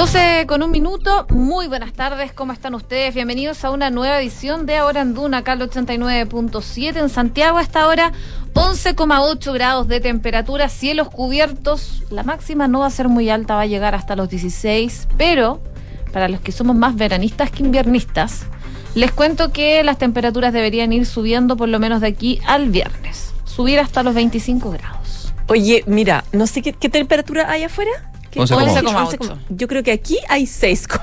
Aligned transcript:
12 0.00 0.46
con 0.46 0.62
un 0.62 0.70
minuto, 0.70 1.26
muy 1.28 1.68
buenas 1.68 1.92
tardes, 1.92 2.32
¿cómo 2.32 2.54
están 2.54 2.74
ustedes? 2.74 3.14
Bienvenidos 3.14 3.66
a 3.66 3.70
una 3.70 3.90
nueva 3.90 4.18
edición 4.18 4.64
de 4.64 4.78
Ahora 4.78 5.02
en 5.02 5.12
Duna, 5.12 5.36
acá 5.36 5.52
al 5.52 5.60
89.7 5.60 6.96
en 6.96 7.10
Santiago, 7.10 7.58
a 7.58 7.62
esta 7.62 7.86
hora 7.86 8.10
11,8 8.54 9.52
grados 9.52 9.88
de 9.88 10.00
temperatura, 10.00 10.70
cielos 10.70 11.10
cubiertos, 11.10 12.02
la 12.08 12.22
máxima 12.22 12.66
no 12.66 12.80
va 12.80 12.86
a 12.86 12.90
ser 12.90 13.08
muy 13.08 13.28
alta, 13.28 13.56
va 13.56 13.60
a 13.60 13.66
llegar 13.66 13.94
hasta 13.94 14.16
los 14.16 14.30
16, 14.30 15.06
pero 15.18 15.60
para 16.14 16.30
los 16.30 16.40
que 16.40 16.50
somos 16.50 16.76
más 16.76 16.96
veranistas 16.96 17.50
que 17.50 17.62
inviernistas, 17.62 18.46
les 18.94 19.12
cuento 19.12 19.52
que 19.52 19.84
las 19.84 19.98
temperaturas 19.98 20.54
deberían 20.54 20.94
ir 20.94 21.04
subiendo 21.04 21.58
por 21.58 21.68
lo 21.68 21.78
menos 21.78 22.00
de 22.00 22.06
aquí 22.06 22.40
al 22.46 22.70
viernes, 22.70 23.34
subir 23.44 23.78
hasta 23.78 24.02
los 24.02 24.14
25 24.14 24.70
grados. 24.70 25.34
Oye, 25.48 25.84
mira, 25.86 26.24
no 26.32 26.46
sé 26.46 26.62
qué, 26.62 26.72
qué 26.72 26.88
temperatura 26.88 27.50
hay 27.50 27.64
afuera. 27.64 28.09
¿Qué? 28.30 28.40
11,8. 28.40 28.82
11,8. 28.82 29.36
Yo 29.48 29.66
creo 29.68 29.82
que 29.82 29.92
aquí 29.92 30.18
hay 30.28 30.46
6. 30.46 30.86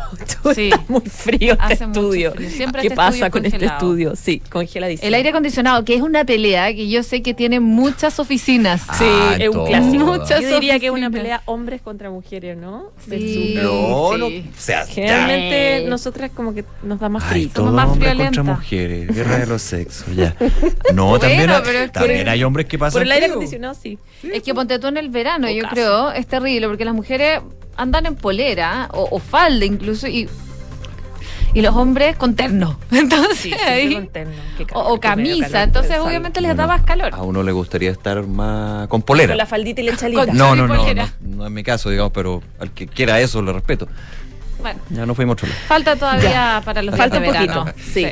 Sí. 0.55 0.69
Está 0.69 0.83
muy 0.87 1.01
frío 1.01 1.53
este 1.53 1.73
Hace 1.73 1.87
mucho 1.87 1.99
estudio. 1.99 2.31
frío. 2.31 2.49
Siempre 2.49 2.81
¿Qué 2.81 2.87
este 2.87 2.95
pasa 2.95 3.09
estudio 3.27 3.31
con 3.31 3.45
este 3.45 3.57
congelado. 3.57 3.77
estudio? 3.79 4.15
Sí, 4.15 4.41
congeladísimo. 4.49 5.07
El 5.07 5.13
aire 5.13 5.29
acondicionado, 5.29 5.83
que 5.83 5.95
es 5.95 6.01
una 6.01 6.23
pelea 6.23 6.73
que 6.73 6.87
yo 6.87 7.03
sé 7.03 7.21
que 7.21 7.33
tiene 7.33 7.59
muchas 7.59 8.19
oficinas. 8.19 8.81
Sí, 8.97 9.03
Ah, 9.05 9.35
es 9.37 9.47
un 9.49 9.53
todo. 9.55 9.65
clásico. 9.65 10.05
Muchas 10.05 10.41
Yo 10.41 10.49
diría 10.55 10.79
que 10.79 10.85
es 10.85 10.91
una 10.91 11.07
oficinas. 11.07 11.21
pelea 11.21 11.41
hombres 11.45 11.81
contra 11.81 12.09
mujeres, 12.09 12.57
¿no? 12.57 12.91
Sí. 13.09 13.55
No, 13.57 14.11
Sí. 14.13 14.17
no. 14.19 14.25
O 14.27 14.31
sea, 14.57 14.85
Generalmente 14.85 15.81
Ya. 15.83 15.89
nosotras 15.89 16.31
como 16.33 16.53
que 16.53 16.63
nos 16.83 16.99
da 16.99 17.09
más 17.09 17.23
Ay, 17.25 17.29
frío. 17.31 17.49
todo 17.53 17.65
Somos 17.65 17.73
más 17.75 17.89
hombre 17.89 18.09
friolentas. 18.09 18.37
contra 18.37 18.55
mujeres, 18.55 19.15
guerra 19.15 19.37
de 19.39 19.47
los 19.47 19.61
sexos, 19.61 20.15
ya. 20.15 20.35
No, 20.93 21.07
Bueno, 21.09 21.19
también, 21.19 21.49
hay- 21.49 21.61
pero 21.65 21.91
también 21.91 22.29
hay 22.29 22.43
hombres 22.43 22.67
que 22.67 22.77
pasan 22.77 22.93
Por 22.99 23.01
el 23.03 23.11
aire 23.11 23.25
acondicionado, 23.27 23.73
sí. 23.73 23.97
Es 24.31 24.41
que 24.43 24.53
ponte 24.53 24.79
tú 24.79 24.87
en 24.87 24.97
el 24.97 25.09
verano, 25.09 25.49
yo 25.49 25.59
Ocaso. 25.59 25.73
creo, 25.75 26.11
es 26.11 26.25
terrible, 26.27 26.67
porque 26.67 26.85
las 26.85 26.93
mujeres 26.93 27.16
andan 27.75 28.05
en 28.05 28.15
polera 28.15 28.89
o, 28.93 29.07
o 29.11 29.19
falda 29.19 29.65
incluso 29.65 30.07
y, 30.07 30.29
y 31.53 31.61
los 31.61 31.75
hombres 31.75 32.15
con 32.17 32.35
terno. 32.35 32.79
Entonces, 32.91 33.37
Sí, 33.37 33.53
ahí- 33.53 33.93
con 33.93 34.07
terno. 34.07 34.33
Qué 34.57 34.65
o, 34.73 34.99
camisa, 34.99 35.47
calor, 35.47 35.61
entonces 35.63 35.99
obviamente 35.99 36.41
les 36.41 36.55
da 36.55 36.65
Bueno, 36.65 36.77
más 36.79 36.85
calor. 36.85 37.13
A 37.13 37.21
uno 37.23 37.43
le 37.43 37.51
gustaría 37.51 37.91
estar 37.91 38.25
más 38.25 38.87
con 38.87 39.01
polera. 39.01 39.29
Con 39.33 39.37
la 39.37 39.45
faldita 39.45 39.81
y 39.81 39.85
la 39.85 39.95
chalita. 39.97 40.25
Con- 40.25 40.37
No, 40.37 40.55
no, 40.55 40.67
no, 40.67 40.93
no, 40.93 41.09
no 41.21 41.45
es 41.45 41.51
mi 41.51 41.63
caso, 41.63 41.89
digamos, 41.89 42.11
pero 42.13 42.41
al 42.59 42.71
que 42.71 42.87
quiera 42.87 43.19
eso 43.21 43.41
le 43.41 43.53
respeto. 43.53 43.87
Bueno, 44.59 44.79
Ya 44.89 45.05
no 45.05 45.13
fuimos 45.13 45.41
lado. 45.41 45.53
falta 45.67 45.95
todavía 45.95 46.61
para 46.65 46.81
los 46.81 46.95
Falta 46.97 47.19
un 47.19 47.25
poquito. 47.25 47.63
verano. 47.65 47.73
Sí. 47.93 48.07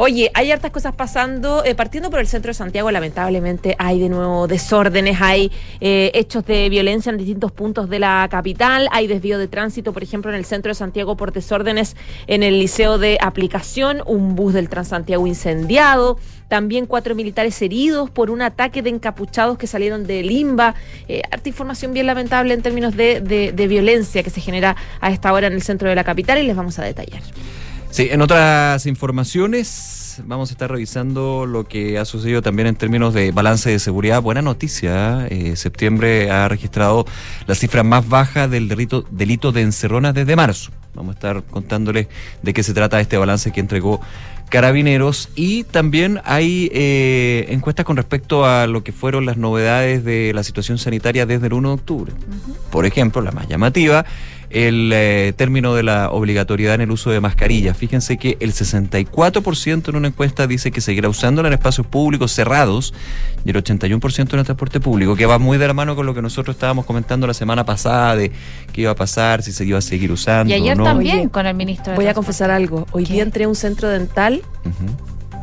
Oye, 0.00 0.30
hay 0.34 0.52
hartas 0.52 0.70
cosas 0.70 0.94
pasando. 0.94 1.64
eh, 1.64 1.74
partiendo 1.74 2.08
por 2.08 2.20
el 2.20 2.28
centro 2.28 2.50
de 2.50 2.54
Santiago, 2.54 2.88
lamentablemente 2.92 3.74
hay 3.80 3.98
de 3.98 4.08
nuevo 4.08 4.46
desórdenes, 4.46 5.20
hay 5.20 5.50
eh, 5.80 6.12
hechos 6.14 6.46
de 6.46 6.68
violencia 6.68 7.10
en 7.10 7.18
distintos 7.18 7.50
puntos 7.50 7.88
de 7.90 7.98
la 7.98 8.28
capital, 8.30 8.88
hay 8.92 9.08
desvío 9.08 9.38
de 9.38 9.48
tránsito, 9.48 9.92
por 9.92 10.04
ejemplo, 10.04 10.30
en 10.30 10.36
el 10.36 10.44
centro 10.44 10.70
de 10.70 10.76
Santiago 10.76 11.16
por 11.16 11.32
desórdenes 11.32 11.96
en 12.28 12.44
el 12.44 12.60
liceo 12.60 12.96
de 12.98 13.18
aplicación, 13.20 14.00
un 14.06 14.36
bus 14.36 14.52
del 14.54 14.68
Transantiago 14.68 15.26
incendiado. 15.26 16.16
También 16.46 16.86
cuatro 16.86 17.16
militares 17.16 17.60
heridos 17.60 18.08
por 18.08 18.30
un 18.30 18.40
ataque 18.40 18.82
de 18.82 18.90
encapuchados 18.90 19.58
que 19.58 19.66
salieron 19.66 20.06
de 20.06 20.22
Limba. 20.22 20.76
Eh, 21.08 21.22
información 21.44 21.92
bien 21.92 22.06
lamentable 22.06 22.54
en 22.54 22.62
términos 22.62 22.94
de- 22.96 23.20
de 23.20 23.66
violencia 23.66 24.22
que 24.22 24.30
se 24.30 24.40
genera 24.40 24.76
a 25.00 25.10
esta 25.10 25.32
hora 25.32 25.48
en 25.48 25.54
el 25.54 25.62
centro 25.62 25.88
de 25.88 25.96
la 25.96 26.04
capital 26.04 26.38
y 26.38 26.44
les 26.44 26.54
vamos 26.54 26.78
a 26.78 26.84
detallar. 26.84 27.20
Sí, 27.90 28.08
en 28.10 28.20
otras 28.22 28.86
informaciones 28.86 30.22
vamos 30.26 30.50
a 30.50 30.52
estar 30.52 30.70
revisando 30.70 31.46
lo 31.46 31.64
que 31.64 31.98
ha 31.98 32.04
sucedido 32.04 32.42
también 32.42 32.68
en 32.68 32.76
términos 32.76 33.14
de 33.14 33.32
balance 33.32 33.70
de 33.70 33.78
seguridad. 33.78 34.20
Buena 34.20 34.42
noticia, 34.42 35.26
eh, 35.28 35.56
septiembre 35.56 36.30
ha 36.30 36.48
registrado 36.48 37.06
la 37.46 37.54
cifra 37.54 37.82
más 37.82 38.08
baja 38.08 38.48
del 38.48 38.68
delito, 38.68 39.04
delito 39.10 39.52
de 39.52 39.62
encerronas 39.62 40.14
desde 40.14 40.36
marzo. 40.36 40.70
Vamos 40.94 41.14
a 41.14 41.18
estar 41.18 41.42
contándoles 41.44 42.08
de 42.42 42.52
qué 42.52 42.62
se 42.62 42.74
trata 42.74 43.00
este 43.00 43.16
balance 43.16 43.52
que 43.52 43.60
entregó 43.60 44.00
Carabineros 44.48 45.28
y 45.36 45.64
también 45.64 46.20
hay 46.24 46.70
eh, 46.72 47.46
encuestas 47.50 47.84
con 47.84 47.96
respecto 47.96 48.46
a 48.46 48.66
lo 48.66 48.82
que 48.82 48.92
fueron 48.92 49.26
las 49.26 49.36
novedades 49.36 50.04
de 50.04 50.32
la 50.34 50.42
situación 50.42 50.78
sanitaria 50.78 51.26
desde 51.26 51.48
el 51.48 51.52
1 51.52 51.68
de 51.68 51.74
octubre. 51.74 52.12
Por 52.70 52.86
ejemplo, 52.86 53.20
la 53.20 53.30
más 53.30 53.46
llamativa, 53.46 54.06
el 54.50 54.90
eh, 54.94 55.32
término 55.36 55.74
de 55.74 55.82
la 55.82 56.10
obligatoriedad 56.10 56.74
en 56.74 56.82
el 56.82 56.90
uso 56.90 57.10
de 57.10 57.20
mascarillas. 57.20 57.76
Fíjense 57.76 58.16
que 58.16 58.36
el 58.40 58.52
64% 58.52 59.88
en 59.88 59.96
una 59.96 60.08
encuesta 60.08 60.46
dice 60.46 60.70
que 60.70 60.80
seguirá 60.80 61.08
usándola 61.08 61.48
en 61.48 61.54
espacios 61.54 61.86
públicos 61.86 62.32
cerrados 62.32 62.94
y 63.44 63.50
el 63.50 63.56
81% 63.56 64.32
en 64.32 64.38
el 64.38 64.44
transporte 64.44 64.80
público, 64.80 65.16
que 65.16 65.26
va 65.26 65.38
muy 65.38 65.58
de 65.58 65.66
la 65.66 65.74
mano 65.74 65.94
con 65.94 66.06
lo 66.06 66.14
que 66.14 66.22
nosotros 66.22 66.56
estábamos 66.56 66.86
comentando 66.86 67.26
la 67.26 67.34
semana 67.34 67.64
pasada 67.64 68.16
de 68.16 68.32
qué 68.72 68.82
iba 68.82 68.90
a 68.92 68.96
pasar, 68.96 69.42
si 69.42 69.52
se 69.52 69.64
iba 69.64 69.78
a 69.78 69.82
seguir 69.82 70.12
usando 70.12 70.52
Y 70.52 70.56
ayer 70.56 70.74
o 70.74 70.76
no. 70.76 70.84
también 70.84 71.18
Oye, 71.18 71.28
con 71.28 71.46
el 71.46 71.54
ministro 71.54 71.92
de 71.92 71.96
Voy 71.96 72.06
a 72.06 72.14
confesar 72.14 72.50
algo. 72.50 72.86
Hoy 72.92 73.04
¿Qué? 73.04 73.14
día 73.14 73.22
entré 73.22 73.44
a 73.44 73.48
un 73.48 73.54
centro 73.54 73.88
dental 73.88 74.42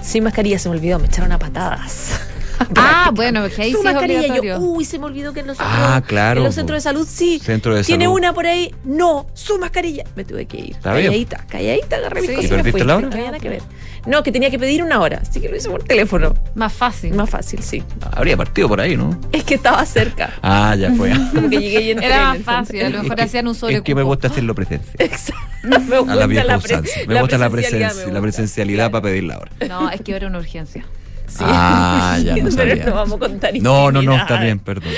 sin 0.02 0.24
mascarilla, 0.24 0.60
se 0.60 0.70
me 0.70 0.76
olvidó, 0.76 1.00
me 1.00 1.08
echaron 1.08 1.32
a 1.32 1.40
patadas. 1.40 2.20
Ah, 2.78 3.12
bueno, 3.14 3.42
porque 3.42 3.62
ahí 3.62 3.72
Su 3.72 3.80
sí 3.80 3.84
mascarilla, 3.84 4.42
yo, 4.42 4.58
uy, 4.60 4.84
se 4.86 4.98
me 5.00 5.06
olvidó 5.06 5.32
que 5.34 5.42
en 5.42 5.48
los, 5.48 5.58
Ah, 5.60 5.96
centros- 5.98 6.08
claro, 6.08 6.40
en 6.40 6.46
los 6.46 6.56
centros 6.56 6.78
de 6.78 6.82
salud 6.82 7.08
sí. 7.10 7.40
Centro 7.44 7.76
de 7.76 7.84
Tiene 7.84 8.06
salud. 8.06 8.16
una 8.18 8.34
por 8.34 8.48
ahí, 8.48 8.74
no, 8.84 9.28
su 9.34 9.58
mascarilla. 9.60 10.04
Me 10.16 10.24
tuve 10.26 10.46
que 10.48 10.58
ir. 10.58 10.72
Está 10.72 10.94
bien. 10.94 11.06
calladita, 11.08 11.46
calladita, 11.48 11.96
agarré 11.98 12.22
mis 12.22 12.30
Sí. 12.32 12.36
cosas 12.36 12.50
¿Y 12.52 12.54
me 12.54 12.58
perdiste 12.64 12.80
fui. 12.80 12.88
la 12.88 12.96
hora? 12.98 13.08
No 13.08 13.14
había 13.14 13.26
nada 13.28 13.40
que 13.40 13.50
ver. 13.50 13.62
No, 14.08 14.24
que 14.24 14.32
tenía 14.32 14.50
que 14.52 14.60
pedir 14.60 14.84
una 14.84 15.00
hora, 15.02 15.20
así 15.22 15.40
que 15.42 15.50
lo 15.50 15.56
hice 15.56 15.70
por 15.70 15.84
teléfono. 15.84 16.34
Más 16.56 16.74
fácil. 16.74 17.14
Más 17.14 17.30
fácil, 17.30 17.62
sí. 17.64 17.84
Habría 18.12 18.38
partido 18.38 18.68
por 18.68 18.80
ahí, 18.82 18.96
¿no? 18.98 19.20
Es 19.32 19.44
que 19.44 19.56
estaba 19.56 19.86
cerca. 19.86 20.34
Ah, 20.42 20.76
ya 20.76 20.92
fue. 20.94 21.12
Como 21.34 21.50
que 21.50 21.58
llegué 21.60 21.82
y 21.82 21.92
entré 21.92 22.08
Era 22.08 22.30
más 22.34 22.40
fácil, 22.44 22.82
a 22.86 22.90
lo 22.90 22.98
mejor 23.04 23.12
Es 23.12 23.16
que- 23.16 23.22
hacían 23.24 23.48
un 23.48 23.56
sobre 23.56 23.76
Es 23.76 23.82
que 23.82 23.94
me 23.96 24.04
gusta 24.04 24.28
hacerlo 24.28 24.56
presencia. 24.56 24.94
Exacto. 25.00 25.42
Me 25.64 25.98
gusta 25.98 26.14
A 26.14 26.16
la 26.16 26.28
vieja 26.28 26.46
la, 26.46 26.60
pre- 26.60 26.74
usanza. 26.76 26.92
Me 27.08 27.20
gusta 27.20 27.38
la, 27.38 27.50
presencialidad, 27.50 27.90
presencia, 27.90 28.14
la 28.14 28.22
presencialidad 28.22 28.92
para 28.92 29.02
pedir 29.04 29.24
la 29.24 29.40
hora. 29.40 29.52
No, 29.68 29.90
es 29.90 30.02
que 30.02 30.16
era 30.16 30.28
una 30.28 30.38
urgencia. 30.40 30.86
Sí. 31.28 31.44
Ah, 31.46 32.18
ya 32.24 32.36
no 32.36 32.44
Pero 32.44 32.52
sabía. 32.52 32.86
no 32.86 32.96
vamos 32.96 33.14
a 33.16 33.20
contar 33.20 33.52
No, 33.62 33.92
no, 33.92 34.02
no, 34.02 34.16
está 34.16 34.40
bien, 34.40 34.60
perdón. 34.60 34.92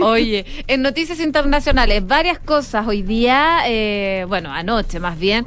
Oye, 0.00 0.44
en 0.66 0.82
noticias 0.82 1.20
internacionales, 1.20 2.06
varias 2.06 2.38
cosas. 2.38 2.86
Hoy 2.86 3.02
día, 3.02 3.60
eh, 3.66 4.24
bueno, 4.28 4.52
anoche 4.52 4.98
más 5.00 5.18
bien, 5.18 5.46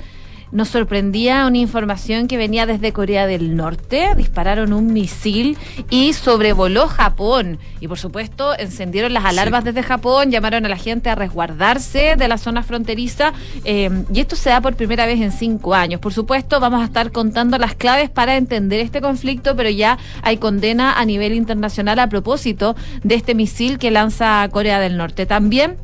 nos 0.56 0.70
sorprendía 0.70 1.46
una 1.48 1.58
información 1.58 2.30
que 2.30 2.38
venía 2.38 2.66
desde 2.66 2.94
Corea 2.94 3.28
del 3.28 3.58
Norte. 3.58 4.16
Dispararon 4.16 4.72
un 4.72 4.94
misil 4.94 5.58
y 5.90 6.14
sobrevoló 6.14 6.88
Japón. 6.88 7.60
Y 7.82 7.90
por 7.90 8.00
supuesto, 8.00 8.58
encendieron 8.58 9.14
las 9.14 9.26
alarmas 9.26 9.66
desde 9.66 9.84
Japón, 9.84 10.32
llamaron 10.32 10.66
a 10.66 10.70
la 10.70 10.78
gente 10.78 11.10
a 11.10 11.16
resguardarse 11.16 12.16
de 12.18 12.28
la 12.30 12.38
zona 12.38 12.64
fronteriza. 12.64 13.34
eh, 13.66 13.90
y 14.14 14.22
esto 14.22 14.38
se 14.38 14.50
da 14.50 14.62
por 14.62 14.76
primera 14.78 15.06
vez 15.06 15.20
en 15.20 15.34
cinco 15.34 15.76
años. 15.76 16.00
Por 16.00 16.14
supuesto, 16.14 16.62
vamos 16.62 16.82
a 16.82 16.86
estar 16.86 17.12
contando 17.12 17.58
las 17.58 17.76
claves 17.76 18.10
para 18.10 18.38
entender 18.38 18.80
este 18.80 19.02
conflicto, 19.02 19.58
pero 19.58 19.70
ya 19.70 19.98
hay 20.22 20.38
condena 20.38 20.94
a 20.94 21.04
nivel 21.04 21.34
internacional 21.34 22.00
a 22.00 22.08
propósito 22.08 22.78
de 23.04 23.16
este 23.16 23.36
misil 23.36 23.78
que 23.78 23.92
lanza 23.92 24.48
Corea 24.54 24.80
del 24.80 24.96
Norte. 24.96 25.26
También 25.26 25.76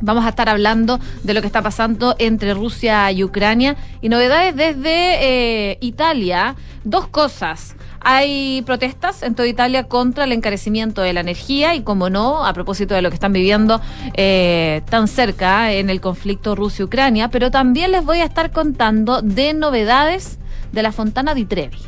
Vamos 0.00 0.24
a 0.24 0.30
estar 0.30 0.48
hablando 0.48 1.00
de 1.22 1.34
lo 1.34 1.40
que 1.40 1.46
está 1.46 1.62
pasando 1.62 2.14
entre 2.18 2.54
Rusia 2.54 3.10
y 3.12 3.24
Ucrania 3.24 3.76
y 4.00 4.08
novedades 4.08 4.54
desde 4.54 5.70
eh, 5.72 5.78
Italia. 5.80 6.56
Dos 6.84 7.08
cosas. 7.08 7.76
Hay 8.00 8.62
protestas 8.62 9.22
en 9.22 9.34
toda 9.34 9.48
Italia 9.48 9.84
contra 9.84 10.24
el 10.24 10.32
encarecimiento 10.32 11.02
de 11.02 11.12
la 11.12 11.20
energía 11.20 11.74
y, 11.74 11.82
como 11.82 12.08
no, 12.08 12.46
a 12.46 12.52
propósito 12.52 12.94
de 12.94 13.02
lo 13.02 13.08
que 13.08 13.14
están 13.14 13.32
viviendo 13.32 13.80
eh, 14.14 14.82
tan 14.88 15.08
cerca 15.08 15.72
en 15.72 15.90
el 15.90 16.00
conflicto 16.00 16.54
Rusia-Ucrania, 16.54 17.30
pero 17.30 17.50
también 17.50 17.90
les 17.90 18.04
voy 18.04 18.20
a 18.20 18.24
estar 18.24 18.52
contando 18.52 19.22
de 19.22 19.54
novedades 19.54 20.38
de 20.70 20.82
la 20.84 20.92
Fontana 20.92 21.34
di 21.34 21.46
Trevi. 21.46 21.78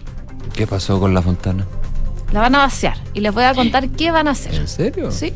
¿Qué 0.55 0.67
pasó 0.67 0.99
con 0.99 1.15
la 1.15 1.23
fontana? 1.23 1.65
La 2.33 2.41
van 2.41 2.55
a 2.57 2.59
vaciar 2.59 2.97
y 3.15 3.21
les 3.21 3.33
voy 3.33 3.45
a 3.45 3.55
contar 3.55 3.89
qué 3.91 4.11
van 4.11 4.27
a 4.27 4.33
hacer. 4.33 4.55
¿En 4.55 4.67
serio? 4.67 5.13
Sí. 5.13 5.33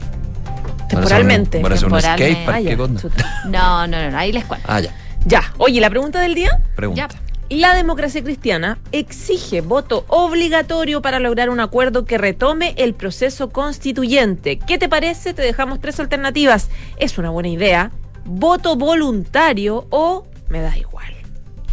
Temporalmente. 0.96 1.60
Para 1.60 1.74
hacer 1.74 1.86
un 1.86 1.92
Temporalmente. 1.92 2.32
skate 2.32 2.46
park, 2.46 2.56
Ah, 2.56 2.62
¿qué 2.62 2.76
ya, 2.76 3.48
no, 3.48 3.86
no, 3.86 4.10
no, 4.10 4.18
ahí 4.18 4.32
les 4.32 4.44
cuento. 4.44 4.66
Ah, 4.70 4.80
ya. 4.80 4.94
Ya, 5.24 5.52
oye, 5.58 5.80
la 5.80 5.88
pregunta 5.90 6.20
del 6.20 6.34
día. 6.34 6.62
Pregunta. 6.76 7.08
Ya. 7.08 7.20
La 7.56 7.74
democracia 7.74 8.22
cristiana 8.24 8.78
exige 8.92 9.60
voto 9.60 10.04
obligatorio 10.08 11.02
para 11.02 11.18
lograr 11.18 11.50
un 11.50 11.60
acuerdo 11.60 12.04
que 12.06 12.16
retome 12.16 12.74
el 12.78 12.94
proceso 12.94 13.50
constituyente. 13.50 14.58
¿Qué 14.58 14.78
te 14.78 14.88
parece? 14.88 15.34
Te 15.34 15.42
dejamos 15.42 15.78
tres 15.80 16.00
alternativas. 16.00 16.70
Es 16.96 17.18
una 17.18 17.28
buena 17.30 17.50
idea. 17.50 17.90
Voto 18.24 18.76
voluntario 18.76 19.86
o 19.90 20.26
me 20.48 20.60
da 20.62 20.76
igual. 20.78 21.12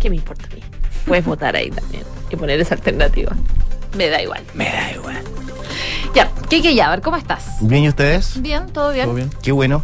¿Qué 0.02 0.10
me 0.10 0.18
importa 0.18 0.46
a 0.52 0.56
mí? 0.56 0.62
Puedes 1.06 1.24
votar 1.26 1.56
ahí 1.56 1.70
también 1.72 2.04
y 2.30 2.36
poner 2.36 2.60
esa 2.60 2.76
alternativa. 2.76 3.32
Me 3.96 4.10
da 4.10 4.22
igual. 4.22 4.44
Me 4.54 4.66
da 4.66 4.92
igual. 4.94 5.22
Ya, 6.16 6.30
Kike 6.50 6.74
Yaver, 6.76 7.02
¿cómo 7.02 7.18
estás? 7.18 7.58
Bien, 7.62 7.84
¿y 7.84 7.90
ustedes? 7.90 8.42
Bien, 8.42 8.68
todo 8.68 8.92
bien. 8.92 9.06
¿Todo 9.06 9.16
bien? 9.16 9.30
Qué 9.42 9.52
bueno. 9.52 9.84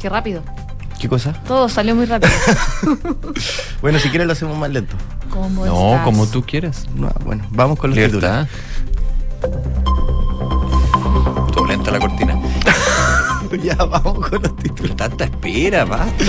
Qué 0.00 0.08
rápido. 0.08 0.42
¿Qué 1.00 1.08
cosa? 1.08 1.32
Todo 1.46 1.68
salió 1.68 1.94
muy 1.94 2.06
rápido. 2.06 2.32
Bueno, 3.82 3.98
si 3.98 4.08
quieres 4.08 4.26
lo 4.26 4.32
hacemos 4.32 4.56
más 4.56 4.70
lento. 4.70 4.96
¿Cómo 5.30 5.64
No, 5.66 5.90
estás? 5.90 6.04
como 6.04 6.26
tú 6.26 6.42
quieras. 6.44 6.86
No, 6.94 7.10
bueno, 7.24 7.44
vamos 7.50 7.78
con 7.78 7.90
los 7.90 7.98
titulares. 7.98 8.48
Libertad. 9.42 9.86
Todo 11.52 11.66
lenta 11.66 11.90
la 11.90 11.98
cortina. 12.00 12.35
ya 13.62 13.74
vamos 13.76 14.28
con 14.28 14.42
los 14.42 14.56
títulos. 14.56 14.96
Tanta 14.96 15.24
espera, 15.24 15.84
basta. 15.84 16.24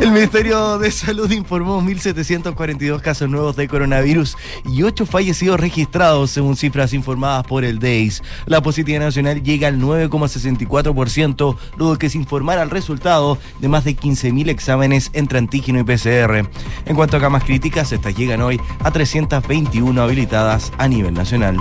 El 0.00 0.10
Ministerio 0.10 0.78
de 0.78 0.90
Salud 0.90 1.30
informó 1.30 1.80
1.742 1.82 3.00
casos 3.00 3.28
nuevos 3.28 3.56
de 3.56 3.68
coronavirus 3.68 4.36
y 4.64 4.82
8 4.82 5.06
fallecidos 5.06 5.60
registrados, 5.60 6.30
según 6.30 6.56
cifras 6.56 6.92
informadas 6.92 7.44
por 7.46 7.64
el 7.64 7.78
DEIS. 7.78 8.22
La 8.46 8.60
positividad 8.60 9.00
nacional 9.00 9.42
llega 9.42 9.68
al 9.68 9.80
9,64%, 9.80 11.56
luego 11.76 11.92
de 11.92 11.98
que 11.98 12.10
se 12.10 12.18
informara 12.18 12.62
el 12.62 12.70
resultado 12.70 13.38
de 13.60 13.68
más 13.68 13.84
de 13.84 13.96
15.000 13.96 14.48
exámenes 14.48 15.10
entre 15.12 15.38
antígeno 15.38 15.80
y 15.80 15.84
PCR. 15.84 16.48
En 16.86 16.96
cuanto 16.96 17.16
a 17.16 17.20
camas 17.20 17.44
críticas, 17.44 17.92
estas 17.92 18.16
llegan 18.16 18.42
hoy 18.42 18.60
a 18.80 18.90
321 18.90 20.00
habilitadas 20.00 20.72
a 20.78 20.88
nivel 20.88 21.14
nacional. 21.14 21.56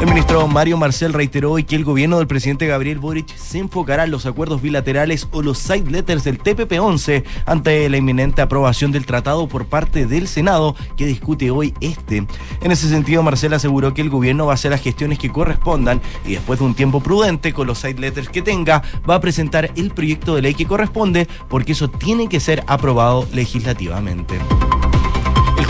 El 0.00 0.06
ministro 0.06 0.48
Mario 0.48 0.78
Marcel 0.78 1.12
reiteró 1.12 1.52
hoy 1.52 1.64
que 1.64 1.76
el 1.76 1.84
gobierno 1.84 2.16
del 2.16 2.26
presidente 2.26 2.66
Gabriel 2.66 2.98
Boric 2.98 3.36
se 3.36 3.58
enfocará 3.58 4.04
en 4.04 4.10
los 4.10 4.24
acuerdos 4.24 4.62
bilaterales 4.62 5.28
o 5.30 5.42
los 5.42 5.58
side 5.58 5.90
letters 5.90 6.24
del 6.24 6.42
TPP-11 6.42 7.22
ante 7.44 7.86
la 7.90 7.98
inminente 7.98 8.40
aprobación 8.40 8.92
del 8.92 9.04
tratado 9.04 9.46
por 9.46 9.66
parte 9.66 10.06
del 10.06 10.26
Senado 10.26 10.74
que 10.96 11.04
discute 11.04 11.50
hoy 11.50 11.74
este. 11.82 12.26
En 12.62 12.72
ese 12.72 12.88
sentido, 12.88 13.22
Marcel 13.22 13.52
aseguró 13.52 13.92
que 13.92 14.00
el 14.00 14.08
gobierno 14.08 14.46
va 14.46 14.52
a 14.52 14.54
hacer 14.54 14.70
las 14.70 14.80
gestiones 14.80 15.18
que 15.18 15.30
correspondan 15.30 16.00
y 16.24 16.32
después 16.32 16.60
de 16.60 16.64
un 16.64 16.74
tiempo 16.74 17.02
prudente 17.02 17.52
con 17.52 17.66
los 17.66 17.76
side 17.76 18.00
letters 18.00 18.30
que 18.30 18.40
tenga, 18.40 18.82
va 19.08 19.16
a 19.16 19.20
presentar 19.20 19.70
el 19.76 19.90
proyecto 19.90 20.34
de 20.34 20.40
ley 20.40 20.54
que 20.54 20.66
corresponde 20.66 21.28
porque 21.50 21.72
eso 21.72 21.90
tiene 21.90 22.26
que 22.26 22.40
ser 22.40 22.64
aprobado 22.66 23.28
legislativamente. 23.34 24.38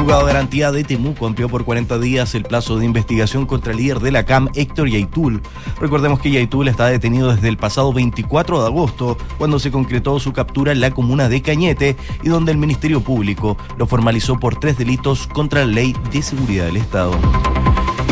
Juzgado 0.00 0.24
de 0.24 0.32
garantía 0.32 0.72
de 0.72 0.82
Temuco 0.82 1.26
amplió 1.26 1.50
por 1.50 1.66
40 1.66 1.98
días 1.98 2.34
el 2.34 2.44
plazo 2.44 2.78
de 2.78 2.86
investigación 2.86 3.44
contra 3.44 3.72
el 3.72 3.76
líder 3.76 4.00
de 4.00 4.10
la 4.10 4.24
CAM, 4.24 4.48
Héctor 4.54 4.88
Yaitul. 4.88 5.42
Recordemos 5.78 6.20
que 6.20 6.30
Yaitul 6.30 6.68
está 6.68 6.86
detenido 6.86 7.30
desde 7.30 7.48
el 7.48 7.58
pasado 7.58 7.92
24 7.92 8.62
de 8.62 8.66
agosto, 8.66 9.18
cuando 9.36 9.58
se 9.58 9.70
concretó 9.70 10.18
su 10.18 10.32
captura 10.32 10.72
en 10.72 10.80
la 10.80 10.90
comuna 10.90 11.28
de 11.28 11.42
Cañete 11.42 11.96
y 12.22 12.30
donde 12.30 12.50
el 12.50 12.56
Ministerio 12.56 13.02
Público 13.02 13.58
lo 13.76 13.86
formalizó 13.86 14.40
por 14.40 14.58
tres 14.58 14.78
delitos 14.78 15.26
contra 15.26 15.66
la 15.66 15.72
ley 15.72 15.94
de 16.10 16.22
seguridad 16.22 16.64
del 16.64 16.78
Estado. 16.78 17.12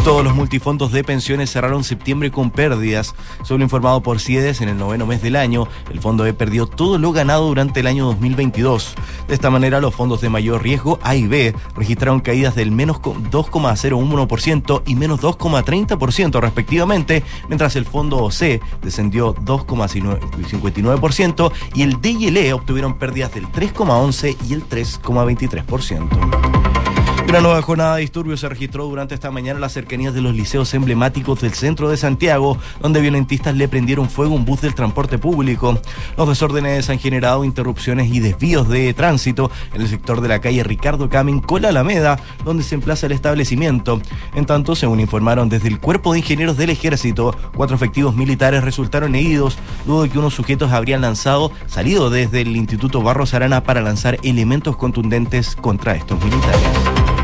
Todos 0.09 0.25
los 0.25 0.35
multifondos 0.35 0.91
de 0.91 1.05
pensiones 1.05 1.51
cerraron 1.51 1.85
septiembre 1.85 2.31
con 2.31 2.51
pérdidas. 2.51 3.15
Solo 3.43 3.63
informado 3.63 4.03
por 4.03 4.21
CIEDES 4.21 4.63
en 4.63 4.71
el 4.71 4.79
noveno 4.79 5.05
mes 5.05 5.21
del 5.21 5.37
año, 5.37 5.69
el 5.91 6.01
fondo 6.01 6.25
E 6.25 6.33
perdió 6.33 6.65
todo 6.65 6.97
lo 6.97 7.13
ganado 7.13 7.47
durante 7.47 7.81
el 7.81 7.87
año 7.87 8.07
2022. 8.07 8.95
De 9.29 9.35
esta 9.35 9.51
manera, 9.51 9.83
los 9.83 9.95
fondos 9.95 10.23
de 10.23 10.31
mayor 10.31 10.63
riesgo 10.63 10.99
A 11.03 11.15
y 11.15 11.27
B 11.27 11.55
registraron 11.77 12.21
caídas 12.21 12.55
del 12.55 12.71
menos 12.71 13.03
2,01% 13.03 14.83
y 14.87 14.95
menos 14.95 15.21
2,30% 15.21 16.41
respectivamente, 16.41 17.23
mientras 17.49 17.77
el 17.77 17.85
fondo 17.85 18.31
C 18.31 18.63
descendió 18.81 19.35
2,59% 19.35 21.53
y 21.75 21.83
el 21.83 22.01
D 22.01 22.13
y 22.13 22.29
el 22.29 22.39
E 22.39 22.55
obtuvieron 22.55 22.99
pérdidas 22.99 23.35
del 23.35 23.47
3,11 23.49 24.39
y 24.49 24.55
el 24.55 24.67
3,23%. 24.67 26.98
Una 27.29 27.43
nueva 27.43 27.61
jornada 27.61 27.97
de 27.97 28.01
disturbios 28.01 28.41
se 28.41 28.49
registró 28.49 28.87
durante 28.87 29.15
esta 29.15 29.31
mañana 29.31 29.59
en 29.59 29.61
las 29.61 29.75
cercanías 29.75 30.15
de 30.15 30.23
los 30.23 30.35
liceos 30.35 30.73
emblemáticos 30.73 31.43
del 31.43 31.53
centro 31.53 31.91
de 31.91 31.99
Santiago, 31.99 32.57
donde 32.81 33.03
violentistas 33.03 33.55
le 33.55 33.69
prendieron 33.69 34.09
fuego 34.09 34.33
a 34.33 34.37
un 34.37 34.47
bus 34.47 34.63
del 34.63 34.75
transporte 34.75 35.19
público. 35.19 35.79
Los 36.17 36.27
desórdenes 36.27 36.89
han 36.89 36.99
generado 36.99 37.45
interrupciones 37.45 38.11
y 38.11 38.21
desvíos 38.21 38.67
de 38.71 38.95
tránsito 38.95 39.51
en 39.75 39.83
el 39.83 39.89
sector 39.89 40.23
de 40.23 40.29
la 40.29 40.41
calle 40.41 40.65
Ricardo 40.65 41.11
Camin 41.11 41.41
con 41.41 41.61
la 41.61 41.69
Alameda, 41.69 42.19
donde 42.47 42.63
se 42.63 42.77
emplaza 42.77 43.05
el 43.05 43.13
establecimiento. 43.13 44.01
En 44.35 44.47
tanto, 44.47 44.75
según 44.75 44.99
informaron 44.99 45.51
desde 45.51 45.69
el 45.69 45.81
Cuerpo 45.81 46.15
de 46.15 46.21
Ingenieros 46.21 46.57
del 46.57 46.71
Ejército, 46.71 47.37
cuatro 47.55 47.77
efectivos 47.77 48.17
militares 48.17 48.65
resultaron 48.65 49.15
heridos 49.15 49.59
luego 49.85 50.05
de 50.05 50.09
que 50.09 50.19
unos 50.19 50.33
sujetos 50.33 50.73
habrían 50.73 51.03
lanzado, 51.03 51.53
salido 51.67 52.09
desde 52.09 52.41
el 52.41 52.57
Instituto 52.57 53.03
Barros 53.03 53.35
Arana 53.35 53.65
para 53.65 53.83
lanzar 53.83 54.19
elementos 54.23 54.79
contundentes 54.79 55.57
contra 55.57 55.95
estos 55.95 56.19
militares 56.25 57.18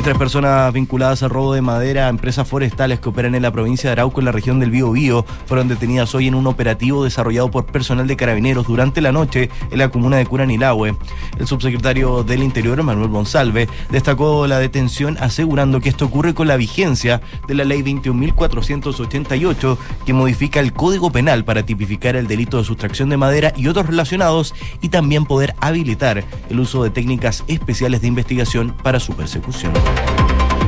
y 0.00 0.02
tres 0.02 0.16
personas 0.16 0.72
vinculadas 0.72 1.22
al 1.22 1.28
robo 1.28 1.52
de 1.52 1.60
madera 1.60 2.06
a 2.06 2.08
empresas 2.08 2.48
forestales 2.48 3.00
que 3.00 3.10
operan 3.10 3.34
en 3.34 3.42
la 3.42 3.50
provincia 3.50 3.90
de 3.90 3.92
Arauco 3.92 4.22
en 4.22 4.24
la 4.24 4.32
región 4.32 4.58
del 4.58 4.70
Bío 4.70 4.92
Bío 4.92 5.26
fueron 5.44 5.68
detenidas 5.68 6.14
hoy 6.14 6.26
en 6.26 6.34
un 6.34 6.46
operativo 6.46 7.04
desarrollado 7.04 7.50
por 7.50 7.66
personal 7.66 8.06
de 8.06 8.16
carabineros 8.16 8.66
durante 8.66 9.02
la 9.02 9.12
noche 9.12 9.50
en 9.70 9.78
la 9.78 9.90
comuna 9.90 10.16
de 10.16 10.24
Curanilahue. 10.24 10.96
El 11.38 11.46
subsecretario 11.46 12.22
del 12.22 12.42
Interior, 12.42 12.82
Manuel 12.82 13.10
Monsalve, 13.10 13.68
destacó 13.90 14.46
la 14.46 14.58
detención 14.58 15.18
asegurando 15.20 15.80
que 15.80 15.90
esto 15.90 16.06
ocurre 16.06 16.32
con 16.32 16.48
la 16.48 16.56
vigencia 16.56 17.20
de 17.46 17.54
la 17.54 17.64
ley 17.64 17.82
21.488 17.82 19.76
que 20.06 20.14
modifica 20.14 20.60
el 20.60 20.72
Código 20.72 21.12
Penal 21.12 21.44
para 21.44 21.66
tipificar 21.66 22.16
el 22.16 22.26
delito 22.26 22.56
de 22.56 22.64
sustracción 22.64 23.10
de 23.10 23.18
madera 23.18 23.52
y 23.54 23.68
otros 23.68 23.86
relacionados 23.86 24.54
y 24.80 24.88
también 24.88 25.26
poder 25.26 25.54
habilitar 25.60 26.24
el 26.48 26.60
uso 26.60 26.82
de 26.84 26.88
técnicas 26.88 27.44
especiales 27.48 28.00
de 28.00 28.06
investigación 28.06 28.74
para 28.82 28.98
su 28.98 29.12
persecución. 29.12 29.72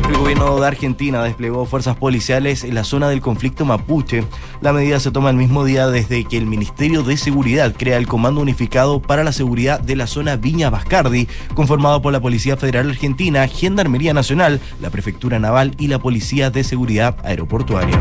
El 0.09 0.17
gobierno 0.17 0.61
de 0.61 0.67
Argentina 0.67 1.23
desplegó 1.23 1.65
fuerzas 1.67 1.97
policiales 1.97 2.65
en 2.65 2.75
la 2.75 2.85
zona 2.85 3.09
del 3.09 3.21
conflicto 3.21 3.65
mapuche. 3.65 4.25
La 4.61 4.73
medida 4.73 5.01
se 5.01 5.11
toma 5.11 5.31
el 5.31 5.37
mismo 5.37 5.65
día 5.65 5.87
desde 5.89 6.25
que 6.25 6.37
el 6.37 6.47
Ministerio 6.47 7.03
de 7.03 7.17
Seguridad 7.17 7.75
crea 7.77 7.97
el 7.97 8.07
Comando 8.07 8.41
Unificado 8.41 9.01
para 9.01 9.25
la 9.25 9.33
Seguridad 9.33 9.81
de 9.81 9.97
la 9.97 10.07
zona 10.07 10.37
Viña 10.37 10.71
Bascardi, 10.71 11.29
conformado 11.55 12.03
por 12.03 12.13
la 12.13 12.21
Policía 12.21 12.57
Federal 12.57 12.91
Argentina, 12.91 13.47
Gendarmería 13.49 14.13
Nacional, 14.13 14.61
la 14.81 14.91
Prefectura 14.91 15.39
Naval 15.39 15.75
y 15.79 15.89
la 15.89 15.99
Policía 15.99 16.51
de 16.51 16.65
Seguridad 16.65 17.17
Aeroportuaria. 17.25 18.01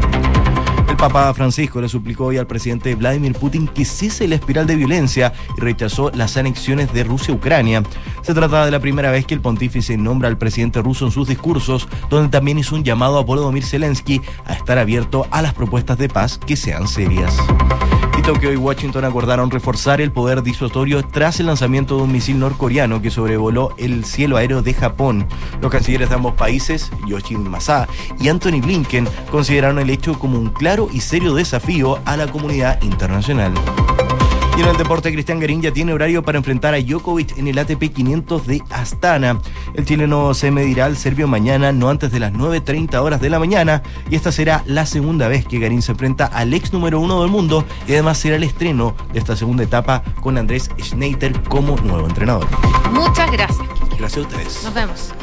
Papa 1.02 1.34
Francisco 1.34 1.82
le 1.82 1.90
suplicó 1.90 2.26
hoy 2.26 2.38
al 2.38 2.46
presidente 2.46 2.94
Vladimir 2.94 3.34
Putin 3.34 3.68
que 3.68 3.86
cese 3.86 4.28
la 4.28 4.36
espiral 4.36 4.68
de 4.68 4.76
violencia 4.76 5.34
y 5.58 5.60
rechazó 5.60 6.12
las 6.12 6.38
anexiones 6.38 6.94
de 6.94 7.04
Rusia 7.04 7.34
a 7.34 7.38
Ucrania. 7.38 7.82
Se 8.22 8.36
trata 8.36 8.66
de 8.66 8.70
la 8.70 8.80
primera 8.80 9.10
vez 9.10 9.26
que 9.26 9.34
el 9.34 9.42
pontífice 9.42 9.98
nombra 9.98 10.30
al 10.30 10.38
presidente 10.38 10.80
ruso 10.80 11.06
en 11.06 11.12
sus 11.12 11.28
discursos, 11.28 11.88
donde 12.12 12.30
también 12.30 12.60
hizo 12.60 12.76
un 12.76 12.84
llamado 12.84 13.18
a 13.18 13.24
Volodymyr 13.24 13.66
Zelensky 13.66 14.22
a 14.46 14.54
estar 14.54 14.78
abierto 14.78 15.26
a 15.32 15.42
las 15.42 15.56
propuestas 15.56 15.98
de 15.98 16.08
paz 16.08 16.38
que 16.38 16.56
sean 16.56 16.88
serias. 16.88 17.36
Y 18.18 18.24
Tokio 18.24 18.54
y 18.54 18.56
Washington 18.56 19.06
acordaron 19.06 19.50
reforzar 19.50 20.00
el 20.00 20.12
poder 20.12 20.44
disuasorio 20.44 21.02
tras 21.04 21.40
el 21.40 21.48
lanzamiento 21.48 21.98
de 21.98 22.04
un 22.04 22.12
misil 22.12 22.38
norcoreano 22.38 23.02
que 23.02 23.10
sobrevoló 23.10 23.74
el 23.78 24.06
cielo 24.06 24.38
aéreo 24.38 24.62
de 24.62 24.76
Japón. 24.76 25.26
Los 25.60 25.72
cancilleres 25.72 26.10
de 26.10 26.16
ambos 26.16 26.36
países, 26.36 26.92
Yoshin 27.08 27.50
Masa 27.50 27.88
y 28.20 28.28
Anthony 28.28 28.62
Blinken, 28.62 29.08
consideraron 29.32 29.80
el 29.80 29.90
hecho 29.90 30.20
como 30.20 30.38
un 30.38 30.50
claro 30.50 30.90
y 30.92 31.02
serio 31.02 31.34
desafío 31.34 32.00
a 32.06 32.18
la 32.18 32.28
comunidad 32.28 32.82
internacional. 32.82 33.54
Y 34.58 34.62
en 34.62 34.68
el 34.68 34.76
deporte, 34.76 35.12
Cristian 35.14 35.40
Garín 35.40 35.62
ya 35.62 35.72
tiene 35.72 35.94
horario 35.94 36.24
para 36.24 36.38
enfrentar 36.38 36.74
a 36.74 36.82
Djokovic 36.82 37.38
en 37.38 37.48
el 37.48 37.58
ATP 37.58 37.94
500 37.94 38.48
de 38.48 38.62
Astana. 38.70 39.40
El 39.74 39.86
chileno 39.86 40.34
se 40.34 40.52
medirá 40.52 40.86
al 40.86 40.98
serbio 40.98 41.28
mañana, 41.28 41.72
no 41.72 41.90
antes 41.90 42.12
de 42.12 42.20
las 42.20 42.34
9.30 42.34 42.96
horas 43.02 43.22
de 43.22 43.30
la 43.30 43.40
mañana, 43.40 43.82
y 44.10 44.16
esta 44.16 44.32
será 44.32 44.64
la 44.66 44.86
segunda 44.86 45.30
vez 45.30 45.46
que 45.46 45.60
Garín 45.60 45.82
se 45.82 45.94
enfrenta 45.94 46.26
al 46.26 46.54
ex 46.54 46.74
número 46.74 47.00
uno 47.00 47.22
del 47.22 47.32
mundo, 47.32 47.64
y 47.88 47.94
además 47.94 48.18
será 48.18 48.36
el 48.36 48.44
estreno 48.44 48.94
de 49.14 49.20
esta 49.20 49.38
segunda 49.38 49.64
etapa 49.64 50.04
con 50.20 50.38
Andrés 50.38 50.70
Schneider 50.80 51.42
como 51.44 51.78
nuevo 51.78 52.06
entrenador. 52.06 52.48
Muchas 52.92 53.32
gracias. 53.32 53.68
Gracias 53.98 54.18
a 54.18 54.28
ustedes. 54.28 54.64
Nos 54.66 54.74
vemos. 54.74 55.14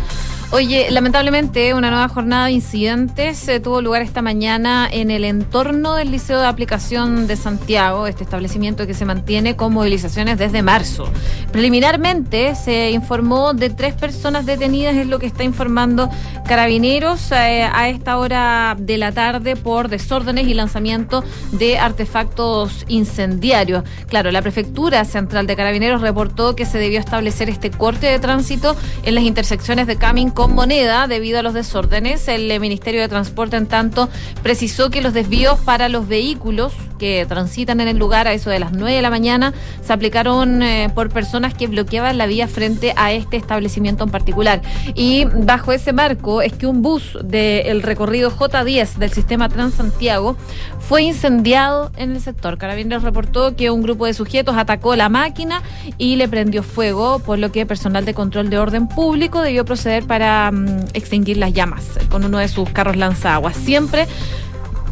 Oye, 0.50 0.90
lamentablemente 0.90 1.75
una 1.75 1.90
nueva 1.90 2.09
jornada 2.09 2.47
de 2.47 2.52
incidentes 2.52 3.47
eh, 3.49 3.61
tuvo 3.61 3.83
lugar 3.83 4.00
esta 4.00 4.23
mañana 4.23 4.88
en 4.90 5.11
el 5.11 5.25
entorno 5.25 5.95
del 5.95 6.11
Liceo 6.11 6.40
de 6.40 6.47
Aplicación 6.47 7.26
de 7.26 7.37
Santiago, 7.37 8.07
este 8.07 8.25
establecimiento 8.25 8.87
que 8.87 8.95
se 8.95 9.05
mantiene 9.05 9.57
con 9.57 9.75
movilizaciones 9.75 10.38
desde 10.38 10.62
marzo. 10.62 11.07
Preliminarmente 11.52 12.55
se 12.55 12.93
informó 12.93 13.52
de 13.52 13.69
tres 13.69 13.93
personas 13.93 14.47
detenidas, 14.47 14.97
es 14.97 15.07
lo 15.07 15.19
que 15.19 15.26
está 15.26 15.45
informando 15.45 16.09
Carabineros 16.47 17.31
eh, 17.31 17.69
a 17.71 17.90
esta 17.90 18.17
hora 18.17 18.75
de 18.78 18.97
la 18.97 19.12
tarde 19.12 19.55
por 19.55 19.88
desórdenes 19.88 20.47
y 20.47 20.55
lanzamiento 20.55 21.23
de 21.52 21.78
artefactos 21.78 22.87
incendiarios. 22.88 23.85
Claro, 24.07 24.31
la 24.31 24.40
Prefectura 24.40 25.05
Central 25.05 25.47
de 25.47 25.57
Carabineros 25.57 26.00
reportó 26.00 26.57
que 26.57 26.64
se 26.64 26.78
debió 26.78 27.00
establecer 27.00 27.50
este 27.50 27.71
corte 27.71 28.07
de 28.07 28.19
tránsito 28.19 28.75
en 29.02 29.14
las 29.14 29.25
intersecciones 29.25 29.87
de 29.87 29.97
Camin 29.97 30.31
con 30.38 30.54
moneda 30.54 31.09
debido 31.09 31.40
a 31.40 31.42
los 31.42 31.52
desórdenes. 31.52 32.28
El 32.28 32.49
eh, 32.49 32.61
Ministerio 32.61 33.00
de 33.00 33.09
Transporte, 33.09 33.57
en 33.57 33.66
tanto, 33.66 34.09
precisó 34.40 34.88
que 34.88 35.02
los 35.02 35.12
desvíos 35.12 35.59
para 35.59 35.88
los 35.88 36.07
vehículos 36.07 36.73
que 37.00 37.26
transitan 37.28 37.80
en 37.80 37.88
el 37.88 37.97
lugar 37.97 38.28
a 38.28 38.33
eso 38.33 38.50
de 38.50 38.59
las 38.59 38.73
9 38.73 38.95
de 38.95 39.02
la 39.02 39.11
mañana 39.11 39.54
se 39.83 39.92
aplicaron 39.92 40.62
eh, 40.62 40.90
por 40.95 41.11
personas 41.11 41.54
que 41.54 41.66
bloqueaban 41.66 42.18
la 42.18 42.26
vía 42.26 42.47
frente 42.47 42.92
a 42.97 43.12
este 43.12 43.37
establecimiento 43.37 44.04
en 44.04 44.11
particular. 44.11 44.62
Y 44.95 45.25
bajo 45.25 45.73
ese 45.73 45.92
marco 45.92 46.40
es 46.40 46.52
que 46.52 46.66
un 46.66 46.83
bus 46.83 47.18
del 47.25 47.83
recorrido 47.83 48.30
J10 48.30 48.95
del 48.95 49.12
sistema 49.12 49.49
Transantiago 49.49 50.37
fue 50.80 51.02
incendiado 51.02 51.90
en 51.97 52.12
el 52.12 52.21
sector. 52.21 52.59
Carabineros 52.59 53.02
reportó 53.02 53.57
que 53.57 53.71
un 53.71 53.83
grupo 53.83 54.07
de 54.07 54.14
sujetos 54.14 54.57
atacó 54.57 54.97
la 54.97 55.09
máquina 55.09 55.62
y 55.99 56.16
le 56.16 56.28
prendió 56.28 56.62
fuego, 56.62 57.18
por 57.18 57.38
lo 57.38 57.52
que 57.52 57.66
personal 57.66 58.04
de 58.04 58.14
control 58.14 58.50
de 58.50 58.59
orden 58.59 58.88
público 58.88 59.42
debió 59.42 59.64
proceder 59.64 60.04
para 60.07 60.27
mm, 60.52 60.88
extinguir 60.94 61.37
las 61.37 61.52
llamas 61.52 61.85
con 62.11 62.25
uno 62.25 62.38
de 62.38 62.49
sus 62.49 62.68
carros 62.70 62.97
lanzaguas. 62.97 63.56
Siempre 63.56 64.06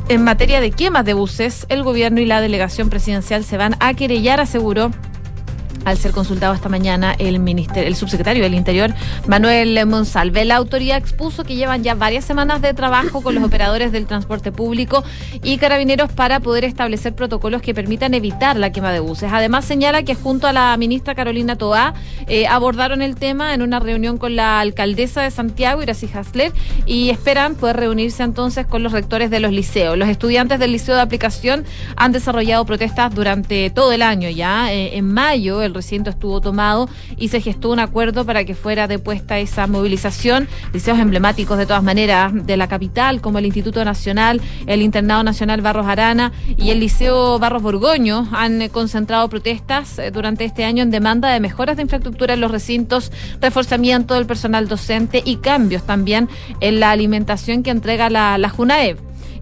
en 0.08 0.22
materia 0.22 0.60
de 0.60 0.70
quemas 0.70 1.04
de 1.04 1.14
buses, 1.14 1.66
el 1.68 1.82
gobierno 1.82 2.20
y 2.20 2.26
la 2.26 2.40
delegación 2.40 2.90
presidencial 2.90 3.44
se 3.44 3.56
van 3.56 3.74
a 3.80 3.94
querellar, 3.94 4.40
aseguró 4.40 4.90
al 5.86 5.96
ser 5.96 6.10
consultado 6.10 6.52
esta 6.52 6.68
mañana 6.68 7.14
el, 7.18 7.38
ministerio, 7.38 7.86
el 7.86 7.94
subsecretario 7.94 8.42
del 8.42 8.54
Interior, 8.54 8.92
Manuel 9.28 9.86
Monsalve. 9.86 10.44
La 10.44 10.56
autoridad 10.56 10.98
expuso 10.98 11.44
que 11.44 11.54
llevan 11.54 11.84
ya 11.84 11.94
varias 11.94 12.24
semanas 12.24 12.60
de 12.60 12.74
trabajo 12.74 13.22
con 13.22 13.36
los 13.36 13.44
operadores 13.46 13.92
del 13.92 14.06
transporte 14.06 14.50
público 14.50 15.04
y 15.44 15.58
carabineros 15.58 16.12
para 16.12 16.40
poder 16.40 16.64
establecer 16.64 17.14
protocolos 17.14 17.62
que 17.62 17.72
permitan 17.72 18.14
evitar 18.14 18.56
la 18.56 18.72
quema 18.72 18.90
de 18.90 18.98
buses. 18.98 19.30
Además, 19.32 19.64
señala 19.64 20.02
que 20.02 20.16
junto 20.16 20.48
a 20.48 20.52
la 20.52 20.76
ministra 20.76 21.14
Carolina 21.14 21.54
Toá 21.54 21.94
eh, 22.26 22.48
abordaron 22.48 23.00
el 23.00 23.14
tema 23.14 23.54
en 23.54 23.62
una 23.62 23.78
reunión 23.78 24.18
con 24.18 24.34
la 24.34 24.58
alcaldesa 24.58 25.22
de 25.22 25.30
Santiago, 25.30 25.84
Iracy 25.84 26.10
Hasler, 26.12 26.52
y 26.84 27.10
esperan 27.10 27.54
poder 27.54 27.76
reunirse 27.76 28.24
entonces 28.24 28.66
con 28.66 28.82
los 28.82 28.90
rectores 28.90 29.30
de 29.30 29.38
los 29.38 29.52
liceos. 29.52 29.96
Los 29.96 30.08
estudiantes 30.08 30.58
del 30.58 30.72
liceo 30.72 30.96
de 30.96 31.02
aplicación 31.02 31.64
han 31.94 32.10
desarrollado 32.10 32.64
protestas 32.64 33.14
durante 33.14 33.70
todo 33.70 33.92
el 33.92 34.02
año 34.02 34.28
ya. 34.30 34.72
Eh, 34.72 34.96
en 34.96 35.12
mayo, 35.12 35.62
el 35.62 35.75
recinto 35.76 36.10
estuvo 36.10 36.40
tomado 36.40 36.88
y 37.16 37.28
se 37.28 37.40
gestó 37.40 37.70
un 37.70 37.78
acuerdo 37.78 38.26
para 38.26 38.44
que 38.44 38.54
fuera 38.54 38.88
depuesta 38.88 39.38
esa 39.38 39.66
movilización. 39.68 40.48
Liceos 40.72 40.98
emblemáticos 40.98 41.58
de 41.58 41.66
todas 41.66 41.82
maneras 41.82 42.32
de 42.34 42.56
la 42.56 42.68
capital, 42.68 43.20
como 43.20 43.38
el 43.38 43.46
Instituto 43.46 43.84
Nacional, 43.84 44.40
el 44.66 44.82
Internado 44.82 45.22
Nacional 45.22 45.60
Barros 45.60 45.86
Arana 45.86 46.32
y 46.56 46.70
el 46.70 46.80
Liceo 46.80 47.38
Barros 47.38 47.62
Borgoño, 47.62 48.28
han 48.32 48.68
concentrado 48.70 49.28
protestas 49.28 49.98
eh, 49.98 50.10
durante 50.10 50.44
este 50.44 50.64
año 50.64 50.82
en 50.82 50.90
demanda 50.90 51.30
de 51.30 51.40
mejoras 51.40 51.76
de 51.76 51.82
infraestructura 51.82 52.34
en 52.34 52.40
los 52.40 52.50
recintos, 52.50 53.12
reforzamiento 53.40 54.14
del 54.14 54.26
personal 54.26 54.66
docente 54.68 55.22
y 55.24 55.36
cambios 55.36 55.84
también 55.84 56.28
en 56.60 56.80
la 56.80 56.90
alimentación 56.90 57.62
que 57.62 57.70
entrega 57.70 58.10
la, 58.10 58.36
la. 58.38 58.56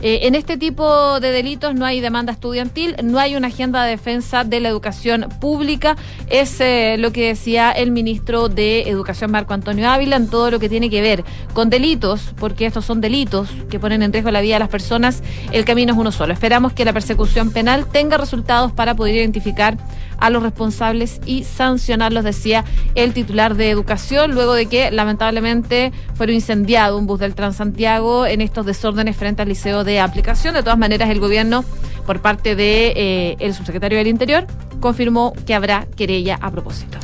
Eh, 0.06 0.26
en 0.26 0.34
este 0.34 0.58
tipo 0.58 1.18
de 1.18 1.32
delitos 1.32 1.74
no 1.74 1.86
hay 1.86 2.02
demanda 2.02 2.30
estudiantil, 2.30 2.94
no 3.02 3.18
hay 3.18 3.36
una 3.36 3.46
agenda 3.46 3.82
de 3.84 3.92
defensa 3.92 4.44
de 4.44 4.60
la 4.60 4.68
educación 4.68 5.30
pública. 5.40 5.96
Es 6.28 6.60
eh, 6.60 6.96
lo 6.98 7.10
que 7.10 7.28
decía 7.28 7.70
el 7.70 7.90
ministro 7.90 8.50
de 8.50 8.82
Educación, 8.82 9.30
Marco 9.30 9.54
Antonio 9.54 9.88
Ávila, 9.88 10.16
en 10.16 10.28
todo 10.28 10.50
lo 10.50 10.60
que 10.60 10.68
tiene 10.68 10.90
que 10.90 11.00
ver 11.00 11.24
con 11.54 11.70
delitos, 11.70 12.34
porque 12.38 12.66
estos 12.66 12.84
son 12.84 13.00
delitos 13.00 13.48
que 13.70 13.80
ponen 13.80 14.02
en 14.02 14.12
riesgo 14.12 14.30
la 14.30 14.42
vida 14.42 14.56
de 14.56 14.58
las 14.58 14.68
personas. 14.68 15.22
El 15.52 15.64
camino 15.64 15.94
es 15.94 15.98
uno 15.98 16.12
solo. 16.12 16.34
Esperamos 16.34 16.74
que 16.74 16.84
la 16.84 16.92
persecución 16.92 17.50
penal 17.50 17.86
tenga 17.90 18.18
resultados 18.18 18.72
para 18.72 18.94
poder 18.94 19.14
identificar 19.14 19.78
a 20.18 20.30
los 20.30 20.42
responsables 20.42 21.20
y 21.26 21.44
sancionarlos, 21.44 22.24
decía 22.24 22.64
el 22.94 23.12
titular 23.12 23.54
de 23.54 23.70
Educación, 23.70 24.32
luego 24.32 24.54
de 24.54 24.66
que 24.66 24.90
lamentablemente 24.90 25.92
fueron 26.14 26.36
incendiado 26.36 26.98
un 26.98 27.06
bus 27.06 27.20
del 27.20 27.34
Transantiago 27.34 28.26
en 28.26 28.40
estos 28.40 28.66
desórdenes 28.66 29.16
frente 29.16 29.42
al 29.42 29.48
Liceo 29.48 29.84
de 29.84 30.00
Aplicación. 30.00 30.54
De 30.54 30.62
todas 30.62 30.78
maneras, 30.78 31.10
el 31.10 31.20
gobierno, 31.20 31.64
por 32.06 32.20
parte 32.20 32.56
de 32.56 32.92
eh, 32.96 33.36
el 33.38 33.54
subsecretario 33.54 33.98
del 33.98 34.08
Interior, 34.08 34.46
confirmó 34.80 35.32
que 35.46 35.54
habrá 35.54 35.86
querella 35.96 36.38
a 36.40 36.50
propósito. 36.50 36.98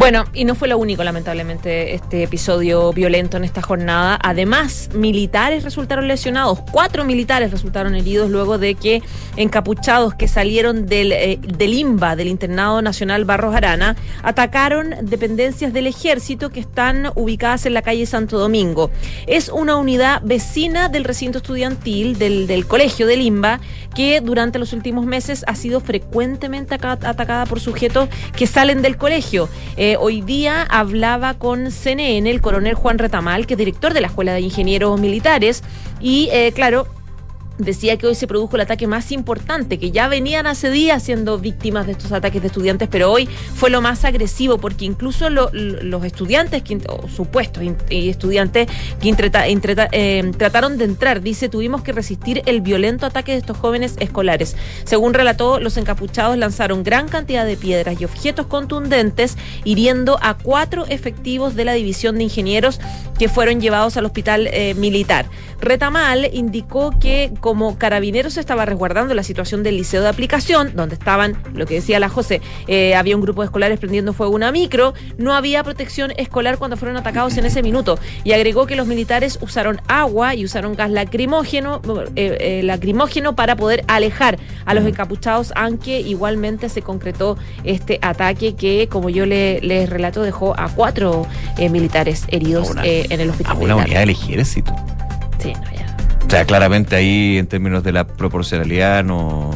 Bueno, 0.00 0.24
y 0.32 0.46
no 0.46 0.54
fue 0.54 0.66
lo 0.66 0.78
único, 0.78 1.04
lamentablemente, 1.04 1.94
este 1.94 2.22
episodio 2.22 2.90
violento 2.90 3.36
en 3.36 3.44
esta 3.44 3.60
jornada. 3.60 4.18
Además, 4.22 4.88
militares 4.94 5.62
resultaron 5.62 6.08
lesionados. 6.08 6.60
Cuatro 6.72 7.04
militares 7.04 7.50
resultaron 7.50 7.94
heridos 7.94 8.30
luego 8.30 8.56
de 8.56 8.76
que 8.76 9.02
encapuchados 9.36 10.14
que 10.14 10.26
salieron 10.26 10.86
del, 10.86 11.12
eh, 11.12 11.38
del 11.42 11.74
IMBA, 11.74 12.16
del 12.16 12.28
Internado 12.28 12.80
Nacional 12.80 13.26
Barros 13.26 13.54
Arana, 13.54 13.94
atacaron 14.22 14.94
dependencias 15.02 15.74
del 15.74 15.86
ejército 15.86 16.48
que 16.48 16.60
están 16.60 17.12
ubicadas 17.14 17.66
en 17.66 17.74
la 17.74 17.82
calle 17.82 18.06
Santo 18.06 18.38
Domingo. 18.38 18.90
Es 19.26 19.50
una 19.50 19.76
unidad 19.76 20.22
vecina 20.24 20.88
del 20.88 21.04
recinto 21.04 21.38
estudiantil 21.38 22.18
del, 22.18 22.46
del 22.46 22.66
colegio 22.66 23.06
del 23.06 23.20
IMBA 23.20 23.60
que 23.94 24.20
durante 24.20 24.58
los 24.58 24.72
últimos 24.72 25.04
meses 25.04 25.44
ha 25.46 25.54
sido 25.54 25.80
frecuentemente 25.80 26.74
atacada 26.74 27.46
por 27.46 27.60
sujetos 27.60 28.08
que 28.36 28.46
salen 28.46 28.82
del 28.82 28.96
colegio. 28.96 29.48
Eh, 29.76 29.89
hoy 29.98 30.20
día 30.20 30.62
hablaba 30.62 31.34
con 31.34 31.70
CNN 31.70 32.30
el 32.30 32.40
coronel 32.40 32.74
Juan 32.74 32.98
Retamal, 32.98 33.46
que 33.46 33.54
es 33.54 33.58
director 33.58 33.94
de 33.94 34.00
la 34.00 34.08
Escuela 34.08 34.34
de 34.34 34.40
Ingenieros 34.40 35.00
Militares, 35.00 35.62
y 36.00 36.28
eh, 36.32 36.52
claro, 36.54 36.86
decía 37.60 37.96
que 37.96 38.06
hoy 38.06 38.14
se 38.14 38.26
produjo 38.26 38.56
el 38.56 38.62
ataque 38.62 38.86
más 38.86 39.12
importante, 39.12 39.78
que 39.78 39.90
ya 39.90 40.08
venían 40.08 40.46
hace 40.46 40.70
días 40.70 41.02
siendo 41.02 41.38
víctimas 41.38 41.86
de 41.86 41.92
estos 41.92 42.12
ataques 42.12 42.40
de 42.40 42.48
estudiantes, 42.48 42.88
pero 42.90 43.10
hoy 43.10 43.28
fue 43.54 43.70
lo 43.70 43.80
más 43.80 44.04
agresivo, 44.04 44.58
porque 44.58 44.84
incluso 44.84 45.30
los 45.30 46.04
estudiantes, 46.04 46.62
o 46.88 47.08
supuestos 47.08 47.62
estudiantes 47.90 48.68
que 49.00 49.14
eh, 49.92 50.32
trataron 50.36 50.78
de 50.78 50.84
entrar, 50.84 51.20
dice, 51.20 51.48
tuvimos 51.48 51.82
que 51.82 51.92
resistir 51.92 52.42
el 52.46 52.60
violento 52.60 53.06
ataque 53.06 53.32
de 53.32 53.38
estos 53.38 53.56
jóvenes 53.56 53.96
escolares. 54.00 54.56
Según 54.84 55.14
relató, 55.14 55.60
los 55.60 55.76
encapuchados 55.76 56.36
lanzaron 56.36 56.82
gran 56.82 57.08
cantidad 57.08 57.44
de 57.44 57.56
piedras 57.56 58.00
y 58.00 58.04
objetos 58.04 58.46
contundentes, 58.46 59.36
hiriendo 59.64 60.18
a 60.22 60.36
cuatro 60.38 60.86
efectivos 60.86 61.54
de 61.54 61.64
la 61.64 61.72
División 61.74 62.16
de 62.16 62.24
Ingenieros 62.24 62.80
que 63.18 63.28
fueron 63.28 63.60
llevados 63.60 63.96
al 63.96 64.06
hospital 64.06 64.48
eh, 64.50 64.74
militar. 64.74 65.26
Retamal 65.60 66.30
indicó 66.32 66.98
que 66.98 67.32
como 67.50 67.76
carabineros 67.78 68.36
estaba 68.36 68.64
resguardando 68.64 69.12
la 69.12 69.24
situación 69.24 69.64
del 69.64 69.76
liceo 69.76 70.02
de 70.02 70.08
aplicación, 70.08 70.70
donde 70.76 70.94
estaban, 70.94 71.36
lo 71.52 71.66
que 71.66 71.74
decía 71.74 71.98
la 71.98 72.08
José, 72.08 72.40
eh, 72.68 72.94
había 72.94 73.16
un 73.16 73.22
grupo 73.22 73.42
de 73.42 73.46
escolares 73.46 73.80
prendiendo 73.80 74.12
fuego 74.12 74.34
a 74.34 74.36
una 74.36 74.52
micro, 74.52 74.94
no 75.18 75.34
había 75.34 75.64
protección 75.64 76.12
escolar 76.16 76.58
cuando 76.58 76.76
fueron 76.76 76.96
atacados 76.96 77.36
en 77.38 77.46
ese 77.46 77.60
minuto. 77.60 77.98
Y 78.22 78.34
agregó 78.34 78.66
que 78.66 78.76
los 78.76 78.86
militares 78.86 79.40
usaron 79.42 79.80
agua 79.88 80.36
y 80.36 80.44
usaron 80.44 80.76
gas 80.76 80.92
lacrimógeno, 80.92 81.82
eh, 82.14 82.36
eh, 82.38 82.62
lacrimógeno 82.62 83.34
para 83.34 83.56
poder 83.56 83.82
alejar 83.88 84.38
a 84.64 84.72
los 84.72 84.86
encapuchados, 84.86 85.52
aunque 85.56 85.98
igualmente 85.98 86.68
se 86.68 86.82
concretó 86.82 87.36
este 87.64 87.98
ataque 88.00 88.54
que, 88.54 88.86
como 88.88 89.10
yo 89.10 89.26
les 89.26 89.60
le 89.60 89.86
relato, 89.86 90.22
dejó 90.22 90.54
a 90.56 90.68
cuatro 90.68 91.26
militares 91.58 92.26
heridos 92.28 92.70
en 92.84 93.20
el 93.20 93.30
hospital. 93.30 93.56
A 93.56 93.58
una 93.58 93.74
unidad 93.74 93.98
del 93.98 94.10
ejército. 94.10 94.72
Sí, 95.40 95.52
no. 95.52 95.79
O 96.26 96.30
sea, 96.30 96.44
claramente 96.44 96.94
ahí 96.94 97.38
en 97.38 97.46
términos 97.46 97.82
de 97.82 97.92
la 97.92 98.06
proporcionalidad 98.06 99.02
no, 99.02 99.50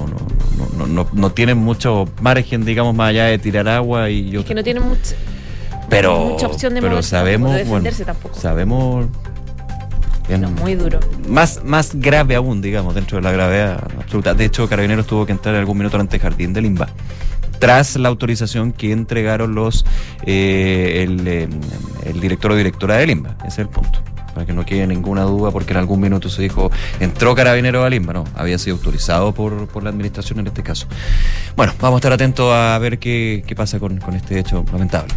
no, 0.77 0.87
no, 0.87 1.07
no, 1.13 1.31
tienen 1.33 1.59
mucho 1.59 2.09
margen, 2.21 2.65
digamos, 2.65 2.95
más 2.95 3.11
allá 3.11 3.27
de 3.27 3.39
tirar 3.39 3.69
agua 3.69 4.11
y 4.11 4.31
yo. 4.31 4.41
Es 4.41 4.47
que 4.47 4.55
no 4.55 4.65
tienen 4.65 4.83
mucha, 4.83 5.15
pero, 5.89 6.31
mucha 6.31 6.47
opción 6.49 6.75
de 6.75 6.81
pero 6.81 6.93
moverse, 6.93 7.11
sabemos, 7.11 7.51
de 7.53 7.59
bueno, 7.59 7.71
defenderse 7.85 8.05
tampoco. 8.05 8.35
sabemos 8.41 9.07
bien, 10.27 10.41
No, 10.41 10.51
muy 10.51 10.75
duro. 10.75 10.99
más, 11.29 11.63
más 11.65 11.95
grave 11.95 12.35
aún, 12.35 12.61
digamos, 12.61 12.95
dentro 12.95 13.19
de 13.19 13.23
la 13.23 13.31
gravedad 13.31 13.85
absoluta. 14.01 14.35
De 14.35 14.45
hecho, 14.47 14.69
Carabineros 14.69 15.07
tuvo 15.07 15.27
que 15.27 15.33
entrar 15.33 15.55
algún 15.55 15.79
minuto 15.79 15.99
ante 16.01 16.17
el 16.17 16.23
jardín 16.23 16.53
del 16.53 16.67
IMBA. 16.67 16.89
Tras 17.61 17.95
la 17.97 18.09
autorización 18.09 18.73
que 18.73 18.91
entregaron 18.91 19.55
los 19.55 19.87
eh, 20.27 21.05
el, 21.07 21.27
eh, 21.29 21.49
el 22.05 22.21
director 22.21 22.51
o 22.51 22.57
directora 22.57 22.97
del 22.97 23.11
IMBA. 23.11 23.37
Ese 23.41 23.49
es 23.49 23.59
el 23.61 23.69
punto. 23.69 24.01
Para 24.35 24.47
que 24.47 24.53
no 24.53 24.67
quede 24.67 24.87
ninguna 24.87 25.23
duda, 25.23 25.51
porque 25.51 25.73
en 25.73 25.79
algún 25.79 26.01
minuto 26.01 26.29
se 26.29 26.43
dijo, 26.43 26.71
entró 27.01 27.35
Carabinero 27.35 27.85
al 27.85 27.95
IMBA. 27.95 28.13
No, 28.13 28.25
había 28.35 28.59
sido 28.59 28.77
autorizado 28.77 29.33
por, 29.33 29.69
por 29.69 29.83
la 29.83 29.91
administración 29.91 30.41
en 30.41 30.49
este 30.49 30.63
caso. 30.63 30.87
Bueno, 31.57 31.73
vamos 31.81 31.97
a 31.97 31.99
estar 31.99 32.13
atentos 32.13 32.53
a 32.53 32.77
ver 32.79 32.99
qué, 32.99 33.45
qué 33.47 33.55
pasa 33.55 33.79
con, 33.79 33.99
con 33.99 34.15
este 34.15 34.39
hecho 34.39 34.65
lamentable. 34.73 35.15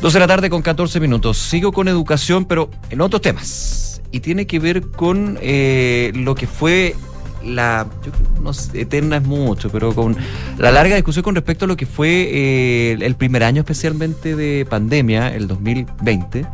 12 0.00 0.14
de 0.14 0.20
la 0.20 0.26
tarde 0.26 0.48
con 0.48 0.62
14 0.62 0.98
minutos. 0.98 1.36
Sigo 1.36 1.72
con 1.72 1.86
educación, 1.86 2.46
pero 2.46 2.70
en 2.88 3.00
otros 3.02 3.20
temas. 3.20 4.00
Y 4.12 4.20
tiene 4.20 4.46
que 4.46 4.58
ver 4.58 4.82
con 4.82 5.38
eh, 5.42 6.10
lo 6.14 6.34
que 6.34 6.46
fue 6.46 6.96
la. 7.44 7.86
Yo 8.04 8.12
no 8.42 8.52
sé, 8.54 8.80
eterna 8.80 9.18
es 9.18 9.24
mucho, 9.24 9.70
pero 9.70 9.94
con 9.94 10.16
la 10.58 10.72
larga 10.72 10.96
discusión 10.96 11.22
con 11.22 11.34
respecto 11.34 11.66
a 11.66 11.68
lo 11.68 11.76
que 11.76 11.86
fue 11.86 12.28
eh, 12.32 12.98
el 13.00 13.14
primer 13.14 13.44
año, 13.44 13.60
especialmente 13.60 14.36
de 14.36 14.66
pandemia, 14.68 15.34
el 15.34 15.46
2020. 15.46 16.46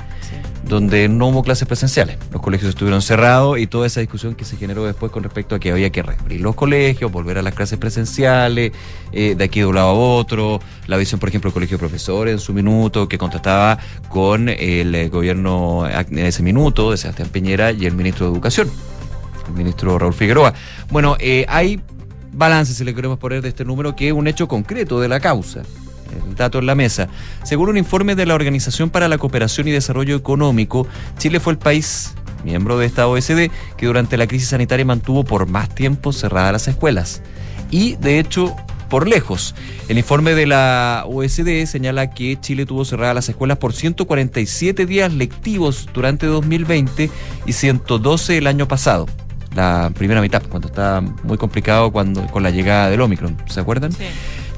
Donde 0.69 1.09
no 1.09 1.29
hubo 1.29 1.45
clases 1.45 1.69
presenciales. 1.69 2.19
Los 2.33 2.43
colegios 2.43 2.71
estuvieron 2.71 3.01
cerrados 3.01 3.59
y 3.59 3.69
toda 3.69 3.87
esa 3.87 4.01
discusión 4.01 4.35
que 4.35 4.45
se 4.45 4.57
generó 4.57 4.85
después 4.85 5.13
con 5.13 5.23
respecto 5.23 5.55
a 5.55 5.61
que 5.61 5.71
había 5.71 5.91
que 5.91 6.03
reabrir 6.03 6.41
los 6.41 6.57
colegios, 6.57 7.13
volver 7.13 7.39
a 7.39 7.43
las 7.43 7.55
clases 7.55 7.79
presenciales, 7.79 8.73
eh, 9.13 9.37
de 9.37 9.45
aquí 9.45 9.61
de 9.61 9.67
un 9.67 9.77
lado 9.77 9.89
a 9.89 9.93
otro. 9.93 10.61
La 10.89 10.97
visión, 10.97 11.21
por 11.21 11.29
ejemplo, 11.29 11.51
del 11.51 11.55
Colegio 11.55 11.77
de 11.77 11.81
Profesores 11.81 12.33
en 12.33 12.41
su 12.41 12.53
minuto, 12.53 13.09
que 13.09 13.17
contrastaba 13.17 13.79
con 14.09 14.49
el 14.49 14.95
eh, 14.95 15.09
gobierno 15.09 15.87
en 15.89 16.19
ese 16.19 16.43
minuto 16.43 16.91
de 16.91 16.97
Sebastián 16.97 17.29
Piñera 17.29 17.71
y 17.71 17.87
el 17.87 17.95
ministro 17.95 18.27
de 18.27 18.33
Educación, 18.33 18.69
el 19.47 19.55
ministro 19.55 19.99
Raúl 19.99 20.15
Figueroa. 20.15 20.53
Bueno, 20.91 21.17
eh, 21.21 21.47
hay 21.49 21.81
balance, 22.33 22.75
si 22.75 22.85
le 22.85 22.93
queremos 22.93 23.19
poner, 23.19 23.41
de 23.41 23.51
este 23.51 23.65
número, 23.65 23.95
que 23.95 24.09
es 24.09 24.13
un 24.13 24.27
hecho 24.27 24.49
concreto 24.49 25.01
de 25.01 25.09
la 25.09 25.21
causa. 25.21 25.63
El 26.27 26.35
dato 26.35 26.59
en 26.59 26.67
la 26.67 26.75
mesa. 26.75 27.09
Según 27.45 27.69
un 27.69 27.77
informe 27.77 28.15
de 28.15 28.27
la 28.27 28.35
Organización 28.35 28.91
para 28.91 29.09
la 29.09 29.19
Cooperación 29.19 29.69
y 29.69 29.71
Desarrollo 29.71 30.17
Económico, 30.17 30.87
Chile 31.19 31.41
fue 31.41 31.53
el 31.53 31.59
país 31.59 32.15
miembro 32.45 32.79
de 32.79 32.87
esta 32.87 33.09
OSD 33.09 33.51
que 33.77 33.87
durante 33.87 34.17
la 34.17 34.27
crisis 34.27 34.49
sanitaria 34.49 34.85
mantuvo 34.85 35.25
por 35.25 35.47
más 35.49 35.69
tiempo 35.75 36.13
cerradas 36.13 36.53
las 36.53 36.69
escuelas. 36.69 37.23
Y, 37.71 37.97
de 37.97 38.21
hecho, 38.21 38.55
por 38.89 39.09
lejos. 39.09 39.55
El 39.89 39.99
informe 39.99 40.35
de 40.35 40.47
la 40.47 41.05
OSD 41.07 41.67
señala 41.67 42.11
que 42.11 42.39
Chile 42.41 42.67
tuvo 42.67 42.85
cerradas 42.85 43.15
las 43.15 43.29
escuelas 43.29 43.59
por 43.59 43.73
147 43.73 44.87
días 44.87 45.13
lectivos 45.13 45.89
durante 45.93 46.27
2020 46.27 47.11
y 47.47 47.53
112 47.53 48.39
el 48.39 48.47
año 48.47 48.69
pasado. 48.69 49.07
la 49.55 49.91
primera 49.95 50.21
mitad, 50.21 50.43
cuando 50.49 50.69
estaba 50.69 51.01
muy 51.01 51.39
complicado 51.39 51.91
cuando 51.91 52.27
con 52.27 52.43
la 52.43 52.51
llegada 52.51 52.91
del 52.91 53.01
Omicron, 53.01 53.37
¿se 53.47 53.59
acuerdan? 53.59 53.91
Sí. 53.91 54.05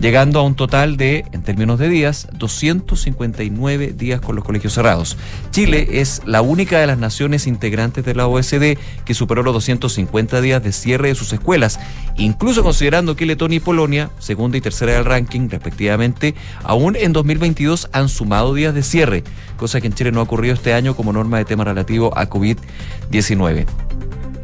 Llegando 0.01 0.39
a 0.39 0.43
un 0.43 0.55
total 0.55 0.97
de, 0.97 1.25
en 1.33 1.43
términos 1.43 1.79
de 1.79 1.89
días, 1.89 2.29
259 2.33 3.93
días 3.93 4.21
con 4.21 4.37
los 4.37 4.45
colegios 4.45 4.75
cerrados. 4.75 5.17
Chile 5.51 6.01
es 6.01 6.23
la 6.25 6.43
única 6.43 6.79
de 6.79 6.87
las 6.87 6.99
naciones 6.99 7.47
integrantes 7.47 8.05
de 8.05 8.15
la 8.15 8.27
OSD 8.27 8.79
que 9.05 9.15
superó 9.15 9.43
los 9.43 9.55
250 9.55 10.41
días 10.41 10.63
de 10.63 10.73
cierre 10.73 11.09
de 11.09 11.15
sus 11.15 11.33
escuelas, 11.33 11.81
incluso 12.17 12.63
considerando 12.63 13.17
que 13.17 13.27
Letonia 13.27 13.57
y 13.57 13.61
Polonia, 13.61 14.11
segunda 14.19 14.57
y 14.57 14.61
tercera 14.61 14.93
del 14.93 15.05
ranking 15.05 15.49
respectivamente, 15.49 16.35
aún 16.63 16.97
en 16.97 17.13
2022 17.13 17.89
han 17.93 18.09
sumado 18.09 18.55
días 18.55 18.75
de 18.75 18.83
cierre, 18.83 19.25
cosa 19.57 19.81
que 19.81 19.89
en 19.89 19.95
Chile 19.95 20.13
no 20.13 20.21
ha 20.21 20.25
ocurrido 20.25 20.55
este 20.55 20.75
año 20.75 20.95
como 20.95 21.13
norma 21.13 21.39
de 21.39 21.45
tema 21.45 21.65
relativo 21.65 22.17
a 22.17 22.29
COVID-19. 22.29 23.88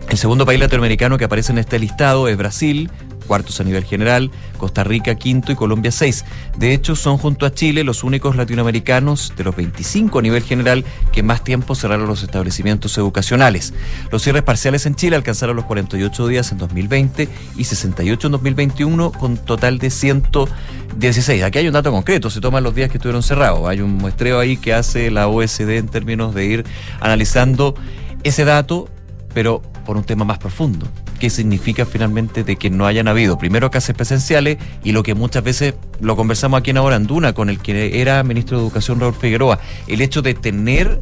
El 0.08 0.18
segundo 0.18 0.46
país 0.46 0.60
latinoamericano 0.60 1.18
que 1.18 1.24
aparece 1.24 1.52
en 1.52 1.58
este 1.58 1.78
listado 1.78 2.28
es 2.28 2.36
Brasil, 2.36 2.90
cuartos 3.26 3.60
a 3.60 3.64
nivel 3.64 3.84
general, 3.84 4.30
Costa 4.58 4.84
Rica 4.84 5.14
quinto 5.16 5.50
y 5.50 5.54
Colombia 5.56 5.90
seis. 5.90 6.24
De 6.56 6.72
hecho, 6.72 6.94
son 6.94 7.18
junto 7.18 7.46
a 7.46 7.52
Chile 7.52 7.84
los 7.84 8.04
únicos 8.04 8.36
latinoamericanos 8.36 9.32
de 9.36 9.44
los 9.44 9.56
25 9.56 10.18
a 10.18 10.22
nivel 10.22 10.42
general 10.42 10.84
que 11.12 11.22
más 11.22 11.42
tiempo 11.42 11.74
cerraron 11.74 12.06
los 12.06 12.22
establecimientos 12.22 12.96
educacionales. 12.98 13.72
Los 14.10 14.22
cierres 14.22 14.42
parciales 14.42 14.86
en 14.86 14.94
Chile 14.94 15.16
alcanzaron 15.16 15.56
los 15.56 15.64
48 15.64 16.28
días 16.28 16.52
en 16.52 16.58
2020 16.58 17.28
y 17.56 17.64
68 17.64 18.26
en 18.28 18.32
2021 18.32 19.12
con 19.12 19.36
total 19.36 19.78
de 19.78 19.90
116. 19.90 21.42
Aquí 21.42 21.58
hay 21.58 21.66
un 21.66 21.72
dato 21.72 21.90
concreto, 21.90 22.30
se 22.30 22.40
toman 22.40 22.62
los 22.62 22.74
días 22.74 22.90
que 22.90 22.98
estuvieron 22.98 23.22
cerrados. 23.22 23.66
Hay 23.68 23.80
un 23.80 23.94
muestreo 23.94 24.38
ahí 24.38 24.56
que 24.56 24.74
hace 24.74 25.10
la 25.10 25.28
OSD 25.28 25.70
en 25.70 25.88
términos 25.88 26.34
de 26.34 26.44
ir 26.44 26.64
analizando 27.00 27.74
ese 28.22 28.44
dato, 28.44 28.88
pero 29.34 29.60
por 29.84 29.96
un 29.96 30.04
tema 30.04 30.24
más 30.24 30.38
profundo. 30.38 30.88
¿Qué 31.18 31.28
significa 31.28 31.84
finalmente 31.84 32.44
de 32.44 32.56
que 32.56 32.70
no 32.70 32.86
hayan 32.86 33.08
habido 33.08 33.36
primero 33.36 33.70
clases 33.70 33.94
presenciales 33.94 34.58
y 34.82 34.92
lo 34.92 35.02
que 35.02 35.14
muchas 35.14 35.44
veces 35.44 35.74
lo 36.00 36.16
conversamos 36.16 36.60
aquí 36.60 36.70
en 36.70 36.78
Anduna 36.78 37.34
con 37.34 37.50
el 37.50 37.58
que 37.58 38.00
era 38.00 38.22
ministro 38.22 38.58
de 38.58 38.64
Educación 38.64 39.00
Raúl 39.00 39.14
Figueroa, 39.14 39.58
el 39.86 40.00
hecho 40.00 40.22
de 40.22 40.34
tener 40.34 41.00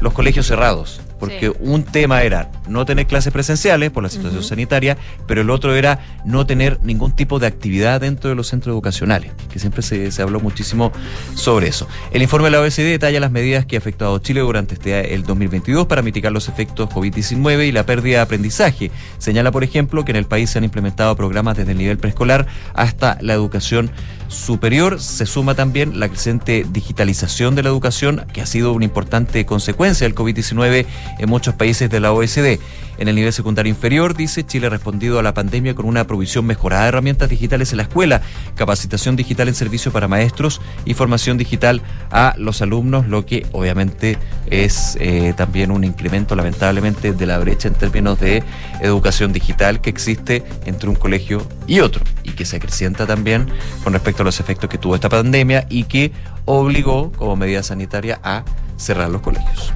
los 0.00 0.12
colegios 0.12 0.46
cerrados? 0.46 1.00
Porque 1.18 1.50
Sí. 1.50 1.56
un 1.60 1.82
tema 1.82 2.22
era 2.22 2.50
no 2.68 2.84
tener 2.84 3.06
clases 3.06 3.32
presenciales 3.32 3.90
por 3.90 4.02
la 4.02 4.08
situación 4.08 4.42
sanitaria, 4.42 4.96
pero 5.26 5.40
el 5.40 5.50
otro 5.50 5.74
era 5.74 5.98
no 6.24 6.46
tener 6.46 6.78
ningún 6.82 7.12
tipo 7.12 7.38
de 7.38 7.46
actividad 7.46 8.00
dentro 8.00 8.28
de 8.30 8.36
los 8.36 8.48
centros 8.48 8.72
educacionales, 8.72 9.32
que 9.50 9.58
siempre 9.58 9.82
se, 9.82 10.10
se 10.10 10.22
habló 10.22 10.40
muchísimo 10.40 10.92
sobre 11.34 11.68
eso. 11.68 11.88
El 12.12 12.22
informe 12.22 12.46
de 12.46 12.50
la 12.52 12.60
OECD 12.60 12.84
detalla 12.90 13.20
las 13.20 13.30
medidas 13.30 13.66
que 13.66 13.76
ha 13.76 13.78
afectado 13.78 14.16
a 14.16 14.22
Chile 14.22 14.40
durante 14.40 14.74
este, 14.74 15.14
el 15.14 15.22
2022 15.24 15.86
para 15.86 16.02
mitigar 16.02 16.32
los 16.32 16.48
efectos 16.48 16.88
COVID-19 16.90 17.66
y 17.68 17.72
la 17.72 17.86
pérdida 17.86 18.16
de 18.16 18.22
aprendizaje. 18.22 18.90
Señala, 19.18 19.52
por 19.52 19.64
ejemplo, 19.64 20.04
que 20.04 20.12
en 20.12 20.16
el 20.16 20.26
país 20.26 20.50
se 20.50 20.58
han 20.58 20.64
implementado 20.64 21.16
programas 21.16 21.56
desde 21.56 21.72
el 21.72 21.78
nivel 21.78 21.98
preescolar 21.98 22.46
hasta 22.74 23.18
la 23.20 23.32
educación 23.34 23.90
superior. 24.28 25.00
Se 25.00 25.26
suma 25.26 25.54
también 25.54 26.00
la 26.00 26.08
creciente 26.08 26.66
digitalización 26.70 27.54
de 27.54 27.62
la 27.62 27.68
educación, 27.68 28.26
que 28.32 28.40
ha 28.40 28.46
sido 28.46 28.72
una 28.72 28.84
importante 28.84 29.44
consecuencia 29.46 30.06
del 30.06 30.14
COVID-19 30.14 30.86
en 31.18 31.28
muchos 31.28 31.54
países 31.54 31.90
de 31.90 32.00
la 32.00 32.12
OECD. 32.12 32.58
En 32.98 33.08
el 33.08 33.14
nivel 33.14 33.32
secundario 33.32 33.70
inferior, 33.70 34.16
dice, 34.16 34.44
Chile 34.44 34.68
ha 34.68 34.70
respondido 34.70 35.18
a 35.18 35.22
la 35.22 35.34
pandemia 35.34 35.74
con 35.74 35.86
una 35.86 36.06
provisión 36.06 36.46
mejorada 36.46 36.82
de 36.82 36.88
herramientas 36.88 37.28
digitales 37.28 37.70
en 37.72 37.78
la 37.78 37.82
escuela, 37.84 38.22
capacitación 38.54 39.16
digital 39.16 39.48
en 39.48 39.54
servicio 39.54 39.92
para 39.92 40.08
maestros 40.08 40.60
y 40.84 40.94
formación 40.94 41.38
digital 41.38 41.82
a 42.10 42.34
los 42.38 42.62
alumnos, 42.62 43.06
lo 43.06 43.26
que 43.26 43.46
obviamente 43.52 44.18
es 44.50 44.96
eh, 45.00 45.34
también 45.36 45.70
un 45.70 45.84
incremento 45.84 46.34
lamentablemente 46.34 47.12
de 47.12 47.26
la 47.26 47.38
brecha 47.38 47.68
en 47.68 47.74
términos 47.74 48.18
de 48.20 48.42
educación 48.80 49.32
digital 49.32 49.80
que 49.80 49.90
existe 49.90 50.42
entre 50.64 50.88
un 50.88 50.94
colegio 50.94 51.46
y 51.66 51.80
otro 51.80 52.04
y 52.22 52.30
que 52.30 52.44
se 52.44 52.56
acrecienta 52.56 53.06
también 53.06 53.46
con 53.84 53.92
respecto 53.92 54.22
a 54.22 54.24
los 54.24 54.40
efectos 54.40 54.70
que 54.70 54.78
tuvo 54.78 54.94
esta 54.94 55.08
pandemia 55.08 55.66
y 55.68 55.84
que 55.84 56.12
obligó 56.44 57.12
como 57.12 57.36
medida 57.36 57.62
sanitaria 57.62 58.20
a 58.22 58.44
cerrar 58.76 59.10
los 59.10 59.22
colegios. 59.22 59.72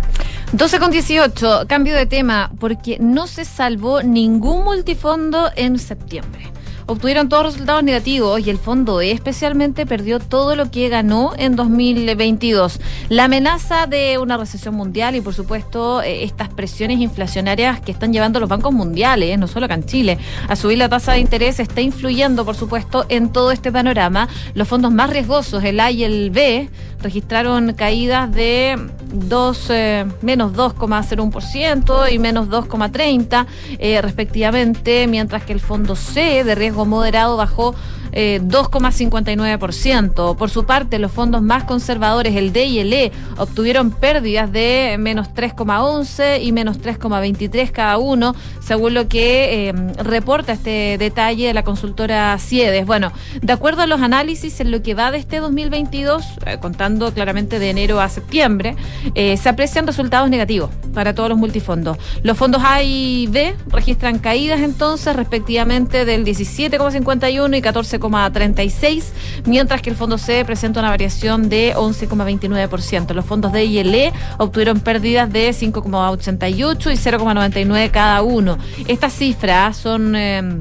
12 0.52 0.80
con 0.80 0.90
18, 0.90 1.66
cambio 1.68 1.94
de 1.94 2.06
tema, 2.06 2.50
porque 2.58 2.98
no 2.98 3.28
se 3.28 3.44
salvó 3.44 4.02
ningún 4.02 4.64
multifondo 4.64 5.48
en 5.54 5.78
septiembre. 5.78 6.50
Obtuvieron 6.90 7.28
todos 7.28 7.44
resultados 7.44 7.84
negativos 7.84 8.44
y 8.44 8.50
el 8.50 8.58
fondo 8.58 9.00
E 9.00 9.12
especialmente 9.12 9.86
perdió 9.86 10.18
todo 10.18 10.56
lo 10.56 10.72
que 10.72 10.88
ganó 10.88 11.34
en 11.38 11.54
2022. 11.54 12.80
La 13.10 13.26
amenaza 13.26 13.86
de 13.86 14.18
una 14.18 14.36
recesión 14.36 14.74
mundial 14.74 15.14
y 15.14 15.20
por 15.20 15.32
supuesto 15.32 16.02
eh, 16.02 16.24
estas 16.24 16.48
presiones 16.48 16.98
inflacionarias 16.98 17.80
que 17.80 17.92
están 17.92 18.12
llevando 18.12 18.40
los 18.40 18.48
bancos 18.48 18.72
mundiales, 18.72 19.38
no 19.38 19.46
solo 19.46 19.66
acá 19.66 19.74
en 19.74 19.84
Chile, 19.84 20.18
a 20.48 20.56
subir 20.56 20.78
la 20.78 20.88
tasa 20.88 21.12
de 21.12 21.20
interés 21.20 21.60
está 21.60 21.80
influyendo 21.80 22.44
por 22.44 22.56
supuesto 22.56 23.06
en 23.08 23.28
todo 23.28 23.52
este 23.52 23.70
panorama. 23.70 24.28
Los 24.54 24.66
fondos 24.66 24.90
más 24.90 25.10
riesgosos, 25.10 25.62
el 25.62 25.78
A 25.78 25.92
y 25.92 26.02
el 26.02 26.30
B, 26.30 26.70
registraron 27.02 27.72
caídas 27.74 28.32
de 28.32 28.78
2, 29.12 29.70
eh, 29.70 30.06
menos 30.22 30.52
2,01% 30.52 32.12
y 32.12 32.18
menos 32.18 32.48
2,30% 32.48 33.46
eh, 33.78 34.00
respectivamente, 34.02 35.06
mientras 35.06 35.44
que 35.44 35.52
el 35.52 35.60
fondo 35.60 35.96
C 35.96 36.44
de 36.44 36.54
riesgo 36.54 36.84
moderado 36.84 37.36
bajó 37.36 37.74
eh, 38.12 38.40
2,59%. 38.42 40.36
Por 40.36 40.50
su 40.50 40.64
parte, 40.64 40.98
los 40.98 41.12
fondos 41.12 41.42
más 41.42 41.64
conservadores, 41.64 42.36
el 42.36 42.52
D 42.52 42.64
y 42.66 42.78
el 42.80 42.92
E, 42.92 43.12
obtuvieron 43.36 43.90
pérdidas 43.90 44.52
de 44.52 44.96
menos 44.98 45.28
3,11 45.34 46.42
y 46.42 46.52
menos 46.52 46.80
3,23 46.80 47.70
cada 47.70 47.98
uno, 47.98 48.34
según 48.60 48.94
lo 48.94 49.08
que 49.08 49.68
eh, 49.68 49.72
reporta 50.02 50.52
este 50.52 50.96
detalle 50.98 51.46
de 51.48 51.54
la 51.54 51.64
consultora 51.64 52.38
Ciedes. 52.38 52.86
Bueno, 52.86 53.12
de 53.42 53.52
acuerdo 53.52 53.82
a 53.82 53.86
los 53.86 54.00
análisis, 54.00 54.60
en 54.60 54.70
lo 54.70 54.82
que 54.82 54.94
va 54.94 55.10
de 55.10 55.18
este 55.18 55.40
2022, 55.40 56.24
eh, 56.46 56.58
contando 56.60 57.12
claramente 57.12 57.58
de 57.58 57.70
enero 57.70 58.00
a 58.00 58.08
septiembre, 58.08 58.76
eh, 59.14 59.36
se 59.36 59.48
aprecian 59.48 59.86
resultados 59.86 60.30
negativos 60.30 60.70
para 60.94 61.14
todos 61.14 61.28
los 61.28 61.38
multifondos. 61.38 61.98
Los 62.22 62.36
fondos 62.36 62.62
A 62.64 62.82
y 62.82 63.26
B 63.28 63.54
registran 63.68 64.18
caídas 64.18 64.60
entonces 64.60 65.14
respectivamente 65.16 66.04
del 66.04 66.24
17,51 66.24 67.56
y 67.56 67.62
14,36, 68.00 69.04
mientras 69.46 69.82
que 69.82 69.90
el 69.90 69.96
fondo 69.96 70.18
C 70.18 70.44
presenta 70.44 70.80
una 70.80 70.90
variación 70.90 71.48
de 71.48 71.74
11,29%. 71.76 73.12
Los 73.14 73.24
fondos 73.24 73.52
D 73.52 73.64
y 73.64 73.78
el 73.78 73.90
obtuvieron 74.38 74.80
pérdidas 74.80 75.30
de 75.32 75.50
5,88 75.50 76.92
y 76.92 76.96
0,99 76.96 77.90
cada 77.90 78.22
uno. 78.22 78.58
Estas 78.86 79.12
cifras 79.12 79.76
son... 79.76 80.14
eh, 80.16 80.60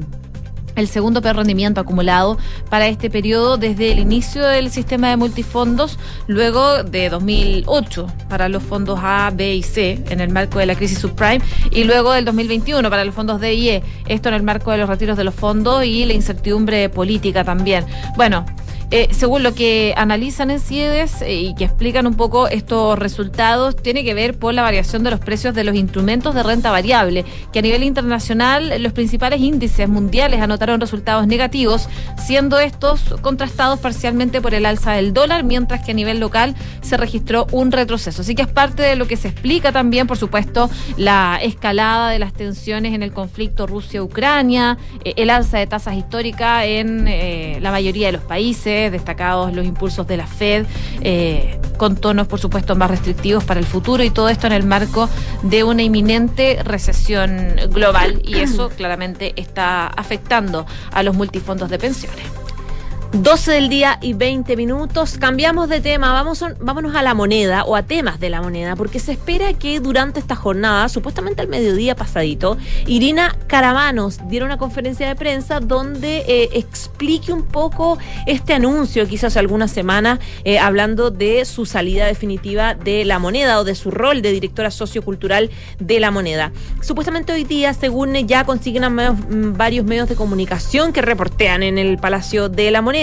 el 0.76 0.88
segundo 0.88 1.22
peor 1.22 1.36
rendimiento 1.36 1.80
acumulado 1.80 2.38
para 2.68 2.88
este 2.88 3.10
periodo 3.10 3.56
desde 3.56 3.92
el 3.92 3.98
inicio 3.98 4.44
del 4.46 4.70
sistema 4.70 5.10
de 5.10 5.16
multifondos, 5.16 5.98
luego 6.26 6.82
de 6.82 7.08
2008 7.08 8.06
para 8.28 8.48
los 8.48 8.62
fondos 8.62 8.98
A, 9.02 9.30
B 9.34 9.54
y 9.54 9.62
C 9.62 10.02
en 10.10 10.20
el 10.20 10.30
marco 10.30 10.58
de 10.58 10.66
la 10.66 10.74
crisis 10.74 10.98
subprime 10.98 11.40
y 11.70 11.84
luego 11.84 12.12
del 12.12 12.24
2021 12.24 12.88
para 12.90 13.04
los 13.04 13.14
fondos 13.14 13.40
D 13.40 13.54
y 13.54 13.68
E, 13.68 13.82
esto 14.06 14.28
en 14.28 14.34
el 14.34 14.42
marco 14.42 14.70
de 14.70 14.78
los 14.78 14.88
retiros 14.88 15.16
de 15.16 15.24
los 15.24 15.34
fondos 15.34 15.84
y 15.84 16.04
la 16.04 16.12
incertidumbre 16.12 16.88
política 16.88 17.44
también. 17.44 17.84
Bueno, 18.16 18.44
eh, 18.92 19.08
según 19.12 19.44
lo 19.44 19.54
que 19.54 19.94
analizan 19.96 20.50
en 20.50 20.58
CIEDES 20.58 21.22
eh, 21.22 21.34
y 21.34 21.54
que 21.54 21.62
explican 21.62 22.08
un 22.08 22.14
poco 22.14 22.48
estos 22.48 22.98
resultados, 22.98 23.76
tiene 23.76 24.02
que 24.02 24.14
ver 24.14 24.36
por 24.36 24.52
la 24.52 24.62
variación 24.62 25.04
de 25.04 25.12
los 25.12 25.20
precios 25.20 25.54
de 25.54 25.62
los 25.62 25.76
instrumentos 25.76 26.34
de 26.34 26.42
renta 26.42 26.72
variable, 26.72 27.24
que 27.52 27.60
a 27.60 27.62
nivel 27.62 27.84
internacional 27.84 28.82
los 28.82 28.92
principales 28.92 29.40
índices 29.40 29.88
mundiales 29.88 30.40
anotaron 30.40 30.80
resultados 30.80 31.28
negativos, 31.28 31.88
siendo 32.18 32.58
estos 32.58 33.14
contrastados 33.20 33.78
parcialmente 33.78 34.40
por 34.40 34.54
el 34.54 34.66
alza 34.66 34.92
del 34.92 35.12
dólar, 35.12 35.44
mientras 35.44 35.84
que 35.84 35.92
a 35.92 35.94
nivel 35.94 36.18
local 36.18 36.56
se 36.80 36.96
registró 36.96 37.46
un 37.52 37.70
retroceso. 37.70 38.22
Así 38.22 38.34
que 38.34 38.42
es 38.42 38.48
parte 38.48 38.82
de 38.82 38.96
lo 38.96 39.06
que 39.06 39.16
se 39.16 39.28
explica 39.28 39.70
también, 39.70 40.08
por 40.08 40.16
supuesto, 40.16 40.68
la 40.96 41.38
escalada 41.40 42.10
de 42.10 42.18
las 42.18 42.32
tensiones 42.32 42.92
en 42.92 43.04
el 43.04 43.12
conflicto 43.12 43.68
Rusia-Ucrania, 43.68 44.78
eh, 45.04 45.14
el 45.16 45.30
alza 45.30 45.58
de 45.58 45.68
tasas 45.68 45.96
históricas 45.96 46.64
en 46.66 47.04
la 47.62 47.70
mayoría 47.70 48.06
de 48.06 48.12
los 48.12 48.22
países, 48.22 48.79
destacados 48.88 49.52
los 49.52 49.66
impulsos 49.66 50.06
de 50.06 50.16
la 50.16 50.26
Fed, 50.26 50.64
eh, 51.02 51.58
con 51.76 51.96
tonos, 51.96 52.26
por 52.26 52.40
supuesto, 52.40 52.76
más 52.76 52.90
restrictivos 52.90 53.44
para 53.44 53.60
el 53.60 53.66
futuro 53.66 54.02
y 54.02 54.10
todo 54.10 54.28
esto 54.28 54.46
en 54.46 54.54
el 54.54 54.64
marco 54.64 55.08
de 55.42 55.64
una 55.64 55.82
inminente 55.82 56.62
recesión 56.62 57.56
global 57.70 58.22
y 58.24 58.36
eso 58.38 58.70
claramente 58.70 59.34
está 59.36 59.88
afectando 59.88 60.66
a 60.92 61.02
los 61.02 61.14
multifondos 61.14 61.68
de 61.68 61.78
pensiones. 61.78 62.24
12 63.12 63.50
del 63.50 63.68
día 63.68 63.98
y 64.00 64.12
20 64.12 64.56
minutos. 64.56 65.18
Cambiamos 65.18 65.68
de 65.68 65.80
tema, 65.80 66.12
vamos 66.12 66.44
vámonos 66.60 66.94
a 66.94 67.02
la 67.02 67.12
moneda 67.12 67.64
o 67.64 67.74
a 67.74 67.82
temas 67.82 68.20
de 68.20 68.30
la 68.30 68.40
moneda, 68.40 68.76
porque 68.76 69.00
se 69.00 69.12
espera 69.12 69.52
que 69.52 69.80
durante 69.80 70.20
esta 70.20 70.36
jornada, 70.36 70.88
supuestamente 70.88 71.42
al 71.42 71.48
mediodía 71.48 71.96
pasadito, 71.96 72.56
Irina 72.86 73.36
Caramanos 73.48 74.20
diera 74.28 74.46
una 74.46 74.58
conferencia 74.58 75.08
de 75.08 75.16
prensa 75.16 75.58
donde 75.58 76.18
eh, 76.28 76.50
explique 76.52 77.32
un 77.32 77.42
poco 77.42 77.98
este 78.26 78.54
anuncio 78.54 79.08
que 79.08 79.16
hizo 79.16 79.26
hace 79.26 79.40
algunas 79.40 79.72
semanas, 79.72 80.20
eh, 80.44 80.60
hablando 80.60 81.10
de 81.10 81.44
su 81.46 81.66
salida 81.66 82.06
definitiva 82.06 82.74
de 82.74 83.04
la 83.04 83.18
moneda 83.18 83.58
o 83.58 83.64
de 83.64 83.74
su 83.74 83.90
rol 83.90 84.22
de 84.22 84.30
directora 84.30 84.70
sociocultural 84.70 85.50
de 85.80 85.98
la 85.98 86.12
moneda. 86.12 86.52
Supuestamente 86.80 87.32
hoy 87.32 87.42
día, 87.42 87.74
según 87.74 88.14
ya 88.28 88.44
consiguen 88.44 88.84
mm, 88.84 89.56
varios 89.56 89.84
medios 89.84 90.08
de 90.08 90.14
comunicación 90.14 90.92
que 90.92 91.02
reportean 91.02 91.64
en 91.64 91.76
el 91.76 91.98
Palacio 91.98 92.48
de 92.48 92.70
la 92.70 92.82
Moneda, 92.82 92.99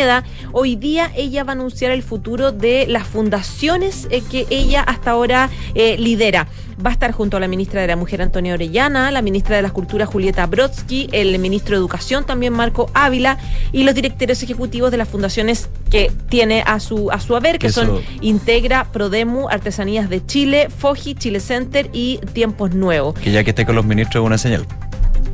Hoy 0.52 0.76
día 0.76 1.12
ella 1.16 1.44
va 1.44 1.54
a 1.54 1.56
anunciar 1.56 1.92
el 1.92 2.04
futuro 2.04 2.52
de 2.52 2.86
las 2.88 3.08
fundaciones 3.08 4.08
eh, 4.12 4.22
que 4.30 4.46
ella 4.52 4.82
hasta 4.82 5.12
ahora 5.12 5.50
eh, 5.74 5.98
lidera. 5.98 6.48
Va 6.86 6.92
a 6.92 6.94
estar 6.94 7.12
junto 7.12 7.38
a 7.38 7.40
la 7.40 7.48
ministra 7.48 7.82
de 7.82 7.88
la 7.88 7.96
Mujer 7.96 8.22
Antonia 8.22 8.54
Orellana, 8.54 9.10
la 9.10 9.24
ministra 9.24 9.56
de 9.56 9.64
las 9.64 9.72
Culturas 9.72 10.08
Julieta 10.08 10.46
Brodsky, 10.46 11.10
el 11.12 11.40
ministro 11.40 11.76
de 11.76 11.80
Educación 11.80 12.28
también 12.28 12.54
Marco 12.54 12.92
Ávila 12.94 13.40
y 13.72 13.84
los 13.84 13.96
directores 13.96 14.44
ejecutivos 14.44 14.92
de 14.92 14.98
las 14.98 15.10
fundaciones 15.10 15.70
que 15.90 16.12
tiene 16.30 16.64
a 16.68 16.80
su 16.80 17.10
a 17.10 17.20
su 17.20 17.36
haber, 17.36 17.58
que 17.58 17.72
son 17.72 18.00
Integra, 18.22 18.86
Prodemu, 18.92 19.50
Artesanías 19.50 20.10
de 20.10 20.24
Chile, 20.24 20.68
Foji, 20.70 21.16
Chile 21.16 21.40
Center 21.40 21.90
y 21.92 22.20
Tiempos 22.34 22.76
Nuevos. 22.76 23.16
Que 23.16 23.32
ya 23.32 23.44
que 23.44 23.50
esté 23.50 23.66
con 23.66 23.76
los 23.76 23.86
ministros 23.86 24.22
es 24.22 24.28
una 24.28 24.38
señal 24.38 24.68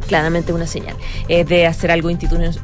claramente 0.03 0.53
una 0.53 0.67
señal 0.67 0.95
eh, 1.27 1.43
de 1.43 1.65
hacer 1.65 1.91
algo 1.91 2.09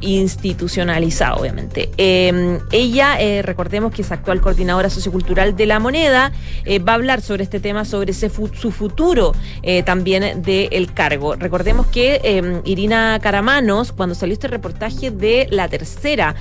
institucionalizado, 0.00 1.40
obviamente. 1.40 1.90
Em, 1.96 2.58
ella, 2.72 3.20
eh, 3.20 3.42
recordemos 3.42 3.92
que 3.92 4.02
es 4.02 4.12
actual 4.12 4.40
coordinadora 4.40 4.90
sociocultural 4.90 5.56
de 5.56 5.66
la 5.66 5.78
moneda, 5.78 6.32
eh, 6.64 6.78
va 6.78 6.92
a 6.92 6.94
hablar 6.96 7.22
sobre 7.22 7.44
este 7.44 7.60
tema, 7.60 7.84
sobre 7.84 8.12
su 8.12 8.30
futuro 8.72 9.32
también 9.84 10.42
del 10.42 10.92
cargo. 10.92 11.36
Recordemos 11.36 11.86
que 11.86 12.20
em, 12.22 12.60
Irina 12.64 13.18
Caramanos, 13.20 13.92
cuando 13.92 14.14
salió 14.14 14.34
este 14.34 14.48
reportaje 14.48 15.10
de 15.10 15.46
la 15.50 15.68
tercera, 15.68 16.34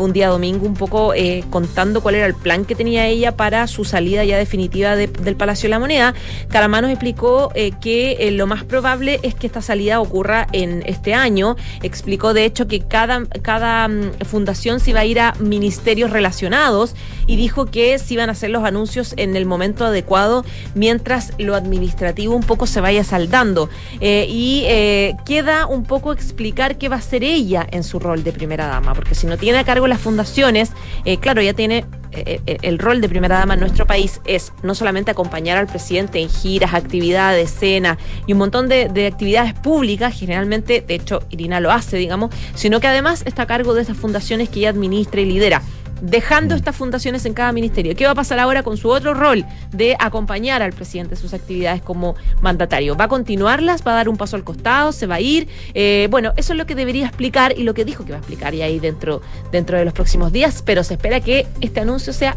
un 0.00 0.12
día 0.12 0.28
domingo, 0.28 0.66
un 0.66 0.74
poco 0.74 1.12
contando 1.50 2.00
cuál 2.00 2.16
era 2.16 2.26
el 2.26 2.34
plan 2.34 2.64
que 2.64 2.74
tenía 2.74 3.06
ella 3.06 3.36
para 3.36 3.66
su 3.66 3.84
salida 3.84 4.24
ya 4.24 4.36
definitiva 4.38 4.96
del 4.96 5.36
Palacio 5.36 5.68
de 5.68 5.70
la 5.70 5.78
Moneda, 5.78 6.14
Caramanos 6.48 6.90
explicó 6.90 7.52
que 7.80 8.30
lo 8.32 8.46
más 8.46 8.64
probable 8.64 9.20
es 9.22 9.34
que 9.34 9.46
esta 9.46 9.62
salida 9.62 10.00
ocurra 10.00 10.31
en 10.52 10.82
este 10.86 11.14
año. 11.14 11.56
Explicó 11.82 12.34
de 12.34 12.44
hecho 12.44 12.66
que 12.66 12.80
cada, 12.80 13.26
cada 13.42 13.88
mm, 13.88 14.24
fundación 14.24 14.80
se 14.80 14.90
iba 14.90 15.00
a 15.00 15.04
ir 15.04 15.20
a 15.20 15.34
ministerios 15.38 16.10
relacionados 16.10 16.94
y 17.26 17.36
dijo 17.36 17.66
que 17.66 17.98
se 17.98 18.14
iban 18.14 18.28
a 18.28 18.32
hacer 18.32 18.50
los 18.50 18.64
anuncios 18.64 19.14
en 19.16 19.36
el 19.36 19.46
momento 19.46 19.86
adecuado 19.86 20.44
mientras 20.74 21.32
lo 21.38 21.54
administrativo 21.54 22.34
un 22.34 22.42
poco 22.42 22.66
se 22.66 22.80
vaya 22.80 23.04
saldando. 23.04 23.68
Eh, 24.00 24.26
y 24.28 24.64
eh, 24.66 25.16
queda 25.24 25.66
un 25.66 25.84
poco 25.84 26.12
explicar 26.12 26.78
qué 26.78 26.88
va 26.88 26.96
a 26.96 26.98
hacer 26.98 27.24
ella 27.24 27.66
en 27.70 27.84
su 27.84 27.98
rol 27.98 28.24
de 28.24 28.32
primera 28.32 28.66
dama, 28.66 28.94
porque 28.94 29.14
si 29.14 29.26
no 29.26 29.36
tiene 29.36 29.58
a 29.58 29.64
cargo 29.64 29.86
las 29.86 30.00
fundaciones, 30.00 30.70
eh, 31.04 31.18
claro, 31.18 31.42
ya 31.42 31.54
tiene 31.54 31.84
el 32.12 32.78
rol 32.78 33.00
de 33.00 33.08
primera 33.08 33.38
dama 33.38 33.54
en 33.54 33.60
nuestro 33.60 33.86
país 33.86 34.20
es 34.26 34.52
no 34.62 34.74
solamente 34.74 35.10
acompañar 35.10 35.58
al 35.58 35.66
presidente 35.66 36.20
en 36.20 36.28
giras, 36.28 36.74
actividades, 36.74 37.50
cena 37.50 37.98
y 38.26 38.32
un 38.32 38.38
montón 38.38 38.68
de, 38.68 39.06
actividades 39.06 39.54
públicas, 39.54 40.14
generalmente, 40.18 40.84
de 40.86 40.94
hecho, 40.94 41.20
Irina 41.30 41.60
lo 41.60 41.70
hace, 41.70 41.96
digamos, 41.96 42.34
sino 42.54 42.80
que 42.80 42.86
además 42.86 43.22
está 43.26 43.42
a 43.42 43.46
cargo 43.46 43.74
de 43.74 43.82
estas 43.82 43.96
fundaciones 43.96 44.48
que 44.48 44.60
ella 44.60 44.70
administra 44.70 45.20
y 45.20 45.26
lidera 45.26 45.62
dejando 46.02 46.54
mm. 46.54 46.58
estas 46.58 46.76
fundaciones 46.76 47.24
en 47.24 47.32
cada 47.32 47.52
ministerio. 47.52 47.94
¿Qué 47.96 48.04
va 48.04 48.10
a 48.10 48.14
pasar 48.14 48.38
ahora 48.38 48.62
con 48.62 48.76
su 48.76 48.90
otro 48.90 49.14
rol 49.14 49.46
de 49.70 49.96
acompañar 49.98 50.60
al 50.60 50.72
presidente 50.72 51.14
en 51.14 51.20
sus 51.20 51.32
actividades 51.32 51.80
como 51.80 52.16
mandatario? 52.42 52.96
¿Va 52.96 53.04
a 53.06 53.08
continuarlas? 53.08 53.82
¿Va 53.86 53.92
a 53.92 53.96
dar 53.96 54.08
un 54.08 54.16
paso 54.16 54.36
al 54.36 54.44
costado? 54.44 54.92
¿Se 54.92 55.06
va 55.06 55.14
a 55.14 55.20
ir? 55.20 55.48
Eh, 55.74 56.08
bueno, 56.10 56.32
eso 56.36 56.52
es 56.52 56.58
lo 56.58 56.66
que 56.66 56.74
debería 56.74 57.06
explicar 57.06 57.54
y 57.56 57.62
lo 57.62 57.72
que 57.72 57.84
dijo 57.84 58.04
que 58.04 58.10
va 58.10 58.18
a 58.18 58.20
explicar 58.20 58.54
y 58.54 58.62
ahí 58.62 58.80
dentro, 58.80 59.22
dentro 59.50 59.78
de 59.78 59.84
los 59.84 59.94
próximos 59.94 60.32
días, 60.32 60.62
pero 60.66 60.84
se 60.84 60.94
espera 60.94 61.20
que 61.20 61.46
este 61.60 61.80
anuncio 61.80 62.12
sea 62.12 62.36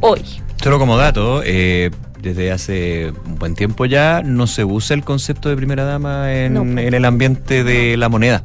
hoy. 0.00 0.22
Solo 0.62 0.78
como 0.78 0.96
dato, 0.96 1.42
eh, 1.44 1.90
desde 2.20 2.52
hace 2.52 3.12
un 3.24 3.36
buen 3.36 3.54
tiempo 3.54 3.86
ya 3.86 4.22
no 4.22 4.46
se 4.46 4.64
usa 4.64 4.94
el 4.94 5.04
concepto 5.04 5.48
de 5.48 5.56
primera 5.56 5.84
dama 5.84 6.34
en, 6.34 6.54
pues. 6.54 6.86
en 6.86 6.94
el 6.94 7.04
ambiente 7.04 7.64
de 7.64 7.96
la 7.96 8.08
moneda 8.08 8.42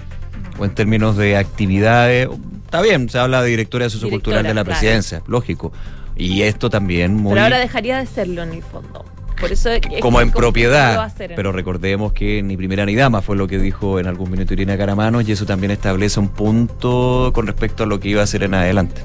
o 0.57 0.65
en 0.65 0.73
términos 0.75 1.17
de 1.17 1.35
actividades 1.37 2.29
Está 2.73 2.81
bien, 2.81 3.07
se 3.07 3.19
habla 3.19 3.43
de 3.43 3.51
directora 3.51 3.87
sociocultural 3.87 4.41
de 4.41 4.53
la 4.55 4.63
presidencia, 4.63 5.21
lógico. 5.27 5.71
Y 6.15 6.41
esto 6.41 6.71
también 6.71 7.13
muy... 7.13 7.33
Pero 7.33 7.43
ahora 7.43 7.59
dejaría 7.59 7.99
de 7.99 8.07
serlo 8.07 8.41
en 8.41 8.51
el 8.51 8.63
fondo. 8.63 9.05
Por 9.39 9.51
eso 9.51 9.69
como 10.01 10.21
en 10.21 10.31
propiedad. 10.31 11.13
Pero 11.35 11.51
recordemos 11.51 12.13
que 12.13 12.41
ni 12.41 12.57
primera 12.57 12.83
ni 12.87 12.95
dama 12.95 13.21
fue 13.21 13.35
lo 13.35 13.47
que 13.47 13.59
dijo 13.59 13.99
en 13.99 14.07
algún 14.07 14.31
minuto 14.31 14.53
Irina 14.53 14.75
Caramanos 14.75 15.29
y 15.29 15.33
eso 15.33 15.45
también 15.45 15.69
establece 15.69 16.19
un 16.19 16.29
punto 16.29 17.29
con 17.31 17.45
respecto 17.45 17.83
a 17.83 17.85
lo 17.85 17.99
que 17.99 18.09
iba 18.09 18.21
a 18.21 18.23
hacer 18.23 18.41
en 18.41 18.55
adelante. 18.55 19.03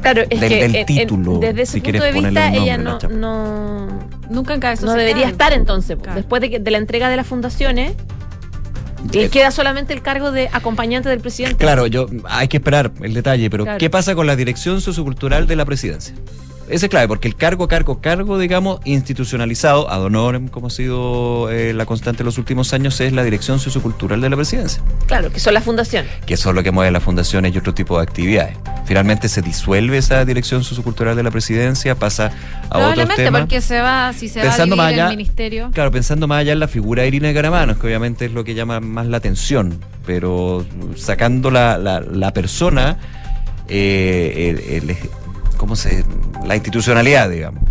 Claro, 0.00 0.22
es 0.22 0.40
que 0.40 0.68
del 0.68 0.86
título, 0.86 1.40
desde 1.40 1.66
su 1.66 1.82
punto 1.82 2.02
de 2.02 2.12
vista 2.12 2.50
ella 2.50 2.78
no, 2.78 3.88
nunca 4.30 4.54
encabezó 4.54 4.86
no 4.86 4.94
debería 4.94 5.28
estar 5.28 5.52
entonces 5.52 5.98
después 6.14 6.40
de, 6.40 6.50
que, 6.50 6.60
de 6.60 6.70
la 6.70 6.78
entrega 6.78 7.10
de 7.10 7.16
las 7.16 7.26
fundaciones 7.26 7.92
le 9.12 9.28
queda 9.28 9.50
solamente 9.50 9.92
el 9.92 10.02
cargo 10.02 10.32
de 10.32 10.48
acompañante 10.52 11.08
del 11.08 11.20
presidente. 11.20 11.56
Claro, 11.56 11.86
yo 11.86 12.06
hay 12.24 12.48
que 12.48 12.58
esperar 12.58 12.92
el 13.02 13.14
detalle, 13.14 13.50
pero 13.50 13.66
¿qué 13.78 13.90
pasa 13.90 14.14
con 14.14 14.26
la 14.26 14.36
dirección 14.36 14.80
sociocultural 14.80 15.46
de 15.46 15.56
la 15.56 15.64
presidencia? 15.64 16.14
Ese 16.68 16.86
es 16.86 16.90
clave, 16.90 17.08
porque 17.08 17.28
el 17.28 17.36
cargo, 17.36 17.68
cargo, 17.68 18.00
cargo, 18.00 18.38
digamos, 18.38 18.80
institucionalizado, 18.84 19.90
ad 19.90 20.02
honorem, 20.02 20.48
como 20.48 20.68
ha 20.68 20.70
sido 20.70 21.50
eh, 21.50 21.74
la 21.74 21.84
constante 21.84 22.22
en 22.22 22.26
los 22.26 22.38
últimos 22.38 22.72
años, 22.72 22.98
es 23.02 23.12
la 23.12 23.22
dirección 23.22 23.60
sociocultural 23.60 24.22
de 24.22 24.30
la 24.30 24.36
presidencia. 24.36 24.82
Claro, 25.06 25.30
que 25.30 25.40
son 25.40 25.52
las 25.52 25.62
fundaciones. 25.62 26.10
Que 26.24 26.38
son 26.38 26.54
lo 26.54 26.62
que 26.62 26.70
mueve 26.70 26.90
las 26.90 27.02
fundaciones 27.02 27.54
y 27.54 27.58
otro 27.58 27.74
tipo 27.74 27.98
de 27.98 28.04
actividades. 28.04 28.56
Finalmente 28.84 29.28
se 29.28 29.40
disuelve 29.40 29.98
esa 29.98 30.24
dirección 30.24 30.62
sociocultural 30.62 31.16
de 31.16 31.22
la 31.22 31.30
presidencia, 31.30 31.94
pasa 31.94 32.32
a 32.68 32.78
otros 32.78 33.08
temas. 33.16 33.42
porque 33.42 33.60
se 33.60 33.80
va, 33.80 34.12
si 34.12 34.28
se 34.28 34.40
pensando 34.40 34.76
va 34.76 34.86
a 34.86 34.88
dividir 34.88 35.10
el 35.10 35.16
ministerio. 35.16 35.70
Claro, 35.72 35.90
pensando 35.90 36.26
más 36.26 36.40
allá 36.40 36.52
en 36.52 36.60
la 36.60 36.68
figura 36.68 37.02
de 37.02 37.08
Irina 37.08 37.32
Garamanos, 37.32 37.78
que 37.78 37.86
obviamente 37.86 38.26
es 38.26 38.32
lo 38.32 38.44
que 38.44 38.54
llama 38.54 38.80
más 38.80 39.06
la 39.06 39.16
atención, 39.16 39.80
pero 40.04 40.66
sacando 40.96 41.50
la, 41.50 41.78
la, 41.78 42.32
persona, 42.34 42.98
eh, 43.68 44.80
el 44.82 44.96
cómo 45.56 45.76
se 45.76 46.04
la 46.44 46.54
institucionalidad, 46.54 47.30
digamos. 47.30 47.62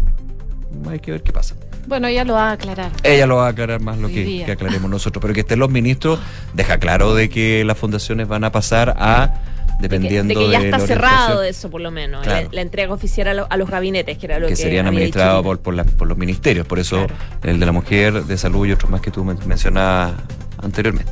Hay 0.89 0.99
que 0.99 1.11
ver 1.11 1.21
qué 1.21 1.31
pasa. 1.31 1.55
Bueno, 1.85 2.07
ella 2.07 2.23
lo 2.23 2.33
va 2.33 2.49
a 2.49 2.51
aclarar. 2.53 2.91
Ella 3.03 3.27
lo 3.27 3.37
va 3.37 3.47
a 3.47 3.49
aclarar 3.49 3.81
más 3.81 3.97
lo 3.97 4.07
que, 4.07 4.45
aclaremos 4.49 4.89
nosotros, 4.89 5.21
pero 5.21 5.33
que 5.33 5.41
estén 5.41 5.59
los 5.59 5.69
ministros 5.69 6.19
deja 6.53 6.77
claro 6.77 7.13
de 7.13 7.29
que 7.29 7.63
las 7.65 7.77
fundaciones 7.77 8.27
van 8.27 8.43
a 8.43 8.51
pasar 8.51 8.95
a 8.97 9.33
dependiendo 9.79 10.33
de 10.33 10.45
que 10.45 10.51
ya 10.51 10.59
está 10.59 10.79
cerrado 10.79 11.43
eso 11.43 11.69
por 11.69 11.81
lo 11.81 11.91
menos 11.91 12.25
la, 12.25 12.61
entrega 12.61 12.93
oficial 12.93 13.45
a, 13.49 13.57
los 13.57 13.69
gabinetes 13.69 14.17
que 14.17 14.25
era 14.25 14.39
lo 14.39 14.47
que, 14.47 14.53
que 14.53 14.57
serían 14.57 14.87
administrados 14.87 15.43
por, 15.43 15.59
por, 15.59 16.07
los 16.07 16.17
ministerios 16.17 16.65
por 16.65 16.79
eso 16.79 17.05
el 17.43 17.59
de 17.59 17.65
la 17.65 17.71
mujer 17.71 18.23
de 18.23 18.37
salud 18.37 18.65
y 18.65 18.71
otros 18.71 18.89
más 18.89 19.01
que 19.01 19.11
tú 19.11 19.23
mencionabas 19.23 20.13
anteriormente 20.61 21.11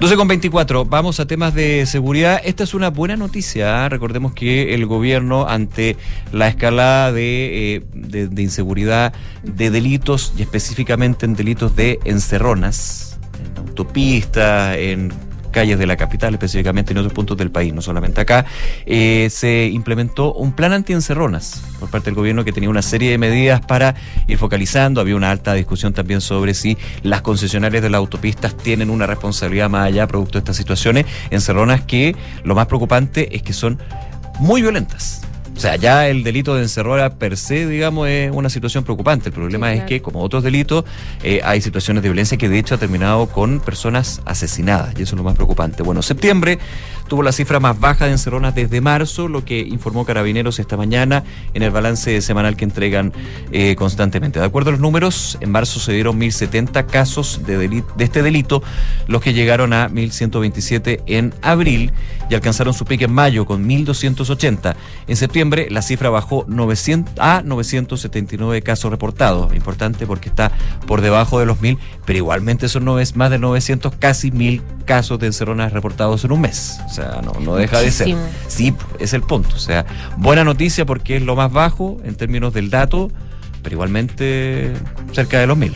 12 0.00 0.16
con 0.16 0.26
24, 0.26 0.84
vamos 0.84 1.20
a 1.20 1.26
temas 1.26 1.54
de 1.54 1.86
seguridad. 1.86 2.40
Esta 2.44 2.64
es 2.64 2.74
una 2.74 2.90
buena 2.90 3.16
noticia. 3.16 3.84
¿ah? 3.84 3.88
Recordemos 3.88 4.34
que 4.34 4.74
el 4.74 4.86
gobierno, 4.86 5.46
ante 5.48 5.96
la 6.32 6.48
escalada 6.48 7.12
de, 7.12 7.76
eh, 7.76 7.82
de, 7.92 8.42
inseguridad, 8.42 9.14
de 9.44 9.70
delitos 9.70 10.34
y 10.36 10.42
específicamente 10.42 11.26
en 11.26 11.34
delitos 11.36 11.76
de 11.76 12.00
encerronas, 12.04 13.20
en 13.40 13.68
autopistas, 13.68 14.76
en 14.76 15.12
calles 15.54 15.78
de 15.78 15.86
la 15.86 15.96
capital, 15.96 16.34
específicamente 16.34 16.92
en 16.92 16.98
otros 16.98 17.14
puntos 17.14 17.38
del 17.38 17.50
país, 17.50 17.72
no 17.72 17.80
solamente 17.80 18.20
acá, 18.20 18.44
eh, 18.84 19.28
se 19.30 19.66
implementó 19.68 20.34
un 20.34 20.52
plan 20.52 20.72
anti-encerronas 20.72 21.62
por 21.80 21.88
parte 21.88 22.06
del 22.06 22.16
gobierno 22.16 22.44
que 22.44 22.52
tenía 22.52 22.68
una 22.68 22.82
serie 22.82 23.10
de 23.10 23.18
medidas 23.18 23.60
para 23.60 23.94
ir 24.26 24.36
focalizando. 24.36 25.00
Había 25.00 25.16
una 25.16 25.30
alta 25.30 25.54
discusión 25.54 25.94
también 25.94 26.20
sobre 26.20 26.54
si 26.54 26.76
las 27.02 27.22
concesionarias 27.22 27.82
de 27.82 27.88
las 27.88 28.00
autopistas 28.00 28.56
tienen 28.56 28.90
una 28.90 29.06
responsabilidad 29.06 29.70
más 29.70 29.86
allá 29.86 30.06
producto 30.08 30.32
de 30.34 30.40
estas 30.40 30.56
situaciones. 30.56 31.06
Encerronas 31.30 31.82
que 31.82 32.16
lo 32.42 32.54
más 32.54 32.66
preocupante 32.66 33.34
es 33.34 33.42
que 33.42 33.52
son 33.52 33.78
muy 34.40 34.60
violentas 34.60 35.22
O 35.56 35.60
sea, 35.60 35.76
ya 35.76 36.08
el 36.08 36.24
delito 36.24 36.54
de 36.56 36.62
encerrora 36.62 37.10
per 37.14 37.36
se, 37.36 37.66
digamos, 37.68 38.08
es 38.08 38.30
una 38.32 38.50
situación 38.50 38.82
preocupante. 38.82 39.28
El 39.28 39.34
problema 39.34 39.72
Sí, 39.72 39.78
es 39.78 39.84
que, 39.84 40.02
como 40.02 40.20
otros 40.20 40.42
delitos, 40.42 40.84
eh, 41.22 41.40
hay 41.44 41.60
situaciones 41.60 42.02
de 42.02 42.08
violencia 42.08 42.36
que 42.36 42.48
de 42.48 42.58
hecho 42.58 42.74
ha 42.74 42.78
terminado 42.78 43.26
con 43.28 43.60
personas 43.60 44.20
asesinadas, 44.24 44.94
y 44.98 45.02
eso 45.02 45.14
es 45.14 45.18
lo 45.18 45.22
más 45.22 45.36
preocupante. 45.36 45.82
Bueno, 45.84 46.02
septiembre 46.02 46.58
tuvo 47.08 47.22
la 47.22 47.30
cifra 47.32 47.60
más 47.60 47.78
baja 47.78 48.06
de 48.06 48.12
encerronas 48.12 48.54
desde 48.54 48.80
marzo, 48.80 49.28
lo 49.28 49.44
que 49.44 49.60
informó 49.60 50.04
Carabineros 50.04 50.58
esta 50.58 50.76
mañana 50.76 51.22
en 51.54 51.62
el 51.62 51.70
balance 51.70 52.20
semanal 52.20 52.56
que 52.56 52.64
entregan 52.64 53.12
eh, 53.52 53.76
constantemente. 53.76 54.40
De 54.40 54.46
acuerdo 54.46 54.70
a 54.70 54.72
los 54.72 54.80
números, 54.80 55.38
en 55.40 55.52
marzo 55.52 55.78
se 55.78 55.92
dieron 55.92 56.18
1.070 56.18 56.86
casos 56.86 57.42
de, 57.46 57.58
deli- 57.68 57.84
de 57.96 58.04
este 58.04 58.22
delito, 58.22 58.62
los 59.06 59.22
que 59.22 59.32
llegaron 59.34 59.72
a 59.72 59.88
1.127 59.88 61.02
en 61.06 61.32
abril 61.42 61.92
y 62.28 62.34
alcanzaron 62.34 62.74
su 62.74 62.84
pique 62.86 63.04
en 63.04 63.12
mayo 63.12 63.44
con 63.46 63.68
1.280. 63.68 64.74
En 65.06 65.16
septiembre 65.16 65.43
la 65.70 65.82
cifra 65.82 66.10
bajó 66.10 66.44
900 66.48 67.14
a 67.18 67.42
979 67.44 68.62
casos 68.62 68.90
reportados. 68.90 69.54
Importante 69.54 70.06
porque 70.06 70.28
está 70.28 70.52
por 70.86 71.00
debajo 71.00 71.38
de 71.40 71.46
los 71.46 71.58
1.000, 71.60 71.78
pero 72.04 72.16
igualmente 72.16 72.68
son 72.68 72.84
más 72.84 73.30
de 73.30 73.38
900, 73.38 73.94
casi 73.98 74.30
1.000 74.30 74.62
casos 74.84 75.18
de 75.18 75.26
encerronas 75.26 75.72
reportados 75.72 76.24
en 76.24 76.32
un 76.32 76.40
mes. 76.40 76.80
O 76.86 76.88
sea, 76.88 77.20
no, 77.22 77.32
no 77.40 77.56
deja 77.56 77.80
de 77.80 77.90
ser. 77.90 78.16
Sí, 78.48 78.74
es 78.98 79.14
el 79.14 79.22
punto. 79.22 79.56
O 79.56 79.60
sea, 79.60 79.86
buena 80.16 80.44
noticia 80.44 80.84
porque 80.84 81.16
es 81.16 81.22
lo 81.22 81.36
más 81.36 81.52
bajo 81.52 81.98
en 82.04 82.14
términos 82.14 82.52
del 82.52 82.70
dato, 82.70 83.10
pero 83.62 83.74
igualmente 83.74 84.72
cerca 85.12 85.38
de 85.38 85.46
los 85.46 85.58
1.000 85.58 85.74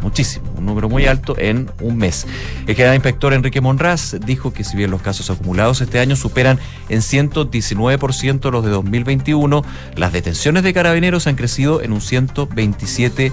muchísimo, 0.00 0.52
un 0.56 0.66
número 0.66 0.88
muy 0.88 1.06
alto 1.06 1.34
en 1.38 1.70
un 1.80 1.96
mes. 1.96 2.26
El 2.66 2.74
general 2.74 2.94
inspector 2.94 3.32
Enrique 3.32 3.60
Monraz 3.60 4.16
dijo 4.24 4.52
que 4.52 4.64
si 4.64 4.76
bien 4.76 4.90
los 4.90 5.02
casos 5.02 5.30
acumulados 5.30 5.80
este 5.80 5.98
año 5.98 6.16
superan 6.16 6.58
en 6.88 7.00
119% 7.00 8.50
los 8.50 8.64
de 8.64 8.70
2021, 8.70 9.64
las 9.96 10.12
detenciones 10.12 10.62
de 10.62 10.72
carabineros 10.72 11.26
han 11.26 11.36
crecido 11.36 11.82
en 11.82 11.92
un 11.92 12.00
127%. 12.00 13.32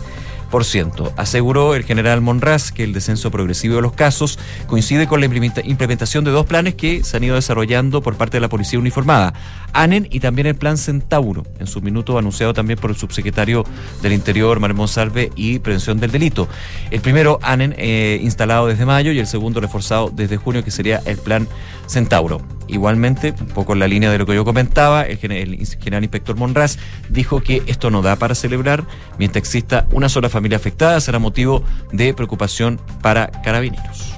Aseguró 1.17 1.73
el 1.75 1.83
general 1.83 2.21
Monraz 2.21 2.71
que 2.71 2.83
el 2.83 2.93
descenso 2.93 3.31
progresivo 3.31 3.75
de 3.75 3.81
los 3.81 3.93
casos 3.93 4.37
coincide 4.67 5.07
con 5.07 5.19
la 5.19 5.25
implementa- 5.25 5.65
implementación 5.65 6.23
de 6.23 6.31
dos 6.31 6.45
planes 6.45 6.75
que 6.75 7.03
se 7.03 7.17
han 7.17 7.23
ido 7.23 7.35
desarrollando 7.35 8.01
por 8.01 8.15
parte 8.15 8.37
de 8.37 8.41
la 8.41 8.49
Policía 8.49 8.77
Uniformada, 8.77 9.33
ANEN 9.73 10.07
y 10.11 10.19
también 10.19 10.45
el 10.45 10.55
Plan 10.55 10.77
Centauro, 10.77 11.43
en 11.59 11.65
su 11.65 11.81
minuto 11.81 12.17
anunciado 12.17 12.53
también 12.53 12.77
por 12.77 12.91
el 12.91 12.97
subsecretario 12.97 13.65
del 14.01 14.13
Interior, 14.13 14.59
Manuel 14.59 14.77
Monsalve, 14.77 15.31
y 15.35 15.59
Prevención 15.59 15.99
del 15.99 16.11
Delito. 16.11 16.47
El 16.91 17.01
primero, 17.01 17.39
ANEN, 17.41 17.73
eh, 17.77 18.19
instalado 18.21 18.67
desde 18.67 18.85
mayo, 18.85 19.11
y 19.11 19.19
el 19.19 19.27
segundo, 19.27 19.59
reforzado 19.59 20.11
desde 20.13 20.37
junio, 20.37 20.63
que 20.63 20.71
sería 20.71 21.01
el 21.05 21.17
Plan 21.17 21.47
Centauro. 21.87 22.41
Igualmente, 22.67 23.33
un 23.39 23.47
poco 23.47 23.73
en 23.73 23.79
la 23.79 23.87
línea 23.87 24.09
de 24.11 24.17
lo 24.17 24.25
que 24.25 24.35
yo 24.35 24.45
comentaba, 24.45 25.03
el 25.03 25.17
gen- 25.17 25.31
el 25.31 25.65
general 25.67 26.03
inspector 26.03 26.35
Monraz 26.35 26.77
dijo 27.09 27.41
que 27.41 27.61
esto 27.67 27.91
no 27.91 28.01
da 28.01 28.15
para 28.15 28.35
celebrar. 28.35 28.83
Mientras 29.19 29.41
exista 29.43 29.87
una 29.91 30.09
sola 30.09 30.29
familia 30.29 30.57
afectada, 30.57 30.99
será 31.01 31.19
motivo 31.19 31.63
de 31.91 32.13
preocupación 32.13 32.79
para 33.01 33.27
carabineros. 33.43 34.13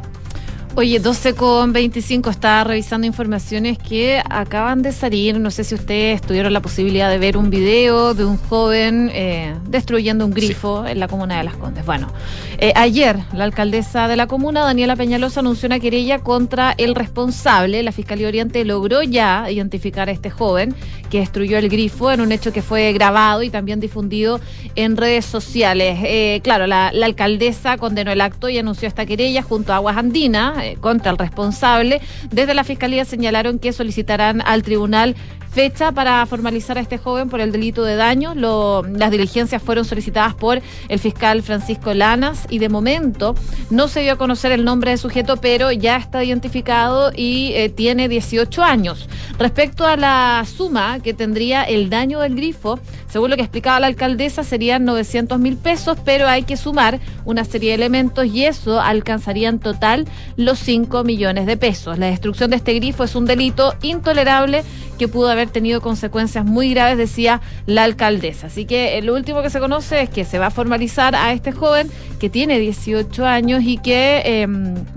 Oye, 0.77 0.99
12 0.99 1.35
con 1.35 1.71
25 1.71 2.29
está 2.29 2.61
revisando 2.65 3.07
informaciones 3.07 3.77
que 3.77 4.21
acaban 4.29 4.81
de 4.81 4.91
salir. 4.91 5.39
No 5.39 5.49
sé 5.49 5.63
si 5.63 5.73
ustedes 5.73 6.21
tuvieron 6.21 6.51
la 6.51 6.61
posibilidad 6.61 7.09
de 7.09 7.17
ver 7.17 7.37
un 7.37 7.49
video 7.49 8.13
de 8.13 8.25
un 8.25 8.35
joven 8.35 9.09
eh, 9.13 9.55
destruyendo 9.69 10.25
un 10.25 10.31
grifo 10.31 10.85
en 10.85 10.99
la 10.99 11.07
comuna 11.07 11.37
de 11.37 11.45
Las 11.45 11.55
Condes. 11.55 11.85
Bueno, 11.85 12.11
eh, 12.57 12.73
ayer 12.75 13.17
la 13.31 13.45
alcaldesa 13.45 14.09
de 14.09 14.17
la 14.17 14.27
comuna, 14.27 14.65
Daniela 14.65 14.97
Peñalosa, 14.97 15.39
anunció 15.39 15.67
una 15.67 15.79
querella 15.79 16.19
contra 16.19 16.73
el 16.77 16.93
responsable. 16.93 17.81
La 17.81 17.93
Fiscalía 17.93 18.27
Oriente 18.27 18.65
logró 18.65 19.01
ya 19.01 19.49
identificar 19.49 20.09
a 20.09 20.11
este 20.11 20.29
joven 20.29 20.75
que 21.15 21.21
destruyó 21.21 21.57
el 21.57 21.69
grifo 21.69 22.11
en 22.11 22.19
un 22.19 22.33
hecho 22.33 22.51
que 22.51 22.61
fue 22.61 22.91
grabado 22.91 23.41
y 23.41 23.49
también 23.49 23.79
difundido 23.79 24.41
en 24.75 24.97
redes 24.97 25.23
sociales. 25.23 25.97
Eh, 26.03 26.41
claro, 26.43 26.67
la, 26.67 26.87
alcaldesa 26.87 27.77
condenó 27.77 28.11
el 28.11 28.19
acto 28.19 28.49
y 28.49 28.57
anunció 28.57 28.85
esta 28.85 29.05
querella 29.05 29.41
junto 29.41 29.71
a 29.71 29.77
Aguas 29.77 29.95
Andinas 29.95 30.61
eh, 30.61 30.77
contra 30.81 31.11
el 31.11 31.17
responsable. 31.17 32.01
Desde 32.31 32.53
la 32.53 32.65
Fiscalía 32.65 33.05
señalaron 33.05 33.59
que 33.59 33.71
solicitarán 33.71 34.41
al 34.41 34.61
tribunal 34.61 35.15
fecha 35.55 35.93
para 35.93 36.25
formalizar 36.25 36.77
a 36.77 36.81
este 36.81 36.97
joven 36.97 37.29
por 37.29 37.39
el 37.39 37.53
delito 37.53 37.85
de 37.85 37.95
daño. 37.95 38.35
Lo- 38.35 38.83
las 38.83 39.09
diligencias 39.09 39.63
fueron 39.63 39.85
solicitadas 39.85 40.33
por 40.35 40.61
el 40.89 40.99
fiscal 40.99 41.41
Francisco 41.43 41.93
Lanas 41.93 42.45
y 42.49 42.59
de 42.59 42.67
momento 42.67 43.35
no 43.69 43.87
se 43.87 44.01
dio 44.01 44.13
a 44.13 44.17
conocer 44.17 44.51
el 44.51 44.65
nombre 44.65 44.91
del 44.91 44.99
sujeto, 44.99 45.37
pero 45.37 45.71
ya 45.71 45.95
está 45.95 46.21
identificado 46.25 47.11
y 47.15 47.53
eh, 47.55 47.69
tiene 47.69 48.09
18 48.09 48.63
años. 48.63 49.07
Respecto 49.39 49.87
a 49.87 49.95
la 49.95 50.45
suma 50.45 50.99
que 50.99 51.13
tendría 51.13 51.63
el 51.63 51.89
daño 51.89 52.19
del 52.19 52.35
grifo, 52.35 52.77
según 53.07 53.29
lo 53.29 53.37
que 53.37 53.43
explicaba 53.43 53.79
la 53.79 53.87
alcaldesa, 53.87 54.43
serían 54.43 54.83
900 54.83 55.39
mil 55.39 55.55
pesos, 55.55 55.97
pero 56.03 56.27
hay 56.27 56.43
que 56.43 56.57
sumar 56.57 56.99
una 57.23 57.45
serie 57.45 57.69
de 57.69 57.75
elementos 57.75 58.25
y 58.25 58.43
eso 58.43 58.81
alcanzaría 58.81 59.47
en 59.47 59.59
total 59.59 60.05
los 60.35 60.59
5 60.59 61.05
millones 61.05 61.45
de 61.45 61.55
pesos. 61.55 61.97
La 61.97 62.07
destrucción 62.07 62.49
de 62.49 62.57
este 62.57 62.73
grifo 62.73 63.05
es 63.05 63.15
un 63.15 63.23
delito 63.25 63.73
intolerable 63.81 64.65
que 64.95 65.07
pudo 65.07 65.29
haber 65.29 65.49
tenido 65.49 65.81
consecuencias 65.81 66.45
muy 66.45 66.73
graves, 66.73 66.97
decía 66.97 67.41
la 67.65 67.83
alcaldesa. 67.83 68.47
Así 68.47 68.65
que 68.65 68.97
eh, 68.97 69.01
lo 69.01 69.13
último 69.15 69.41
que 69.41 69.49
se 69.49 69.59
conoce 69.59 70.01
es 70.01 70.09
que 70.09 70.25
se 70.25 70.39
va 70.39 70.47
a 70.47 70.51
formalizar 70.51 71.15
a 71.15 71.31
este 71.33 71.51
joven 71.51 71.89
que 72.19 72.29
tiene 72.29 72.59
18 72.59 73.25
años 73.25 73.63
y 73.65 73.77
que, 73.77 74.21
eh, 74.25 74.47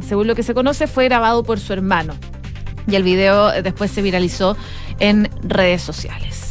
según 0.06 0.26
lo 0.26 0.34
que 0.34 0.42
se 0.42 0.54
conoce, 0.54 0.86
fue 0.86 1.04
grabado 1.04 1.42
por 1.44 1.58
su 1.60 1.72
hermano. 1.72 2.14
Y 2.86 2.94
el 2.96 3.02
video 3.02 3.52
eh, 3.52 3.62
después 3.62 3.90
se 3.90 4.00
viralizó 4.02 4.56
en 5.00 5.28
redes 5.42 5.82
sociales. 5.82 6.44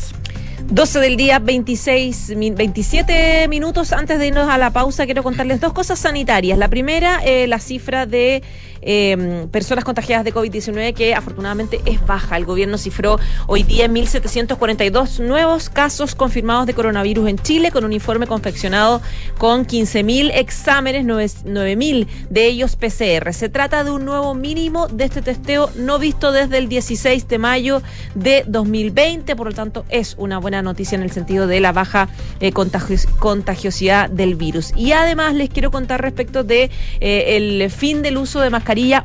12 0.70 1.00
del 1.00 1.16
día, 1.16 1.40
26, 1.40 2.34
min- 2.36 2.56
27 2.56 3.48
minutos 3.48 3.94
antes 3.94 4.20
de 4.20 4.28
irnos 4.28 4.50
a 4.50 4.58
la 4.58 4.72
pausa, 4.72 5.06
quiero 5.06 5.24
contarles 5.24 5.62
dos 5.62 5.72
cosas 5.72 5.98
sanitarias. 5.98 6.58
La 6.58 6.68
primera, 6.68 7.22
eh, 7.24 7.48
la 7.48 7.60
cifra 7.60 8.06
de 8.06 8.44
eh, 8.90 9.48
personas 9.52 9.84
contagiadas 9.84 10.24
de 10.24 10.34
COVID-19 10.34 10.94
que 10.94 11.14
afortunadamente 11.14 11.82
es 11.86 12.04
baja. 12.08 12.38
El 12.38 12.46
gobierno 12.46 12.78
cifró 12.78 13.20
hoy 13.46 13.64
día 13.64 13.86
en 13.86 13.94
1.742 13.94 15.20
nuevos 15.20 15.70
casos 15.70 16.16
confirmados 16.16 16.66
de 16.66 16.74
coronavirus 16.74 17.28
en 17.28 17.38
Chile 17.38 17.72
con 17.72 17.84
un 17.84 17.92
informe 17.92 18.28
confeccionado 18.28 19.02
con 19.38 19.66
15.000 19.68 20.32
exámenes, 20.34 21.06
9.000 21.06 22.08
de 22.30 22.46
ellos 22.46 22.78
PCR. 22.78 23.34
Se 23.34 23.50
trata 23.50 23.84
de 23.84 23.92
un 23.92 24.06
nuevo 24.06 24.34
mínimo 24.34 24.88
de 24.88 25.04
este 25.04 25.22
testeo 25.22 25.70
no 25.76 26.00
visto 26.00 26.32
desde 26.32 26.58
el 26.58 26.70
16 26.70 27.28
de 27.28 27.38
mayo 27.38 27.82
de 28.16 28.46
2020, 28.48 29.36
por 29.36 29.48
lo 29.48 29.54
tanto 29.54 29.86
es 29.90 30.16
una 30.18 30.38
buena 30.38 30.62
noticia 30.62 30.96
en 30.96 31.04
el 31.04 31.12
sentido 31.12 31.46
de 31.46 31.60
la 31.60 31.74
baja 31.74 32.08
eh, 32.40 32.52
contagios- 32.54 33.08
contagiosidad 33.20 34.10
del 34.10 34.36
virus. 34.36 34.72
Y 34.78 34.94
además 34.94 35.36
les 35.36 35.50
quiero 35.50 35.72
contar 35.72 36.02
respecto 36.02 36.46
de 36.46 36.72
eh, 37.02 37.38
el 37.38 37.70
fin 37.70 38.02
del 38.02 38.18
uso 38.18 38.40
de 38.40 38.50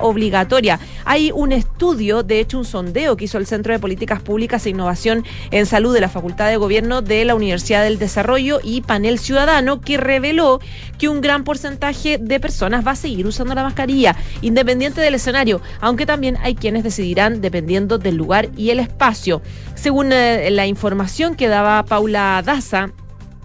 obligatoria. 0.00 0.78
Hay 1.04 1.32
un 1.34 1.52
estudio, 1.52 2.22
de 2.22 2.40
hecho 2.40 2.58
un 2.58 2.64
sondeo 2.64 3.16
que 3.16 3.24
hizo 3.24 3.38
el 3.38 3.46
Centro 3.46 3.72
de 3.72 3.78
Políticas 3.78 4.20
Públicas 4.20 4.66
e 4.66 4.70
Innovación 4.70 5.24
en 5.50 5.66
Salud 5.66 5.94
de 5.94 6.00
la 6.00 6.08
Facultad 6.08 6.48
de 6.48 6.56
Gobierno 6.56 7.00
de 7.00 7.24
la 7.24 7.34
Universidad 7.34 7.82
del 7.82 7.98
Desarrollo 7.98 8.60
y 8.62 8.82
Panel 8.82 9.18
Ciudadano 9.18 9.80
que 9.80 9.96
reveló 9.96 10.60
que 10.98 11.08
un 11.08 11.20
gran 11.20 11.44
porcentaje 11.44 12.18
de 12.18 12.40
personas 12.40 12.86
va 12.86 12.92
a 12.92 12.96
seguir 12.96 13.26
usando 13.26 13.54
la 13.54 13.62
mascarilla, 13.62 14.16
independiente 14.42 15.00
del 15.00 15.14
escenario, 15.14 15.60
aunque 15.80 16.06
también 16.06 16.36
hay 16.42 16.54
quienes 16.54 16.82
decidirán 16.82 17.40
dependiendo 17.40 17.98
del 17.98 18.16
lugar 18.16 18.50
y 18.56 18.70
el 18.70 18.80
espacio. 18.80 19.42
Según 19.74 20.12
eh, 20.12 20.50
la 20.50 20.66
información 20.66 21.34
que 21.34 21.48
daba 21.48 21.84
Paula 21.84 22.42
Daza, 22.44 22.90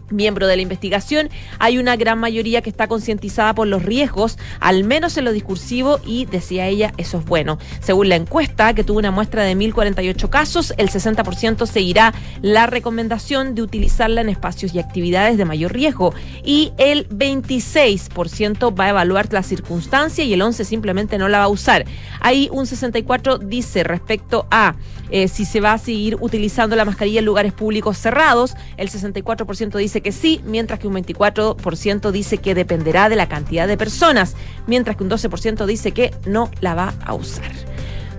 miembro 0.09 0.47
de 0.47 0.55
la 0.55 0.61
investigación, 0.61 1.29
hay 1.59 1.77
una 1.77 1.95
gran 1.95 2.19
mayoría 2.19 2.61
que 2.61 2.69
está 2.69 2.87
concientizada 2.87 3.53
por 3.53 3.67
los 3.67 3.83
riesgos, 3.83 4.37
al 4.59 4.83
menos 4.83 5.17
en 5.17 5.25
lo 5.25 5.31
discursivo, 5.31 5.99
y 6.05 6.25
decía 6.25 6.67
ella, 6.67 6.93
eso 6.97 7.19
es 7.19 7.25
bueno. 7.25 7.57
Según 7.81 8.09
la 8.09 8.15
encuesta, 8.15 8.73
que 8.73 8.83
tuvo 8.83 8.99
una 8.99 9.11
muestra 9.11 9.43
de 9.43 9.55
1.048 9.55 10.29
casos, 10.29 10.73
el 10.77 10.89
60% 10.89 11.65
seguirá 11.65 12.13
la 12.41 12.67
recomendación 12.67 13.55
de 13.55 13.61
utilizarla 13.61 14.21
en 14.21 14.29
espacios 14.29 14.73
y 14.73 14.79
actividades 14.79 15.37
de 15.37 15.45
mayor 15.45 15.73
riesgo, 15.73 16.13
y 16.43 16.71
el 16.77 17.07
26% 17.09 18.77
va 18.77 18.85
a 18.85 18.89
evaluar 18.89 19.31
la 19.31 19.43
circunstancia 19.43 20.23
y 20.23 20.33
el 20.33 20.41
11% 20.41 20.63
simplemente 20.63 21.17
no 21.17 21.27
la 21.27 21.39
va 21.39 21.45
a 21.45 21.49
usar. 21.49 21.85
Hay 22.19 22.49
un 22.51 22.65
64% 22.65 23.39
dice 23.39 23.83
respecto 23.83 24.47
a 24.51 24.75
eh, 25.09 25.27
si 25.27 25.45
se 25.45 25.59
va 25.59 25.73
a 25.73 25.77
seguir 25.77 26.17
utilizando 26.19 26.75
la 26.75 26.85
mascarilla 26.85 27.19
en 27.19 27.25
lugares 27.25 27.53
públicos 27.53 27.97
cerrados, 27.97 28.55
el 28.77 28.89
64% 28.89 29.77
dice 29.77 30.01
que 30.01 30.11
sí, 30.11 30.41
mientras 30.45 30.79
que 30.79 30.87
un 30.87 30.95
24% 30.95 32.11
dice 32.11 32.37
que 32.37 32.55
dependerá 32.55 33.09
de 33.09 33.15
la 33.15 33.27
cantidad 33.27 33.67
de 33.67 33.77
personas, 33.77 34.35
mientras 34.65 34.97
que 34.97 35.03
un 35.03 35.09
12% 35.09 35.65
dice 35.65 35.91
que 35.91 36.13
no 36.25 36.51
la 36.61 36.75
va 36.75 36.93
a 37.05 37.13
usar. 37.13 37.51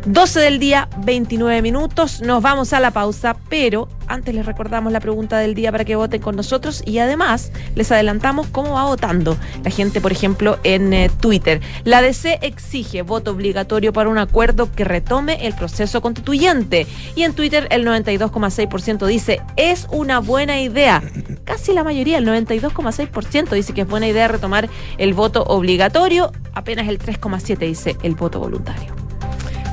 12 0.06 0.40
del 0.40 0.58
día, 0.58 0.88
29 1.04 1.60
minutos. 1.60 2.20
Nos 2.22 2.42
vamos 2.42 2.72
a 2.72 2.80
la 2.80 2.92
pausa, 2.92 3.36
pero 3.48 3.88
antes 4.06 4.34
les 4.34 4.46
recordamos 4.46 4.92
la 4.92 5.00
pregunta 5.00 5.38
del 5.38 5.54
día 5.54 5.70
para 5.70 5.84
que 5.84 5.96
voten 5.96 6.22
con 6.22 6.36
nosotros 6.36 6.82
y 6.86 6.98
además 6.98 7.52
les 7.74 7.92
adelantamos 7.92 8.46
cómo 8.46 8.74
va 8.74 8.84
votando 8.84 9.36
la 9.62 9.70
gente, 9.70 10.00
por 10.00 10.12
ejemplo, 10.12 10.58
en 10.64 10.92
eh, 10.92 11.10
Twitter. 11.20 11.60
La 11.84 12.00
DC 12.00 12.38
exige 12.42 13.02
voto 13.02 13.32
obligatorio 13.32 13.92
para 13.92 14.08
un 14.08 14.18
acuerdo 14.18 14.72
que 14.72 14.84
retome 14.84 15.46
el 15.46 15.54
proceso 15.54 16.00
constituyente. 16.00 16.86
Y 17.14 17.24
en 17.24 17.34
Twitter 17.34 17.66
el 17.70 17.84
92,6% 17.86 19.06
dice 19.06 19.40
es 19.56 19.86
una 19.90 20.20
buena 20.20 20.60
idea. 20.60 21.02
Casi 21.44 21.72
la 21.72 21.84
mayoría, 21.84 22.18
el 22.18 22.26
92,6% 22.26 23.50
dice 23.50 23.74
que 23.74 23.82
es 23.82 23.88
buena 23.88 24.08
idea 24.08 24.28
retomar 24.28 24.68
el 24.96 25.12
voto 25.12 25.42
obligatorio. 25.42 26.32
Apenas 26.54 26.88
el 26.88 26.98
3,7% 26.98 27.58
dice 27.58 27.96
el 28.02 28.14
voto 28.14 28.38
voluntario. 28.38 29.07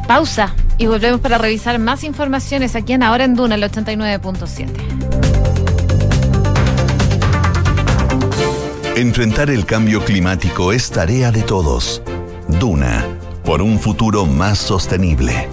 Pausa 0.08 0.56
y 0.78 0.88
volvemos 0.88 1.22
para 1.22 1.38
revisar 1.38 1.80
más 1.80 2.04
informaciones 2.04 2.76
aquí 2.76 2.94
en 2.94 3.04
Ahora 3.04 3.24
en 3.24 3.36
Duna, 3.36 3.56
el 3.56 3.63
89.7. 3.63 4.70
Enfrentar 8.98 9.50
el 9.50 9.65
cambio 9.65 10.04
climático 10.06 10.72
es 10.72 10.89
tarea 10.89 11.32
de 11.32 11.44
todos. 11.44 12.02
Duna, 12.48 13.06
por 13.44 13.62
un 13.62 13.80
futuro 13.80 14.26
más 14.26 14.58
sostenible. 14.58 15.50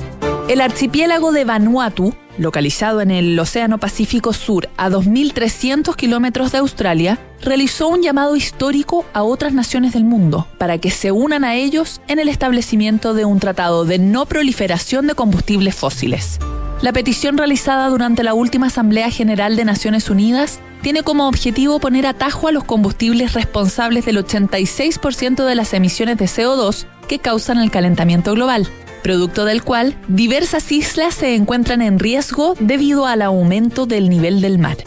El 0.48 0.60
archipiélago 0.60 1.30
de 1.32 1.44
Vanuatu, 1.44 2.14
localizado 2.36 3.00
en 3.00 3.10
el 3.10 3.38
Océano 3.38 3.78
Pacífico 3.78 4.32
Sur 4.32 4.68
a 4.76 4.90
2.300 4.90 5.94
kilómetros 5.94 6.50
de 6.50 6.58
Australia, 6.58 7.18
realizó 7.42 7.88
un 7.88 8.02
llamado 8.02 8.34
histórico 8.34 9.06
a 9.12 9.22
otras 9.22 9.52
naciones 9.52 9.92
del 9.92 10.04
mundo 10.04 10.48
para 10.58 10.78
que 10.78 10.90
se 10.90 11.12
unan 11.12 11.44
a 11.44 11.54
ellos 11.54 12.00
en 12.08 12.18
el 12.18 12.28
establecimiento 12.28 13.14
de 13.14 13.24
un 13.24 13.38
tratado 13.38 13.84
de 13.84 13.98
no 13.98 14.26
proliferación 14.26 15.06
de 15.06 15.14
combustibles 15.14 15.76
fósiles. 15.76 16.38
La 16.82 16.92
petición 16.92 17.38
realizada 17.38 17.88
durante 17.88 18.24
la 18.24 18.34
última 18.34 18.66
Asamblea 18.66 19.10
General 19.10 19.54
de 19.54 19.64
Naciones 19.64 20.10
Unidas 20.10 20.58
tiene 20.82 21.04
como 21.04 21.28
objetivo 21.28 21.78
poner 21.78 22.06
atajo 22.06 22.48
a 22.48 22.52
los 22.52 22.64
combustibles 22.64 23.34
responsables 23.34 24.04
del 24.04 24.18
86% 24.18 25.44
de 25.44 25.54
las 25.54 25.72
emisiones 25.72 26.18
de 26.18 26.24
CO2 26.24 26.86
que 27.06 27.20
causan 27.20 27.58
el 27.58 27.70
calentamiento 27.70 28.32
global, 28.32 28.66
producto 29.02 29.44
del 29.44 29.62
cual 29.62 29.96
diversas 30.08 30.70
islas 30.72 31.14
se 31.14 31.34
encuentran 31.34 31.82
en 31.82 31.98
riesgo 31.98 32.54
debido 32.58 33.06
al 33.06 33.22
aumento 33.22 33.86
del 33.86 34.08
nivel 34.08 34.40
del 34.40 34.58
mar. 34.58 34.78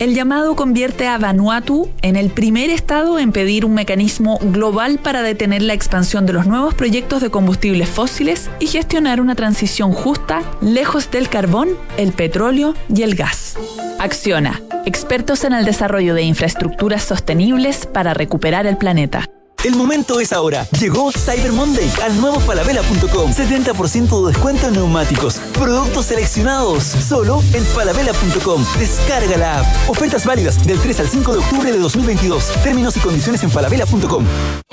El 0.00 0.14
llamado 0.14 0.56
convierte 0.56 1.06
a 1.06 1.18
Vanuatu 1.18 1.90
en 2.00 2.16
el 2.16 2.30
primer 2.30 2.70
estado 2.70 3.18
en 3.18 3.32
pedir 3.32 3.66
un 3.66 3.74
mecanismo 3.74 4.38
global 4.38 4.98
para 4.98 5.20
detener 5.20 5.60
la 5.60 5.74
expansión 5.74 6.24
de 6.24 6.32
los 6.32 6.46
nuevos 6.46 6.72
proyectos 6.72 7.20
de 7.20 7.28
combustibles 7.28 7.86
fósiles 7.86 8.48
y 8.60 8.66
gestionar 8.66 9.20
una 9.20 9.34
transición 9.34 9.92
justa 9.92 10.40
lejos 10.62 11.10
del 11.10 11.28
carbón, 11.28 11.68
el 11.98 12.12
petróleo 12.12 12.74
y 12.88 13.02
el 13.02 13.14
gas. 13.14 13.58
Acciona, 13.98 14.62
expertos 14.86 15.44
en 15.44 15.52
el 15.52 15.66
desarrollo 15.66 16.14
de 16.14 16.22
infraestructuras 16.22 17.02
sostenibles 17.02 17.84
para 17.84 18.14
recuperar 18.14 18.66
el 18.66 18.78
planeta. 18.78 19.29
El 19.62 19.76
momento 19.76 20.20
es 20.20 20.32
ahora. 20.32 20.66
Llegó 20.78 21.12
Cyber 21.12 21.52
Monday 21.52 21.90
al 22.02 22.18
nuevo 22.18 22.40
falabella.com. 22.40 23.32
70% 23.32 24.24
de 24.24 24.32
descuento 24.32 24.68
en 24.68 24.74
neumáticos. 24.74 25.34
Productos 25.52 26.06
seleccionados. 26.06 26.82
Solo 26.82 27.42
en 27.52 27.62
falabella.com. 27.64 28.64
Descarga 28.78 29.36
la 29.36 29.60
app. 29.60 29.90
Ofertas 29.90 30.24
válidas 30.24 30.66
del 30.66 30.80
3 30.80 31.00
al 31.00 31.08
5 31.08 31.32
de 31.32 31.38
octubre 31.38 31.72
de 31.72 31.78
2022. 31.78 32.44
Términos 32.62 32.96
y 32.96 33.00
condiciones 33.00 33.42
en 33.42 33.50
falabella.com. 33.50 34.24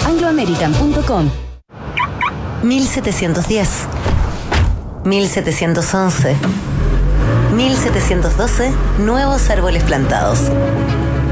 chile.angloamerican.com. 0.00 1.30
1710, 2.62 3.68
1711, 5.04 6.36
1712, 7.54 8.72
nuevos 8.98 9.50
árboles 9.50 9.82
plantados. 9.84 10.40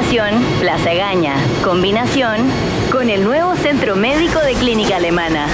Estación 0.00 0.42
Plaza 0.60 0.94
Gaña. 0.94 1.34
Combinación 1.62 2.38
con 2.90 3.10
el 3.10 3.22
nuevo 3.22 3.54
Centro 3.56 3.96
Médico 3.96 4.38
de 4.40 4.54
Clínica 4.54 4.96
Alemana. 4.96 5.46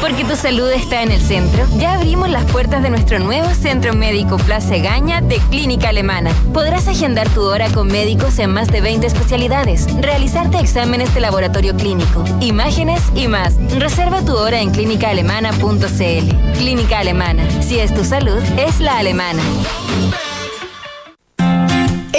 Porque 0.00 0.24
tu 0.24 0.36
salud 0.36 0.70
está 0.70 1.02
en 1.02 1.10
el 1.10 1.20
centro, 1.20 1.66
ya 1.76 1.94
abrimos 1.94 2.28
las 2.28 2.44
puertas 2.44 2.82
de 2.82 2.90
nuestro 2.90 3.18
nuevo 3.18 3.52
Centro 3.54 3.92
Médico 3.92 4.36
Plaza 4.36 4.76
Gaña 4.76 5.20
de 5.20 5.38
Clínica 5.50 5.88
Alemana. 5.88 6.30
Podrás 6.52 6.86
agendar 6.86 7.28
tu 7.30 7.42
hora 7.42 7.68
con 7.70 7.88
médicos 7.88 8.38
en 8.38 8.50
más 8.50 8.68
de 8.68 8.80
20 8.80 9.06
especialidades, 9.06 9.88
realizarte 10.00 10.60
exámenes 10.60 11.12
de 11.12 11.20
laboratorio 11.20 11.74
clínico, 11.74 12.24
imágenes 12.40 13.02
y 13.16 13.26
más. 13.26 13.56
Reserva 13.78 14.22
tu 14.22 14.36
hora 14.36 14.60
en 14.60 14.70
clínicaalemana.cl. 14.70 16.56
Clínica 16.56 17.00
Alemana. 17.00 17.42
Si 17.62 17.80
es 17.80 17.92
tu 17.92 18.04
salud, 18.04 18.42
es 18.58 18.78
la 18.78 18.98
alemana. 18.98 19.42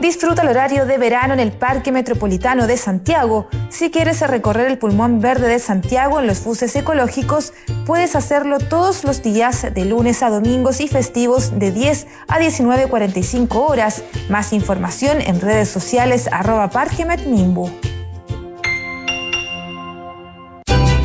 Disfruta 0.00 0.42
el 0.42 0.48
horario 0.48 0.86
de 0.86 0.96
verano 0.96 1.34
en 1.34 1.40
el 1.40 1.50
Parque 1.50 1.92
Metropolitano 1.92 2.66
de 2.66 2.76
Santiago. 2.76 3.48
Si 3.68 3.90
quieres 3.90 4.20
recorrer 4.20 4.68
el 4.68 4.78
pulmón 4.78 5.20
verde 5.20 5.48
de 5.48 5.58
Santiago 5.58 6.20
en 6.20 6.26
los 6.26 6.44
buses 6.44 6.74
ecológicos, 6.76 7.52
puedes 7.84 8.14
hacerlo 8.16 8.58
todos 8.58 9.04
los 9.04 9.22
días 9.22 9.74
de 9.74 9.84
lunes 9.84 10.22
a 10.22 10.30
domingos 10.30 10.80
y 10.80 10.88
festivos 10.88 11.58
de 11.58 11.72
10 11.72 12.06
a 12.28 12.38
19.45 12.38 13.54
horas. 13.56 14.04
Más 14.28 14.52
información 14.52 15.20
en 15.20 15.40
redes 15.40 15.68
sociales 15.68 16.28
arroba 16.30 16.70
Parque 16.70 17.04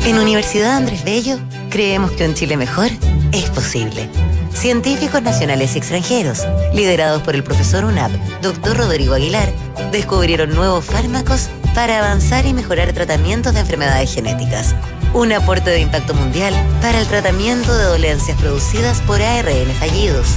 En 0.04 0.18
Universidad 0.18 0.76
Andrés 0.76 1.02
Bello 1.02 1.38
creemos 1.70 2.12
que 2.12 2.26
un 2.28 2.34
Chile 2.34 2.58
mejor 2.58 2.90
es 3.32 3.48
posible. 3.48 4.06
Científicos 4.52 5.22
nacionales 5.22 5.74
y 5.74 5.78
extranjeros, 5.78 6.46
liderados 6.74 7.22
por 7.22 7.34
el 7.34 7.42
profesor 7.42 7.86
UNAP, 7.86 8.12
doctor 8.42 8.76
Rodrigo 8.76 9.14
Aguilar, 9.14 9.50
descubrieron 9.92 10.54
nuevos 10.54 10.84
fármacos 10.84 11.48
para 11.74 12.00
avanzar 12.00 12.44
y 12.44 12.52
mejorar 12.52 12.92
tratamientos 12.92 13.54
de 13.54 13.60
enfermedades 13.60 14.14
genéticas. 14.14 14.74
Un 15.14 15.32
aporte 15.32 15.70
de 15.70 15.80
impacto 15.80 16.12
mundial 16.12 16.52
para 16.82 17.00
el 17.00 17.06
tratamiento 17.06 17.74
de 17.74 17.84
dolencias 17.84 18.38
producidas 18.38 19.00
por 19.02 19.22
ARN 19.22 19.72
fallidos. 19.80 20.36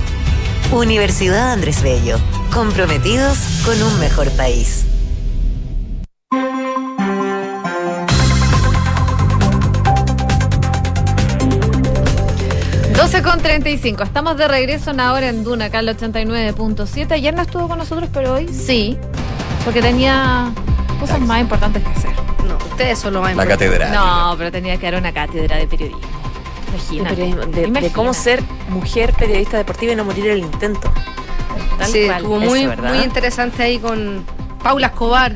Universidad 0.72 1.52
Andrés 1.52 1.82
Bello, 1.82 2.18
comprometidos 2.54 3.38
con 3.66 3.84
un 3.84 4.00
mejor 4.00 4.32
país. 4.32 4.86
12 13.18 13.24
con 13.24 13.42
35. 13.42 14.04
Estamos 14.04 14.38
de 14.38 14.48
regreso 14.48 14.92
en 14.92 15.00
ahora 15.00 15.30
en 15.30 15.44
Duna, 15.44 15.66
acá 15.66 15.80
el 15.80 15.88
89.7. 15.90 17.12
Ayer 17.14 17.34
no 17.34 17.42
estuvo 17.42 17.68
con 17.68 17.80
nosotros, 17.80 18.10
pero 18.14 18.34
hoy 18.36 18.48
sí. 18.48 18.96
Porque 19.66 19.82
tenía 19.82 20.52
cosas 21.00 21.20
más 21.22 21.42
importantes 21.42 21.82
que 21.84 21.90
hacer. 21.90 22.12
No, 22.48 22.58
ustedes 22.58 23.00
son 23.00 23.14
lo 23.16 23.22
más 23.22 23.36
La 23.36 23.44
importante. 23.44 23.66
catedral. 23.80 23.94
No, 23.94 24.36
pero 24.38 24.52
tenía 24.52 24.78
que 24.78 24.92
dar 24.92 25.00
una 25.02 25.12
cátedra 25.12 25.58
de 25.58 25.66
periodismo. 25.68 26.00
De, 26.92 27.04
periodismo, 27.10 27.80
de- 27.82 27.92
cómo 27.92 28.14
ser 28.14 28.44
mujer 28.70 29.14
periodista 29.14 29.58
deportiva 29.58 29.94
y 29.94 29.96
no 29.96 30.06
morir 30.06 30.28
en 30.28 30.32
el 30.34 30.40
intento. 30.40 30.92
Tal 31.80 31.88
sí, 31.88 32.04
cual. 32.06 32.18
estuvo 32.18 32.40
muy, 32.40 32.68
muy 32.68 33.00
interesante 33.00 33.64
ahí 33.64 33.80
con 33.80 34.24
Paula 34.62 34.88
Escobar, 34.88 35.36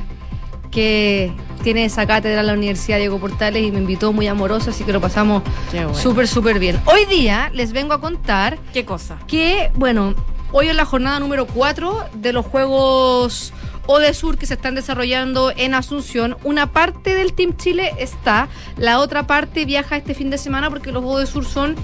que 0.70 1.34
tiene 1.62 1.86
esa 1.86 2.05
cátedra 2.05 2.41
en 2.41 2.47
la 2.47 2.53
Universidad 2.53 2.97
Diego 2.97 3.20
Portales 3.20 3.64
y 3.64 3.72
me 3.72 3.80
invitó 3.80 4.14
muy 4.14 4.28
amoroso, 4.28 4.72
así 4.72 4.84
que 4.84 4.93
lo 4.93 5.01
pasamos 5.01 5.43
bueno. 5.72 5.93
súper, 5.93 6.28
súper 6.28 6.59
bien. 6.59 6.80
Hoy 6.86 7.05
día 7.05 7.49
les 7.53 7.72
vengo 7.72 7.93
a 7.93 8.01
contar 8.01 8.57
¿Qué 8.74 8.86
cosa? 8.86 9.18
que, 9.28 9.72
bueno, 9.76 10.16
hoy 10.51 10.68
es 10.68 10.76
la 10.76 10.86
jornada 10.86 11.20
número 11.20 11.45
4 11.45 12.05
de 12.16 12.34
los 12.34 12.45
Juegos 12.45 13.53
Odesur 13.88 14.38
que 14.38 14.45
se 14.45 14.53
están 14.55 14.76
desarrollando 14.76 15.51
en 15.55 15.74
Asunción. 15.74 16.38
Una 16.43 16.68
parte 16.68 17.16
del 17.16 17.34
Team 17.34 17.55
Chile 17.57 17.91
está, 17.97 18.47
la 18.78 18.99
otra 18.99 19.28
parte 19.28 19.66
viaja 19.66 19.97
este 19.97 20.14
fin 20.14 20.30
de 20.30 20.38
semana 20.38 20.70
porque 20.70 20.91
los 20.91 21.03
Odesur 21.03 21.45
son 21.45 21.76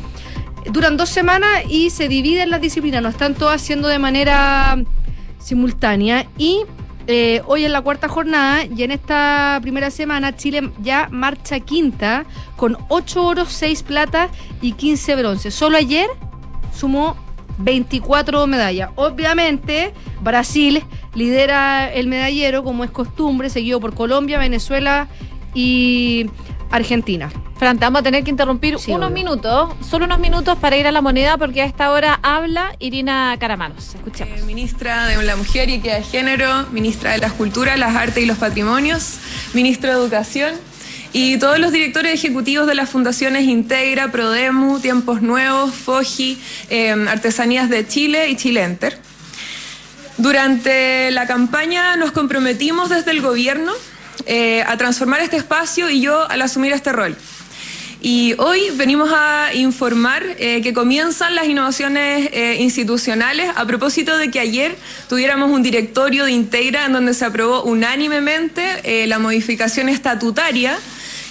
duran 0.72 0.98
dos 0.98 1.10
semanas 1.10 1.64
y 1.70 1.90
se 1.90 2.08
dividen 2.08 2.50
las 2.50 2.62
disciplinas, 2.62 3.02
no 3.02 3.10
están 3.10 3.36
todas 3.36 3.62
haciendo 3.62 3.88
de 3.88 4.00
manera 4.00 4.78
simultánea 5.40 6.28
y 6.38 6.64
eh, 7.08 7.42
hoy 7.46 7.64
es 7.64 7.72
la 7.72 7.82
cuarta 7.82 8.10
jornada 8.10 8.66
y 8.66 8.84
en 8.84 8.92
esta 8.92 9.60
primera 9.62 9.90
semana 9.92 10.36
Chile 10.36 10.72
ya 10.82 11.08
marcha 11.10 11.62
quinta 11.62 12.26
con 12.58 12.78
8 12.90 13.26
oros, 13.26 13.54
6 13.54 13.84
plata 13.84 14.30
y 14.62 14.74
15 14.74 15.16
bronce. 15.16 15.52
Solo 15.52 15.78
ayer 15.78 16.10
sumó 16.76 17.16
24 17.60 18.46
medallas. 18.48 18.92
Obviamente 18.96 19.94
Brasil 20.22 20.84
lidera 21.16 21.92
el 21.92 22.08
medallero 22.08 22.64
como 22.64 22.84
es 22.84 22.92
costumbre, 22.92 23.50
seguido 23.50 23.80
por 23.80 23.94
Colombia, 23.94 24.38
Venezuela 24.38 25.08
y 25.54 26.30
Argentina. 26.72 27.30
Fran, 27.58 27.80
te 27.80 27.86
vamos 27.86 28.02
a 28.02 28.04
tener 28.04 28.24
que 28.24 28.30
interrumpir 28.30 28.78
Sí, 28.78 28.92
unos 28.92 29.08
obvio. 29.12 29.16
minutos, 29.24 29.74
solo 29.88 30.06
unos 30.06 30.20
minutos 30.20 30.58
para 30.60 30.78
ir 30.78 30.86
a 30.88 30.92
la 30.92 31.02
moneda, 31.02 31.38
porque 31.38 31.62
a 31.62 31.66
esta 31.66 31.92
hora 31.92 32.20
habla 32.22 32.76
Irina 32.80 33.36
Caramanos. 33.40 33.96
Escuchemos. 33.96 34.40
Eh, 34.40 34.44
ministra 34.44 35.08
de 35.08 35.24
la 35.24 35.36
Mujer 35.36 35.70
y 35.70 35.74
Equidad 35.76 35.98
de 35.98 36.04
Género, 36.04 36.68
ministra 36.72 37.12
de 37.14 37.18
las 37.18 37.34
Culturas, 37.34 37.80
las 37.80 37.96
Artes 37.96 38.22
y 38.24 38.26
los 38.28 38.38
Patrimonios, 38.38 39.16
ministro 39.54 39.90
de 39.92 39.98
Educación 39.98 40.54
y 41.14 41.38
todos 41.40 41.58
los 41.58 41.72
directores 41.72 42.14
ejecutivos 42.14 42.68
de 42.68 42.76
las 42.76 42.90
fundaciones 42.90 43.44
Integra, 43.46 44.12
Prodemu, 44.12 44.80
Tiempos 44.80 45.22
Nuevos, 45.22 45.74
FOGI, 45.74 46.38
eh, 46.70 46.92
Artesanías 47.10 47.70
de 47.70 47.88
Chile 47.88 48.30
y 48.30 48.36
Chile 48.36 48.62
Enter. 48.64 49.00
Durante 50.18 51.12
la 51.12 51.28
campaña 51.28 51.96
nos 51.96 52.12
comprometimos 52.12 52.90
desde 52.90 53.12
el 53.12 53.22
gobierno 53.22 53.72
eh, 54.26 54.64
a 54.64 54.78
transformar 54.78 55.22
este 55.22 55.38
espacio 55.38 55.90
y 55.90 56.02
yo 56.02 56.30
al 56.30 56.42
asumir 56.42 56.72
este 56.72 56.92
rol. 56.92 57.16
Y 58.00 58.36
hoy 58.38 58.70
venimos 58.76 59.10
a 59.12 59.54
informar 59.54 60.24
eh, 60.38 60.62
que 60.62 60.72
comienzan 60.72 61.34
las 61.34 61.48
innovaciones 61.48 62.30
eh, 62.32 62.58
institucionales 62.60 63.52
a 63.56 63.66
propósito 63.66 64.18
de 64.18 64.30
que 64.30 64.40
ayer 64.40 64.76
tuviéramos 65.10 65.50
un 65.50 65.64
directorio 65.64 66.26
de 66.26 66.32
Integra 66.32 66.86
en 66.86 66.94
donde 66.94 67.14
se 67.14 67.26
aprobó 67.26 67.64
unánimemente 67.64 69.08
la 69.08 69.18
modificación 69.18 69.90
estatutaria 69.90 70.78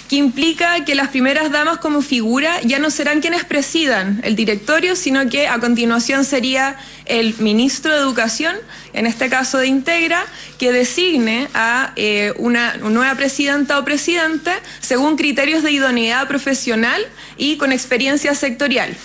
que 0.09 0.15
implica 0.15 0.85
que 0.85 0.95
las 0.95 1.09
primeras 1.09 1.51
damas 1.51 1.79
como 1.79 2.01
figura 2.01 2.61
ya 2.61 2.79
no 2.79 2.89
serán 2.89 3.19
quienes 3.21 3.43
presidan 3.43 4.21
el 4.23 4.35
directorio, 4.35 4.95
sino 4.95 5.29
que 5.29 5.47
a 5.47 5.59
continuación 5.59 6.23
sería 6.23 6.77
el 7.05 7.35
ministro 7.39 7.93
de 7.93 7.99
Educación, 7.99 8.55
en 8.93 9.05
este 9.05 9.29
caso 9.29 9.57
de 9.57 9.67
Integra, 9.67 10.25
que 10.57 10.71
designe 10.71 11.49
a 11.53 11.91
eh, 11.95 12.33
una 12.37 12.77
nueva 12.77 13.15
presidenta 13.15 13.79
o 13.79 13.85
presidente 13.85 14.51
según 14.79 15.17
criterios 15.17 15.63
de 15.63 15.71
idoneidad 15.71 16.27
profesional 16.27 17.05
y 17.37 17.57
con 17.57 17.71
experiencia 17.71 18.33
sectorial. 18.33 18.95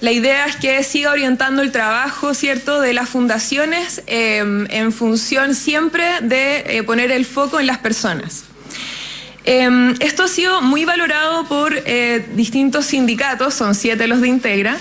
La 0.00 0.12
idea 0.12 0.46
es 0.46 0.56
que 0.56 0.82
siga 0.84 1.10
orientando 1.10 1.60
el 1.60 1.72
trabajo, 1.72 2.32
¿cierto?, 2.32 2.80
de 2.80 2.92
las 2.92 3.08
fundaciones 3.08 4.02
eh, 4.06 4.38
en 4.70 4.92
función 4.92 5.54
siempre 5.56 6.20
de 6.22 6.78
eh, 6.78 6.82
poner 6.84 7.10
el 7.10 7.26
foco 7.26 7.58
en 7.58 7.66
las 7.66 7.78
personas. 7.78 8.47
Eh, 9.50 9.94
esto 10.00 10.24
ha 10.24 10.28
sido 10.28 10.60
muy 10.60 10.84
valorado 10.84 11.46
por 11.46 11.72
eh, 11.74 12.28
distintos 12.34 12.84
sindicatos, 12.84 13.54
son 13.54 13.74
siete 13.74 14.06
los 14.06 14.20
de 14.20 14.28
Integra, 14.28 14.76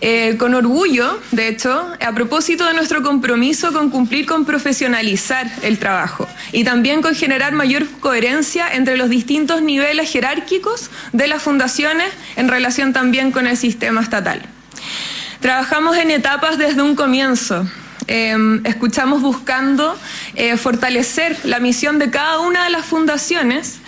eh, 0.00 0.36
con 0.38 0.54
orgullo, 0.54 1.18
de 1.32 1.48
hecho, 1.48 1.88
a 2.00 2.12
propósito 2.12 2.64
de 2.64 2.74
nuestro 2.74 3.02
compromiso 3.02 3.72
con 3.72 3.90
cumplir 3.90 4.24
con 4.24 4.44
profesionalizar 4.44 5.50
el 5.62 5.80
trabajo 5.80 6.28
y 6.52 6.62
también 6.62 7.02
con 7.02 7.16
generar 7.16 7.54
mayor 7.54 7.88
coherencia 7.98 8.72
entre 8.72 8.96
los 8.96 9.10
distintos 9.10 9.62
niveles 9.62 10.12
jerárquicos 10.12 10.92
de 11.12 11.26
las 11.26 11.42
fundaciones 11.42 12.06
en 12.36 12.46
relación 12.46 12.92
también 12.92 13.32
con 13.32 13.48
el 13.48 13.56
sistema 13.56 14.00
estatal. 14.00 14.42
Trabajamos 15.40 15.96
en 15.96 16.12
etapas 16.12 16.56
desde 16.56 16.82
un 16.82 16.94
comienzo. 16.94 17.66
Eh, 18.06 18.60
escuchamos 18.64 19.22
buscando 19.22 19.98
eh, 20.36 20.56
fortalecer 20.56 21.36
la 21.44 21.60
misión 21.60 21.98
de 21.98 22.10
cada 22.10 22.40
una 22.40 22.64
de 22.64 22.70
las 22.70 22.84
fundaciones 22.84 23.78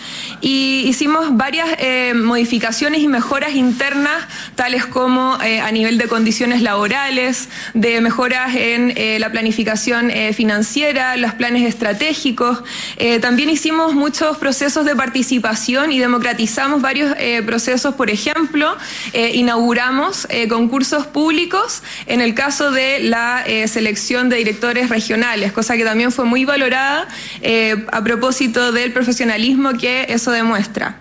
y 0.41 0.83
hicimos 0.85 1.35
varias 1.35 1.67
eh, 1.79 2.13
modificaciones 2.15 3.01
y 3.01 3.07
mejoras 3.07 3.55
internas, 3.55 4.27
tales 4.55 4.85
como 4.85 5.41
eh, 5.41 5.59
a 5.59 5.71
nivel 5.71 5.97
de 5.97 6.07
condiciones 6.07 6.61
laborales, 6.61 7.49
de 7.73 7.99
mejoras 8.01 8.55
en 8.55 8.93
eh, 8.95 9.17
la 9.19 9.31
planificación 9.31 10.11
eh, 10.11 10.33
financiera, 10.33 11.17
los 11.17 11.33
planes 11.33 11.67
estratégicos. 11.67 12.63
Eh, 12.97 13.19
también 13.19 13.49
hicimos 13.49 13.93
muchos 13.95 14.37
procesos 14.37 14.85
de 14.85 14.95
participación 14.95 15.91
y 15.91 15.99
democratizamos 15.99 16.81
varios 16.81 17.15
eh, 17.17 17.41
procesos, 17.43 17.95
por 17.95 18.09
ejemplo, 18.09 18.75
inauguramos 19.13 20.27
concursos 20.49 21.07
públicos 21.07 21.81
en 22.05 22.21
el 22.21 22.33
caso 22.33 22.71
de 22.71 22.99
la 22.99 23.43
selección 23.67 24.29
de 24.29 24.37
directores 24.37 24.89
regionales, 24.89 25.51
cosa 25.51 25.75
que 25.75 25.83
también 25.83 26.11
fue 26.11 26.25
muy 26.25 26.36
valorada 26.45 27.07
eh, 27.41 27.85
a 27.91 28.03
propósito 28.03 28.71
del 28.71 28.93
profesionalismo 28.93 29.73
que 29.77 30.05
eso 30.09 30.31
demuestra. 30.31 30.97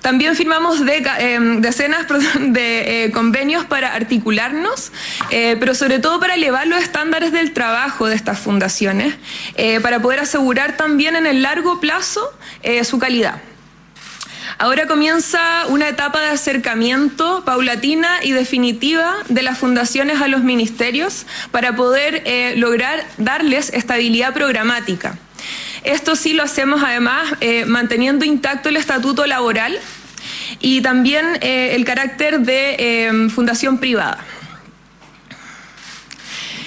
También 0.00 0.34
firmamos 0.34 0.80
eh, 0.80 1.38
decenas 1.58 2.06
de 2.40 3.04
eh, 3.04 3.10
convenios 3.12 3.64
para 3.64 3.94
articularnos, 3.94 4.90
pero 5.30 5.74
sobre 5.74 6.00
todo 6.00 6.18
para 6.18 6.34
elevar 6.34 6.66
los 6.66 6.82
estándares 6.82 7.32
del 7.32 7.52
trabajo 7.52 8.06
de 8.06 8.16
estas 8.16 8.38
fundaciones, 8.38 9.14
para 9.82 10.00
poder 10.00 10.20
asegurar 10.20 10.76
también 10.76 11.14
en 11.14 11.26
el 11.26 11.42
largo 11.42 11.80
plazo 11.80 12.32
su 12.82 12.98
calidad. 12.98 13.40
Ahora 14.58 14.86
comienza 14.86 15.66
una 15.68 15.88
etapa 15.88 16.20
de 16.20 16.28
acercamiento 16.28 17.44
paulatina 17.44 18.08
y 18.22 18.32
definitiva 18.32 19.14
de 19.28 19.42
las 19.42 19.58
fundaciones 19.58 20.20
a 20.20 20.28
los 20.28 20.42
ministerios 20.42 21.26
para 21.50 21.74
poder 21.74 22.22
eh, 22.26 22.54
lograr 22.56 23.04
darles 23.18 23.70
estabilidad 23.72 24.34
programática. 24.34 25.16
Esto 25.84 26.14
sí 26.14 26.32
lo 26.32 26.44
hacemos 26.44 26.82
además 26.84 27.34
eh, 27.40 27.64
manteniendo 27.64 28.24
intacto 28.24 28.68
el 28.68 28.76
estatuto 28.76 29.26
laboral 29.26 29.78
y 30.60 30.80
también 30.80 31.38
eh, 31.40 31.74
el 31.74 31.84
carácter 31.84 32.40
de 32.40 33.28
fundación 33.34 33.78
privada. 33.78 34.18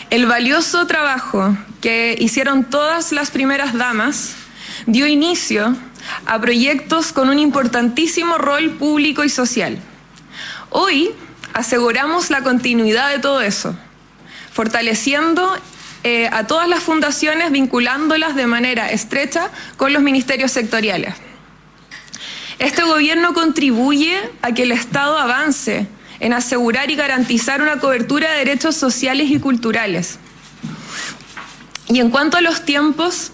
El 0.09 0.25
valioso 0.25 0.85
trabajo 0.85 1.57
que 1.81 2.15
hicieron 2.19 2.63
todas 2.65 3.11
las 3.11 3.31
primeras 3.31 3.73
damas 3.73 4.35
dio 4.85 5.07
inicio 5.07 5.75
a 6.25 6.39
proyectos 6.39 7.11
con 7.11 7.29
un 7.29 7.39
importantísimo 7.39 8.37
rol 8.37 8.71
público 8.71 9.23
y 9.23 9.29
social. 9.29 9.79
Hoy 10.69 11.11
aseguramos 11.53 12.29
la 12.29 12.43
continuidad 12.43 13.09
de 13.11 13.19
todo 13.19 13.41
eso, 13.41 13.75
fortaleciendo 14.51 15.55
eh, 16.03 16.29
a 16.31 16.45
todas 16.47 16.67
las 16.67 16.83
fundaciones, 16.83 17.51
vinculándolas 17.51 18.35
de 18.35 18.45
manera 18.45 18.91
estrecha 18.91 19.49
con 19.77 19.93
los 19.93 20.03
ministerios 20.03 20.51
sectoriales. 20.51 21.15
Este 22.59 22.83
gobierno 22.83 23.33
contribuye 23.33 24.17
a 24.41 24.51
que 24.53 24.63
el 24.63 24.71
Estado 24.71 25.17
avance 25.17 25.87
en 26.19 26.33
asegurar 26.33 26.89
y 26.91 26.95
garantizar 26.95 27.61
una 27.61 27.79
cobertura 27.79 28.31
de 28.31 28.39
derechos 28.39 28.75
sociales 28.75 29.29
y 29.29 29.39
culturales. 29.39 30.19
Y 31.87 31.99
en 31.99 32.09
cuanto 32.09 32.37
a 32.37 32.41
los 32.41 32.65
tiempos, 32.65 33.31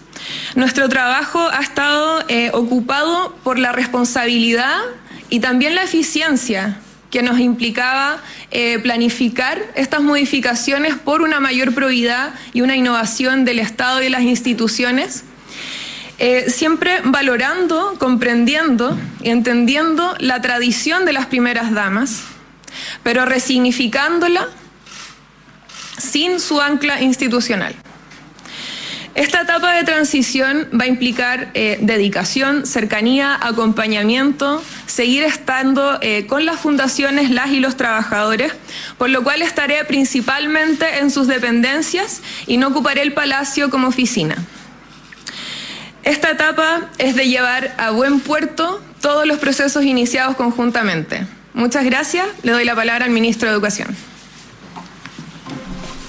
nuestro 0.54 0.88
trabajo 0.88 1.48
ha 1.50 1.60
estado 1.60 2.24
eh, 2.28 2.50
ocupado 2.52 3.34
por 3.42 3.58
la 3.58 3.72
responsabilidad 3.72 4.78
y 5.30 5.40
también 5.40 5.74
la 5.74 5.82
eficiencia 5.82 6.78
que 7.10 7.22
nos 7.22 7.38
implicaba 7.38 8.18
eh, 8.50 8.78
planificar 8.78 9.62
estas 9.74 10.00
modificaciones 10.02 10.96
por 10.96 11.20
una 11.20 11.40
mayor 11.40 11.74
probidad 11.74 12.34
y 12.54 12.62
una 12.62 12.74
innovación 12.74 13.44
del 13.44 13.58
Estado 13.58 14.02
y 14.02 14.08
las 14.08 14.22
instituciones, 14.22 15.24
eh, 16.18 16.48
siempre 16.48 17.00
valorando, 17.04 17.96
comprendiendo 17.98 18.98
y 19.22 19.28
entendiendo 19.28 20.14
la 20.20 20.40
tradición 20.40 21.04
de 21.04 21.12
las 21.12 21.26
primeras 21.26 21.72
damas, 21.72 22.22
pero 23.02 23.26
resignificándola 23.26 24.48
sin 25.98 26.40
su 26.40 26.60
ancla 26.60 27.02
institucional. 27.02 27.74
Esta 29.14 29.42
etapa 29.42 29.74
de 29.74 29.84
transición 29.84 30.68
va 30.78 30.84
a 30.84 30.86
implicar 30.86 31.50
eh, 31.52 31.78
dedicación, 31.82 32.64
cercanía, 32.64 33.38
acompañamiento, 33.42 34.62
seguir 34.86 35.22
estando 35.24 35.98
eh, 36.00 36.26
con 36.26 36.46
las 36.46 36.60
fundaciones, 36.60 37.30
las 37.30 37.50
y 37.50 37.60
los 37.60 37.76
trabajadores, 37.76 38.54
por 38.96 39.10
lo 39.10 39.22
cual 39.22 39.42
estaré 39.42 39.84
principalmente 39.84 41.00
en 41.00 41.10
sus 41.10 41.26
dependencias 41.26 42.22
y 42.46 42.56
no 42.56 42.68
ocuparé 42.68 43.02
el 43.02 43.12
palacio 43.12 43.68
como 43.68 43.88
oficina. 43.88 44.36
Esta 46.04 46.30
etapa 46.30 46.88
es 46.96 47.14
de 47.14 47.28
llevar 47.28 47.74
a 47.76 47.90
buen 47.90 48.18
puerto 48.20 48.82
todos 49.02 49.26
los 49.26 49.38
procesos 49.38 49.84
iniciados 49.84 50.36
conjuntamente. 50.36 51.26
Muchas 51.52 51.84
gracias. 51.84 52.26
Le 52.42 52.52
doy 52.52 52.64
la 52.64 52.74
palabra 52.74 53.04
al 53.04 53.10
ministro 53.10 53.48
de 53.48 53.54
Educación. 53.54 53.94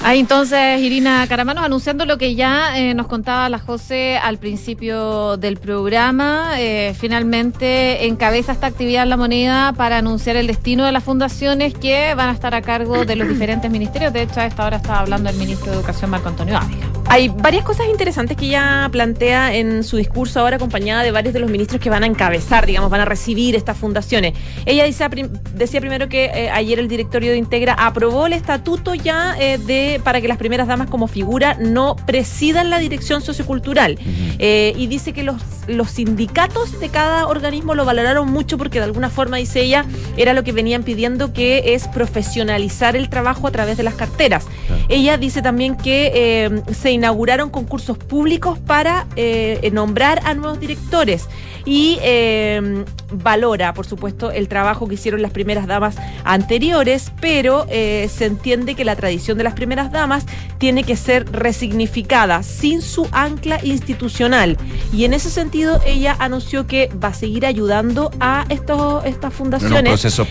Ahí 0.06 0.20
entonces 0.20 0.82
Irina 0.82 1.26
Caramanos 1.30 1.64
anunciando 1.64 2.06
lo 2.06 2.18
que 2.18 2.36
ya 2.36 2.78
eh, 2.78 2.94
nos 2.94 3.08
contaba 3.08 3.48
la 3.48 3.58
José 3.58 4.18
al 4.18 4.38
principio 4.38 5.38
del 5.38 5.56
programa. 5.56 6.60
Eh, 6.60 6.94
finalmente 7.00 8.06
encabeza 8.06 8.52
esta 8.52 8.68
actividad 8.68 9.08
la 9.08 9.16
moneda 9.16 9.72
para 9.72 10.00
anunciar 10.00 10.36
el 10.36 10.48
destino 10.48 10.86
de 10.86 10.92
las 10.92 11.06
fundaciones 11.06 11.74
que 11.74 12.16
van 12.16 12.28
a 12.28 12.34
estar 12.34 12.54
a 12.54 12.62
cargo 12.62 13.06
de 13.06 13.16
los 13.16 13.30
diferentes 13.30 13.72
ministerios. 13.72 14.12
De 14.12 14.24
hecho, 14.24 14.42
a 14.42 14.46
esta 14.46 14.66
hora 14.66 14.76
estaba 14.76 15.00
hablando 15.00 15.30
el 15.30 15.38
ministro 15.38 15.72
de 15.72 15.78
Educación 15.78 16.12
Marco 16.12 16.28
Antonio 16.28 16.58
Ávila. 16.58 16.94
Hay 17.06 17.30
varias 17.30 17.64
cosas 17.64 17.88
interesantes 17.90 18.38
que 18.38 18.46
ella 18.46 18.90
plantea 18.92 19.54
en 19.56 19.84
su 19.84 19.98
discurso 19.98 20.40
ahora 20.40 20.56
acompañada 20.56 21.04
de 21.04 21.12
varios 21.12 21.34
de 21.34 21.40
los 21.40 21.50
ministros 21.50 21.80
que 21.82 21.90
van 21.90 22.04
a 22.04 22.08
encabezar, 22.08 22.66
digamos, 22.66 22.90
van 22.90 23.02
a 23.02 23.06
recibir 23.06 23.56
estas 23.56 23.78
fundaciones. 23.78 24.34
Ella 24.66 24.84
decía 24.84 25.80
primero 25.80 26.10
que 26.10 26.26
eh, 26.26 26.50
ayer 26.50 26.80
el 26.80 26.88
directorio 26.88 27.32
de 27.32 27.38
Integra 27.38 27.74
aprobó 27.74 28.26
el 28.26 28.34
estatuto 28.34 28.96
ya 28.96 29.36
eh, 29.38 29.60
de 29.94 30.00
para 30.00 30.22
que 30.22 30.28
las 30.28 30.38
primeras 30.38 30.68
damas 30.68 30.90
como 30.90 31.08
figura 31.08 31.56
no 31.60 31.96
presidan 31.96 32.70
la 32.70 32.80
dirección 32.80 33.22
sociocultural. 33.22 33.98
Eh, 34.40 34.74
y 34.76 34.88
dice 34.88 35.14
que 35.14 35.24
los, 35.24 35.42
los 35.68 35.92
sindicatos 35.92 36.80
de 36.80 36.90
cada 36.90 37.28
organismo 37.28 37.76
lo 37.76 37.86
valoraron 37.86 38.32
mucho 38.32 38.58
porque 38.58 38.80
de 38.80 38.86
alguna 38.86 39.10
forma, 39.10 39.38
dice 39.38 39.62
ella, 39.62 39.86
era 40.18 40.34
lo 40.34 40.44
que 40.44 40.52
venían 40.52 40.84
pidiendo 40.84 41.34
que 41.34 41.74
es 41.74 41.88
profesionalizar 41.88 42.96
el 42.96 43.10
trabajo 43.10 43.48
a 43.48 43.52
través 43.52 43.78
de 43.78 43.84
las 43.84 43.94
carteras. 43.96 44.46
Ella 44.90 45.18
dice 45.18 45.42
también 45.42 45.76
que 45.78 46.62
se 46.74 46.92
inauguraron 46.92 47.50
concursos 47.50 47.98
públicos 47.98 48.60
para 48.60 49.08
eh, 49.16 49.70
nombrar 49.74 50.22
a 50.26 50.34
nuevos 50.34 50.60
directores 50.60 51.28
y 51.66 51.98
eh, 52.02 52.84
valora, 53.12 53.74
por 53.74 53.86
supuesto, 53.86 54.32
el 54.32 54.48
trabajo 54.48 54.88
que 54.88 54.96
hicieron 54.96 55.22
las 55.22 55.32
primeras 55.32 55.68
damas 55.68 55.96
anteriores, 56.24 57.12
pero 57.22 57.66
eh, 57.70 58.10
se 58.14 58.26
entiende 58.26 58.76
que 58.76 58.84
la 58.84 58.96
tradición 58.96 59.38
de 59.38 59.46
las 59.46 59.54
primeras 59.54 59.83
damas 59.92 60.26
tiene 60.58 60.84
que 60.84 60.96
ser 60.96 61.32
resignificada 61.32 62.44
sin 62.44 62.82
su 62.82 63.08
ancla 63.12 63.60
institucional. 63.64 64.58
Y 64.92 65.06
en 65.06 65.14
ese 65.14 65.30
sentido, 65.30 65.82
ella 65.86 66.16
anunció 66.20 66.68
que 66.68 66.90
va 67.04 67.10
a 67.10 67.14
seguir 67.14 67.46
ayudando 67.46 68.12
a 68.20 68.46
estos, 68.50 69.06
estas 69.06 69.34
fundaciones 69.34 69.80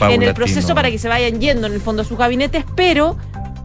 en, 0.00 0.22
el 0.22 0.34
proceso 0.34 0.74
para 0.74 0.90
que 0.90 0.98
se 0.98 1.08
vayan 1.08 1.40
yendo 1.40 1.66
en 1.66 1.74
el 1.74 1.80
fondo 1.80 2.02
a 2.02 2.04
sus 2.04 2.18
gabinetes, 2.18 2.64
pero 2.76 3.16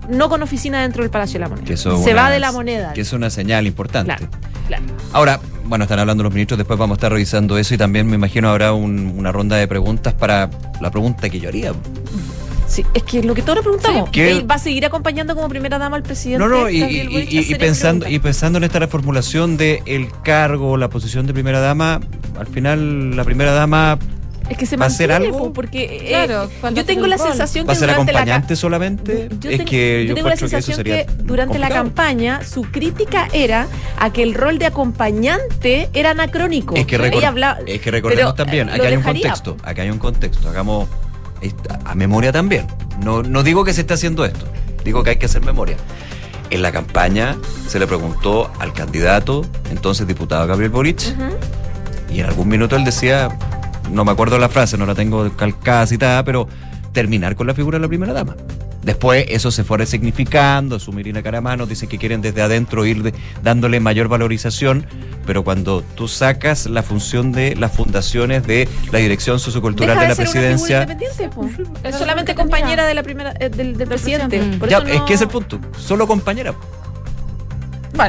no 0.09 0.29
con 0.29 0.41
oficina 0.41 0.81
dentro 0.81 1.03
del 1.03 1.11
Palacio 1.11 1.39
de 1.39 1.39
la 1.39 1.49
Moneda. 1.49 1.77
Se 1.77 2.13
va 2.13 2.29
de 2.29 2.39
la 2.39 2.51
moneda. 2.51 2.93
Que 2.93 3.01
es 3.01 3.13
una 3.13 3.29
señal 3.29 3.67
importante. 3.67 4.15
Ahora, 5.13 5.39
bueno, 5.65 5.83
están 5.83 5.99
hablando 5.99 6.23
los 6.23 6.33
ministros, 6.33 6.57
después 6.57 6.77
vamos 6.77 6.95
a 6.95 6.97
estar 6.97 7.11
revisando 7.11 7.57
eso 7.57 7.73
y 7.73 7.77
también 7.77 8.07
me 8.07 8.15
imagino 8.15 8.49
habrá 8.49 8.73
una 8.73 9.31
ronda 9.31 9.57
de 9.57 9.67
preguntas 9.67 10.13
para 10.13 10.49
la 10.81 10.91
pregunta 10.91 11.29
que 11.29 11.39
yo 11.39 11.49
haría. 11.49 11.73
Sí, 12.67 12.85
es 12.93 13.03
que 13.03 13.23
lo 13.23 13.33
que 13.33 13.41
todos 13.41 13.55
nos 13.55 13.63
preguntamos, 13.63 14.09
¿él 14.13 14.49
va 14.49 14.55
a 14.55 14.59
seguir 14.59 14.85
acompañando 14.85 15.35
como 15.35 15.47
primera 15.47 15.77
dama 15.77 15.95
al 15.95 16.03
presidente? 16.03 16.39
No, 16.39 16.49
no, 16.49 16.69
y, 16.69 17.55
pensando, 17.57 18.07
y 18.07 18.19
pensando 18.19 18.57
en 18.57 18.65
esta 18.65 18.79
reformulación 18.79 19.57
del 19.57 19.79
el 19.85 20.09
cargo, 20.23 20.75
la 20.77 20.89
posición 20.89 21.25
de 21.27 21.33
primera 21.33 21.61
dama, 21.61 22.01
al 22.37 22.47
final 22.47 23.15
la 23.15 23.23
primera 23.23 23.53
dama 23.53 23.97
es 24.49 24.57
que 24.57 24.65
se 24.65 24.77
¿Va 24.77 24.85
a 24.85 24.89
ser 24.89 25.11
algo? 25.11 25.51
porque 25.51 25.99
eh, 26.03 26.27
yo 26.73 26.85
tengo 26.85 27.07
la 27.07 27.17
sensación 27.17 27.65
que 27.65 27.67
¿Va 27.67 27.73
a 27.73 27.75
ser 27.75 27.89
acompañante 27.89 28.55
solamente? 28.55 29.29
es 29.43 29.63
que 29.63 30.05
yo, 30.07 30.15
tengo 30.15 30.29
la 30.29 30.37
sensación 30.37 30.83
que, 30.83 31.05
durante 31.23 31.59
la 31.59 31.69
campaña 31.69 32.43
su 32.43 32.63
crítica 32.63 33.27
era 33.33 33.67
a 33.97 34.11
que 34.13 34.23
el 34.23 34.33
rol 34.33 34.57
de 34.57 34.67
acompañante 34.67 35.89
era 35.93 36.11
anacrónico. 36.11 36.75
Es 36.75 36.85
que, 36.85 36.95
es 36.95 37.81
que 37.81 37.91
recordemos 37.91 38.35
también, 38.35 38.69
acá 38.69 38.87
hay 38.87 38.95
un 38.95 39.03
contexto, 39.03 39.57
acá 39.63 39.81
hay 39.81 39.89
un 39.89 39.99
contexto, 39.99 40.49
hagamos 40.49 40.87
a 41.85 41.95
memoria 41.95 42.31
también. 42.31 42.67
No, 43.03 43.23
no 43.23 43.43
digo 43.43 43.63
que 43.63 43.73
se 43.73 43.81
esté 43.81 43.93
haciendo 43.93 44.25
esto, 44.25 44.45
digo 44.83 45.03
que 45.03 45.11
hay 45.11 45.17
que 45.17 45.27
hacer 45.27 45.43
memoria. 45.43 45.77
En 46.49 46.61
la 46.61 46.71
campaña 46.71 47.35
se 47.67 47.77
le 47.77 47.87
preguntó 47.87 48.49
al 48.59 48.73
candidato, 48.73 49.45
entonces 49.69 50.07
diputado 50.07 50.47
Gabriel 50.47 50.71
Boric, 50.71 51.01
y 52.09 52.21
en 52.21 52.25
algún 52.25 52.47
minuto 52.47 52.75
él 52.75 52.85
decía, 52.85 53.37
no 53.91 54.05
me 54.05 54.11
acuerdo 54.11 54.39
la 54.39 54.49
frase, 54.49 54.77
no 54.77 54.85
la 54.85 54.95
tengo 54.95 55.29
calcada, 55.35 55.85
citada, 55.85 56.23
pero 56.23 56.47
terminar 56.93 57.35
con 57.35 57.47
la 57.47 57.53
figura 57.53 57.77
de 57.77 57.81
la 57.81 57.87
primera 57.87 58.13
dama. 58.13 58.35
Después 58.87 59.25
eso 59.27 59.51
se 59.51 59.65
fue 59.65 59.79
resignificando, 59.79 60.79
su 60.79 60.93
Mirina 60.93 61.21
Caramano 61.21 61.65
dice 61.65 61.87
que 61.87 61.97
quieren 61.97 62.21
desde 62.21 62.41
adentro 62.41 62.85
ir 62.85 63.13
dándole 63.43 63.81
mayor 63.81 64.07
valorización, 64.07 64.87
pero 65.25 65.43
cuando 65.43 65.81
tú 65.81 66.07
sacas 66.07 66.67
la 66.67 66.83
función 66.83 67.33
de 67.33 67.57
las 67.57 67.73
fundaciones 67.73 68.47
de 68.47 68.65
la 68.93 68.99
dirección 68.99 69.41
sociocultural 69.41 69.99
de, 69.99 70.07
la 70.07 70.15
presidencia... 70.15 70.87
es 71.83 71.95
solamente 71.97 72.33
compañera 72.33 72.85
de 72.85 72.93
la 72.93 73.03
primera, 73.03 73.33
eh, 73.41 73.49
del, 73.49 73.75
presidente. 73.75 74.39
Es 74.39 75.01
que 75.01 75.15
es 75.15 75.21
el 75.21 75.27
punto, 75.27 75.59
solo 75.77 76.07
compañera. 76.07 76.55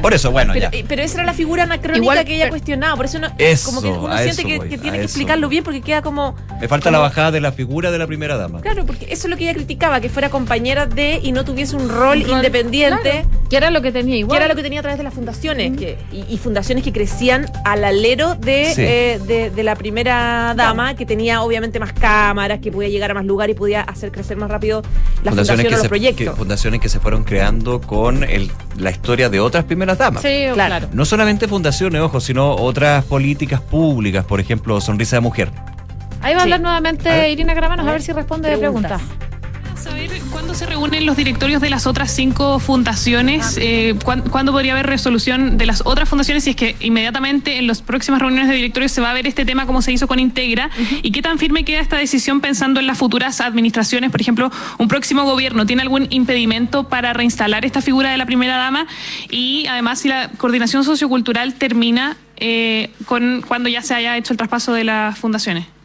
Por 0.03 0.14
eso, 0.14 0.30
bueno. 0.30 0.53
Pero, 0.53 0.70
ya. 0.70 0.84
pero 0.86 1.03
esa 1.03 1.14
era 1.18 1.26
la 1.26 1.34
figura 1.34 1.64
anacrónica 1.64 2.24
que 2.24 2.36
ella 2.36 2.49
cuestionaba. 2.49 2.97
Por 2.97 3.07
eso, 3.07 3.18
no, 3.18 3.28
como 3.64 3.82
que 3.82 3.89
uno 3.89 4.18
siente 4.18 4.45
que, 4.45 4.78
tiene 4.78 4.99
que 4.99 5.05
explicarlo 5.05 5.49
bien 5.49 5.64
porque 5.64 5.80
queda 5.80 6.03
como. 6.03 6.36
Me 6.61 6.68
falta 6.68 6.91
la 6.91 6.99
bajada 6.99 7.30
de 7.30 7.41
la 7.41 7.53
figura 7.53 7.91
de 7.91 7.99
la 7.99 8.07
primera 8.07 8.36
dama. 8.36 8.61
Claro, 8.61 8.84
porque 8.86 9.07
eso 9.11 9.26
es 9.26 9.30
lo 9.30 9.36
que 9.36 9.45
ella 9.45 9.55
criticaba, 9.55 10.01
que 10.01 10.09
fuera 10.09 10.30
compañera 10.30 10.86
de 10.86 11.20
y 11.22 11.32
no 11.32 11.45
tuviese 11.45 11.76
un 11.76 11.89
rol, 11.89 12.22
independiente. 12.22 13.24
Que 13.49 13.57
era 13.57 13.70
lo 13.70 13.80
que 13.80 13.93
tenía 13.93 14.16
igual. 14.16 14.39
Que 14.39 14.45
era 14.45 14.53
lo 14.53 14.57
que 14.57 14.62
tenía 14.62 14.80
a 14.80 14.82
través 14.82 14.99
de 14.99 15.05
las 15.05 15.14
fundaciones. 15.14 15.76
que, 15.76 15.99
y, 16.12 16.36
fundaciones 16.39 16.84
que 16.84 16.93
crecían 16.93 17.51
al 17.64 17.84
alero 17.84 18.34
de, 18.34 18.72
eh, 18.76 19.51
de, 19.55 19.62
la 19.62 19.74
primera 19.74 20.55
dama, 20.57 20.95
que 20.95 21.07
tenía 21.07 21.43
obviamente 21.43 21.80
más 21.80 21.93
cámaras, 21.93 22.61
que 22.61 22.70
podía 22.70 22.89
llegar 22.89 23.11
a 23.11 23.14
más 23.14 23.24
lugares 23.24 23.57
y 23.57 23.59
podía 23.59 23.80
hacer 23.82 24.12
crecer 24.12 24.36
más 24.36 24.51
rápido 24.51 24.82
las 25.24 25.34
fundaciones, 25.34 25.66
que 25.66 25.70
los 25.72 25.89
proyectos. 25.89 26.36
fundaciones 26.36 26.80
que 26.80 26.89
se 26.89 27.01
fueron 27.01 27.24
creando 27.24 27.80
con 27.80 28.22
el, 28.22 28.51
la 28.76 28.91
historia 28.91 29.28
de 29.28 29.41
otras 29.41 29.64
primeras 29.64 29.77
damas. 29.86 30.22
Sí, 30.22 30.46
claro. 30.52 30.88
No 30.92 31.04
solamente 31.04 31.48
fundaciones, 31.48 32.00
ojo, 32.00 32.20
sino 32.20 32.54
otras 32.54 33.04
políticas 33.04 33.60
públicas, 33.60 34.24
por 34.24 34.40
ejemplo, 34.40 34.80
Sonrisa 34.80 35.16
de 35.16 35.20
Mujer. 35.20 35.50
Ahí 36.20 36.34
va 36.34 36.40
a 36.40 36.42
hablar 36.42 36.60
nuevamente 36.60 37.30
Irina 37.30 37.54
Gramanos 37.54 37.86
a 37.86 37.92
ver 37.92 38.02
si 38.02 38.12
responde 38.12 38.50
de 38.50 38.58
preguntas 38.58 39.00
saber 39.89 40.11
cuándo 40.30 40.55
se 40.55 40.66
reúnen 40.66 41.07
los 41.07 41.16
directorios 41.16 41.62
de 41.62 41.70
las 41.70 41.86
otras 41.86 42.14
cinco 42.14 42.59
fundaciones, 42.59 43.57
ah. 43.57 43.61
eh, 43.62 43.95
¿cuándo, 44.05 44.53
podría 44.53 44.72
haber 44.72 44.86
resolución 44.86 45.57
de 45.57 45.66
las 45.66 45.82
otras 45.84 46.09
fundaciones 46.09 46.45
si 46.45 46.51
es 46.51 46.57
que 46.57 46.76
inmediatamente 46.80 47.59
en 47.59 47.66
las 47.66 47.80
próximas 47.80 48.20
reuniones 48.20 48.49
de 48.49 48.55
directorios 48.55 48.93
se 48.93 49.01
va 49.01 49.11
a 49.11 49.14
ver 49.14 49.26
este 49.26 49.45
tema 49.45 49.66
como 49.66 49.80
se 49.82 49.93
hizo 49.93 50.07
con 50.07 50.18
Integra 50.18 50.70
y 51.03 51.11
qué 51.11 51.22
tan 51.22 51.39
firme 51.39 51.64
queda 51.64 51.80
esta 51.80 51.97
decisión 51.97 52.41
pensando 52.41 52.80
en 52.80 52.86
las 52.86 52.99
futuras 52.99 53.41
administraciones, 53.41 54.11
por 54.11 54.20
ejemplo, 54.20 54.51
un 54.78 54.89
próximo 54.89 55.24
gobierno 55.24 55.64
tiene 55.64 55.82
algún 55.82 56.07
impedimento 56.11 56.89
para 56.89 57.12
reinstalar 57.12 57.64
esta 57.64 57.80
figura 57.80 58.11
de 58.11 58.18
la 58.18 58.26
primera 58.26 58.57
dama 58.57 58.86
y 59.30 59.66
además 59.68 60.01
si 60.01 60.09
la 60.09 60.28
coordinación 60.36 60.84
sociocultural 60.84 61.55
termina 61.55 62.16
eh, 62.36 62.91
con 63.07 63.43
cuando 63.47 63.68
ya 63.68 63.82
se 63.82 63.95
haya 63.95 64.16
hecho 64.16 64.32
el 64.32 64.36
traspaso 64.36 64.72
de 64.72 64.84
las 64.84 65.18
fundaciones. 65.18 65.77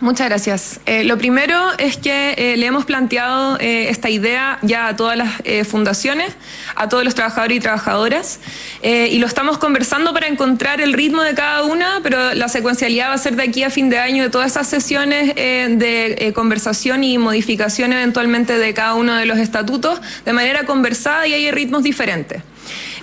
Muchas 0.00 0.30
gracias. 0.30 0.80
Eh, 0.86 1.04
lo 1.04 1.18
primero 1.18 1.54
es 1.76 1.98
que 1.98 2.34
eh, 2.38 2.56
le 2.56 2.64
hemos 2.64 2.86
planteado 2.86 3.58
eh, 3.60 3.90
esta 3.90 4.08
idea 4.08 4.58
ya 4.62 4.88
a 4.88 4.96
todas 4.96 5.18
las 5.18 5.30
fundaciones, 5.68 6.32
a 6.74 6.88
todos 6.88 7.04
los 7.04 7.14
trabajadores 7.14 7.58
y 7.58 7.60
trabajadoras, 7.60 8.40
y 8.82 9.18
lo 9.18 9.26
estamos 9.26 9.58
conversando 9.58 10.14
para 10.14 10.26
encontrar 10.28 10.80
el 10.80 10.92
ritmo 10.92 11.22
de 11.22 11.34
cada 11.34 11.64
una, 11.64 12.00
pero 12.02 12.34
la 12.34 12.48
secuencialidad 12.48 13.10
va 13.10 13.14
a 13.14 13.18
ser 13.18 13.36
de 13.36 13.42
aquí 13.42 13.62
a 13.62 13.70
fin 13.70 13.90
de 13.90 13.98
año 13.98 14.22
de 14.22 14.30
todas 14.30 14.52
esas 14.52 14.68
sesiones 14.68 15.34
de 15.34 16.32
conversación 16.34 17.04
y 17.04 17.18
modificación 17.18 17.92
eventualmente 17.92 18.56
de 18.56 18.72
cada 18.74 18.94
uno 18.94 19.16
de 19.16 19.26
los 19.26 19.38
estatutos 19.38 20.00
de 20.24 20.32
manera 20.32 20.64
conversada 20.64 21.26
y 21.26 21.34
hay 21.34 21.50
ritmos 21.50 21.82
diferentes. 21.82 22.42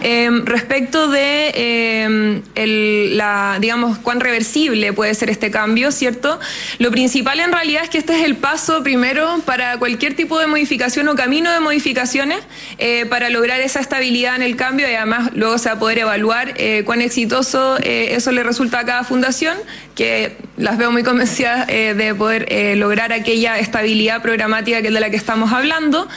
Eh, 0.02 0.30
respecto 0.46 1.08
de 1.08 2.42
el- 2.56 3.18
la, 3.18 3.58
digamos, 3.60 3.98
cuán 3.98 4.20
reversible 4.20 4.94
puede 4.94 5.14
ser 5.16 5.30
este 5.30 5.50
cambio, 5.52 5.92
¿cierto? 5.92 6.40
Lo 6.80 6.92
principal 6.92 7.40
en 7.40 7.52
realidad 7.52 7.84
es 7.84 7.90
que 7.90 7.98
este 7.98 8.16
es 8.20 8.24
el 8.26 8.36
paso 8.36 8.84
primero 8.84 9.42
para 9.46 9.78
cualquier 9.78 10.16
tipo 10.16 10.40
de 10.40 10.48
modificación 10.48 11.08
o 11.08 11.16
camino 11.16 11.52
de 11.52 11.60
modificaciones 11.60 12.40
eh, 12.78 13.06
para 13.10 13.30
lograr 13.30 13.60
esa 13.62 13.80
estabilidad 13.80 14.36
en 14.36 14.44
el 14.44 14.56
cambio 14.56 14.90
y 14.90 14.94
además 14.94 15.32
luego 15.34 15.58
se 15.58 15.70
va 15.70 15.76
a 15.76 15.80
poder 15.80 16.00
evaluar 16.00 16.54
eh, 16.58 16.84
cuán 16.86 17.02
exitoso 17.02 17.78
eh, 17.82 18.10
eso 18.16 18.32
le 18.32 18.44
resulta 18.44 18.80
a 18.80 18.86
cada 18.86 19.04
fundación, 19.04 19.58
que 19.96 20.38
las 20.58 20.78
veo 20.78 20.92
muy 20.92 21.02
convencidas 21.04 21.66
de 21.68 22.14
poder 22.16 22.48
lograr 22.78 23.12
aquella 23.14 23.58
estabilidad 23.58 24.22
programática 24.22 24.82
que 24.82 24.90
es 24.90 24.94
de 24.94 25.00
la 25.00 25.10
que 25.10 25.18
estamos 25.18 25.52
hablando. 25.52 26.08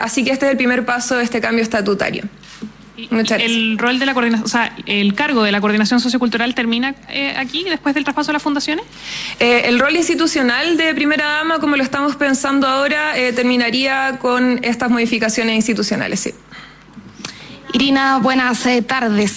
Así 0.00 0.24
que 0.24 0.30
este 0.30 0.44
es 0.46 0.50
el 0.52 0.56
primer 0.58 0.84
paso 0.84 1.16
de 1.16 1.24
este 1.24 1.40
cambio 1.40 1.62
estatutario. 1.62 2.24
Muchas 3.10 3.38
gracias. 3.38 3.50
El 3.50 3.78
rol 3.78 3.98
de 3.98 4.06
la 4.06 4.14
coordinación, 4.14 4.44
o 4.44 4.48
sea, 4.48 4.74
el 4.86 5.14
cargo 5.14 5.42
de 5.42 5.52
la 5.52 5.60
coordinación 5.60 6.00
sociocultural 6.00 6.54
termina 6.54 6.94
eh, 7.08 7.34
aquí 7.36 7.64
después 7.64 7.94
del 7.94 8.04
traspaso 8.04 8.30
a 8.30 8.34
las 8.34 8.42
fundaciones. 8.42 8.84
Eh, 9.38 9.62
el 9.66 9.78
rol 9.78 9.94
institucional 9.96 10.76
de 10.76 10.94
primera 10.94 11.24
dama, 11.26 11.60
como 11.60 11.76
lo 11.76 11.82
estamos 11.82 12.16
pensando 12.16 12.66
ahora, 12.66 13.16
eh, 13.16 13.32
terminaría 13.32 14.18
con 14.20 14.58
estas 14.64 14.90
modificaciones 14.90 15.54
institucionales, 15.54 16.20
sí. 16.20 16.34
Irina, 17.72 18.18
buenas 18.18 18.64
eh, 18.66 18.82
tardes. 18.82 19.36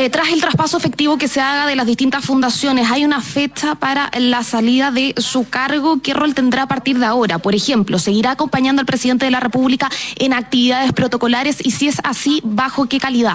Eh, 0.00 0.10
tras 0.10 0.28
el 0.28 0.40
traspaso 0.40 0.76
efectivo 0.76 1.18
que 1.18 1.26
se 1.26 1.40
haga 1.40 1.66
de 1.66 1.74
las 1.74 1.84
distintas 1.84 2.24
fundaciones, 2.24 2.88
¿hay 2.88 3.04
una 3.04 3.20
fecha 3.20 3.74
para 3.74 4.12
la 4.16 4.44
salida 4.44 4.92
de 4.92 5.12
su 5.16 5.48
cargo? 5.48 6.00
¿Qué 6.00 6.14
rol 6.14 6.36
tendrá 6.36 6.62
a 6.62 6.68
partir 6.68 7.00
de 7.00 7.06
ahora? 7.06 7.40
Por 7.40 7.56
ejemplo, 7.56 7.98
¿seguirá 7.98 8.30
acompañando 8.30 8.78
al 8.78 8.86
presidente 8.86 9.24
de 9.24 9.32
la 9.32 9.40
República 9.40 9.90
en 10.14 10.34
actividades 10.34 10.92
protocolares? 10.92 11.66
Y 11.66 11.72
si 11.72 11.88
es 11.88 11.96
así, 12.04 12.40
¿bajo 12.44 12.86
qué 12.86 13.00
calidad? 13.00 13.34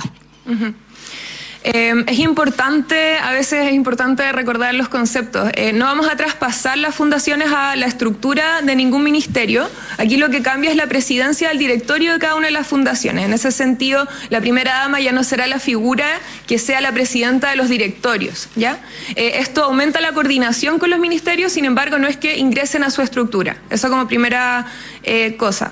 Eh, 1.64 2.04
es 2.08 2.20
importante, 2.20 3.18
a 3.18 3.32
veces 3.32 3.68
es 3.68 3.74
importante 3.74 4.30
recordar 4.34 4.74
los 4.74 4.90
conceptos. 4.90 5.50
Eh, 5.56 5.72
no 5.72 5.86
vamos 5.86 6.10
a 6.10 6.18
traspasar 6.18 6.78
las 6.78 6.94
fundaciones 6.94 7.52
a 7.54 7.76
la 7.78 7.86
estructura 7.86 8.62
de 8.62 8.76
ningún 8.76 9.04
ministerio. 9.04 9.70
Aquí 9.98 10.18
lo 10.18 10.30
que 10.30 10.42
cambia 10.42 10.70
es 10.72 10.76
la 10.76 10.88
presidencia 10.88 11.48
del 11.48 11.58
directorio 11.58 12.14
de 12.14 12.20
cada 12.20 12.36
una 12.36 12.48
de 12.48 12.52
las 12.52 12.68
fundaciones. 12.68 13.26
En 13.26 13.34
ese 13.34 13.52
sentido, 13.52 14.08
la 14.30 14.42
primera 14.42 14.74
dama 14.80 15.00
ya 15.00 15.14
no 15.14 15.24
será 15.24 15.48
la 15.48 15.60
figura 15.60 16.06
que 16.48 16.60
sea 16.60 16.82
la 16.82 16.92
presidenta 16.92 17.50
de 17.50 17.56
los 17.56 17.70
directorios. 17.70 18.50
¿ya? 18.56 18.80
Eh, 19.16 19.36
esto 19.36 19.64
aumenta 19.64 20.02
la 20.02 20.12
coordinación 20.12 20.80
con 20.80 20.90
los 20.90 21.00
ministerios, 21.00 21.54
sin 21.54 21.64
embargo, 21.64 21.98
no 21.98 22.08
es 22.08 22.18
que 22.18 22.38
ingresen 22.38 22.84
a 22.84 22.90
su 22.90 23.02
estructura. 23.02 23.58
Eso 23.70 23.90
como 23.90 24.08
primera 24.08 24.66
eh, 25.04 25.36
cosa. 25.38 25.72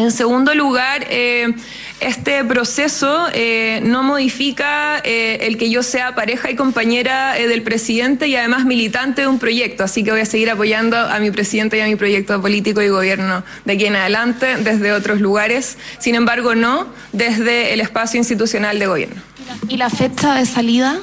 En 0.00 0.12
segundo 0.12 0.54
lugar, 0.54 1.06
eh, 1.10 1.52
este 2.00 2.42
proceso 2.44 3.26
eh, 3.34 3.82
no 3.84 4.02
modifica 4.02 4.98
eh, 5.04 5.40
el 5.42 5.58
que 5.58 5.68
yo 5.68 5.82
sea 5.82 6.14
pareja 6.14 6.50
y 6.50 6.56
compañera 6.56 7.34
del 7.34 7.62
presidente 7.62 8.26
y 8.26 8.34
además 8.34 8.64
militante 8.64 9.22
de 9.22 9.26
un 9.28 9.38
proyecto. 9.38 9.84
Así 9.84 10.02
que 10.02 10.10
voy 10.10 10.22
a 10.22 10.24
seguir 10.24 10.48
apoyando 10.48 10.96
a 10.96 11.18
mi 11.18 11.30
presidente 11.30 11.76
y 11.76 11.80
a 11.80 11.86
mi 11.86 11.96
proyecto 11.96 12.40
político 12.40 12.80
y 12.80 12.88
gobierno 12.88 13.44
de 13.66 13.74
aquí 13.74 13.84
en 13.84 13.96
adelante 13.96 14.56
desde 14.56 14.92
otros 14.92 15.20
lugares. 15.20 15.76
Sin 15.98 16.14
embargo, 16.14 16.54
no 16.54 16.86
desde 17.12 17.74
el 17.74 17.82
espacio 17.82 18.16
institucional 18.16 18.78
de 18.78 18.86
gobierno. 18.86 19.20
¿Y 19.68 19.76
la 19.76 19.90
fecha 19.90 20.34
de 20.34 20.46
salida? 20.46 20.98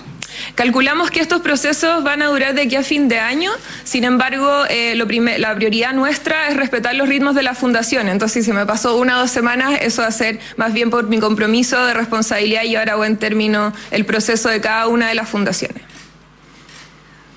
Calculamos 0.55 1.11
que 1.11 1.19
estos 1.19 1.41
procesos 1.41 2.03
van 2.03 2.21
a 2.21 2.27
durar 2.27 2.53
de 2.55 2.63
aquí 2.63 2.75
a 2.75 2.83
fin 2.83 3.07
de 3.07 3.19
año, 3.19 3.51
sin 3.83 4.03
embargo, 4.03 4.63
eh, 4.69 4.95
lo 4.95 5.05
la 5.37 5.55
prioridad 5.55 5.93
nuestra 5.93 6.47
es 6.49 6.57
respetar 6.57 6.95
los 6.95 7.07
ritmos 7.07 7.35
de 7.35 7.43
la 7.43 7.53
fundación. 7.55 8.09
Entonces, 8.09 8.43
si 8.45 8.51
se 8.51 8.53
me 8.53 8.65
pasó 8.65 8.97
una 8.97 9.17
o 9.17 9.19
dos 9.21 9.31
semanas, 9.31 9.79
eso 9.81 10.01
va 10.01 10.07
a 10.09 10.11
ser 10.11 10.39
más 10.57 10.73
bien 10.73 10.89
por 10.89 11.07
mi 11.07 11.19
compromiso 11.19 11.83
de 11.85 11.93
responsabilidad 11.93 12.63
y 12.63 12.69
llevar 12.69 12.89
a 12.89 12.95
buen 12.95 13.17
término 13.17 13.73
el 13.91 14.05
proceso 14.05 14.49
de 14.49 14.61
cada 14.61 14.87
una 14.87 15.07
de 15.09 15.15
las 15.15 15.29
fundaciones. 15.29 15.83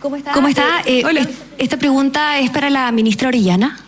¿Cómo 0.00 0.16
está? 0.16 0.32
¿Cómo 0.32 0.48
está? 0.48 0.64
Eh, 0.86 1.02
Hola. 1.04 1.20
es- 1.20 1.28
Esta 1.58 1.76
pregunta 1.76 2.38
es 2.38 2.50
para 2.50 2.70
la 2.70 2.90
ministra 2.90 3.28
Orellana. 3.28 3.78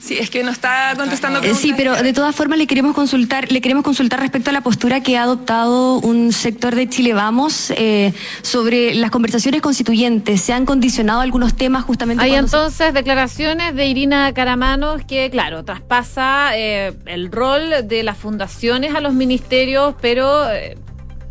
Sí, 0.00 0.16
es 0.18 0.30
que 0.30 0.42
no 0.42 0.50
está 0.50 0.94
contestando 0.96 1.40
Eh, 1.42 1.54
Sí, 1.54 1.74
pero 1.76 1.94
de 1.94 2.12
todas 2.14 2.34
formas 2.34 2.58
le 2.58 2.66
queremos 2.66 2.94
consultar, 2.94 3.52
le 3.52 3.60
queremos 3.60 3.84
consultar 3.84 4.18
respecto 4.20 4.48
a 4.48 4.52
la 4.52 4.62
postura 4.62 5.02
que 5.02 5.18
ha 5.18 5.24
adoptado 5.24 5.98
un 5.98 6.32
sector 6.32 6.74
de 6.74 6.88
Chile 6.88 7.12
Vamos 7.12 7.70
eh, 7.76 8.14
sobre 8.40 8.94
las 8.94 9.10
conversaciones 9.10 9.60
constituyentes. 9.60 10.40
Se 10.40 10.52
han 10.54 10.64
condicionado 10.64 11.20
algunos 11.20 11.54
temas 11.54 11.84
justamente. 11.84 12.24
Hay 12.24 12.30
se- 12.30 12.36
entonces 12.38 12.94
declaraciones 12.94 13.74
de 13.74 13.86
Irina 13.86 14.32
Caramanos 14.32 15.02
que, 15.04 15.28
claro, 15.30 15.64
traspasa 15.64 16.56
eh, 16.56 16.94
el 17.06 17.30
rol 17.30 17.86
de 17.86 18.02
las 18.02 18.16
fundaciones 18.16 18.94
a 18.94 19.00
los 19.00 19.12
ministerios, 19.12 19.94
pero 20.00 20.50
eh, 20.50 20.78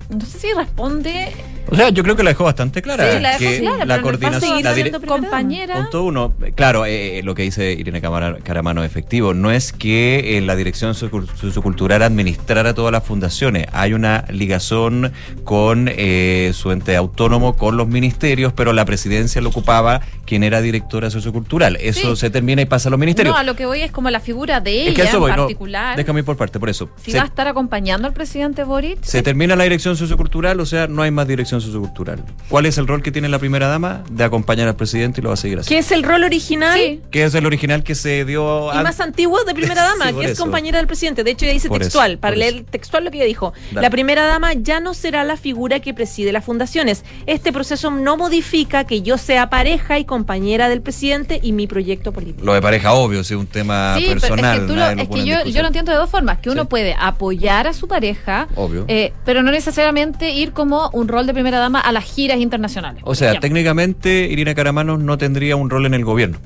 no 0.10 0.22
sé 0.26 0.40
si 0.40 0.54
responde. 0.54 1.34
O 1.72 1.76
sea, 1.76 1.90
yo 1.90 2.04
creo 2.04 2.16
que 2.16 2.24
la 2.24 2.32
dejó 2.32 2.44
bastante 2.46 2.82
clara. 2.82 3.04
sí, 3.16 3.20
la 3.22 3.38
dejó 3.38 3.40
que 3.52 3.60
clara, 3.60 3.86
la 3.86 3.96
en 3.96 4.02
coordinación, 4.02 4.64
la 4.64 4.74
dire- 4.76 4.92
compañera. 5.06 5.76
Punto 5.76 6.04
uno, 6.04 6.34
claro, 6.56 6.86
eh, 6.86 7.22
lo 7.24 7.36
que 7.36 7.44
dice 7.44 7.74
Irene 7.74 8.02
Camara- 8.02 8.38
Caramano 8.44 8.84
efectivo, 8.84 9.34
no 9.34 9.52
es 9.52 9.72
que 9.74 10.38
eh, 10.38 10.42
la 10.42 10.56
dirección 10.56 10.94
socio- 10.96 11.26
sociocultural 11.36 12.02
administrara 12.02 12.74
todas 12.74 12.92
las 12.92 13.04
fundaciones, 13.04 13.68
hay 13.72 13.94
una 13.94 14.26
ligazón 14.30 15.12
con 15.44 15.90
eh, 15.92 16.52
su 16.54 16.72
ente 16.72 16.96
autónomo, 16.96 17.56
con 17.56 17.78
los 17.78 17.88
ministerios, 17.88 18.54
pero 18.54 18.74
la 18.74 18.86
presidencia 18.86 19.42
lo 19.42 19.50
ocupaba 19.50 20.02
quien 20.26 20.44
era 20.44 20.62
directora 20.62 21.10
sociocultural. 21.10 21.76
Eso 21.82 22.16
Sí. 22.16 22.22
se 22.22 22.30
termina 22.30 22.62
y 22.62 22.66
pasa 22.66 22.90
a 22.90 22.92
los 22.92 23.00
ministerios. 23.00 23.34
No, 23.34 23.40
a 23.40 23.44
lo 23.44 23.56
que 23.56 23.66
voy 23.66 23.82
es 23.82 23.92
como 23.92 24.10
la 24.10 24.20
figura 24.20 24.60
de 24.60 24.72
ella 24.82 24.90
es 24.90 24.96
que 24.96 25.02
eso 25.04 25.16
en 25.18 25.20
voy, 25.22 25.32
no, 25.32 25.38
particular. 25.38 25.98
déjame 25.98 26.20
ir 26.20 26.26
por 26.26 26.38
parte, 26.38 26.60
por 26.60 26.70
eso. 26.70 26.90
si 27.04 27.12
Se- 27.12 27.18
va 27.18 27.24
a 27.24 27.28
estar 27.28 27.48
acompañando 27.48 28.08
al 28.08 28.14
presidente 28.14 28.64
Boric. 28.64 29.02
se 29.04 29.22
termina 29.24 29.56
la 29.56 29.64
dirección 29.64 29.96
sociocultural, 29.96 30.60
o 30.60 30.66
sea, 30.66 30.88
no 30.88 31.02
hay 31.02 31.12
más 31.12 31.28
dirección 31.28 31.59
sociocultural. 31.62 32.24
¿Cuál 32.50 32.66
es 32.66 32.78
el 32.78 32.88
rol 32.88 33.02
que 33.02 33.12
tiene 33.12 33.30
la 33.30 33.40
primera 33.40 33.68
dama? 33.68 34.04
De 34.12 34.24
acompañar 34.24 34.68
al 34.68 34.76
presidente 34.76 35.22
y 35.22 35.24
lo 35.24 35.30
va 35.30 35.34
a 35.34 35.38
seguir 35.38 35.60
así. 35.60 35.70
Que 35.70 35.78
es 35.80 35.92
el 35.92 36.04
rol 36.04 36.24
original 36.24 37.00
Que 37.12 37.24
es 37.26 37.36
el 37.36 37.46
original 37.46 37.84
que 37.84 37.96
se 37.96 38.26
dio 38.26 38.74
y 38.74 38.78
an- 38.78 38.84
más 38.84 39.00
antiguo 39.00 39.44
de 39.44 39.54
primera 39.54 39.84
dama, 39.84 40.10
Sí, 40.10 40.16
que 40.16 40.26
es 40.26 40.32
eso. 40.32 40.44
compañera 40.44 40.78
del 40.78 40.88
presidente. 40.88 41.24
De 41.24 41.32
hecho, 41.32 41.46
ella 41.46 41.54
dice 41.54 41.68
Por 41.70 41.80
textual, 41.80 42.12
eso, 42.14 42.20
para 42.22 42.36
leer 42.36 42.64
textual 42.70 43.04
lo 43.06 43.12
que 43.12 43.18
ella 43.18 43.26
dijo. 43.26 43.54
Dale. 43.72 43.82
La 43.82 43.90
primera 43.90 44.26
dama 44.26 44.54
ya 44.54 44.80
no 44.80 44.94
será 44.94 45.24
la 45.24 45.38
figura 45.38 45.80
que 45.80 45.94
preside 45.94 46.32
las 46.32 46.46
fundaciones. 46.46 47.04
Este 47.26 47.52
proceso 47.52 47.92
no 47.92 48.18
modifica 48.18 48.84
que 48.86 49.02
yo 49.02 49.18
sea 49.18 49.50
pareja 49.50 50.00
y 50.00 50.06
compañera 50.06 50.70
del 50.70 50.82
presidente 50.82 51.40
y 51.42 51.52
mi 51.52 51.68
proyecto 51.68 52.12
político. 52.12 52.46
Lo 52.46 52.54
de 52.54 52.62
pareja, 52.62 52.94
obvio, 52.94 53.22
es 53.22 53.32
un 53.32 53.48
tema 53.48 53.96
Sí, 53.98 54.04
pero 54.08 54.18
es 54.18 54.22
personal. 54.24 54.60
que, 54.62 54.66
tú 54.68 54.74
lo- 54.74 54.80
nadie 54.82 54.96
lo 54.98 55.02
es 55.04 55.08
pone 55.08 55.24
que 55.24 55.32
en 55.34 55.46
yo, 55.46 55.52
yo 55.52 55.62
lo 55.62 55.68
entiendo 55.68 55.92
de 55.92 55.98
dos 55.98 56.10
formas, 56.10 56.40
que 56.40 56.50
uno 56.50 56.68
puede 56.70 56.96
apoyar 56.98 57.68
a 57.68 57.74
su 57.74 57.88
pareja, 57.88 58.48
Obvio. 58.56 58.86
eh, 58.88 59.14
pero 59.26 59.42
no 59.44 59.52
necesariamente 59.52 60.32
ir 60.32 60.52
como 60.54 60.90
un 60.94 61.08
rol 61.08 61.26
de 61.26 61.34
primera 61.34 61.49
dama 61.58 61.80
a 61.82 61.92
las 61.92 62.04
giras 62.06 62.38
internacionales. 62.40 63.02
O 63.06 63.16
sea, 63.16 63.40
técnicamente 63.40 64.28
Irina 64.28 64.54
Caramanos 64.54 65.00
no 65.00 65.18
tendría 65.18 65.56
un 65.56 65.70
rol 65.70 65.86
en 65.88 65.96
el 65.96 66.06
gobierno. 66.06 66.38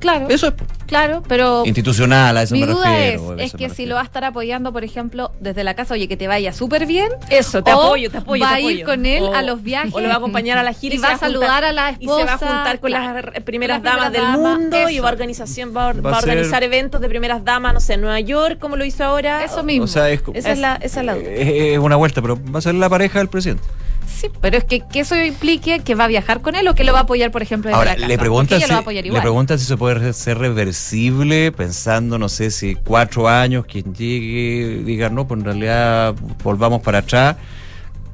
Claro. 0.00 0.26
Eso 0.30 0.48
es. 0.48 0.54
Claro, 0.88 1.22
pero 1.28 1.62
Institucional, 1.64 2.36
a 2.36 2.42
eso 2.42 2.54
mi 2.56 2.62
me 2.62 2.66
duda 2.66 2.90
refiero. 2.90 3.34
es, 3.38 3.52
es 3.52 3.52
que 3.56 3.70
si 3.70 3.86
lo 3.86 3.94
va 3.94 4.00
a 4.00 4.04
estar 4.04 4.24
apoyando, 4.24 4.72
por 4.72 4.82
ejemplo, 4.82 5.30
desde 5.38 5.62
la 5.62 5.74
casa, 5.74 5.94
oye, 5.94 6.08
que 6.08 6.16
te 6.16 6.26
vaya 6.26 6.52
súper 6.52 6.86
bien. 6.86 7.06
Eso, 7.30 7.62
te 7.62 7.72
o 7.72 7.80
apoyo, 7.80 8.10
te 8.10 8.18
apoyo. 8.18 8.42
Va 8.44 8.48
te 8.48 8.54
a 8.56 8.60
ir 8.60 8.84
con 8.84 9.06
él 9.06 9.22
O- 9.22 9.32
a 9.32 9.42
los 9.42 9.62
viajes. 9.62 9.94
O 9.94 10.00
lo 10.00 10.08
va 10.08 10.14
a 10.14 10.16
acompañar 10.16 10.58
a 10.58 10.64
la 10.64 10.72
gira 10.72 10.96
y, 10.96 10.98
y, 10.98 11.00
va 11.00 11.08
se 11.10 11.14
a 11.14 11.18
saludar 11.18 11.64
a 11.64 11.70
la 11.72 11.90
esposa. 11.90 12.16
Y 12.16 12.18
se 12.20 12.24
va 12.26 12.32
a 12.34 12.38
juntar 12.38 12.80
con 12.80 12.90
claro. 12.90 13.30
las 13.32 13.42
primeras 13.44 13.80
damas 13.80 14.12
del 14.12 14.26
mundo 14.26 14.90
y 14.90 14.94
eso. 14.94 15.02
va 15.04 15.08
a, 15.08 15.12
organización, 15.12 15.72
va, 15.74 15.90
a- 15.90 15.92
Va 15.92 16.00
va 16.10 16.16
a 16.16 16.18
organizar 16.18 16.54
ser- 16.58 16.64
eventos 16.64 17.00
de 17.00 17.08
primeras 17.08 17.44
damas, 17.44 17.72
no 17.72 17.78
sé, 17.80 17.94
en 17.94 18.00
Nueva 18.00 18.18
York, 18.18 18.58
como 18.58 18.74
lo 18.74 18.84
hizo 18.84 19.04
ahora. 19.04 19.44
Eso 19.44 19.62
mismo. 19.62 19.84
O 19.84 19.86
sea, 19.86 20.10
es 20.10 20.20
esa, 20.34 20.50
es 20.50 20.58
la, 20.58 20.74
esa 20.82 20.98
es 21.00 21.06
la 21.06 21.14
duda. 21.14 21.30
Es 21.30 21.78
una 21.78 21.94
vuelta, 21.94 22.20
pero 22.20 22.36
va 22.52 22.58
a 22.58 22.62
ser 22.62 22.74
la 22.74 22.90
pareja 22.90 23.20
del 23.20 23.28
presidente. 23.28 23.62
Sí, 24.06 24.28
pero 24.40 24.56
es 24.56 24.64
que, 24.64 24.80
que 24.80 25.00
eso 25.00 25.16
implique 25.16 25.80
que 25.80 25.94
va 25.94 26.04
a 26.04 26.08
viajar 26.08 26.40
con 26.42 26.54
él 26.54 26.68
o 26.68 26.74
que 26.74 26.84
lo 26.84 26.92
va 26.92 27.00
a 27.00 27.02
apoyar, 27.02 27.30
por 27.30 27.42
ejemplo, 27.42 27.68
desde 27.70 27.76
Ahora, 27.78 27.90
la 27.90 27.96
casa. 27.96 28.08
le 28.08 28.14
ella 28.56 28.66
si, 28.66 28.70
lo 28.70 28.74
va 28.74 28.78
a 28.78 28.82
apoyar 28.82 29.02
le 29.02 29.08
igual. 29.08 29.22
preguntan 29.22 29.58
si 29.58 29.64
se 29.64 29.76
puede 29.76 30.12
ser 30.12 30.38
reversible, 30.38 31.50
pensando, 31.52 32.18
no 32.18 32.28
sé, 32.28 32.50
si 32.50 32.74
cuatro 32.76 33.28
años, 33.28 33.64
quien 33.66 33.94
llegue, 33.94 34.82
diga, 34.84 35.08
no, 35.08 35.26
pues 35.26 35.40
en 35.40 35.44
realidad 35.44 36.14
volvamos 36.44 36.82
para 36.82 36.98
atrás. 36.98 37.36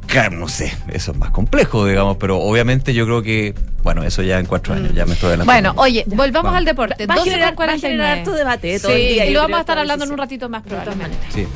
Claro, 0.07 0.39
no 0.39 0.49
sé, 0.49 0.72
eso 0.91 1.12
es 1.12 1.18
más 1.18 1.30
complejo, 1.32 1.84
digamos, 1.84 2.16
pero 2.16 2.39
obviamente 2.41 2.95
yo 2.95 3.05
creo 3.05 3.20
que, 3.20 3.55
bueno, 3.82 4.03
eso 4.05 4.22
ya 4.22 4.39
en 4.39 4.47
cuatro 4.47 4.72
años, 4.72 4.95
ya 4.95 5.05
me 5.05 5.12
estoy 5.12 5.28
adelantando. 5.28 5.53
Bueno, 5.74 5.82
oye, 5.82 6.05
volvamos 6.07 6.45
vamos. 6.45 6.57
al 6.57 6.64
deporte. 6.64 7.07
Va 7.07 7.12
a 7.12 7.18
12 7.18 7.30
generar- 7.30 7.59
va 7.61 7.64
a 7.64 7.76
generar 7.78 7.91
49. 8.07 8.11
harto 8.20 8.32
debate, 8.32 8.80
todo 8.80 8.93
Sí, 8.93 9.03
el 9.03 9.09
día, 9.12 9.26
y 9.26 9.32
lo 9.34 9.41
vamos 9.41 9.59
a 9.59 9.61
estar 9.61 9.74
esta 9.74 9.80
hablando 9.82 10.05
en 10.07 10.12
un 10.12 10.18
ratito 10.18 10.49
más, 10.49 10.62
probablemente. 10.62 11.18
Sí. 11.34 11.47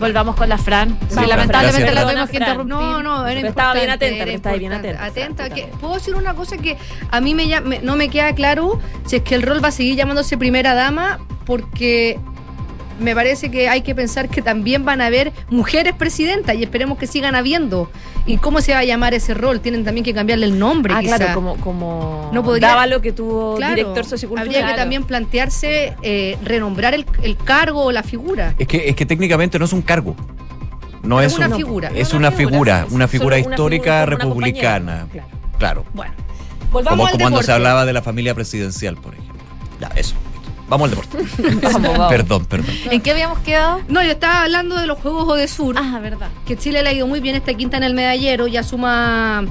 Volvamos 0.00 0.34
con 0.34 0.48
la 0.48 0.58
Fran. 0.58 0.98
Sí, 1.08 1.14
Fran, 1.14 1.28
lamentablemente 1.28 1.92
la 1.94 2.02
tuvimos 2.04 2.28
que 2.30 2.36
interrumpir. 2.38 2.74
No, 2.74 3.02
no, 3.02 3.26
era 3.26 3.48
estaba 3.48 3.74
bien 3.74 3.90
atenta, 3.90 4.24
estaba 4.24 4.56
bien 4.56 4.72
atenta. 4.72 5.04
Atenta, 5.04 5.50
que- 5.50 5.66
¿Puedo 5.80 5.94
decir 5.94 6.14
una 6.16 6.34
cosa 6.34 6.56
que 6.56 6.76
a 7.10 7.20
mí 7.20 7.34
me- 7.34 7.78
no 7.82 7.96
me 7.96 8.08
queda 8.08 8.34
claro 8.34 8.80
si 9.06 9.16
es 9.16 9.22
que 9.22 9.34
el 9.34 9.42
rol 9.42 9.62
va 9.62 9.68
a 9.68 9.72
seguir 9.72 9.94
llamándose 9.96 10.36
primera 10.36 10.74
dama? 10.74 11.20
Porque 11.46 12.18
me 13.00 13.14
parece 13.14 13.50
que 13.50 13.68
hay 13.68 13.82
que 13.82 13.94
pensar 13.94 14.28
que 14.28 14.42
también 14.42 14.84
van 14.84 15.00
a 15.00 15.06
haber 15.06 15.32
mujeres 15.50 15.94
presidentas 15.94 16.56
y 16.56 16.62
esperemos 16.62 16.98
que 16.98 17.06
sigan 17.06 17.34
habiendo. 17.34 17.90
¿Y 18.26 18.36
cómo 18.38 18.60
se 18.60 18.72
va 18.72 18.78
a 18.78 18.84
llamar 18.84 19.14
ese 19.14 19.34
rol? 19.34 19.60
Tienen 19.60 19.84
también 19.84 20.04
que 20.04 20.14
cambiarle 20.14 20.46
el 20.46 20.58
nombre. 20.58 20.94
Ah, 20.96 21.00
quizá. 21.00 21.16
claro, 21.16 21.34
como, 21.34 21.56
como 21.56 22.30
No 22.32 22.42
podría- 22.42 22.68
Dávalo 22.68 23.00
que 23.00 23.12
tuvo 23.12 23.56
Claro, 23.56 23.74
director 23.74 24.04
sociocultural. 24.04 24.48
Habría 24.54 24.66
que 24.66 24.74
también 24.74 25.04
plantearse 25.04 25.94
eh, 26.02 26.38
renombrar 26.42 26.94
el, 26.94 27.04
el 27.22 27.36
cargo 27.36 27.84
o 27.84 27.92
la 27.92 28.02
figura. 28.02 28.54
Es 28.58 28.66
que, 28.66 28.88
es 28.88 28.96
que 28.96 29.04
técnicamente 29.06 29.58
no 29.58 29.64
es 29.64 29.72
un 29.72 29.82
cargo. 29.82 30.14
No 31.02 31.20
Es 31.20 31.32
es, 31.32 31.38
una 31.38 31.48
un- 31.48 31.56
figura. 31.56 31.90
Es 31.94 32.10
Una 32.14 32.28
una 32.28 32.32
figura, 32.32 32.86
una 32.90 33.08
figura 33.08 33.36
una 33.36 33.50
histórica 33.50 34.04
figura, 34.04 34.18
como 34.22 34.34
republicana. 34.34 35.06
Claro. 35.58 35.84
Bueno, 35.92 36.12
Como, 36.70 36.72
volvamos 36.72 37.06
al 37.06 37.12
como 37.12 37.22
cuando 37.24 37.42
se 37.42 37.52
hablaba 37.52 37.84
de 37.84 37.92
la 37.92 38.00
familia 38.02 38.34
presidencial, 38.34 38.96
por 38.96 39.12
ejemplo. 39.14 39.34
Ya, 39.80 39.88
eso. 39.96 40.14
Vamos 40.68 40.90
al 40.90 40.90
deporte. 40.90 41.18
Vamos, 41.62 41.82
vamos. 41.82 42.08
Perdón, 42.08 42.46
perdón. 42.46 42.74
¿En 42.90 43.00
qué 43.00 43.10
habíamos 43.10 43.38
quedado? 43.40 43.82
No, 43.88 44.02
yo 44.02 44.12
estaba 44.12 44.42
hablando 44.42 44.76
de 44.76 44.86
los 44.86 44.98
Juegos 44.98 45.28
Odesur. 45.28 45.76
Ah, 45.78 45.98
verdad. 46.00 46.28
Que 46.46 46.56
Chile 46.56 46.82
le 46.82 46.88
ha 46.88 46.92
ido 46.92 47.06
muy 47.06 47.20
bien 47.20 47.36
esta 47.36 47.52
quinta 47.54 47.76
en 47.76 47.82
el 47.82 47.94
medallero, 47.94 48.46
ya 48.46 48.62
suma 48.62 49.44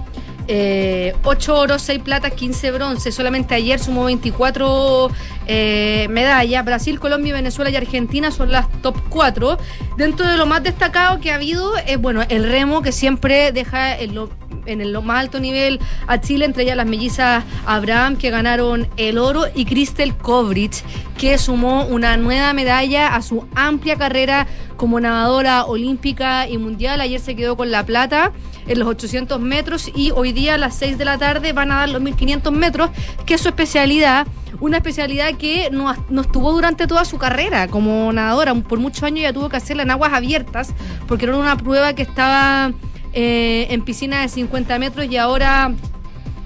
eh, 0.47 1.15
8 1.23 1.55
oros, 1.57 1.81
6 1.83 2.01
platas, 2.01 2.33
15 2.33 2.71
bronce. 2.71 3.11
Solamente 3.11 3.55
ayer 3.55 3.79
sumó 3.79 4.05
24 4.05 5.09
eh, 5.47 6.07
medallas. 6.09 6.65
Brasil, 6.65 6.99
Colombia, 6.99 7.33
Venezuela 7.33 7.69
y 7.69 7.75
Argentina 7.75 8.31
son 8.31 8.51
las 8.51 8.69
top 8.81 8.97
4. 9.09 9.57
Dentro 9.97 10.27
de 10.27 10.37
lo 10.37 10.45
más 10.45 10.63
destacado 10.63 11.19
que 11.19 11.31
ha 11.31 11.35
habido 11.35 11.77
es, 11.77 11.99
bueno, 11.99 12.21
el 12.27 12.43
remo 12.43 12.81
que 12.81 12.91
siempre 12.91 13.51
deja 13.51 13.97
en 13.97 14.15
lo, 14.15 14.29
en 14.65 14.81
el 14.81 14.99
más 15.01 15.19
alto 15.19 15.39
nivel 15.39 15.79
a 16.07 16.19
Chile, 16.21 16.45
entre 16.45 16.63
ellas 16.63 16.77
las 16.77 16.85
mellizas 16.85 17.43
Abraham 17.65 18.17
que 18.17 18.29
ganaron 18.29 18.87
el 18.97 19.17
oro 19.17 19.45
y 19.53 19.65
Crystal 19.65 20.15
Kovrich 20.17 20.83
que 21.17 21.37
sumó 21.37 21.85
una 21.85 22.17
nueva 22.17 22.53
medalla 22.53 23.15
a 23.15 23.21
su 23.21 23.47
amplia 23.55 23.97
carrera 23.97 24.47
como 24.77 24.99
nadadora 24.99 25.65
olímpica 25.65 26.47
y 26.47 26.57
mundial. 26.57 26.99
Ayer 27.01 27.19
se 27.19 27.35
quedó 27.35 27.55
con 27.55 27.71
la 27.71 27.85
plata 27.85 28.31
en 28.67 28.79
los 28.79 28.87
800 28.87 29.39
metros 29.39 29.89
y 29.93 30.11
hoy 30.11 30.31
día 30.31 30.55
a 30.55 30.57
las 30.57 30.75
6 30.75 30.97
de 30.97 31.05
la 31.05 31.17
tarde 31.17 31.53
van 31.53 31.71
a 31.71 31.75
dar 31.75 31.89
los 31.89 32.01
1500 32.01 32.51
metros, 32.53 32.89
que 33.25 33.35
es 33.35 33.41
su 33.41 33.49
especialidad. 33.49 34.27
Una 34.59 34.77
especialidad 34.77 35.35
que 35.35 35.69
no, 35.71 35.93
no 36.09 36.21
estuvo 36.21 36.51
durante 36.51 36.87
toda 36.87 37.05
su 37.05 37.17
carrera 37.17 37.67
como 37.67 38.11
nadadora. 38.13 38.53
Por 38.55 38.79
muchos 38.79 39.03
años 39.03 39.21
ya 39.21 39.33
tuvo 39.33 39.49
que 39.49 39.57
hacerla 39.57 39.83
en 39.83 39.91
aguas 39.91 40.13
abiertas 40.13 40.73
porque 41.07 41.25
era 41.25 41.37
una 41.37 41.57
prueba 41.57 41.93
que 41.93 42.03
estaba 42.03 42.71
eh, 43.13 43.67
en 43.69 43.83
piscina 43.83 44.21
de 44.21 44.27
50 44.27 44.79
metros 44.79 45.05
y 45.09 45.17
ahora 45.17 45.73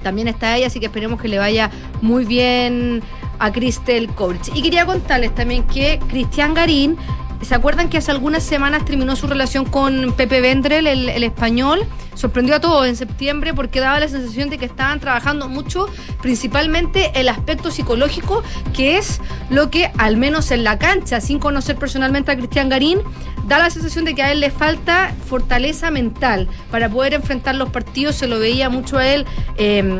también 0.04 0.28
está 0.28 0.56
ella, 0.56 0.68
así 0.68 0.80
que 0.80 0.86
esperemos 0.88 1.22
que 1.22 1.28
le 1.28 1.38
vaya 1.38 1.72
muy 2.02 2.26
bien 2.26 3.02
a 3.40 3.52
Cristel 3.52 4.10
Kovrich. 4.10 4.50
Y 4.54 4.62
quería 4.62 4.86
contarles 4.86 5.34
también 5.36 5.64
que 5.64 6.00
Cristian 6.08 6.54
Garín, 6.54 6.98
¿se 7.42 7.56
acuerdan 7.56 7.90
que 7.90 7.98
hace 7.98 8.12
algunas 8.12 8.44
semanas 8.44 8.86
terminó 8.86 9.16
su 9.16 9.28
relación 9.28 9.66
con 9.66 10.14
Pepe 10.16 10.42
Vendrel, 10.42 10.88
el, 10.88 11.10
el 11.10 11.24
español? 11.24 11.86
Sorprendió 12.16 12.56
a 12.56 12.60
todos 12.60 12.88
en 12.88 12.96
septiembre 12.96 13.54
porque 13.54 13.80
daba 13.80 14.00
la 14.00 14.08
sensación 14.08 14.50
de 14.50 14.58
que 14.58 14.66
estaban 14.66 15.00
trabajando 15.00 15.48
mucho, 15.48 15.88
principalmente 16.22 17.12
el 17.14 17.30
aspecto 17.30 17.70
psicológico, 17.70 18.44
que 18.74 18.98
es 18.98 19.22
lo 19.50 19.70
que, 19.70 19.92
al 19.98 20.18
menos 20.18 20.50
en 20.52 20.64
la 20.64 20.80
cancha, 20.80 21.22
sin 21.22 21.38
conocer 21.38 21.76
personalmente 21.76 22.32
a 22.32 22.36
Cristian 22.36 22.70
Garín, 22.70 23.00
da 23.48 23.60
la 23.60 23.70
sensación 23.70 24.06
de 24.06 24.14
que 24.16 24.24
a 24.24 24.32
él 24.32 24.40
le 24.42 24.52
falta 24.52 25.14
fortaleza 25.28 25.90
mental 25.92 26.48
para 26.72 26.90
poder 26.90 27.14
enfrentar 27.14 27.56
los 27.56 27.70
partidos. 27.70 28.16
Se 28.16 28.28
lo 28.28 28.40
veía 28.40 28.70
mucho 28.70 28.98
a 28.98 29.08
él. 29.08 29.26
eh, 29.58 30.00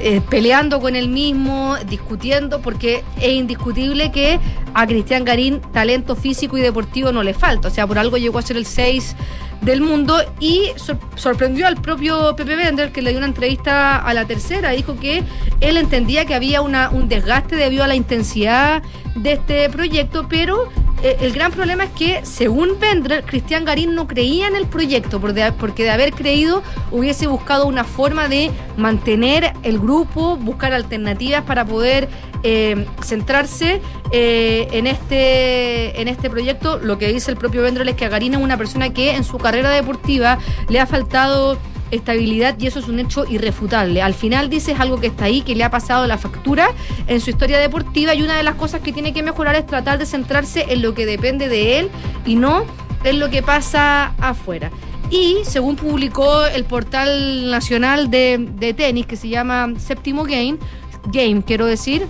eh, 0.00 0.20
peleando 0.30 0.78
con 0.78 0.94
él 0.94 1.08
mismo, 1.08 1.74
discutiendo, 1.88 2.60
porque 2.60 3.02
es 3.20 3.30
indiscutible 3.32 4.12
que 4.12 4.38
a 4.72 4.86
Cristian 4.86 5.24
Garín 5.24 5.60
talento 5.72 6.14
físico 6.14 6.56
y 6.56 6.60
deportivo 6.60 7.10
no 7.10 7.24
le 7.24 7.34
falta. 7.34 7.66
O 7.66 7.70
sea, 7.72 7.84
por 7.84 7.98
algo 7.98 8.16
llegó 8.16 8.38
a 8.38 8.42
ser 8.42 8.56
el 8.56 8.64
6 8.64 9.16
del 9.60 9.80
mundo 9.80 10.16
y 10.38 10.66
sor- 10.76 11.00
sorprendió 11.16 11.66
al 11.66 11.82
propio 11.82 12.36
Pepe 12.36 12.54
Bender 12.54 12.92
que 12.92 13.02
le 13.02 13.10
dio 13.10 13.18
una 13.18 13.26
entrevista 13.26 13.96
a 13.96 14.14
la 14.14 14.24
tercera. 14.24 14.70
Dijo 14.70 14.96
que 15.00 15.24
él 15.60 15.76
entendía 15.76 16.26
que 16.26 16.36
había 16.36 16.60
una, 16.62 16.90
un 16.90 17.08
desgaste 17.08 17.56
debido 17.56 17.82
a 17.82 17.88
la 17.88 17.96
intensidad 17.96 18.84
de 19.16 19.32
este 19.32 19.68
proyecto, 19.68 20.26
pero 20.28 20.68
eh, 21.02 21.16
el 21.20 21.32
gran 21.32 21.52
problema 21.52 21.84
es 21.84 21.90
que, 21.90 22.20
según 22.24 22.78
Bender, 22.80 23.24
Cristian 23.24 23.64
Garín 23.64 23.94
no 23.94 24.06
creía 24.06 24.48
en 24.48 24.56
el 24.56 24.66
proyecto, 24.66 25.20
porque 25.20 25.84
de 25.84 25.90
haber 25.90 26.12
creído 26.12 26.62
hubiese 26.90 27.26
buscado 27.26 27.66
una 27.66 27.84
forma 27.84 28.28
de 28.28 28.50
mantener 28.76 29.52
el 29.62 29.78
grupo, 29.78 30.36
buscar 30.36 30.72
alternativas 30.72 31.44
para 31.44 31.64
poder 31.64 32.08
eh, 32.42 32.86
centrarse 33.02 33.80
eh, 34.10 34.68
en, 34.72 34.86
este, 34.86 36.00
en 36.00 36.08
este 36.08 36.30
proyecto. 36.30 36.78
Lo 36.78 36.98
que 36.98 37.08
dice 37.08 37.30
el 37.30 37.36
propio 37.36 37.62
Bender 37.62 37.88
es 37.88 37.94
que 37.94 38.04
a 38.04 38.08
Garín 38.08 38.34
es 38.34 38.40
una 38.40 38.56
persona 38.56 38.92
que 38.92 39.12
en 39.12 39.24
su 39.24 39.38
carrera 39.38 39.70
deportiva 39.70 40.38
le 40.68 40.80
ha 40.80 40.86
faltado 40.86 41.58
estabilidad 41.90 42.56
y 42.58 42.66
eso 42.66 42.78
es 42.78 42.88
un 42.88 42.98
hecho 42.98 43.24
irrefutable. 43.28 44.02
Al 44.02 44.14
final 44.14 44.50
dice 44.50 44.72
es 44.72 44.80
algo 44.80 45.00
que 45.00 45.08
está 45.08 45.24
ahí, 45.24 45.42
que 45.42 45.54
le 45.54 45.64
ha 45.64 45.70
pasado 45.70 46.06
la 46.06 46.18
factura 46.18 46.70
en 47.06 47.20
su 47.20 47.30
historia 47.30 47.58
deportiva 47.58 48.14
y 48.14 48.22
una 48.22 48.36
de 48.36 48.42
las 48.42 48.54
cosas 48.56 48.80
que 48.80 48.92
tiene 48.92 49.12
que 49.12 49.22
mejorar 49.22 49.56
es 49.56 49.66
tratar 49.66 49.98
de 49.98 50.06
centrarse 50.06 50.66
en 50.68 50.82
lo 50.82 50.94
que 50.94 51.06
depende 51.06 51.48
de 51.48 51.78
él 51.78 51.90
y 52.26 52.36
no 52.36 52.64
en 53.04 53.18
lo 53.18 53.30
que 53.30 53.42
pasa 53.42 54.14
afuera. 54.20 54.70
Y 55.10 55.38
según 55.44 55.76
publicó 55.76 56.44
el 56.44 56.64
portal 56.64 57.50
nacional 57.50 58.10
de, 58.10 58.74
tenis 58.76 59.06
que 59.06 59.16
se 59.16 59.28
llama 59.28 59.72
Séptimo 59.78 60.24
Game, 60.24 60.58
Game 61.06 61.42
quiero 61.42 61.64
decir, 61.64 62.06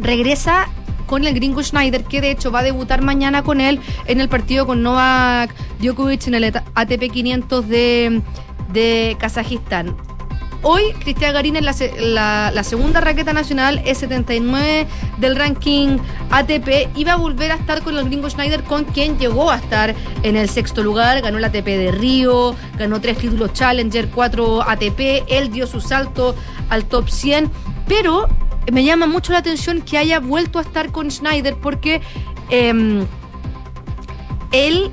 regresa 0.00 0.68
con 1.06 1.24
el 1.26 1.34
gringo 1.34 1.62
Schneider, 1.62 2.04
que 2.04 2.22
de 2.22 2.30
hecho 2.30 2.50
va 2.50 2.60
a 2.60 2.62
debutar 2.62 3.02
mañana 3.02 3.42
con 3.42 3.60
él 3.60 3.80
en 4.06 4.20
el 4.20 4.30
partido 4.30 4.66
con 4.66 4.82
Novak 4.82 5.54
Djokovic 5.80 6.26
en 6.28 6.34
el 6.34 6.44
ATP 6.44 7.12
500 7.12 7.68
de, 7.68 8.22
de 8.72 9.16
Kazajistán. 9.18 9.96
Hoy, 10.64 10.92
Cristian 11.00 11.32
Garín 11.34 11.56
es 11.56 11.64
la, 11.64 12.52
la- 12.54 12.62
segunda 12.62 13.00
raqueta 13.00 13.32
nacional, 13.32 13.82
es 13.84 13.98
79 13.98 14.86
del 15.18 15.34
ranking 15.34 15.98
ATP 16.30 16.96
va 17.04 17.14
a 17.14 17.16
volver 17.16 17.50
a 17.50 17.56
estar 17.56 17.82
con 17.82 17.98
el 17.98 18.04
gringo 18.04 18.30
Schneider, 18.30 18.62
con 18.62 18.84
quien 18.84 19.18
llegó 19.18 19.50
a 19.50 19.56
estar 19.56 19.92
en 20.22 20.36
el 20.36 20.48
sexto 20.48 20.84
lugar, 20.84 21.20
ganó 21.20 21.38
el 21.38 21.44
ATP 21.46 21.66
de 21.66 21.90
Río, 21.90 22.54
ganó 22.78 23.00
tres 23.00 23.18
títulos 23.18 23.52
Challenger, 23.54 24.08
cuatro 24.10 24.62
ATP, 24.62 25.24
él 25.26 25.50
dio 25.50 25.66
su 25.66 25.80
salto 25.80 26.36
al 26.68 26.84
top 26.84 27.08
100, 27.10 27.50
pero 27.88 28.28
me 28.70 28.84
llama 28.84 29.08
mucho 29.08 29.32
la 29.32 29.40
atención 29.40 29.82
que 29.82 29.98
haya 29.98 30.20
vuelto 30.20 30.60
a 30.60 30.62
estar 30.62 30.92
con 30.92 31.10
Schneider 31.10 31.56
porque 31.56 32.00
em, 32.50 33.04
él 34.52 34.92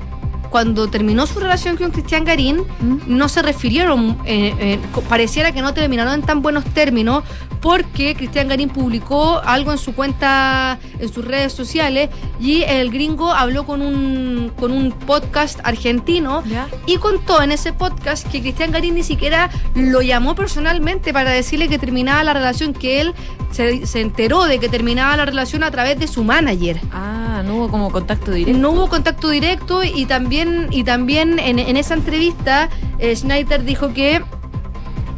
cuando 0.49 0.87
terminó 0.87 1.27
su 1.27 1.39
relación 1.39 1.77
con 1.77 1.91
Cristian 1.91 2.25
Garín, 2.25 2.63
no 3.07 3.29
se 3.29 3.41
refirieron, 3.41 4.17
eh, 4.25 4.53
eh, 4.59 4.79
pareciera 5.07 5.51
que 5.51 5.61
no 5.61 5.73
terminaron 5.73 6.13
en 6.13 6.21
tan 6.21 6.41
buenos 6.41 6.65
términos, 6.65 7.23
porque 7.61 8.15
Cristian 8.15 8.47
Garín 8.47 8.69
publicó 8.69 9.39
algo 9.43 9.71
en 9.71 9.77
su 9.77 9.93
cuenta, 9.93 10.79
en 10.99 11.11
sus 11.11 11.25
redes 11.25 11.53
sociales, 11.53 12.09
y 12.39 12.63
el 12.63 12.91
gringo 12.91 13.31
habló 13.31 13.65
con 13.65 13.81
un, 13.81 14.51
con 14.57 14.71
un 14.71 14.91
podcast 14.91 15.59
argentino 15.63 16.43
y 16.85 16.97
contó 16.97 17.41
en 17.41 17.51
ese 17.51 17.73
podcast 17.73 18.27
que 18.29 18.41
Cristian 18.41 18.71
Garín 18.71 18.95
ni 18.95 19.03
siquiera 19.03 19.49
lo 19.75 20.01
llamó 20.01 20.35
personalmente 20.35 21.13
para 21.13 21.31
decirle 21.31 21.67
que 21.67 21.77
terminaba 21.77 22.23
la 22.23 22.33
relación, 22.33 22.73
que 22.73 23.01
él 23.01 23.13
se, 23.51 23.85
se 23.85 24.01
enteró 24.01 24.45
de 24.45 24.59
que 24.59 24.69
terminaba 24.69 25.17
la 25.17 25.25
relación 25.25 25.63
a 25.63 25.71
través 25.71 25.99
de 25.99 26.07
su 26.07 26.23
manager. 26.23 26.79
Ah, 26.91 27.43
no 27.45 27.55
hubo 27.55 27.69
como 27.69 27.91
contacto 27.91 28.31
directo. 28.31 28.59
No 28.59 28.71
hubo 28.71 28.89
contacto 28.89 29.29
directo 29.29 29.83
y 29.83 30.05
también, 30.05 30.67
y 30.71 30.83
también 30.83 31.39
en, 31.39 31.59
en 31.59 31.77
esa 31.77 31.93
entrevista 31.93 32.69
eh, 32.99 33.15
Schneider 33.15 33.63
dijo 33.63 33.93
que 33.93 34.21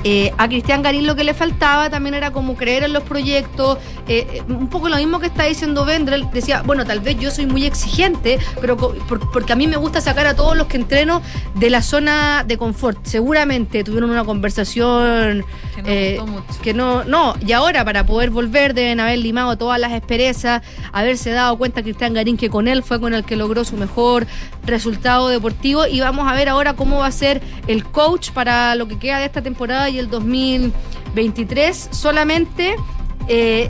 eh, 0.03 0.31
a 0.37 0.47
Cristian 0.47 0.81
Garín 0.81 1.05
lo 1.07 1.15
que 1.15 1.23
le 1.23 1.33
faltaba 1.33 1.89
también 1.89 2.15
era 2.15 2.31
como 2.31 2.55
creer 2.55 2.83
en 2.83 2.93
los 2.93 3.03
proyectos, 3.03 3.77
eh, 4.07 4.27
eh, 4.33 4.43
un 4.47 4.67
poco 4.69 4.89
lo 4.89 4.97
mismo 4.97 5.19
que 5.19 5.27
está 5.27 5.43
diciendo 5.43 5.85
Vendrell, 5.85 6.27
decía, 6.33 6.63
bueno, 6.65 6.85
tal 6.85 6.99
vez 7.01 7.17
yo 7.19 7.29
soy 7.31 7.45
muy 7.45 7.65
exigente, 7.65 8.39
pero 8.59 8.77
por- 8.77 9.31
porque 9.31 9.53
a 9.53 9.55
mí 9.55 9.67
me 9.67 9.77
gusta 9.77 10.01
sacar 10.01 10.25
a 10.27 10.35
todos 10.35 10.57
los 10.57 10.67
que 10.67 10.77
entreno 10.77 11.21
de 11.55 11.69
la 11.69 11.81
zona 11.81 12.43
de 12.45 12.57
confort. 12.57 12.99
Seguramente 13.05 13.83
tuvieron 13.83 14.09
una 14.09 14.23
conversación 14.23 15.45
Que 15.75 15.81
no 15.81 15.87
eh, 15.89 16.15
gustó 16.19 16.31
mucho. 16.31 16.61
que 16.61 16.73
no, 16.73 17.03
no, 17.03 17.35
y 17.45 17.51
ahora 17.51 17.83
para 17.85 18.05
poder 18.05 18.29
volver 18.31 18.73
deben 18.73 18.99
haber 18.99 19.19
limado 19.19 19.57
todas 19.57 19.79
las 19.79 19.91
esperezas, 19.91 20.61
haberse 20.91 21.31
dado 21.31 21.57
cuenta 21.57 21.81
Cristian 21.83 22.13
Garín 22.13 22.37
que 22.37 22.49
con 22.49 22.67
él 22.67 22.83
fue 22.83 22.99
con 22.99 23.13
el 23.13 23.23
que 23.23 23.35
logró 23.35 23.63
su 23.65 23.77
mejor 23.77 24.25
resultado 24.65 25.27
deportivo 25.29 25.85
y 25.87 25.99
vamos 26.01 26.27
a 26.29 26.33
ver 26.35 26.49
ahora 26.49 26.73
cómo 26.73 26.99
va 26.99 27.07
a 27.07 27.11
ser 27.11 27.41
el 27.67 27.83
coach 27.85 28.31
para 28.31 28.75
lo 28.75 28.87
que 28.87 28.97
queda 28.99 29.19
de 29.19 29.25
esta 29.25 29.41
temporada 29.41 29.89
y 29.91 29.99
el 29.99 30.09
2023. 30.09 31.89
Solamente 31.91 32.75
eh, 33.27 33.69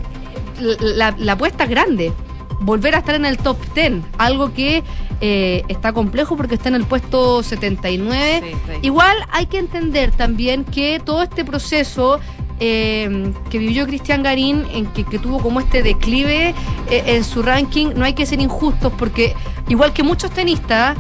la, 0.80 1.16
la 1.18 1.34
apuesta 1.34 1.66
es 1.66 1.70
grande. 1.70 2.14
Volver 2.62 2.96
a 2.96 3.00
estar 3.00 3.16
en 3.16 3.26
el 3.26 3.38
top 3.38 3.58
10, 3.74 4.04
algo 4.20 4.54
que 4.54 4.84
eh, 5.20 5.64
está 5.68 5.94
complejo 5.94 6.38
porque 6.38 6.56
está 6.56 6.70
en 6.70 6.76
el 6.76 6.86
puesto 6.86 7.42
79. 7.44 8.42
Sí, 8.44 8.52
sí. 8.54 8.80
Igual 8.84 9.18
hay 9.32 9.48
que 9.48 9.58
entender 9.58 10.12
también 10.12 10.64
que 10.64 11.00
todo 11.04 11.24
este 11.24 11.44
proceso 11.44 12.20
eh, 12.60 13.34
que 13.50 13.58
vivió 13.58 13.88
Cristian 13.88 14.22
Garín, 14.22 14.66
en 14.72 14.86
que, 14.86 15.04
que 15.04 15.18
tuvo 15.18 15.40
como 15.40 15.60
este 15.60 15.82
declive 15.82 16.54
eh, 16.90 17.04
en 17.08 17.24
su 17.24 17.42
ranking, 17.42 17.88
no 17.96 18.06
hay 18.06 18.14
que 18.14 18.28
ser 18.28 18.40
injustos 18.40 18.94
porque 19.00 19.36
igual 19.68 19.94
que 19.94 20.04
muchos 20.04 20.30
tenistas, 20.30 20.96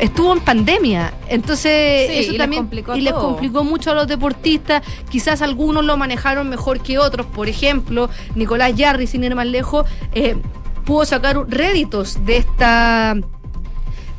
estuvo 0.00 0.32
en 0.32 0.40
pandemia. 0.40 1.12
Entonces, 1.28 2.08
Sí, 2.08 2.18
eso 2.18 2.28
y 2.28 2.32
les 2.32 2.38
también 2.38 2.62
complicó 2.62 2.96
y 2.96 3.00
les 3.00 3.12
todo. 3.12 3.22
complicó 3.30 3.64
mucho 3.64 3.90
a 3.90 3.94
los 3.94 4.06
deportistas. 4.06 4.82
Quizás 5.10 5.42
algunos 5.42 5.84
lo 5.84 5.96
manejaron 5.96 6.48
mejor 6.48 6.80
que 6.80 6.98
otros. 6.98 7.26
Por 7.26 7.48
ejemplo, 7.48 8.08
Nicolás 8.34 8.74
Yarri, 8.74 9.06
sin 9.06 9.24
ir 9.24 9.34
más 9.34 9.46
lejos, 9.46 9.86
eh, 10.12 10.36
pudo 10.84 11.04
sacar 11.04 11.36
réditos 11.48 12.24
de 12.24 12.36
esta 12.36 13.16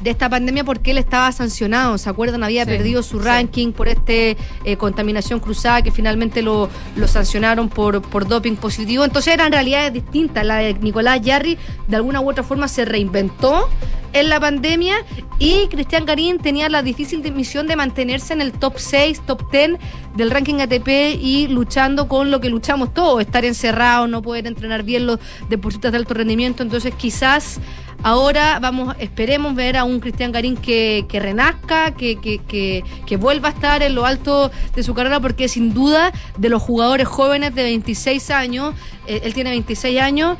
de 0.01 0.09
esta 0.11 0.29
pandemia 0.29 0.63
porque 0.63 0.91
él 0.91 0.97
estaba 0.97 1.31
sancionado, 1.31 1.97
¿se 1.97 2.09
acuerdan? 2.09 2.43
Había 2.43 2.65
Sí, 2.65 2.71
perdido 2.71 3.01
su 3.03 3.19
sí. 3.19 3.25
ranking 3.25 3.71
por 3.71 3.87
este 3.87 4.37
eh, 4.63 4.77
contaminación 4.77 5.39
cruzada 5.39 5.81
que 5.81 5.91
finalmente 5.91 6.41
lo, 6.41 6.69
lo 6.95 7.07
sancionaron 7.07 7.69
por, 7.69 8.01
por 8.01 8.27
doping 8.27 8.55
positivo. 8.55 9.03
Entonces 9.03 9.33
eran 9.33 9.51
realidades 9.51 9.93
distintas. 9.93 10.45
La 10.45 10.57
de 10.57 10.73
Nicolás 10.75 11.21
Yarri 11.21 11.57
de 11.87 11.95
alguna 11.95 12.21
u 12.21 12.29
otra 12.29 12.43
forma 12.43 12.67
se 12.67 12.85
reinventó 12.85 13.69
en 14.13 14.29
la 14.29 14.39
pandemia 14.39 14.95
y 15.37 15.67
Cristian 15.67 16.05
Garín 16.05 16.39
tenía 16.39 16.69
la 16.69 16.81
difícil 16.81 17.21
misión 17.33 17.67
de 17.67 17.75
mantenerse 17.75 18.33
en 18.33 18.41
el 18.41 18.51
top 18.53 18.75
6, 18.77 19.21
top 19.25 19.51
10 19.51 19.71
del 20.15 20.31
ranking 20.31 20.55
ATP 20.61 20.87
y 21.21 21.47
luchando 21.49 22.07
con 22.07 22.31
lo 22.31 22.39
que 22.39 22.49
luchamos 22.49 22.93
todos, 22.93 23.21
estar 23.21 23.45
encerrados, 23.45 24.09
no 24.09 24.21
poder 24.21 24.47
entrenar 24.47 24.83
bien 24.83 25.05
los 25.05 25.19
deportistas 25.49 25.91
de 25.91 25.97
alto 25.97 26.13
rendimiento. 26.13 26.63
Entonces 26.63 26.93
quizás 26.95 27.59
ahora 28.03 28.59
vamos, 28.59 28.95
esperemos 28.99 29.55
ver 29.55 29.77
a 29.77 29.83
un 29.83 29.99
Cristian 29.99 30.31
Garín 30.31 30.55
que, 30.55 31.05
que 31.07 31.19
renazca, 31.19 31.91
que, 31.91 32.17
que, 32.17 32.83
que, 33.05 33.17
vuelva 33.17 33.49
a 33.49 33.51
estar 33.51 33.83
en 33.83 33.95
lo 33.95 34.05
alto 34.05 34.51
de 34.75 34.83
su 34.83 34.93
carrera, 34.93 35.19
porque 35.19 35.47
sin 35.47 35.73
duda 35.73 36.11
de 36.37 36.49
los 36.49 36.61
jugadores 36.61 37.07
jóvenes 37.07 37.55
de 37.55 37.63
26 37.63 38.29
años, 38.31 38.75
eh, 39.07 39.21
él 39.23 39.33
tiene 39.33 39.49
26 39.51 39.99
años, 39.99 40.37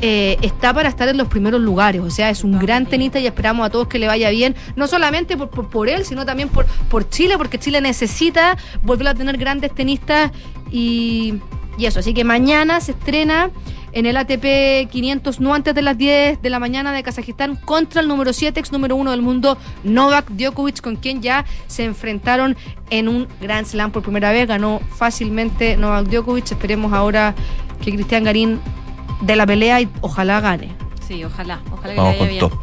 eh, 0.00 0.36
está 0.42 0.72
para 0.72 0.88
estar 0.88 1.08
en 1.08 1.16
los 1.16 1.28
primeros 1.28 1.60
lugares. 1.60 2.02
O 2.02 2.10
sea, 2.10 2.30
es 2.30 2.44
un 2.44 2.58
gran 2.58 2.86
tenista 2.86 3.18
y 3.18 3.26
esperamos 3.26 3.66
a 3.66 3.70
todos 3.70 3.88
que 3.88 3.98
le 3.98 4.06
vaya 4.06 4.30
bien, 4.30 4.54
no 4.76 4.86
solamente 4.86 5.36
por, 5.36 5.50
por, 5.50 5.68
por 5.68 5.88
él, 5.88 6.04
sino 6.04 6.24
también 6.24 6.48
por, 6.48 6.66
por 6.88 7.08
Chile, 7.08 7.36
porque 7.36 7.58
Chile 7.58 7.80
necesita 7.80 8.56
volver 8.82 9.08
a 9.08 9.14
tener 9.14 9.36
grandes 9.38 9.74
tenistas 9.74 10.30
y, 10.70 11.34
y 11.78 11.86
eso. 11.86 11.98
Así 11.98 12.14
que 12.14 12.24
mañana 12.24 12.80
se 12.80 12.92
estrena 12.92 13.50
en 13.98 14.06
el 14.06 14.16
ATP 14.16 14.88
500, 14.92 15.40
no 15.40 15.54
antes 15.54 15.74
de 15.74 15.82
las 15.82 15.98
10 15.98 16.40
de 16.40 16.50
la 16.50 16.60
mañana 16.60 16.92
de 16.92 17.02
Kazajistán, 17.02 17.56
contra 17.56 18.00
el 18.00 18.06
número 18.06 18.32
7, 18.32 18.60
ex 18.60 18.70
número 18.70 18.94
1 18.94 19.10
del 19.10 19.22
mundo, 19.22 19.58
Novak 19.82 20.30
Djokovic, 20.30 20.80
con 20.80 20.94
quien 20.94 21.20
ya 21.20 21.44
se 21.66 21.82
enfrentaron 21.82 22.56
en 22.90 23.08
un 23.08 23.26
Grand 23.40 23.66
Slam 23.66 23.90
por 23.90 24.04
primera 24.04 24.30
vez. 24.30 24.46
Ganó 24.46 24.80
fácilmente 24.96 25.76
Novak 25.76 26.06
Djokovic. 26.06 26.44
Esperemos 26.52 26.92
ahora 26.92 27.34
que 27.82 27.90
Cristian 27.90 28.22
Garín 28.22 28.60
de 29.22 29.34
la 29.34 29.44
pelea 29.46 29.80
y 29.80 29.88
ojalá 30.00 30.40
gane. 30.40 30.70
Sí, 31.04 31.24
ojalá, 31.24 31.60
ojalá 31.72 31.94
que 31.94 31.98
Vamos 31.98 32.12
le 32.12 32.18
vaya 32.20 32.30
bien. 32.30 32.40
todo. 32.40 32.60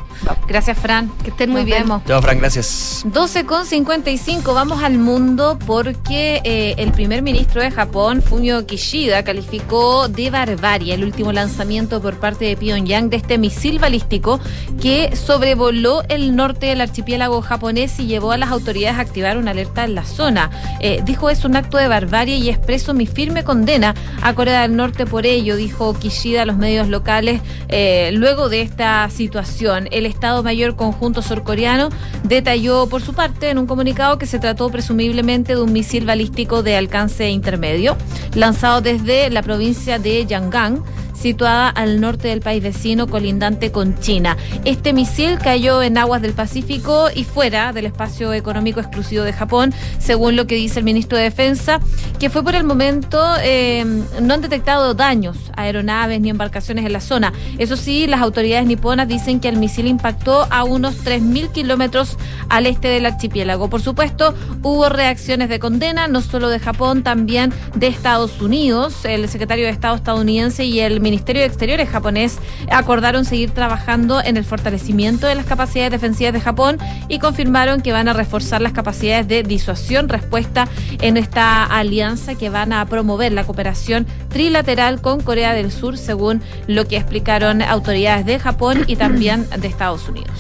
Gracias, 0.48 0.78
Fran. 0.78 1.12
Que 1.24 1.30
estén 1.30 1.50
muy 1.50 1.62
Nos 1.62 1.66
bien. 1.66 1.84
vemos. 1.84 2.04
Chao, 2.06 2.22
Fran, 2.22 2.40
gracias. 2.40 3.04
12 3.06 3.46
con 3.46 3.66
55, 3.66 4.54
vamos 4.54 4.84
al 4.84 4.98
mundo 4.98 5.58
porque 5.66 6.42
eh, 6.44 6.76
el 6.78 6.92
primer 6.92 7.22
ministro 7.22 7.62
de 7.62 7.72
Japón, 7.72 8.22
Fumio 8.22 8.66
Kishida, 8.66 9.24
calificó 9.24 10.08
de 10.08 10.30
barbarie 10.30 10.94
el 10.94 11.04
último 11.04 11.32
lanzamiento 11.32 12.02
por 12.02 12.20
parte 12.20 12.46
de 12.46 12.58
Pyongyang 12.58 13.10
de 13.10 13.18
este 13.18 13.38
misil 13.38 13.80
balístico 13.80 14.40
que 14.82 15.16
sobrevoló 15.16 16.04
el 16.10 16.36
norte 16.36 16.68
del 16.68 16.82
archipiélago 16.82 17.42
japonés 17.42 18.00
y 18.00 18.08
llevó 18.08 18.32
a 18.32 18.38
las 18.38 18.50
autoridades 18.52 18.98
a 18.98 19.02
activar 19.02 19.38
una 19.38 19.52
alerta 19.52 19.84
en 19.84 19.96
la 19.96 20.06
zona. 20.06 20.50
Eh, 20.80 21.02
dijo 21.06 21.30
es 21.30 21.46
un 21.46 21.56
acto 21.56 21.78
de 21.78 21.88
barbarie 21.88 22.38
y 22.38 22.50
expreso 22.50 22.94
mi 22.94 23.08
firme 23.08 23.44
condena 23.44 23.96
a 24.22 24.34
Corea 24.34 24.62
del 24.62 24.76
Norte 24.76 25.06
por 25.06 25.26
ello, 25.26 25.56
dijo 25.56 25.94
Kishida 25.94 26.44
a 26.44 26.46
los 26.46 26.58
medios 26.58 26.88
locales 26.88 27.42
eh, 27.68 28.12
luego 28.14 28.50
de 28.50 28.62
esta 28.62 29.10
situación. 29.10 29.88
El 29.92 30.06
Estado 30.16 30.44
Mayor 30.44 30.76
Conjunto 30.76 31.22
Surcoreano 31.22 31.90
detalló 32.24 32.88
por 32.88 33.02
su 33.02 33.14
parte 33.14 33.50
en 33.50 33.58
un 33.58 33.68
comunicado 33.68 34.18
que 34.18 34.26
se 34.26 34.40
trató 34.40 34.70
presumiblemente 34.70 35.56
de 35.56 35.62
un 35.62 35.74
misil 35.74 36.06
balístico 36.06 36.64
de 36.64 36.78
alcance 36.78 37.30
intermedio, 37.30 37.98
lanzado 38.34 38.80
desde 38.82 39.30
la 39.30 39.44
provincia 39.44 40.00
de 40.00 40.26
Yangang 40.26 40.84
situada 41.26 41.70
al 41.70 42.00
norte 42.00 42.28
del 42.28 42.40
país 42.40 42.62
vecino 42.62 43.08
colindante 43.08 43.72
con 43.72 44.00
China. 44.00 44.38
Este 44.64 44.94
misil 44.94 45.40
cayó 45.40 45.82
en 45.82 45.98
aguas 45.98 46.22
del 46.22 46.34
Pacífico 46.34 47.08
y 47.16 47.24
fuera 47.24 47.74
del 47.74 47.88
espacio 47.88 48.32
económico 48.32 48.80
exclusivo 48.80 49.24
de 49.24 49.34
Japón, 49.34 49.74
según 49.98 50.36
lo 50.36 50.46
que 50.46 50.54
dice 50.54 50.78
el 50.78 50.86
ministro 50.86 51.18
de 51.18 51.24
Defensa, 51.24 51.80
que 52.20 52.30
fue 52.30 52.44
por 52.44 52.54
el 52.54 52.64
momento 52.64 53.20
eh, 53.42 53.84
no 54.22 54.36
han 54.36 54.42
detectado 54.42 54.94
daños 54.94 55.36
a 55.58 55.64
aeronaves 55.64 56.22
ni 56.22 56.30
embarcaciones 56.30 56.86
en 56.86 56.94
la 56.94 57.02
zona. 57.02 57.34
Eso 57.58 57.76
sí, 57.76 58.06
las 58.06 58.22
autoridades 58.22 58.68
niponas 58.68 59.08
dicen 59.08 59.40
que 59.40 59.50
el 59.50 59.58
misil 59.58 59.88
impactó 59.88 60.46
a 60.52 60.64
unos 60.64 61.04
3.000 61.04 61.52
kilómetros 61.52 62.18
al 62.50 62.68
este 62.68 62.90
del 62.90 63.08
archipiélago. 63.08 63.68
Por 63.68 63.82
supuesto, 63.82 64.36
hubo 64.62 64.90
reacciones 64.90 65.50
de 65.50 65.58
condena, 65.58 66.08
no 66.08 66.22
solo 66.22 66.50
de 66.50 66.60
Japón, 66.60 67.02
también 67.02 67.52
de 67.74 67.88
Estados 67.88 68.40
Unidos. 68.42 69.06
El 69.06 69.28
secretario 69.28 69.66
de 69.66 69.72
Estado 69.72 69.96
estadounidense 69.96 70.66
y 70.66 70.82
el 70.82 71.00
Ministerio 71.16 71.44
de 71.44 71.48
Exteriores 71.48 71.90
japonés 71.90 72.40
acordaron 72.70 73.24
seguir 73.24 73.52
trabajando 73.52 74.22
en 74.22 74.36
el 74.36 74.44
fortalecimiento 74.44 75.28
de 75.28 75.36
las 75.36 75.46
capacidades 75.46 75.92
defensivas 75.92 76.34
de 76.34 76.42
Japón 76.42 76.78
y 77.08 77.20
confirmaron 77.20 77.80
que 77.80 77.94
van 77.94 78.10
a 78.10 78.14
reforzar 78.14 78.62
las 78.62 78.74
capacidades 78.74 79.26
de 79.30 79.42
disuasión, 79.42 80.10
respuesta 80.10 80.68
en 81.00 81.16
esta 81.16 81.64
alianza 81.64 82.36
que 82.36 82.50
van 82.50 82.74
a 82.74 82.86
promover 82.88 83.32
la 83.32 83.46
cooperación 83.46 84.06
trilateral 84.28 85.00
con 85.00 85.22
Corea 85.22 85.54
del 85.54 85.72
Sur, 85.72 85.98
según 85.98 86.42
lo 86.68 86.86
que 86.86 86.98
explicaron 86.98 87.62
autoridades 87.62 88.26
de 88.26 88.38
Japón 88.38 88.84
y 88.86 88.98
también 88.98 89.48
de 89.58 89.70
Estados 89.70 90.10
Unidos. 90.10 90.38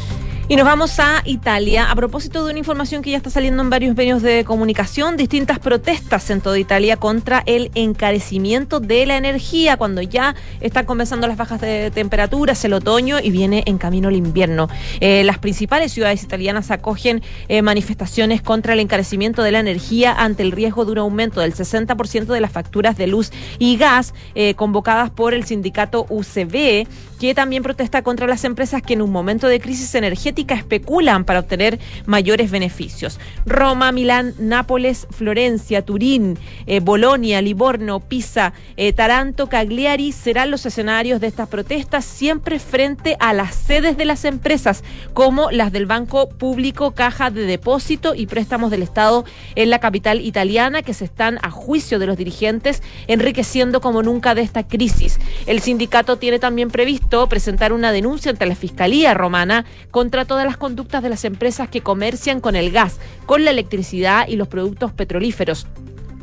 Y 0.48 0.58
nos 0.58 0.66
vamos 0.66 1.00
a 1.00 1.24
Italia. 1.26 1.90
A 1.90 1.96
propósito 1.96 2.46
de 2.46 2.52
una 2.52 2.60
información 2.60 3.02
que 3.02 3.10
ya 3.10 3.18
está 3.18 3.32
saliendo 3.32 3.64
en 3.64 3.72
varios 3.72 3.96
medios 3.96 4.22
de 4.22 4.46
comunicación, 4.46 5.18
distintas 5.18 5.58
protestas 5.58 6.30
en 6.30 6.40
toda 6.40 6.60
Italia 6.60 6.98
contra 6.98 7.42
el 7.48 7.72
encarecimiento 7.74 8.80
de 8.80 9.08
la 9.08 9.18
energía, 9.18 9.76
cuando 9.78 10.04
ya 10.04 10.36
están 10.62 10.86
comenzando 10.86 11.26
las 11.26 11.38
bajas 11.38 11.62
de 11.62 11.90
temperaturas, 11.90 12.64
el 12.64 12.74
otoño 12.74 13.18
y 13.20 13.32
viene 13.32 13.64
en 13.66 13.80
camino 13.80 14.10
el 14.10 14.18
invierno. 14.18 14.70
Eh, 15.00 15.24
las 15.24 15.40
principales 15.40 15.92
ciudades 15.92 16.22
italianas 16.22 16.70
acogen 16.70 17.24
eh, 17.48 17.64
manifestaciones 17.64 18.44
contra 18.44 18.74
el 18.74 18.82
encarecimiento 18.82 19.42
de 19.42 19.52
la 19.52 19.62
energía 19.62 20.14
ante 20.14 20.44
el 20.44 20.52
riesgo 20.52 20.86
de 20.86 20.92
un 20.92 21.00
aumento 21.00 21.42
del 21.42 21.56
60% 21.56 22.26
de 22.26 22.42
las 22.42 22.52
facturas 22.52 22.96
de 22.98 23.08
luz 23.08 23.32
y 23.58 23.78
gas 23.78 24.14
eh, 24.36 24.54
convocadas 24.54 25.10
por 25.10 25.34
el 25.34 25.44
sindicato 25.46 26.06
UCB, 26.08 26.86
que 27.20 27.34
también 27.34 27.64
protesta 27.64 28.02
contra 28.02 28.28
las 28.28 28.44
empresas 28.44 28.82
que 28.82 28.94
en 28.94 29.02
un 29.02 29.12
momento 29.12 29.48
de 29.48 29.60
crisis 29.60 29.96
energética 29.96 30.56
especulan 30.56 31.26
para 31.26 31.40
obtener 31.40 31.80
mayores 32.06 32.52
beneficios. 32.52 33.20
Roma, 33.46 33.92
Milán, 33.92 34.34
Nápoles, 34.38 35.08
Florencia, 35.12 35.84
Turín, 35.84 36.38
eh, 36.66 36.80
Bolonia, 36.80 37.42
Livorno, 37.42 38.00
Pisa, 38.00 38.54
eh, 38.78 38.94
Taranto, 38.94 39.48
Cagliari 39.48 40.12
serán 40.12 40.52
los 40.52 40.66
escenarios 40.66 41.22
de 41.22 41.28
estas 41.28 41.48
protestas 41.48 42.06
siempre 42.06 42.60
frente 42.60 43.16
a 43.20 43.34
las 43.34 43.56
sedes 43.56 43.98
de 43.98 44.06
las 44.06 44.26
empresas 44.26 44.84
como 45.14 45.52
las 45.52 45.72
del 45.72 45.86
Banco 45.86 46.30
Público, 46.30 46.92
Caja 46.92 47.30
de 47.30 47.46
Depósito 47.46 48.16
y 48.16 48.28
Préstamos 48.28 48.72
del 48.72 48.84
Estado 48.84 49.26
en 49.56 49.70
la 49.70 49.80
capital 49.80 50.22
italiana 50.22 50.82
que 50.82 50.94
se 50.94 51.06
están 51.06 51.40
a 51.42 51.52
juicio 51.52 52.00
de 52.00 52.08
los 52.08 52.18
dirigentes 52.18 52.82
enriqueciendo 53.08 53.82
como 53.82 54.04
nunca 54.04 54.36
de 54.36 54.42
esta 54.42 54.68
crisis. 54.68 55.20
El 55.46 55.62
sindicato 55.62 56.18
tiene 56.18 56.40
también 56.40 56.70
previsto 56.70 57.05
presentar 57.30 57.72
una 57.72 57.92
denuncia 57.92 58.32
ante 58.32 58.46
la 58.46 58.56
Fiscalía 58.56 59.14
romana 59.14 59.66
contra 59.92 60.26
todas 60.26 60.46
las 60.46 60.58
conductas 60.58 61.02
de 61.02 61.10
las 61.10 61.24
empresas 61.24 61.70
que 61.70 61.82
comercian 61.82 62.42
con 62.42 62.56
el 62.56 62.72
gas, 62.72 63.00
con 63.26 63.46
la 63.46 63.52
electricidad 63.52 64.28
y 64.28 64.36
los 64.36 64.48
productos 64.48 64.92
petrolíferos 64.92 65.66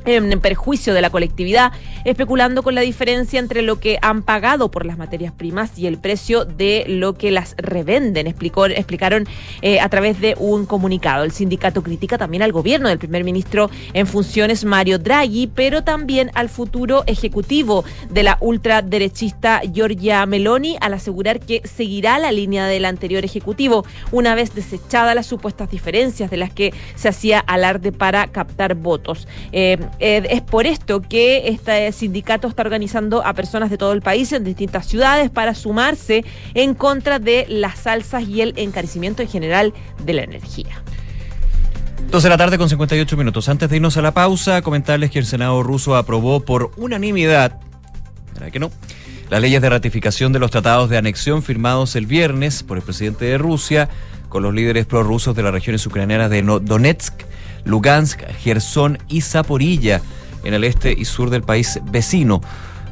en 0.05 0.41
perjuicio 0.41 0.95
de 0.95 1.01
la 1.01 1.11
colectividad, 1.11 1.73
especulando 2.05 2.63
con 2.63 2.75
la 2.75 2.81
diferencia 2.81 3.39
entre 3.39 3.63
lo 3.63 3.79
que 3.81 3.99
han 4.03 4.23
pagado 4.23 4.71
por 4.71 4.87
las 4.87 4.99
materias 4.99 5.33
primas 5.33 5.79
y 5.79 5.87
el 5.87 5.99
precio 5.99 6.45
de 6.45 6.85
lo 6.89 7.15
que 7.15 7.31
las 7.31 7.55
revenden, 7.59 8.27
explicó, 8.27 8.67
explicaron 8.67 9.27
eh, 9.63 9.81
a 9.81 9.89
través 9.89 10.21
de 10.21 10.35
un 10.39 10.67
comunicado. 10.67 11.25
El 11.25 11.33
sindicato 11.33 11.83
critica 11.83 12.19
también 12.19 12.43
al 12.43 12.53
gobierno 12.53 12.89
del 12.89 12.99
primer 12.99 13.25
ministro 13.25 13.71
en 13.93 14.07
funciones 14.07 14.65
Mario 14.65 14.99
Draghi, 14.99 15.47
pero 15.47 15.85
también 15.85 16.31
al 16.35 16.49
futuro 16.49 17.05
ejecutivo 17.07 17.85
de 18.11 18.23
la 18.23 18.39
ultraderechista 18.41 19.61
Giorgia 19.61 20.25
Meloni 20.27 20.77
al 20.81 20.95
asegurar 20.95 21.41
que 21.41 21.63
seguirá 21.65 22.19
la 22.19 22.33
línea 22.33 22.67
del 22.67 22.85
anterior 22.85 23.25
ejecutivo 23.25 23.85
una 24.11 24.35
vez 24.35 24.55
desechadas 24.55 25.15
las 25.15 25.27
supuestas 25.27 25.71
diferencias 25.71 26.31
de 26.31 26.37
las 26.37 26.53
que 26.53 26.73
se 26.95 27.09
hacía 27.09 27.41
alarde 27.41 27.93
para 27.93 28.27
captar 28.29 28.75
votos. 28.75 29.29
Eh, 29.53 29.79
eh, 29.99 30.27
es 30.31 30.41
por 30.41 30.67
esto 30.67 31.01
que 31.01 31.49
este 31.49 31.91
sindicato 31.93 32.49
está 32.49 32.63
organizando 32.63 33.25
a 33.25 33.35
personas 33.35 33.71
de 33.71 33.79
todo 33.79 33.93
el 33.93 34.03
país 34.03 34.33
en 34.33 34.45
distintas 34.45 34.87
ciudades 34.87 35.31
para 35.31 35.55
sumarse 35.55 36.25
en 36.55 36.75
contra 36.75 37.19
de 37.19 37.47
las 37.49 37.87
alzas 37.87 38.25
y 38.25 38.41
el 38.41 38.55
encarecimiento 38.57 39.23
en 39.23 39.29
general 39.29 39.73
de 40.05 40.13
la 40.13 40.23
energía. 40.23 40.83
12 42.11 42.27
de 42.27 42.31
la 42.31 42.37
tarde 42.37 42.59
con 42.59 42.69
58 42.69 43.17
minutos. 43.17 43.49
Antes 43.49 43.71
de 43.71 43.77
irnos 43.77 43.97
a 43.97 44.03
la 44.03 44.13
pausa, 44.13 44.61
comentarles 44.61 45.11
que 45.11 45.19
el 45.19 45.27
Senado 45.27 45.63
ruso 45.63 45.97
aprobó 45.97 46.41
por 46.41 46.71
unanimidad, 46.77 47.59
¿verdad 48.35 48.51
que 48.51 48.59
no? 48.59 48.71
Las 49.31 49.41
leyes 49.41 49.63
de 49.63 49.71
ratificación 49.71 50.33
de 50.33 50.39
los 50.39 50.51
tratados 50.51 50.91
de 50.91 50.99
anexión 50.99 51.43
firmados 51.43 51.97
el 51.97 52.05
viernes 52.05 52.63
por 52.63 52.77
el 52.77 52.83
presidente 52.83 53.25
de 53.25 53.39
Rusia 53.39 53.89
con 54.29 54.43
los 54.43 54.53
líderes 54.53 54.85
prorrusos 54.85 55.35
de 55.35 55.43
las 55.43 55.53
regiones 55.53 55.87
ucranianas 55.87 56.31
de 56.31 56.43
Donetsk, 56.43 57.15
Lugansk, 57.65 58.23
Gerson 58.41 58.99
y 59.09 59.21
Zaporilla, 59.21 60.01
en 60.45 60.55
el 60.55 60.65
este 60.65 60.93
y 60.97 61.05
sur 61.05 61.31
del 61.31 61.43
país 61.43 61.81
vecino. 61.91 62.41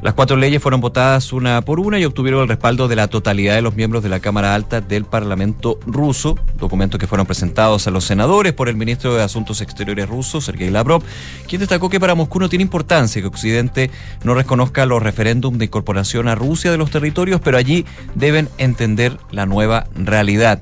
Las 0.01 0.15
cuatro 0.15 0.35
leyes 0.35 0.59
fueron 0.59 0.81
votadas 0.81 1.31
una 1.31 1.61
por 1.61 1.79
una 1.79 1.99
y 1.99 2.05
obtuvieron 2.05 2.41
el 2.41 2.47
respaldo 2.47 2.87
de 2.87 2.95
la 2.95 3.07
totalidad 3.07 3.53
de 3.53 3.61
los 3.61 3.75
miembros 3.75 4.01
de 4.01 4.09
la 4.09 4.19
Cámara 4.19 4.55
Alta 4.55 4.81
del 4.81 5.05
Parlamento 5.05 5.79
ruso, 5.85 6.39
documentos 6.57 6.99
que 6.99 7.05
fueron 7.05 7.27
presentados 7.27 7.85
a 7.85 7.91
los 7.91 8.05
senadores 8.05 8.53
por 8.53 8.67
el 8.67 8.75
ministro 8.75 9.13
de 9.13 9.21
Asuntos 9.21 9.61
Exteriores 9.61 10.09
ruso, 10.09 10.41
Sergei 10.41 10.71
Lavrov, 10.71 11.03
quien 11.47 11.59
destacó 11.59 11.87
que 11.91 11.99
para 11.99 12.15
Moscú 12.15 12.39
no 12.39 12.49
tiene 12.49 12.63
importancia 12.63 13.21
que 13.21 13.27
Occidente 13.27 13.91
no 14.23 14.33
reconozca 14.33 14.87
los 14.87 15.03
referéndums 15.03 15.59
de 15.59 15.65
incorporación 15.65 16.27
a 16.27 16.33
Rusia 16.33 16.71
de 16.71 16.77
los 16.77 16.89
territorios, 16.89 17.39
pero 17.39 17.59
allí 17.59 17.85
deben 18.15 18.49
entender 18.57 19.19
la 19.29 19.45
nueva 19.45 19.85
realidad. 19.93 20.61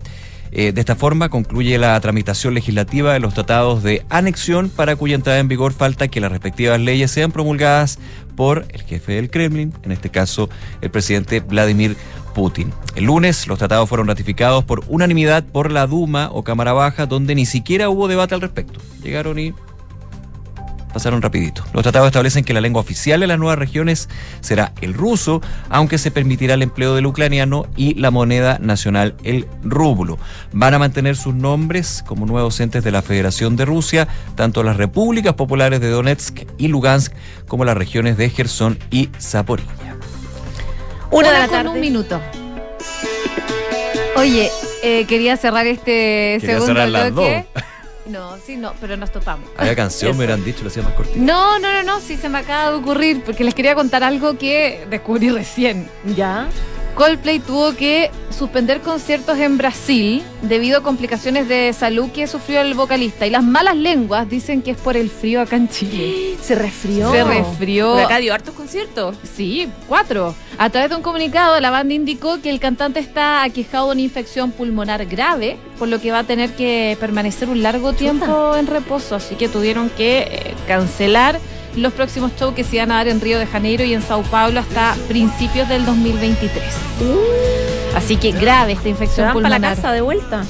Eh, 0.51 0.71
de 0.71 0.79
esta 0.81 0.95
forma 0.95 1.29
concluye 1.29 1.77
la 1.77 1.99
tramitación 1.99 2.53
legislativa 2.53 3.13
de 3.13 3.19
los 3.19 3.33
tratados 3.33 3.83
de 3.83 4.05
anexión 4.09 4.69
para 4.69 4.95
cuya 4.95 5.15
entrada 5.15 5.39
en 5.39 5.47
vigor 5.47 5.73
falta 5.73 6.07
que 6.07 6.21
las 6.21 6.31
respectivas 6.31 6.79
leyes 6.79 7.11
sean 7.11 7.31
promulgadas 7.31 7.99
por 8.35 8.65
el 8.69 8.81
jefe 8.81 9.13
del 9.13 9.29
Kremlin, 9.29 9.73
en 9.83 9.91
este 9.91 10.09
caso 10.09 10.49
el 10.81 10.89
presidente 10.89 11.39
Vladimir 11.41 11.95
Putin. 12.33 12.71
El 12.95 13.05
lunes 13.05 13.47
los 13.47 13.59
tratados 13.59 13.89
fueron 13.89 14.07
ratificados 14.07 14.63
por 14.63 14.83
unanimidad 14.87 15.43
por 15.43 15.71
la 15.71 15.87
Duma 15.87 16.29
o 16.31 16.43
Cámara 16.43 16.73
Baja, 16.73 17.05
donde 17.05 17.35
ni 17.35 17.45
siquiera 17.45 17.89
hubo 17.89 18.07
debate 18.07 18.35
al 18.35 18.41
respecto. 18.41 18.79
Llegaron 19.03 19.39
y 19.39 19.53
pasaron 20.93 21.21
rapidito. 21.21 21.63
Los 21.73 21.83
tratados 21.83 22.07
establecen 22.07 22.43
que 22.43 22.53
la 22.53 22.61
lengua 22.61 22.81
oficial 22.81 23.19
de 23.19 23.27
las 23.27 23.39
nuevas 23.39 23.57
regiones 23.57 24.09
será 24.41 24.73
el 24.81 24.93
ruso, 24.93 25.41
aunque 25.69 25.97
se 25.97 26.11
permitirá 26.11 26.55
el 26.55 26.61
empleo 26.61 26.95
del 26.95 27.05
ucraniano 27.05 27.67
y 27.75 27.93
la 27.95 28.11
moneda 28.11 28.57
nacional 28.59 29.15
el 29.23 29.47
rublo. 29.63 30.17
Van 30.51 30.73
a 30.73 30.79
mantener 30.79 31.15
sus 31.15 31.33
nombres 31.33 32.03
como 32.05 32.25
nuevos 32.25 32.59
entes 32.59 32.83
de 32.83 32.91
la 32.91 33.01
Federación 33.01 33.55
de 33.55 33.65
Rusia, 33.65 34.07
tanto 34.35 34.63
las 34.63 34.77
repúblicas 34.77 35.33
populares 35.33 35.79
de 35.79 35.89
Donetsk 35.89 36.41
y 36.57 36.67
Lugansk 36.67 37.13
como 37.47 37.65
las 37.65 37.77
regiones 37.77 38.17
de 38.17 38.29
Gerson 38.29 38.77
y 38.91 39.09
Zaporilla. 39.19 39.69
Una 41.11 41.31
de 41.31 41.39
la 41.39 41.47
con 41.47 41.51
tarde. 41.51 41.69
un 41.69 41.79
minuto. 41.79 42.21
Oye, 44.15 44.51
eh, 44.83 45.05
quería 45.05 45.37
cerrar 45.37 45.65
este 45.65 46.37
Quería 46.39 46.59
segundo 46.59 46.65
cerrar 46.65 46.89
las 46.89 47.11
bloque. 47.11 47.47
No, 48.09 48.37
sí, 48.37 48.57
no, 48.57 48.73
pero 48.81 48.97
nos 48.97 49.11
topamos. 49.11 49.47
Había 49.55 49.75
canción, 49.75 50.11
me 50.11 50.25
hubieran 50.25 50.43
dicho, 50.43 50.63
lo 50.63 50.69
hacía 50.69 50.81
más 50.81 50.93
cortito. 50.93 51.19
No, 51.19 51.59
no, 51.59 51.71
no, 51.71 51.83
no, 51.83 51.99
sí 51.99 52.17
se 52.17 52.27
me 52.27 52.39
acaba 52.39 52.71
de 52.71 52.77
ocurrir 52.77 53.21
porque 53.23 53.43
les 53.43 53.53
quería 53.53 53.75
contar 53.75 54.03
algo 54.03 54.37
que 54.37 54.85
descubrí 54.89 55.29
recién. 55.29 55.87
¿Ya? 56.15 56.47
Coldplay 56.99 57.39
tuvo 57.39 57.75
que 57.75 58.11
suspender 58.37 58.81
conciertos 58.81 59.37
en 59.37 59.57
Brasil 59.57 60.21
debido 60.41 60.79
a 60.79 60.83
complicaciones 60.83 61.47
de 61.47 61.71
salud 61.71 62.11
que 62.11 62.27
sufrió 62.27 62.59
el 62.59 62.73
vocalista. 62.73 63.25
Y 63.25 63.29
las 63.29 63.41
malas 63.41 63.77
lenguas 63.77 64.29
dicen 64.29 64.61
que 64.61 64.71
es 64.71 64.77
por 64.77 64.97
el 64.97 65.09
frío 65.09 65.39
acá 65.39 65.55
en 65.55 65.69
Chile. 65.69 66.35
Se 66.41 66.55
resfrió. 66.55 67.09
Se 67.13 67.23
resfrió. 67.23 67.93
Por 67.93 68.01
acá 68.01 68.17
dio 68.17 68.33
hartos 68.33 68.53
conciertos. 68.53 69.15
Sí, 69.33 69.69
cuatro. 69.87 70.35
A 70.57 70.69
través 70.71 70.89
de 70.89 70.97
un 70.97 71.01
comunicado, 71.01 71.57
la 71.61 71.69
banda 71.69 71.93
indicó 71.93 72.41
que 72.41 72.49
el 72.49 72.59
cantante 72.59 72.99
está 72.99 73.43
aquejado 73.43 73.85
de 73.85 73.91
una 73.93 74.01
infección 74.01 74.51
pulmonar 74.51 75.05
grave, 75.05 75.55
por 75.77 75.87
lo 75.87 76.01
que 76.01 76.11
va 76.11 76.19
a 76.19 76.23
tener 76.25 76.53
que 76.57 76.97
permanecer 76.99 77.47
un 77.47 77.63
largo 77.63 77.93
tiempo 77.93 78.57
en 78.57 78.67
reposo. 78.67 79.15
Así 79.15 79.35
que 79.35 79.47
tuvieron 79.47 79.89
que 79.89 80.19
eh, 80.19 80.53
cancelar 80.67 81.39
los 81.79 81.93
próximos 81.93 82.31
shows 82.37 82.53
que 82.53 82.63
se 82.63 82.77
iban 82.77 82.91
a 82.91 82.95
dar 82.95 83.07
en 83.07 83.21
Río 83.21 83.39
de 83.39 83.45
Janeiro 83.45 83.83
y 83.83 83.93
en 83.93 84.01
Sao 84.01 84.23
Paulo 84.23 84.59
hasta 84.59 84.95
principios 85.07 85.67
del 85.69 85.85
2023. 85.85 86.63
Así 87.95 88.17
que 88.17 88.31
grave 88.31 88.73
esta 88.73 88.89
infección 88.89 89.25
van 89.27 89.33
para 89.33 89.33
pulmonar. 89.33 89.61
la 89.61 89.75
casa 89.75 89.91
de 89.91 90.01
vuelta. 90.01 90.45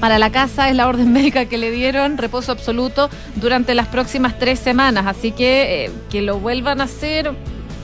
Para 0.00 0.18
la 0.18 0.30
casa 0.30 0.68
es 0.68 0.74
la 0.74 0.88
orden 0.88 1.12
médica 1.12 1.46
que 1.46 1.58
le 1.58 1.70
dieron, 1.70 2.18
reposo 2.18 2.52
absoluto 2.52 3.08
durante 3.36 3.74
las 3.74 3.86
próximas 3.86 4.38
tres 4.38 4.58
semanas. 4.58 5.06
Así 5.06 5.30
que 5.30 5.84
eh, 5.84 5.90
que 6.10 6.22
lo 6.22 6.38
vuelvan 6.38 6.80
a 6.80 6.84
hacer, 6.84 7.32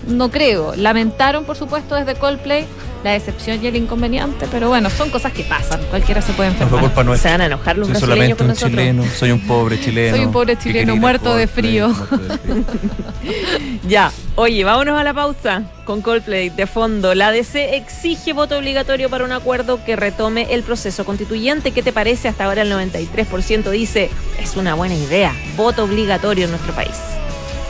no 0.08 0.30
creo. 0.30 0.74
Lamentaron, 0.74 1.44
por 1.44 1.56
supuesto, 1.56 1.94
desde 1.94 2.16
Coldplay 2.16 2.66
la 3.04 3.12
decepción 3.12 3.62
y 3.62 3.66
el 3.68 3.76
inconveniente, 3.76 4.46
pero 4.50 4.68
bueno, 4.68 4.90
son 4.90 5.10
cosas 5.10 5.32
que 5.32 5.44
pasan. 5.44 5.80
Cualquiera 5.90 6.20
se 6.20 6.32
puede 6.32 6.48
No 6.50 6.54
enfermar. 6.54 6.80
fue 6.80 6.88
culpa 6.88 7.04
nuestra. 7.04 7.30
Se 7.30 7.34
van 7.34 7.40
a 7.42 7.46
enojar 7.46 7.78
los 7.78 7.86
Soy 7.88 7.92
brasileños 7.92 8.18
solamente 8.18 8.36
con 8.36 8.44
un 8.46 8.48
nosotros. 8.50 8.70
chileno, 8.72 9.04
soy 9.16 9.30
un 9.30 9.46
pobre 9.46 9.80
chileno. 9.80 10.16
Soy 10.16 10.26
un 10.26 10.32
pobre 10.32 10.56
chileno 10.58 10.78
de 10.78 10.86
frío. 10.92 11.00
muerto 11.00 11.36
de 11.36 11.46
frío. 11.46 11.94
Ya, 13.86 14.12
oye, 14.36 14.64
vámonos 14.64 14.98
a 14.98 15.04
la 15.04 15.14
pausa 15.14 15.62
con 15.84 16.02
Coldplay 16.02 16.50
de 16.50 16.66
fondo. 16.66 17.14
La 17.14 17.30
DC 17.30 17.76
exige 17.76 18.32
voto 18.32 18.56
obligatorio 18.58 19.08
para 19.08 19.24
un 19.24 19.32
acuerdo 19.32 19.82
que 19.84 19.96
retome 19.96 20.46
el 20.52 20.62
proceso 20.62 21.04
constituyente. 21.04 21.70
¿Qué 21.72 21.82
te 21.82 21.92
parece? 21.92 22.28
Hasta 22.28 22.44
ahora 22.44 22.62
el 22.62 22.72
93% 22.72 23.70
dice 23.70 24.10
es 24.40 24.56
una 24.56 24.74
buena 24.74 24.94
idea. 24.94 25.34
Voto 25.56 25.84
obligatorio 25.84 26.44
en 26.44 26.50
nuestro 26.50 26.72
país. 26.74 26.96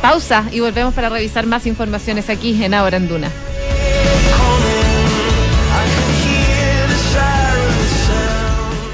Pausa 0.03 0.45
y 0.53 0.61
volvemos 0.61 0.95
para 0.95 1.09
revisar 1.09 1.47
más 1.47 1.67
informaciones 1.67 2.29
aquí 2.31 2.63
en 2.65 2.75
Ahora 2.75 2.97
en 2.97 3.09
Duna. 3.09 3.31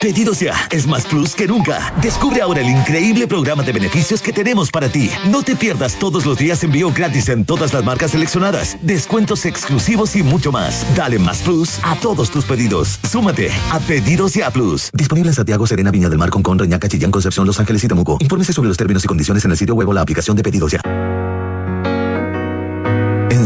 Pedidos 0.00 0.38
ya 0.38 0.54
es 0.70 0.86
más 0.86 1.06
plus 1.06 1.34
que 1.34 1.48
nunca. 1.48 1.92
Descubre 2.00 2.40
ahora 2.40 2.60
el 2.60 2.68
increíble 2.68 3.26
programa 3.26 3.64
de 3.64 3.72
beneficios 3.72 4.22
que 4.22 4.32
tenemos 4.32 4.70
para 4.70 4.88
ti. 4.88 5.10
No 5.28 5.42
te 5.42 5.56
pierdas 5.56 5.98
todos 5.98 6.24
los 6.24 6.38
días 6.38 6.62
envío 6.62 6.92
gratis 6.92 7.28
en 7.30 7.44
todas 7.44 7.72
las 7.74 7.82
marcas 7.82 8.12
seleccionadas, 8.12 8.76
descuentos 8.80 9.44
exclusivos 9.44 10.14
y 10.14 10.22
mucho 10.22 10.52
más. 10.52 10.86
Dale 10.94 11.18
más 11.18 11.38
plus 11.38 11.80
a 11.82 11.96
todos 11.96 12.30
tus 12.30 12.44
pedidos. 12.44 13.00
Súmate 13.10 13.50
a 13.72 13.80
Pedidos 13.80 14.34
ya 14.34 14.52
Plus. 14.52 14.88
Disponible 14.92 15.30
en 15.30 15.34
Santiago, 15.34 15.66
Serena, 15.66 15.90
Viña 15.90 16.08
del 16.08 16.18
Mar, 16.18 16.30
Concón, 16.30 16.60
Reñaca, 16.60 16.88
Chillán, 16.88 17.10
Concepción, 17.10 17.44
Los 17.44 17.58
Ángeles 17.58 17.82
y 17.82 17.88
Temuco. 17.88 18.18
Infórmese 18.20 18.52
sobre 18.52 18.68
los 18.68 18.76
términos 18.76 19.04
y 19.04 19.08
condiciones 19.08 19.44
en 19.46 19.50
el 19.50 19.56
sitio 19.56 19.74
web 19.74 19.88
o 19.88 19.92
la 19.92 20.02
aplicación 20.02 20.36
de 20.36 20.44
Pedidos 20.44 20.70
Ya. 20.70 20.80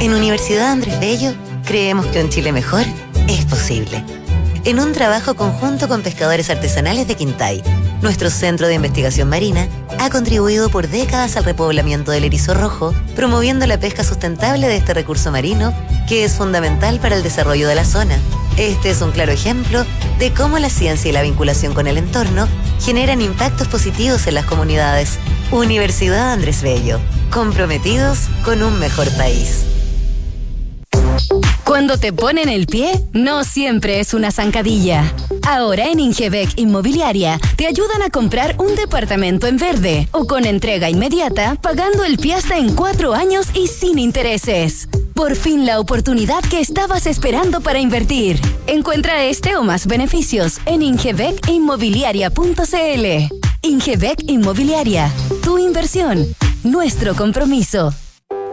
En 0.00 0.12
Universidad 0.12 0.72
Andrés 0.72 0.98
Bello 1.00 1.32
creemos 1.64 2.06
que 2.06 2.22
un 2.22 2.28
Chile 2.28 2.52
mejor 2.52 2.84
es 3.28 3.44
posible. 3.44 4.04
En 4.64 4.80
un 4.80 4.92
trabajo 4.92 5.34
conjunto 5.34 5.88
con 5.88 6.02
pescadores 6.02 6.50
artesanales 6.50 7.08
de 7.08 7.16
Quintay, 7.16 7.62
nuestro 8.02 8.30
centro 8.30 8.66
de 8.66 8.74
investigación 8.74 9.28
marina 9.28 9.66
ha 9.98 10.10
contribuido 10.10 10.68
por 10.68 10.88
décadas 10.88 11.36
al 11.36 11.44
repoblamiento 11.44 12.10
del 12.10 12.24
erizo 12.24 12.54
rojo, 12.54 12.94
promoviendo 13.16 13.66
la 13.66 13.78
pesca 13.78 14.04
sustentable 14.04 14.68
de 14.68 14.76
este 14.76 14.94
recurso 14.94 15.32
marino 15.32 15.72
que 16.08 16.24
es 16.24 16.34
fundamental 16.34 17.00
para 17.00 17.16
el 17.16 17.22
desarrollo 17.22 17.66
de 17.66 17.76
la 17.76 17.84
zona. 17.84 18.18
Este 18.56 18.90
es 18.90 19.00
un 19.00 19.12
claro 19.12 19.32
ejemplo 19.32 19.86
de 20.18 20.32
cómo 20.32 20.58
la 20.58 20.68
ciencia 20.68 21.08
y 21.08 21.12
la 21.12 21.22
vinculación 21.22 21.74
con 21.74 21.86
el 21.86 21.96
entorno 21.96 22.46
generan 22.80 23.22
impactos 23.22 23.68
positivos 23.68 24.26
en 24.26 24.34
las 24.34 24.44
comunidades. 24.44 25.18
Universidad 25.52 26.32
Andrés 26.32 26.62
Bello, 26.62 26.98
comprometidos 27.30 28.20
con 28.42 28.62
un 28.62 28.78
mejor 28.78 29.06
país. 29.18 29.66
Cuando 31.62 31.98
te 31.98 32.14
ponen 32.14 32.48
el 32.48 32.66
pie, 32.66 32.90
no 33.12 33.44
siempre 33.44 34.00
es 34.00 34.14
una 34.14 34.30
zancadilla. 34.30 35.12
Ahora 35.46 35.90
en 35.90 36.00
Ingebec 36.00 36.56
Inmobiliaria 36.56 37.38
te 37.56 37.66
ayudan 37.66 38.00
a 38.00 38.08
comprar 38.08 38.56
un 38.58 38.74
departamento 38.76 39.46
en 39.46 39.58
verde 39.58 40.08
o 40.12 40.26
con 40.26 40.46
entrega 40.46 40.88
inmediata, 40.88 41.58
pagando 41.60 42.04
el 42.04 42.16
pie 42.16 42.32
hasta 42.34 42.56
en 42.56 42.74
cuatro 42.74 43.12
años 43.12 43.48
y 43.52 43.68
sin 43.68 43.98
intereses. 43.98 44.88
Por 45.14 45.36
fin 45.36 45.66
la 45.66 45.80
oportunidad 45.80 46.42
que 46.44 46.60
estabas 46.60 47.06
esperando 47.06 47.60
para 47.60 47.78
invertir. 47.78 48.40
Encuentra 48.66 49.24
este 49.24 49.54
o 49.56 49.62
más 49.62 49.86
beneficios 49.86 50.60
en 50.64 50.80
ingebecinmobiliaria.cl. 50.80 53.41
Ingebec 53.64 54.24
Inmobiliaria, 54.26 55.08
tu 55.44 55.56
inversión, 55.56 56.26
nuestro 56.64 57.14
compromiso. 57.14 57.94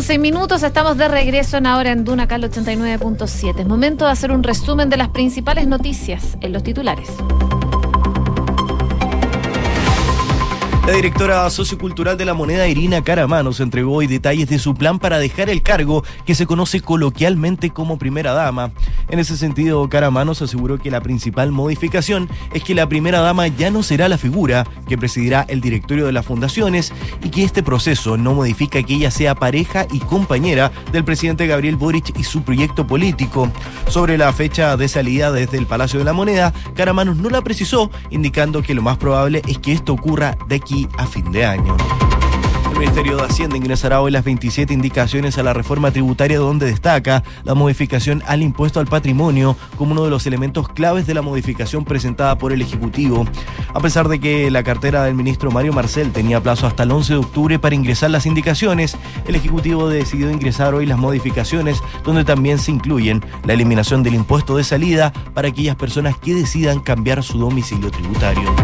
Una 0.00 0.06
con 0.06 0.06
seis 0.06 0.18
minutos, 0.18 0.62
estamos 0.62 0.96
de 0.96 1.08
regreso 1.08 1.58
en 1.58 1.66
ahora 1.66 1.92
en 1.92 2.06
Duna 2.06 2.26
Cal 2.26 2.42
89.7. 2.42 3.60
Es 3.60 3.66
momento 3.66 4.06
de 4.06 4.12
hacer 4.12 4.32
un 4.32 4.42
resumen 4.42 4.88
de 4.88 4.96
las 4.96 5.10
principales 5.10 5.66
noticias 5.66 6.38
en 6.40 6.54
los 6.54 6.62
titulares. 6.62 7.10
La 10.86 10.96
directora 10.96 11.48
sociocultural 11.50 12.16
de 12.16 12.24
la 12.24 12.34
moneda, 12.34 12.66
Irina 12.66 13.04
Caramanos, 13.04 13.60
entregó 13.60 13.92
hoy 13.92 14.06
detalles 14.06 14.48
de 14.48 14.58
su 14.58 14.74
plan 14.74 14.98
para 14.98 15.18
dejar 15.18 15.48
el 15.48 15.62
cargo 15.62 16.02
que 16.24 16.34
se 16.34 16.46
conoce 16.46 16.80
coloquialmente 16.80 17.70
como 17.70 17.98
primera 17.98 18.32
dama. 18.32 18.72
En 19.08 19.18
ese 19.18 19.36
sentido, 19.36 19.88
Caramanos 19.88 20.42
aseguró 20.42 20.78
que 20.78 20.90
la 20.90 21.00
principal 21.00 21.52
modificación 21.52 22.28
es 22.54 22.64
que 22.64 22.74
la 22.74 22.88
primera 22.88 23.20
dama 23.20 23.46
ya 23.46 23.70
no 23.70 23.82
será 23.82 24.08
la 24.08 24.18
figura 24.18 24.66
que 24.88 24.98
presidirá 24.98 25.44
el 25.48 25.60
directorio 25.60 26.06
de 26.06 26.12
las 26.12 26.26
fundaciones 26.26 26.92
y 27.22 27.28
que 27.28 27.44
este 27.44 27.62
proceso 27.62 28.16
no 28.16 28.34
modifica 28.34 28.82
que 28.82 28.94
ella 28.94 29.10
sea 29.10 29.34
pareja 29.34 29.86
y 29.92 30.00
compañera 30.00 30.72
del 30.92 31.04
presidente 31.04 31.46
Gabriel 31.46 31.76
Boric 31.76 32.18
y 32.18 32.24
su 32.24 32.42
proyecto 32.42 32.86
político. 32.86 33.52
Sobre 33.88 34.18
la 34.18 34.32
fecha 34.32 34.76
de 34.76 34.88
salida 34.88 35.30
desde 35.30 35.58
el 35.58 35.66
Palacio 35.66 35.98
de 35.98 36.04
la 36.04 36.14
Moneda, 36.14 36.52
Caramanos 36.74 37.18
no 37.18 37.28
la 37.30 37.42
precisó, 37.42 37.90
indicando 38.10 38.62
que 38.62 38.74
lo 38.74 38.82
más 38.82 38.96
probable 38.96 39.42
es 39.46 39.58
que 39.58 39.72
esto 39.72 39.92
ocurra 39.92 40.36
de 40.48 40.56
aquí 40.56 40.69
a 40.98 41.06
fin 41.06 41.32
de 41.32 41.44
año. 41.44 41.76
El 42.70 42.78
Ministerio 42.78 43.16
de 43.16 43.24
Hacienda 43.24 43.56
ingresará 43.56 44.00
hoy 44.00 44.10
las 44.10 44.24
27 44.24 44.72
indicaciones 44.72 45.36
a 45.36 45.42
la 45.42 45.52
reforma 45.52 45.90
tributaria 45.90 46.38
donde 46.38 46.66
destaca 46.66 47.24
la 47.44 47.54
modificación 47.54 48.22
al 48.26 48.42
impuesto 48.42 48.80
al 48.80 48.86
patrimonio 48.86 49.56
como 49.76 49.92
uno 49.92 50.04
de 50.04 50.10
los 50.10 50.26
elementos 50.26 50.68
claves 50.68 51.06
de 51.06 51.12
la 51.12 51.20
modificación 51.22 51.84
presentada 51.84 52.38
por 52.38 52.52
el 52.52 52.62
Ejecutivo. 52.62 53.26
A 53.74 53.80
pesar 53.80 54.08
de 54.08 54.20
que 54.20 54.50
la 54.50 54.62
cartera 54.62 55.02
del 55.02 55.14
ministro 55.14 55.50
Mario 55.50 55.72
Marcel 55.72 56.12
tenía 56.12 56.40
plazo 56.40 56.66
hasta 56.66 56.84
el 56.84 56.92
11 56.92 57.14
de 57.14 57.18
octubre 57.18 57.58
para 57.58 57.74
ingresar 57.74 58.10
las 58.10 58.24
indicaciones, 58.24 58.96
el 59.26 59.34
Ejecutivo 59.34 59.88
decidió 59.88 60.30
ingresar 60.30 60.72
hoy 60.74 60.86
las 60.86 60.98
modificaciones 60.98 61.82
donde 62.04 62.24
también 62.24 62.58
se 62.58 62.70
incluyen 62.70 63.22
la 63.44 63.52
eliminación 63.52 64.02
del 64.02 64.14
impuesto 64.14 64.56
de 64.56 64.64
salida 64.64 65.12
para 65.34 65.48
aquellas 65.48 65.76
personas 65.76 66.16
que 66.16 66.34
decidan 66.34 66.80
cambiar 66.80 67.22
su 67.22 67.38
domicilio 67.38 67.90
tributario. 67.90 68.54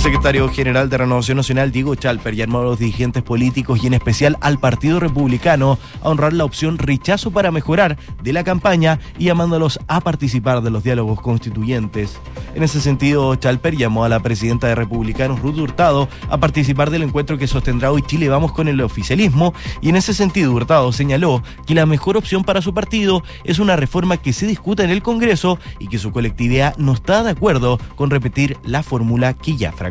El 0.00 0.04
secretario 0.04 0.48
general 0.48 0.88
de 0.88 0.96
Renovación 0.96 1.36
Nacional, 1.36 1.72
Diego 1.72 1.94
Chalper, 1.94 2.34
llamó 2.34 2.60
a 2.60 2.64
los 2.64 2.78
dirigentes 2.78 3.22
políticos 3.22 3.84
y 3.84 3.86
en 3.86 3.92
especial 3.92 4.38
al 4.40 4.58
Partido 4.58 4.98
Republicano 4.98 5.78
a 6.02 6.08
honrar 6.08 6.32
la 6.32 6.46
opción 6.46 6.78
rechazo 6.78 7.32
para 7.32 7.50
mejorar 7.50 7.98
de 8.22 8.32
la 8.32 8.42
campaña 8.42 8.98
y 9.18 9.26
llamándolos 9.26 9.78
a 9.88 10.00
participar 10.00 10.62
de 10.62 10.70
los 10.70 10.84
diálogos 10.84 11.20
constituyentes. 11.20 12.18
En 12.54 12.62
ese 12.62 12.80
sentido, 12.80 13.34
Chalper 13.34 13.76
llamó 13.76 14.02
a 14.02 14.08
la 14.08 14.20
presidenta 14.20 14.68
de 14.68 14.74
Republicanos, 14.74 15.42
Ruth 15.42 15.58
Hurtado, 15.58 16.08
a 16.30 16.38
participar 16.38 16.88
del 16.88 17.02
encuentro 17.02 17.36
que 17.36 17.46
sostendrá 17.46 17.92
hoy 17.92 18.00
Chile 18.00 18.30
Vamos 18.30 18.52
con 18.52 18.68
el 18.68 18.80
oficialismo 18.80 19.52
y 19.82 19.90
en 19.90 19.96
ese 19.96 20.14
sentido 20.14 20.50
Hurtado 20.54 20.92
señaló 20.92 21.42
que 21.66 21.74
la 21.74 21.84
mejor 21.84 22.16
opción 22.16 22.42
para 22.42 22.62
su 22.62 22.72
partido 22.72 23.22
es 23.44 23.58
una 23.58 23.76
reforma 23.76 24.16
que 24.16 24.32
se 24.32 24.46
discuta 24.46 24.82
en 24.82 24.88
el 24.88 25.02
Congreso 25.02 25.58
y 25.78 25.88
que 25.88 25.98
su 25.98 26.10
colectividad 26.10 26.74
no 26.78 26.94
está 26.94 27.22
de 27.22 27.32
acuerdo 27.32 27.78
con 27.96 28.08
repetir 28.08 28.56
la 28.64 28.82
fórmula 28.82 29.34
que 29.34 29.58
ya 29.58 29.72
fracasó. 29.72 29.89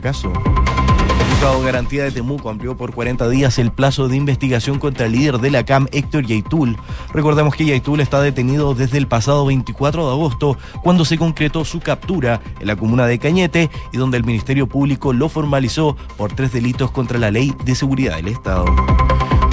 El 1.19 1.35
juzgado 1.35 1.61
Garantía 1.61 2.03
de 2.03 2.11
Temuco 2.11 2.49
amplió 2.49 2.75
por 2.75 2.93
40 2.93 3.29
días 3.29 3.59
el 3.59 3.71
plazo 3.71 4.07
de 4.07 4.17
investigación 4.17 4.79
contra 4.79 5.05
el 5.05 5.13
líder 5.13 5.39
de 5.39 5.51
la 5.51 5.65
CAM, 5.65 5.87
Héctor 5.91 6.25
Yaitul. 6.25 6.77
Recordemos 7.13 7.55
que 7.55 7.65
Yaitul 7.65 8.01
está 8.01 8.21
detenido 8.21 8.75
desde 8.75 8.97
el 8.97 9.07
pasado 9.07 9.45
24 9.45 10.05
de 10.05 10.11
agosto, 10.11 10.57
cuando 10.83 11.05
se 11.05 11.17
concretó 11.17 11.65
su 11.65 11.79
captura 11.79 12.41
en 12.59 12.67
la 12.67 12.75
comuna 12.75 13.05
de 13.07 13.19
Cañete 13.19 13.69
y 13.93 13.97
donde 13.97 14.17
el 14.17 14.25
Ministerio 14.25 14.67
Público 14.67 15.13
lo 15.13 15.29
formalizó 15.29 15.95
por 16.17 16.33
tres 16.33 16.51
delitos 16.51 16.91
contra 16.91 17.19
la 17.19 17.31
ley 17.31 17.53
de 17.63 17.75
seguridad 17.75 18.15
del 18.15 18.29
Estado. 18.29 18.65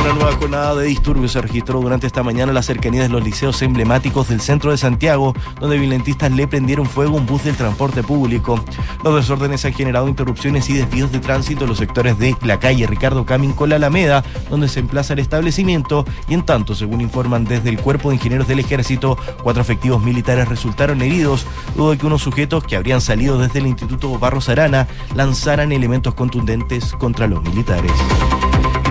Una 0.07 0.15
nueva 0.15 0.37
jornada 0.37 0.75
de 0.77 0.87
disturbios 0.87 1.33
se 1.33 1.43
registró 1.43 1.81
durante 1.81 2.07
esta 2.07 2.23
mañana 2.23 2.51
en 2.51 2.55
las 2.55 2.67
cercanías 2.67 3.09
de 3.09 3.09
los 3.09 3.25
liceos 3.25 3.61
emblemáticos 3.63 4.29
del 4.29 4.41
centro 4.41 4.71
de 4.71 4.79
Santiago, 4.79 5.35
donde 5.59 5.79
violentistas 5.79 6.31
le 6.31 6.47
prendieron 6.47 6.87
fuego 6.87 7.17
un 7.17 7.27
bus 7.27 7.43
del 7.43 7.57
transporte 7.57 8.05
público. 8.05 8.65
Los 9.03 9.17
desórdenes 9.17 9.65
han 9.65 9.73
generado 9.73 10.07
interrupciones 10.07 10.71
y 10.71 10.75
desvíos 10.75 11.11
de 11.11 11.19
tránsito 11.19 11.65
en 11.65 11.71
los 11.71 11.79
sectores 11.79 12.21
de 12.21 12.37
la 12.43 12.61
calle 12.61 12.87
Ricardo 12.87 13.27
Camin 13.27 13.53
con 13.53 13.69
la 13.69 13.77
Alameda, 13.77 14.23
donde 14.49 14.69
se 14.69 14.79
emplaza 14.79 15.15
el 15.15 15.19
establecimiento, 15.19 16.05
y 16.29 16.35
en 16.35 16.47
tanto, 16.47 16.77
según 16.77 17.01
informan 17.01 17.45
desde 17.45 17.71
el 17.71 17.81
Cuerpo 17.81 18.11
de 18.11 18.15
Ingenieros 18.15 18.47
del 18.47 18.61
Ejército, 18.61 19.19
cuatro 19.43 19.61
efectivos 19.61 20.05
militares 20.05 20.49
resultaron 20.49 21.03
heridos, 21.03 21.49
luego 21.75 21.91
de 21.91 21.99
que 21.99 22.07
unos 22.07 22.23
sujetos 22.23 22.63
que 22.63 22.77
habrían 22.77 23.01
salido 23.01 23.39
desde 23.39 23.59
el 23.59 23.67
Instituto 23.67 24.17
Barros 24.21 24.49
Arana 24.49 24.87
lanzaran 25.17 25.73
elementos 25.73 26.15
contundentes 26.15 26.93
contra 26.93 27.27
los 27.27 27.43
militares. 27.43 27.91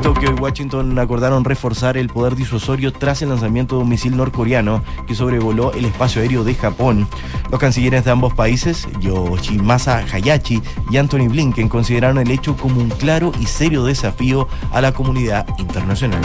Tokio 0.05 0.35
y 0.37 0.39
Washington 0.39 0.99
acordaron 0.99 1.43
reforzar 1.43 1.97
el 1.97 2.09
poder 2.09 2.35
disuasorio 2.35 2.93
tras 2.93 3.23
el 3.23 3.29
lanzamiento 3.29 3.75
de 3.75 3.81
un 3.81 3.89
misil 3.89 4.15
norcoreano 4.15 4.83
que 5.07 5.15
sobrevoló 5.15 5.73
el 5.73 5.83
espacio 5.85 6.21
aéreo 6.21 6.43
de 6.43 6.53
Japón. 6.53 7.07
Los 7.49 7.59
cancilleres 7.59 8.05
de 8.05 8.11
ambos 8.11 8.31
países, 8.35 8.87
Yoshimasa 8.99 10.05
Hayashi 10.13 10.61
y 10.91 10.97
Anthony 10.97 11.27
Blinken, 11.27 11.69
consideraron 11.69 12.19
el 12.19 12.29
hecho 12.29 12.55
como 12.55 12.81
un 12.81 12.89
claro 12.91 13.31
y 13.41 13.47
serio 13.47 13.83
desafío 13.83 14.47
a 14.71 14.79
la 14.79 14.91
comunidad 14.91 15.47
internacional. 15.57 16.21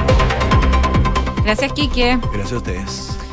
Gracias, 1.43 1.73
Quique. 1.73 2.19
Gracias 2.35 2.53
a 2.53 2.57
ustedes. 2.59 3.30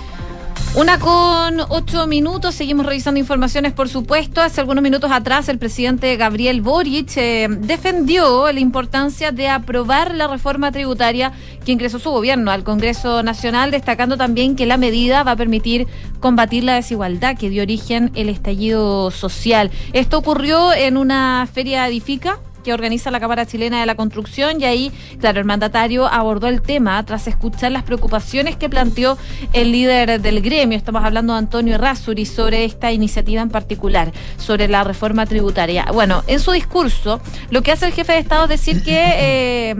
Una 0.77 0.99
con 0.99 1.59
ocho 1.69 2.05
minutos, 2.05 2.53
seguimos 2.53 2.85
revisando 2.85 3.19
informaciones, 3.19 3.73
por 3.73 3.89
supuesto. 3.89 4.41
Hace 4.41 4.61
algunos 4.61 4.83
minutos 4.83 5.11
atrás, 5.11 5.49
el 5.49 5.57
presidente 5.57 6.15
Gabriel 6.17 6.61
Boric 6.61 7.17
eh, 7.17 7.47
defendió 7.49 8.51
la 8.51 8.59
importancia 8.59 9.31
de 9.31 9.49
aprobar 9.49 10.13
la 10.13 10.27
reforma 10.27 10.71
tributaria 10.71 11.33
que 11.65 11.71
ingresó 11.71 11.97
su 11.97 12.11
gobierno 12.11 12.51
al 12.51 12.63
Congreso 12.63 13.23
Nacional, 13.23 13.71
destacando 13.71 14.17
también 14.17 14.55
que 14.55 14.67
la 14.67 14.77
medida 14.77 15.23
va 15.23 15.31
a 15.31 15.35
permitir 15.35 15.87
combatir 16.19 16.63
la 16.63 16.75
desigualdad 16.75 17.35
que 17.35 17.49
dio 17.49 17.63
origen 17.63 18.11
el 18.13 18.29
estallido 18.29 19.09
social. 19.09 19.71
Esto 19.93 20.19
ocurrió 20.19 20.73
en 20.73 20.97
una 20.97 21.49
feria 21.51 21.87
edifica 21.87 22.39
que 22.67 22.73
organiza 22.73 23.11
la 23.11 23.21
Cámara 23.21 23.45
Chilena 23.45 23.79
de 23.79 23.85
la 23.85 23.95
Construcción 23.95 24.59
y 24.59 24.65
ahí, 24.65 24.91
claro, 25.21 25.39
el 25.39 25.45
mandatario 25.45 26.05
abordó 26.05 26.47
el 26.47 26.61
tema 26.61 27.01
tras 27.05 27.25
escuchar 27.29 27.71
las 27.71 27.83
preocupaciones 27.83 28.57
que 28.57 28.67
planteó 28.67 29.17
el 29.53 29.71
líder 29.71 30.19
del 30.19 30.41
gremio, 30.41 30.77
estamos 30.77 31.01
hablando 31.05 31.31
de 31.31 31.39
Antonio 31.39 31.75
Errázuri, 31.75 32.25
sobre 32.25 32.65
esta 32.65 32.91
iniciativa 32.91 33.41
en 33.41 33.49
particular, 33.49 34.11
sobre 34.35 34.67
la 34.67 34.83
reforma 34.83 35.25
tributaria. 35.25 35.85
Bueno, 35.93 36.25
en 36.27 36.41
su 36.41 36.51
discurso, 36.51 37.21
lo 37.51 37.61
que 37.61 37.71
hace 37.71 37.85
el 37.85 37.93
jefe 37.93 38.11
de 38.11 38.19
Estado 38.19 38.43
es 38.43 38.49
decir 38.49 38.83
que... 38.83 39.13
Eh, 39.15 39.75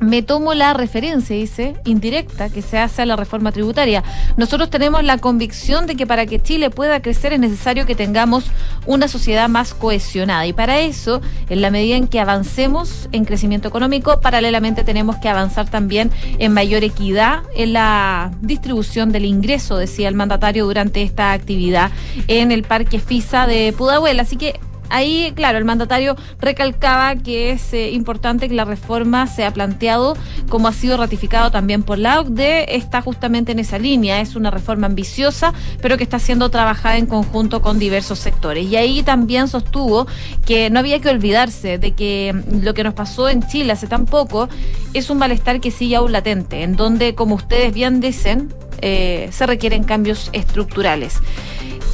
me 0.00 0.22
tomo 0.22 0.54
la 0.54 0.74
referencia, 0.74 1.36
dice, 1.36 1.74
indirecta 1.84 2.50
que 2.50 2.62
se 2.62 2.78
hace 2.78 3.02
a 3.02 3.06
la 3.06 3.16
reforma 3.16 3.52
tributaria. 3.52 4.04
Nosotros 4.36 4.70
tenemos 4.70 5.02
la 5.04 5.18
convicción 5.18 5.86
de 5.86 5.96
que 5.96 6.06
para 6.06 6.26
que 6.26 6.40
Chile 6.40 6.70
pueda 6.70 7.00
crecer 7.00 7.32
es 7.32 7.40
necesario 7.40 7.86
que 7.86 7.94
tengamos 7.94 8.44
una 8.86 9.08
sociedad 9.08 9.48
más 9.48 9.74
cohesionada. 9.74 10.46
Y 10.46 10.52
para 10.52 10.80
eso, 10.80 11.20
en 11.48 11.62
la 11.62 11.70
medida 11.70 11.96
en 11.96 12.08
que 12.08 12.20
avancemos 12.20 13.08
en 13.12 13.24
crecimiento 13.24 13.68
económico, 13.68 14.20
paralelamente 14.20 14.84
tenemos 14.84 15.16
que 15.16 15.28
avanzar 15.28 15.68
también 15.70 16.10
en 16.38 16.52
mayor 16.52 16.84
equidad 16.84 17.42
en 17.54 17.72
la 17.72 18.32
distribución 18.40 19.12
del 19.12 19.24
ingreso, 19.24 19.76
decía 19.76 20.08
el 20.08 20.14
mandatario 20.14 20.66
durante 20.66 21.02
esta 21.02 21.32
actividad 21.32 21.90
en 22.28 22.52
el 22.52 22.62
Parque 22.62 23.00
FISA 23.00 23.46
de 23.46 23.72
Pudahuel. 23.76 24.20
Así 24.20 24.36
que 24.36 24.60
Ahí, 24.88 25.32
claro, 25.34 25.58
el 25.58 25.64
mandatario 25.64 26.16
recalcaba 26.40 27.16
que 27.16 27.50
es 27.50 27.72
eh, 27.72 27.90
importante 27.90 28.48
que 28.48 28.54
la 28.54 28.64
reforma 28.64 29.26
sea 29.26 29.52
planteado, 29.52 30.16
como 30.48 30.68
ha 30.68 30.72
sido 30.72 30.96
ratificado 30.96 31.50
también 31.50 31.82
por 31.82 31.98
la 31.98 32.20
OCDE, 32.20 32.76
está 32.76 33.02
justamente 33.02 33.52
en 33.52 33.58
esa 33.58 33.78
línea. 33.78 34.20
Es 34.20 34.36
una 34.36 34.50
reforma 34.50 34.86
ambiciosa, 34.86 35.52
pero 35.80 35.96
que 35.96 36.04
está 36.04 36.18
siendo 36.18 36.50
trabajada 36.50 36.98
en 36.98 37.06
conjunto 37.06 37.62
con 37.62 37.78
diversos 37.78 38.18
sectores. 38.18 38.66
Y 38.66 38.76
ahí 38.76 39.02
también 39.02 39.48
sostuvo 39.48 40.06
que 40.44 40.70
no 40.70 40.78
había 40.78 41.00
que 41.00 41.08
olvidarse 41.08 41.78
de 41.78 41.92
que 41.92 42.34
lo 42.62 42.74
que 42.74 42.84
nos 42.84 42.94
pasó 42.94 43.28
en 43.28 43.46
Chile 43.46 43.72
hace 43.72 43.86
tan 43.86 44.06
poco 44.06 44.48
es 44.94 45.10
un 45.10 45.18
malestar 45.18 45.60
que 45.60 45.70
sigue 45.70 45.96
aún 45.96 46.12
latente, 46.12 46.62
en 46.62 46.76
donde, 46.76 47.14
como 47.14 47.34
ustedes 47.34 47.74
bien 47.74 48.00
dicen, 48.00 48.52
eh, 48.82 49.28
se 49.32 49.46
requieren 49.46 49.84
cambios 49.84 50.30
estructurales 50.32 51.20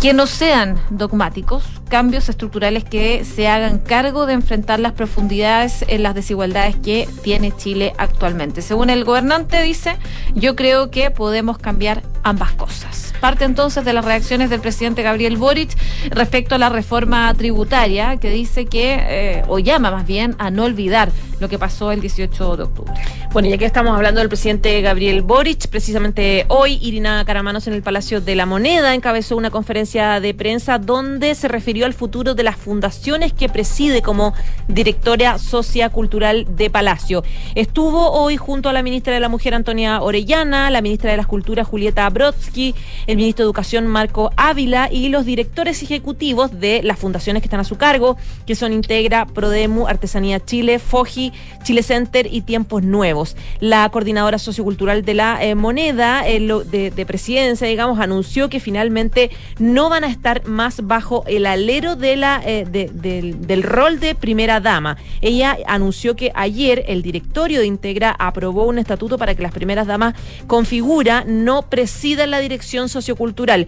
que 0.02 0.14
no 0.14 0.26
sean 0.26 0.80
dogmáticos, 0.90 1.62
cambios 1.88 2.28
estructurales 2.28 2.82
que 2.82 3.24
se 3.24 3.46
hagan 3.46 3.78
cargo 3.78 4.26
de 4.26 4.32
enfrentar 4.32 4.80
las 4.80 4.94
profundidades 4.94 5.84
en 5.86 6.02
las 6.02 6.16
desigualdades 6.16 6.74
que 6.74 7.08
tiene 7.22 7.56
Chile 7.56 7.92
actualmente. 7.98 8.62
Según 8.62 8.90
el 8.90 9.04
gobernante 9.04 9.62
dice, 9.62 9.96
yo 10.34 10.56
creo 10.56 10.90
que 10.90 11.12
podemos 11.12 11.56
cambiar 11.56 12.02
ambas 12.24 12.50
cosas. 12.50 13.11
Parte 13.22 13.44
entonces 13.44 13.84
de 13.84 13.92
las 13.92 14.04
reacciones 14.04 14.50
del 14.50 14.60
presidente 14.60 15.04
Gabriel 15.04 15.36
Boric 15.36 15.70
respecto 16.10 16.56
a 16.56 16.58
la 16.58 16.70
reforma 16.70 17.32
tributaria 17.34 18.16
que 18.16 18.30
dice 18.30 18.66
que, 18.66 18.96
eh, 18.98 19.44
o 19.46 19.60
llama 19.60 19.92
más 19.92 20.04
bien, 20.04 20.34
a 20.40 20.50
no 20.50 20.64
olvidar 20.64 21.12
lo 21.38 21.48
que 21.48 21.58
pasó 21.58 21.92
el 21.92 22.00
18 22.00 22.56
de 22.56 22.62
octubre. 22.64 22.92
Bueno, 23.32 23.48
ya 23.48 23.58
que 23.58 23.64
estamos 23.64 23.96
hablando 23.96 24.20
del 24.20 24.28
presidente 24.28 24.80
Gabriel 24.80 25.22
Boric, 25.22 25.66
precisamente 25.68 26.44
hoy 26.48 26.78
Irina 26.82 27.24
Caramanos 27.24 27.66
en 27.66 27.72
el 27.72 27.82
Palacio 27.82 28.20
de 28.20 28.36
la 28.36 28.46
Moneda 28.46 28.94
encabezó 28.94 29.36
una 29.36 29.50
conferencia 29.50 30.20
de 30.20 30.34
prensa 30.34 30.78
donde 30.78 31.34
se 31.34 31.48
refirió 31.48 31.86
al 31.86 31.94
futuro 31.94 32.34
de 32.34 32.42
las 32.42 32.56
fundaciones 32.56 33.32
que 33.32 33.48
preside 33.48 34.02
como 34.02 34.34
directora 34.68 35.38
sociocultural 35.38 36.46
de 36.56 36.70
Palacio. 36.70 37.24
Estuvo 37.54 38.12
hoy 38.12 38.36
junto 38.36 38.68
a 38.68 38.72
la 38.72 38.82
ministra 38.82 39.14
de 39.14 39.20
la 39.20 39.28
Mujer 39.28 39.54
Antonia 39.54 40.00
Orellana, 40.02 40.70
la 40.70 40.82
ministra 40.82 41.10
de 41.10 41.16
las 41.16 41.26
Culturas 41.26 41.66
Julieta 41.66 42.08
Brodsky, 42.08 42.74
el 43.12 43.18
ministro 43.18 43.44
de 43.44 43.48
Educación 43.48 43.86
Marco 43.86 44.30
Ávila 44.36 44.88
y 44.90 45.10
los 45.10 45.26
directores 45.26 45.82
ejecutivos 45.82 46.58
de 46.58 46.82
las 46.82 46.98
fundaciones 46.98 47.42
que 47.42 47.46
están 47.46 47.60
a 47.60 47.64
su 47.64 47.76
cargo, 47.76 48.16
que 48.46 48.54
son 48.54 48.72
Integra, 48.72 49.26
Prodemu, 49.26 49.86
Artesanía 49.86 50.40
Chile, 50.40 50.78
Foji, 50.78 51.30
Chile 51.62 51.82
Center 51.82 52.26
y 52.30 52.40
Tiempos 52.40 52.82
Nuevos. 52.82 53.36
La 53.60 53.86
coordinadora 53.90 54.38
sociocultural 54.38 55.04
de 55.04 55.14
la 55.14 55.44
eh, 55.44 55.54
moneda 55.54 56.26
eh, 56.26 56.40
de, 56.40 57.06
presidencia, 57.06 57.66
digamos, 57.66 58.00
anunció 58.00 58.48
que 58.48 58.60
finalmente 58.60 59.30
no 59.58 59.90
van 59.90 60.04
a 60.04 60.08
estar 60.08 60.46
más 60.46 60.86
bajo 60.86 61.24
el 61.26 61.44
alero 61.44 61.96
eh, 62.00 62.66
del, 62.70 63.62
rol 63.62 64.00
de 64.00 64.14
primera 64.14 64.60
dama. 64.60 64.96
Ella 65.20 65.58
anunció 65.66 66.16
que 66.16 66.32
ayer 66.34 66.84
el 66.88 67.02
directorio 67.02 67.60
de 67.60 67.66
Integra 67.66 68.16
aprobó 68.18 68.64
un 68.64 68.78
estatuto 68.78 69.18
para 69.18 69.34
que 69.34 69.42
las 69.42 69.52
primeras 69.52 69.86
damas 69.86 70.14
con 70.46 70.64
figura 70.64 71.24
no 71.26 71.62
presidan 71.62 72.30
la 72.30 72.38
dirección 72.38 72.88
sociocultural. 73.02 73.66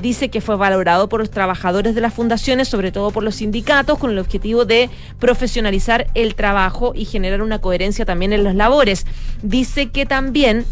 dice 0.00 0.28
que 0.28 0.40
fue 0.40 0.56
valorado 0.56 1.08
por 1.08 1.20
los 1.20 1.30
trabajadores 1.30 1.94
de 1.94 2.00
las 2.00 2.14
fundaciones, 2.14 2.68
sobre 2.68 2.92
todo 2.92 3.10
por 3.10 3.22
los 3.22 3.36
sindicatos, 3.36 3.98
con 3.98 4.10
el 4.10 4.18
objetivo 4.18 4.64
de 4.64 4.88
profesionalizar 5.18 6.06
el 6.14 6.34
trabajo 6.34 6.92
y 6.94 7.04
generar 7.04 7.42
una 7.42 7.60
coherencia 7.60 8.04
también 8.04 8.32
en 8.32 8.44
las 8.44 8.54
labores. 8.54 9.06
Dice 9.42 9.90
que 9.90 10.06
también 10.06 10.64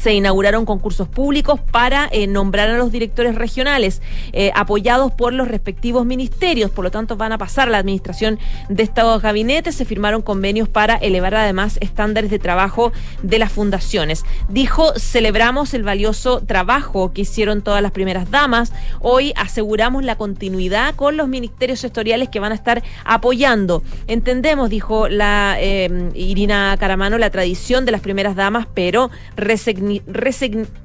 se 0.00 0.14
inauguraron 0.14 0.64
concursos 0.64 1.08
públicos 1.08 1.60
para 1.60 2.08
eh, 2.10 2.26
nombrar 2.26 2.70
a 2.70 2.78
los 2.78 2.90
directores 2.90 3.34
regionales, 3.34 4.00
eh, 4.32 4.50
apoyados 4.54 5.12
por 5.12 5.34
los 5.34 5.46
respectivos 5.48 6.06
ministerios. 6.06 6.70
Por 6.70 6.84
lo 6.84 6.90
tanto, 6.90 7.16
van 7.16 7.32
a 7.32 7.38
pasar 7.38 7.68
la 7.68 7.78
administración 7.78 8.38
de 8.70 8.82
estos 8.82 9.20
gabinetes. 9.20 9.74
Se 9.74 9.84
firmaron 9.84 10.22
convenios 10.22 10.68
para 10.68 10.96
elevar 10.96 11.34
además 11.34 11.76
estándares 11.82 12.30
de 12.30 12.38
trabajo 12.38 12.92
de 13.22 13.38
las 13.38 13.52
fundaciones. 13.52 14.24
Dijo, 14.48 14.94
celebramos 14.98 15.74
el 15.74 15.82
valioso 15.82 16.40
trabajo 16.40 17.12
que 17.12 17.22
hicieron 17.22 17.60
todas 17.60 17.82
las 17.82 17.92
primeras 17.92 18.30
damas. 18.30 18.72
Hoy 19.00 19.34
aseguramos 19.36 20.02
la 20.02 20.16
continuidad 20.16 20.94
con 20.94 21.18
los 21.18 21.28
ministerios 21.28 21.80
sectoriales 21.80 22.30
que 22.30 22.40
van 22.40 22.52
a 22.52 22.54
estar 22.54 22.82
apoyando. 23.04 23.82
Entendemos, 24.06 24.70
dijo 24.70 25.08
la 25.08 25.56
eh, 25.58 26.10
Irina 26.14 26.74
Caramano, 26.80 27.18
la 27.18 27.28
tradición 27.28 27.84
de 27.84 27.92
las 27.92 28.00
primeras 28.00 28.34
damas, 28.34 28.66
pero 28.72 29.10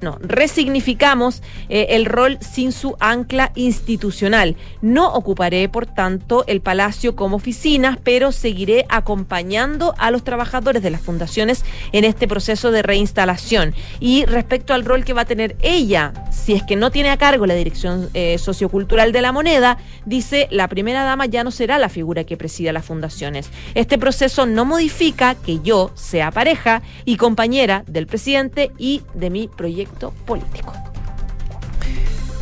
no, 0.02 0.18
resignificamos 0.22 1.42
eh, 1.70 1.88
el 1.90 2.06
rol 2.06 2.38
sin 2.42 2.72
su 2.72 2.96
ancla 3.00 3.52
institucional. 3.56 4.56
No 4.82 5.14
ocuparé, 5.14 5.70
por 5.70 5.86
tanto, 5.86 6.44
el 6.48 6.62
palacio 6.62 7.16
como 7.16 7.38
oficinas, 7.38 7.98
pero 8.04 8.32
seguiré 8.32 8.86
acompañando 8.90 9.94
a 9.98 10.12
los 10.12 10.24
trabajadores 10.24 10.82
de 10.82 10.92
las 10.92 11.02
fundaciones 11.02 11.64
en 11.92 12.04
este 12.04 12.28
proceso 12.28 12.72
de 12.72 12.82
reinstalación. 12.82 13.74
Y 14.00 14.26
respecto 14.26 14.74
al 14.74 14.86
rol 14.86 15.04
que 15.04 15.14
va 15.14 15.22
a 15.22 15.26
tener 15.26 15.56
ella, 15.62 16.14
si 16.32 16.54
es 16.54 16.64
que 16.64 16.76
no 16.76 16.92
tiene 16.92 17.10
a 17.10 17.18
cargo 17.18 17.46
la 17.46 17.56
dirección 17.56 18.10
eh, 18.14 18.38
sociocultural 18.38 19.12
de 19.12 19.22
la 19.22 19.32
moneda, 19.32 19.78
dice 20.06 20.48
la 20.52 20.68
primera 20.68 21.04
dama 21.04 21.26
ya 21.26 21.44
no 21.44 21.52
será 21.52 21.78
la 21.78 21.90
figura 21.90 22.24
que 22.24 22.38
presida 22.38 22.74
las 22.74 22.86
fundaciones. 22.86 23.50
Este 23.74 23.98
proceso 23.98 24.46
no 24.46 24.66
modifica 24.66 25.36
que 25.36 25.60
yo 25.62 25.92
sea 25.96 26.32
pareja 26.32 26.82
y 27.06 27.18
compañera 27.18 27.84
del 27.88 28.08
presidente 28.08 28.72
y 28.78 28.95
de 29.14 29.30
mi 29.30 29.48
proyecto 29.48 30.12
político. 30.26 30.74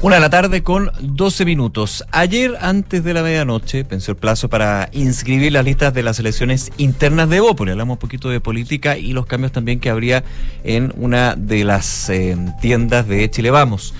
Una 0.03 0.15
de 0.15 0.21
la 0.21 0.29
tarde 0.29 0.63
con 0.63 0.91
12 0.99 1.45
minutos. 1.45 2.03
Ayer, 2.11 2.57
antes 2.59 3.05
de 3.05 3.13
la 3.13 3.23
medianoche, 3.23 3.85
pensé 3.85 4.11
el 4.11 4.17
plazo 4.17 4.49
para 4.49 4.89
inscribir 4.91 5.53
las 5.53 5.63
listas 5.63 5.93
de 5.93 6.03
las 6.03 6.19
elecciones 6.19 6.73
internas 6.75 7.29
de 7.29 7.39
Bópoli. 7.39 7.71
Hablamos 7.71 7.95
un 7.95 7.99
poquito 7.99 8.29
de 8.29 8.41
política 8.41 8.97
y 8.97 9.13
los 9.13 9.25
cambios 9.25 9.53
también 9.53 9.79
que 9.79 9.89
habría 9.89 10.25
en 10.65 10.91
una 10.97 11.35
de 11.37 11.63
las 11.63 12.09
eh, 12.09 12.35
tiendas 12.59 13.07
de 13.07 13.31
Chile 13.31 13.49
Vamos. 13.49 13.93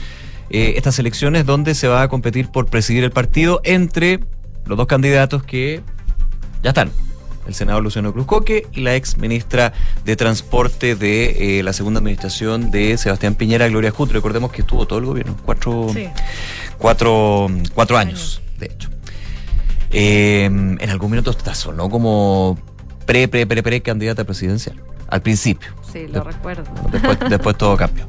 Eh, 0.49 0.73
estas 0.75 0.99
elecciones 0.99 1.45
donde 1.45 1.73
se 1.73 1.87
va 1.87 2.01
a 2.01 2.09
competir 2.09 2.49
por 2.49 2.65
presidir 2.65 3.05
el 3.05 3.11
partido 3.11 3.61
entre 3.63 4.19
los 4.65 4.77
dos 4.77 4.87
candidatos 4.87 5.43
que 5.43 5.83
ya 6.61 6.71
están 6.71 6.91
el 7.47 7.53
senador 7.53 7.83
Luciano 7.83 8.13
Cruzcoque 8.13 8.67
y 8.73 8.81
la 8.81 8.95
ex 8.95 9.17
ministra 9.17 9.73
de 10.05 10.15
Transporte 10.15 10.95
de 10.95 11.59
eh, 11.59 11.63
la 11.63 11.73
segunda 11.73 11.99
administración 11.99 12.71
de 12.71 12.97
Sebastián 12.97 13.35
Piñera, 13.35 13.67
Gloria 13.67 13.91
Jut. 13.91 14.11
Recordemos 14.11 14.51
que 14.51 14.61
estuvo 14.61 14.85
todo 14.85 14.99
el 14.99 15.05
gobierno, 15.05 15.35
cuatro, 15.45 15.87
cuatro, 16.77 17.49
cuatro 17.73 17.97
años, 17.97 18.41
de 18.59 18.65
hecho. 18.67 18.89
Eh, 19.91 20.45
en 20.45 20.89
algún 20.89 21.11
minuto 21.11 21.35
sonó 21.53 21.89
como 21.89 22.57
pre, 23.05 23.27
pre, 23.27 23.45
pre, 23.45 23.61
pre 23.61 23.81
candidata 23.81 24.23
presidencial, 24.23 24.81
al 25.07 25.21
principio. 25.21 25.69
Sí, 25.93 26.07
lo 26.07 26.23
recuerdo. 26.23 26.63
Después, 27.29 27.55
todo 27.57 27.77
cambió. 27.77 28.05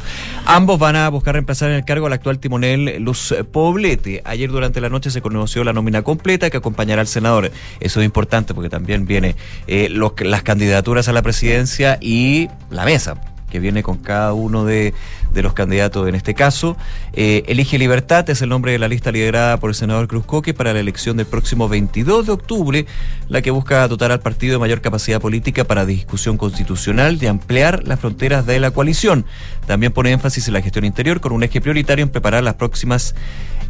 Ambos 0.47 0.79
van 0.79 0.97
a 0.97 1.07
buscar 1.11 1.35
reemplazar 1.35 1.69
en 1.69 1.77
el 1.77 1.85
cargo 1.85 2.07
al 2.07 2.15
actual 2.15 2.39
timonel 2.39 3.03
Luz 3.03 3.35
Poblete. 3.53 4.23
Ayer 4.25 4.51
durante 4.51 4.81
la 4.81 4.89
noche 4.89 5.11
se 5.11 5.21
conoció 5.21 5.63
la 5.65 5.75
nómina 5.75 6.01
completa 6.01 6.49
que 6.49 6.57
acompañará 6.57 7.03
al 7.03 7.09
senador. 7.09 7.51
Eso 7.81 8.01
es 8.01 8.07
importante 8.07 8.55
porque 8.55 8.71
también 8.71 9.05
viene 9.05 9.37
eh, 9.67 9.91
las 9.91 10.43
candidaturas 10.43 11.09
a 11.09 11.13
la 11.13 11.21
presidencia 11.21 11.99
y 12.01 12.49
la 12.71 12.87
mesa 12.87 13.21
que 13.55 13.61
viene 13.61 13.85
con 13.85 13.99
cada 13.99 14.33
uno 14.33 14.65
de, 14.65 14.95
de 15.33 15.43
los 15.43 15.53
candidatos 15.53 16.09
en 16.09 16.17
este 16.17 16.35
caso. 16.35 16.77
Eh, 17.13 17.45
Elige 17.47 17.79
Libertad 17.79 18.29
es 18.29 18.43
el 18.43 18.49
nombre 18.49 18.73
de 18.73 18.81
la 18.81 18.89
lista 18.89 19.13
liderada 19.13 19.59
por 19.61 19.71
el 19.71 19.77
senador 19.77 20.09
Cruz 20.09 20.27
Coque 20.27 20.53
para 20.55 20.73
la 20.73 20.81
elección 20.81 21.17
del 21.17 21.27
próximo 21.27 21.69
22 21.69 22.27
de 22.27 22.33
octubre, 22.33 22.87
la 23.29 23.43
que 23.43 23.53
busca 23.53 23.87
dotar 23.87 24.11
al 24.11 24.19
partido 24.19 24.55
de 24.55 24.59
mayor 24.59 24.81
capacidad 24.81 25.21
política 25.21 25.63
para 25.63 25.87
discusión 25.87 26.37
constitucional 26.37 27.17
y 27.23 27.29
ampliar 27.29 27.87
las 27.87 28.01
fronteras 28.01 28.45
de 28.45 28.59
la 28.59 28.73
coalición. 28.73 29.25
También 29.69 29.93
pone 29.93 30.11
énfasis 30.11 30.49
en 30.49 30.55
la 30.55 30.61
gestión 30.61 30.85
interior 30.85 31.21
con 31.21 31.31
un 31.31 31.45
eje 31.45 31.61
prioritario 31.61 32.03
en 32.03 32.09
preparar 32.09 32.43
las 32.43 32.55
próximas 32.55 33.15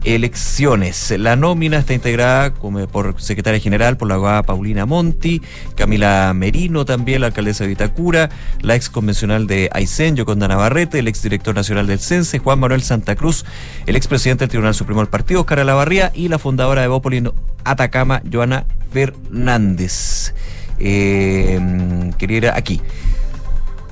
elecciones. 0.05 1.13
La 1.19 1.37
nómina 1.37 1.79
está 1.79 1.95
integrada 1.95 2.53
por 2.55 3.21
secretaria 3.21 3.61
general 3.61 3.97
por 3.97 4.09
la 4.09 4.15
abogada 4.15 4.43
Paulina 4.43 4.87
Monti, 4.87 5.43
Camila 5.75 6.33
Merino 6.35 6.85
también, 6.85 7.23
la 7.23 7.29
alcaldesa 7.29 7.65
de 7.65 7.69
Vitacura, 7.69 8.31
la 8.61 8.75
ex 8.77 8.91
convencional 8.91 9.47
de 9.47 9.71
Aysén, 9.73 10.17
Yoconda 10.17 10.47
Navarrete, 10.47 10.99
el 10.99 11.09
ex 11.09 11.23
director 11.23 11.55
nacional 11.55 11.87
del 11.87 11.99
CENSE, 11.99 12.39
Juan 12.39 12.59
Manuel 12.61 12.83
Santa 12.83 13.17
Cruz, 13.17 13.45
el 13.87 13.97
ex 13.97 14.07
presidente 14.07 14.43
del 14.43 14.51
Tribunal 14.51 14.75
Supremo 14.75 15.01
del 15.01 15.09
Partido, 15.09 15.41
Oscar 15.41 15.61
Alavarría, 15.61 16.13
y 16.15 16.29
la 16.29 16.39
fundadora 16.39 16.83
de 16.83 16.89
Bópoli 16.89 17.23
Atacama, 17.65 18.23
Joana 18.31 18.67
Fernández. 18.93 20.35
Eh, 20.79 22.11
quería 22.19 22.37
ir 22.37 22.49
aquí. 22.49 22.81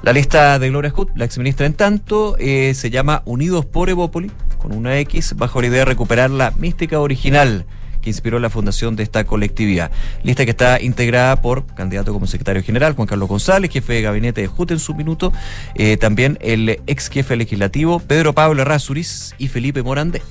La 0.03 0.13
lista 0.13 0.59
de 0.59 0.69
Gloria 0.69 0.91
Scott, 0.91 1.11
la 1.15 1.25
exministra 1.25 1.65
en 1.65 1.75
tanto, 1.75 2.37
eh, 2.39 2.75
se 2.75 2.91
llama 2.91 3.23
Unidos 3.25 3.65
por 3.65 3.89
Evópoli, 3.89 4.33
con 4.63 4.73
una 4.73 4.99
X, 5.01 5.35
bajo 5.37 5.61
la 5.61 5.67
idea 5.67 5.81
de 5.81 5.85
recuperar 5.87 6.31
la 6.31 6.53
mística 6.53 7.01
original 7.01 7.67
que 8.01 8.11
inspiró 8.11 8.39
la 8.39 8.51
fundación 8.51 8.97
de 8.97 9.03
esta 9.03 9.25
colectividad. 9.25 9.91
Lista 10.23 10.45
que 10.45 10.51
está 10.51 10.81
integrada 10.81 11.41
por 11.41 11.67
candidato 11.67 12.13
como 12.13 12.27
secretario 12.27 12.63
general, 12.63 12.95
Juan 12.95 13.09
Carlos 13.09 13.29
González, 13.29 13.71
jefe 13.71 13.95
de 13.95 14.03
gabinete 14.03 14.41
de 14.41 14.47
JUT 14.49 14.73
en 14.73 14.79
su 14.79 14.95
minuto, 14.95 15.33
eh, 15.75 15.97
también 15.97 16.39
el 16.41 16.81
ex 16.87 17.09
jefe 17.09 17.37
legislativo 17.37 18.01
Pedro 18.01 18.35
Pablo 18.35 18.65
Razuriz 18.65 19.35
y 19.39 19.49
Felipe 19.49 19.83
Morandé, 19.83 20.23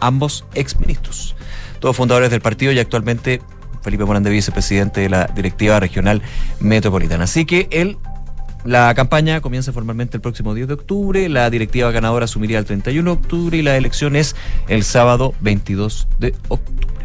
ambos 0.00 0.44
ex 0.54 0.78
ministros. 0.78 1.36
Todos 1.80 1.96
fundadores 1.96 2.30
del 2.30 2.40
partido 2.40 2.72
y 2.72 2.78
actualmente 2.78 3.42
Felipe 3.82 4.04
Morandé, 4.04 4.30
vicepresidente 4.30 5.00
de 5.00 5.08
la 5.08 5.26
directiva 5.26 5.80
regional 5.80 6.22
metropolitana. 6.60 7.24
Así 7.24 7.44
que 7.44 7.68
él 7.72 7.98
la 8.64 8.94
campaña 8.94 9.40
comienza 9.40 9.72
formalmente 9.72 10.16
el 10.16 10.20
próximo 10.20 10.54
10 10.54 10.68
de 10.68 10.74
octubre, 10.74 11.28
la 11.28 11.50
directiva 11.50 11.90
ganadora 11.90 12.24
asumiría 12.24 12.58
el 12.58 12.64
31 12.64 13.10
de 13.10 13.20
octubre 13.20 13.58
y 13.58 13.62
la 13.62 13.76
elección 13.76 14.16
es 14.16 14.36
el 14.68 14.84
sábado 14.84 15.34
22 15.40 16.08
de 16.18 16.34
octubre. 16.48 17.01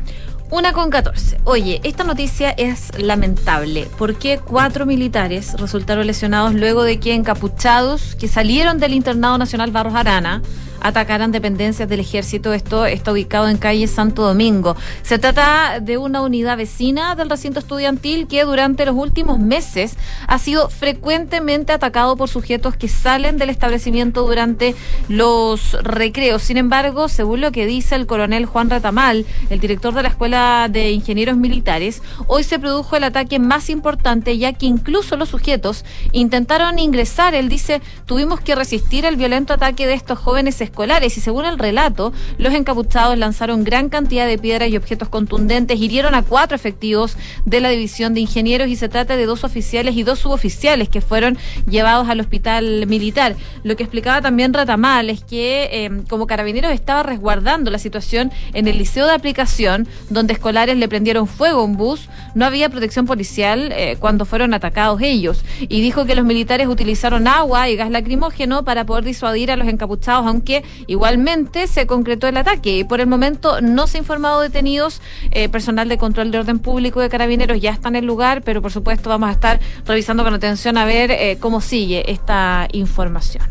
Una 0.49 0.71
con 0.71 0.89
14. 0.89 1.39
Oye, 1.43 1.81
esta 1.83 2.05
noticia 2.05 2.51
es 2.51 2.97
lamentable 2.97 3.89
porque 3.97 4.39
cuatro 4.39 4.85
militares 4.85 5.53
resultaron 5.59 6.07
lesionados 6.07 6.53
luego 6.53 6.83
de 6.83 7.01
que 7.01 7.13
encapuchados 7.13 8.15
que 8.15 8.29
salieron 8.29 8.79
del 8.79 8.93
Internado 8.93 9.37
Nacional 9.37 9.71
Barros 9.71 9.95
Arana 9.95 10.41
atacaran 10.79 11.31
dependencias 11.31 11.89
del 11.89 11.99
ejército. 11.99 12.53
Esto 12.53 12.85
está 12.85 13.11
ubicado 13.11 13.49
en 13.49 13.57
calle 13.57 13.87
Santo 13.87 14.23
Domingo. 14.23 14.75
Se 15.03 15.19
trata 15.19 15.79
de 15.81 15.97
una 15.97 16.21
unidad 16.21 16.57
vecina 16.57 17.15
del 17.15 17.29
recinto 17.29 17.59
estudiantil 17.59 18.27
que 18.27 18.43
durante 18.43 18.85
los 18.85 18.95
últimos 18.95 19.39
meses 19.39 19.97
ha 20.27 20.39
sido 20.39 20.69
frecuentemente 20.69 21.73
atacado 21.73 22.15
por 22.15 22.29
sujetos 22.29 22.75
que 22.75 22.87
salen 22.87 23.37
del 23.37 23.49
establecimiento 23.49 24.25
durante 24.25 24.75
los 25.09 25.73
recreos. 25.83 26.43
Sin 26.43 26.57
embargo, 26.57 27.09
según 27.09 27.41
lo 27.41 27.51
que 27.51 27.65
dice 27.65 27.95
el 27.95 28.05
coronel 28.07 28.45
Juan 28.45 28.69
Ratamal, 28.69 29.25
el 29.49 29.59
director 29.59 29.93
de 29.93 30.03
la 30.03 30.09
Escuela 30.09 30.36
de 30.37 30.91
Ingenieros 30.91 31.35
Militares, 31.35 32.03
hoy 32.27 32.43
se 32.43 32.59
produjo 32.59 32.95
el 32.95 33.03
ataque 33.05 33.39
más 33.39 33.71
importante 33.71 34.37
ya 34.37 34.53
que 34.53 34.67
incluso 34.67 35.17
los 35.17 35.29
sujetos 35.29 35.83
intentaron 36.11 36.77
ingresar. 36.77 37.33
Él 37.33 37.49
dice, 37.49 37.81
tuvimos 38.05 38.39
que 38.39 38.53
resistir 38.53 39.05
el 39.05 39.15
violento 39.15 39.53
ataque 39.53 39.87
de 39.87 39.95
estos 39.95 40.19
jóvenes 40.19 40.61
escolares 40.61 41.17
y 41.17 41.21
según 41.21 41.45
el 41.45 41.57
relato, 41.57 42.13
los 42.37 42.53
encapuchados 42.53 43.17
lanzaron 43.17 43.63
gran 43.63 43.89
cantidad 43.89 44.27
de 44.27 44.37
piedras 44.37 44.69
y 44.69 44.77
objetos 44.77 45.09
contundentes, 45.09 45.79
hirieron 45.79 46.13
a 46.13 46.21
cuatro 46.21 46.55
efectivos 46.55 47.17
de 47.45 47.59
la 47.59 47.69
División 47.69 48.13
de 48.13 48.19
Ingenieros 48.19 48.67
y 48.67 48.75
se 48.75 48.89
trata 48.89 49.17
de 49.17 49.25
dos 49.25 49.43
oficiales 49.43 49.95
y 49.95 50.03
dos 50.03 50.19
suboficiales 50.19 50.87
que 50.87 51.01
fueron 51.01 51.35
llevados 51.67 52.09
al 52.09 52.19
hospital 52.19 52.85
militar. 52.85 53.35
Lo 53.63 53.75
que 53.75 53.83
explicaba 53.83 54.21
también 54.21 54.53
Ratamal 54.53 55.09
es 55.09 55.23
que 55.23 55.69
eh, 55.71 56.03
como 56.07 56.27
carabineros 56.27 56.71
estaba 56.71 57.01
resguardando 57.01 57.71
la 57.71 57.79
situación 57.79 58.31
en 58.53 58.67
el 58.67 58.77
liceo 58.77 59.07
de 59.07 59.13
aplicación, 59.13 59.87
donde 60.09 60.26
escolares 60.33 60.77
le 60.77 60.87
prendieron 60.87 61.27
fuego 61.27 61.61
a 61.61 61.63
un 61.63 61.77
bus, 61.77 62.09
no 62.35 62.45
había 62.45 62.69
protección 62.69 63.05
policial 63.05 63.71
eh, 63.71 63.97
cuando 63.99 64.25
fueron 64.25 64.53
atacados 64.53 65.01
ellos. 65.01 65.43
Y 65.61 65.81
dijo 65.81 66.05
que 66.05 66.15
los 66.15 66.25
militares 66.25 66.67
utilizaron 66.67 67.27
agua 67.27 67.69
y 67.69 67.75
gas 67.75 67.89
lacrimógeno 67.89 68.63
para 68.63 68.85
poder 68.85 69.03
disuadir 69.03 69.51
a 69.51 69.55
los 69.55 69.67
encapuchados, 69.67 70.25
aunque 70.27 70.63
igualmente 70.87 71.67
se 71.67 71.87
concretó 71.87 72.27
el 72.27 72.37
ataque. 72.37 72.79
Y 72.79 72.83
por 72.83 73.01
el 73.01 73.07
momento 73.07 73.61
no 73.61 73.87
se 73.87 73.97
ha 73.97 74.01
informado 74.01 74.41
detenidos. 74.41 75.01
Eh, 75.31 75.49
personal 75.49 75.89
de 75.89 75.97
control 75.97 76.31
de 76.31 76.39
orden 76.39 76.59
público 76.59 77.01
de 77.01 77.09
carabineros 77.09 77.59
ya 77.59 77.71
está 77.71 77.89
en 77.89 77.95
el 77.95 78.05
lugar, 78.05 78.41
pero 78.43 78.61
por 78.61 78.71
supuesto 78.71 79.09
vamos 79.09 79.29
a 79.29 79.31
estar 79.31 79.59
revisando 79.85 80.23
con 80.23 80.33
atención 80.33 80.77
a 80.77 80.85
ver 80.85 81.11
eh, 81.11 81.37
cómo 81.39 81.61
sigue 81.61 82.11
esta 82.11 82.67
información. 82.71 83.43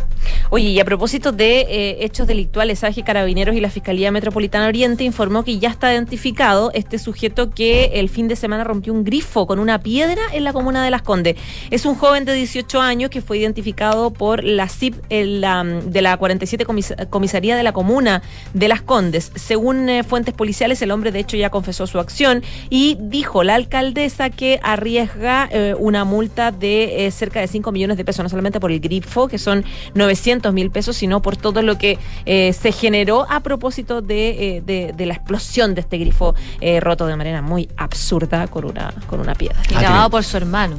Oye, 0.50 0.70
y 0.70 0.80
a 0.80 0.84
propósito 0.84 1.30
de 1.30 1.98
hechos 2.00 2.26
delictuales, 2.26 2.80
¿sabes 2.80 2.96
que 2.96 3.04
Carabineros 3.04 3.54
y 3.54 3.60
la 3.60 3.70
Fiscalía 3.70 4.10
Metropolitana 4.10 4.66
Oriente 4.66 5.04
informó 5.04 5.44
que 5.44 5.58
ya 5.58 5.68
está 5.68 5.92
identificado 5.92 6.65
este 6.72 6.98
sujeto 6.98 7.50
que 7.50 7.92
el 7.94 8.08
fin 8.08 8.28
de 8.28 8.36
semana 8.36 8.64
rompió 8.64 8.92
un 8.92 9.04
grifo 9.04 9.46
con 9.46 9.58
una 9.58 9.80
piedra 9.80 10.22
en 10.32 10.44
la 10.44 10.52
comuna 10.52 10.84
de 10.84 10.90
Las 10.90 11.02
Condes? 11.02 11.36
Es 11.70 11.86
un 11.86 11.94
joven 11.94 12.24
de 12.24 12.34
18 12.34 12.80
años 12.80 13.10
que 13.10 13.20
fue 13.20 13.38
identificado 13.38 14.10
por 14.12 14.44
la 14.44 14.68
CIP 14.68 14.94
de 15.08 16.02
la 16.02 16.16
47 16.16 16.64
comis 16.64 16.94
Comisaría 17.10 17.56
de 17.56 17.62
la 17.62 17.72
Comuna 17.72 18.22
de 18.54 18.68
Las 18.68 18.82
Condes. 18.82 19.32
Según 19.34 19.88
eh, 19.88 20.04
fuentes 20.04 20.34
policiales, 20.34 20.80
el 20.82 20.90
hombre 20.90 21.12
de 21.12 21.20
hecho 21.20 21.36
ya 21.36 21.50
confesó 21.50 21.86
su 21.86 21.98
acción 21.98 22.42
y 22.70 22.96
dijo 23.00 23.44
la 23.44 23.54
alcaldesa 23.54 24.30
que 24.30 24.60
arriesga 24.62 25.48
eh, 25.50 25.74
una 25.78 26.04
multa 26.04 26.52
de 26.52 27.08
cerca 27.12 27.40
de 27.40 27.48
5 27.48 27.72
millones 27.72 27.96
de 27.96 28.04
pesos, 28.04 28.22
no 28.22 28.28
solamente 28.28 28.60
por 28.60 28.72
el 28.72 28.80
grifo, 28.80 29.28
que 29.28 29.38
son 29.38 29.64
900 29.94 30.52
mil 30.52 30.70
pesos, 30.70 30.96
sino 30.96 31.22
por 31.22 31.36
todo 31.36 31.62
lo 31.62 31.78
que 31.78 31.98
eh, 32.24 32.52
se 32.52 32.72
generó 32.72 33.26
a 33.30 33.40
propósito 33.40 34.02
eh, 34.08 34.62
de, 34.64 34.92
de, 34.96 35.06
la 35.06 35.14
explosión 35.14 35.74
de 35.74 35.82
este 35.82 35.98
grifo 35.98 36.34
eh, 36.60 36.80
roto 36.80 37.06
de 37.06 37.16
manera 37.16 37.42
muy 37.42 37.68
absurda 37.76 38.46
con 38.48 38.64
una, 38.64 38.92
con 39.06 39.20
una 39.20 39.34
piedra. 39.34 39.60
Y 39.68 39.74
grabado 39.74 40.10
por 40.10 40.24
su 40.24 40.36
hermano. 40.36 40.76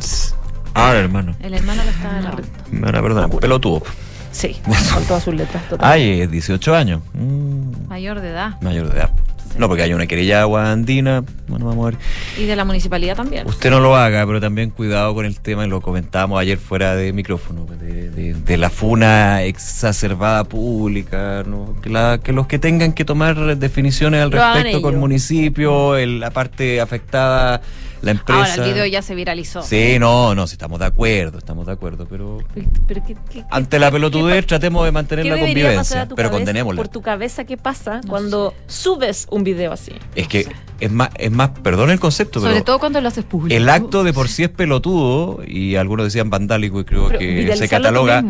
Ah, 0.73 0.91
el 0.91 0.97
hermano. 0.97 1.35
El 1.39 1.53
hermano 1.53 1.83
lo 1.83 1.89
estaba 1.89 2.21
grabando. 2.21 2.47
Me 2.71 2.81
van 2.81 2.95
a 2.95 3.01
perdonar, 3.01 3.29
pelotudo. 3.39 3.83
Sí, 4.31 4.55
con 4.93 5.03
todas 5.05 5.23
sus 5.23 5.33
letras. 5.33 5.63
Ay, 5.79 6.21
es 6.21 6.31
18 6.31 6.75
años. 6.75 7.01
Mm. 7.13 7.87
Mayor 7.87 8.21
de 8.21 8.29
edad. 8.29 8.61
Mayor 8.61 8.89
de 8.91 8.99
edad. 8.99 9.09
No, 9.57 9.67
porque 9.67 9.83
hay 9.83 9.93
una 9.93 10.07
querella 10.07 10.41
agua 10.41 10.71
andina. 10.71 11.23
Bueno, 11.47 11.65
vamos 11.65 11.87
a 11.87 11.89
ver. 11.91 11.99
Y 12.37 12.45
de 12.45 12.55
la 12.55 12.65
municipalidad 12.65 13.15
también. 13.15 13.47
Usted 13.47 13.69
no 13.69 13.79
lo 13.79 13.95
haga, 13.95 14.25
pero 14.25 14.39
también 14.39 14.69
cuidado 14.69 15.13
con 15.15 15.25
el 15.25 15.39
tema, 15.39 15.65
y 15.65 15.69
lo 15.69 15.81
comentábamos 15.81 16.39
ayer 16.39 16.57
fuera 16.57 16.95
de 16.95 17.13
micrófono, 17.13 17.65
de, 17.65 18.09
de, 18.09 18.33
de 18.33 18.57
la 18.57 18.69
funa 18.69 19.43
exacerbada 19.43 20.43
pública, 20.43 21.43
¿no? 21.45 21.75
que, 21.81 21.89
la, 21.89 22.19
que 22.23 22.33
los 22.33 22.47
que 22.47 22.59
tengan 22.59 22.93
que 22.93 23.05
tomar 23.05 23.57
definiciones 23.57 24.21
al 24.21 24.31
respecto 24.31 24.81
con 24.81 24.93
el 24.93 24.99
municipio, 24.99 25.95
el, 25.95 26.19
la 26.19 26.31
parte 26.31 26.81
afectada 26.81 27.61
la 28.01 28.11
empresa. 28.11 28.39
Ahora 28.39 28.53
el 28.55 28.73
video 28.73 28.85
ya 28.85 29.01
se 29.01 29.15
viralizó. 29.15 29.61
Sí, 29.61 29.97
no, 29.99 30.35
no, 30.35 30.47
sí, 30.47 30.53
estamos 30.53 30.79
de 30.79 30.85
acuerdo, 30.85 31.37
estamos 31.37 31.65
de 31.65 31.73
acuerdo, 31.73 32.07
pero, 32.07 32.39
pero 32.87 33.03
¿qué, 33.05 33.15
qué, 33.29 33.45
ante 33.49 33.79
la 33.79 33.91
pelotudez 33.91 34.45
tratemos 34.45 34.85
de 34.85 34.91
mantener 34.91 35.25
la 35.25 35.39
convivencia, 35.39 36.07
pero 36.15 36.31
condenémosla. 36.31 36.81
Por 36.81 36.89
tu 36.89 37.01
cabeza, 37.01 37.45
¿qué 37.45 37.57
pasa 37.57 38.01
no 38.03 38.09
cuando 38.09 38.53
sé. 38.67 38.73
subes 38.81 39.27
un 39.31 39.43
video 39.43 39.71
así? 39.71 39.93
Es 40.15 40.25
no 40.25 40.29
que 40.29 40.43
sé. 40.43 40.51
es 40.79 40.91
más, 40.91 41.09
es 41.17 41.31
más, 41.31 41.49
perdón 41.61 41.91
el 41.91 41.99
concepto, 41.99 42.39
Sobre 42.39 42.53
pero 42.53 42.65
todo 42.65 42.79
cuando 42.79 43.01
lo 43.01 43.07
haces 43.07 43.25
público. 43.25 43.55
El 43.55 43.69
acto 43.69 44.03
de 44.03 44.13
por 44.13 44.27
sí 44.29 44.43
es 44.43 44.49
pelotudo 44.49 45.41
y 45.45 45.75
algunos 45.75 46.05
decían 46.05 46.29
vandálico 46.29 46.79
y 46.79 46.85
creo 46.85 47.07
pero 47.07 47.19
que 47.19 47.55
se 47.55 47.67
cataloga, 47.67 48.23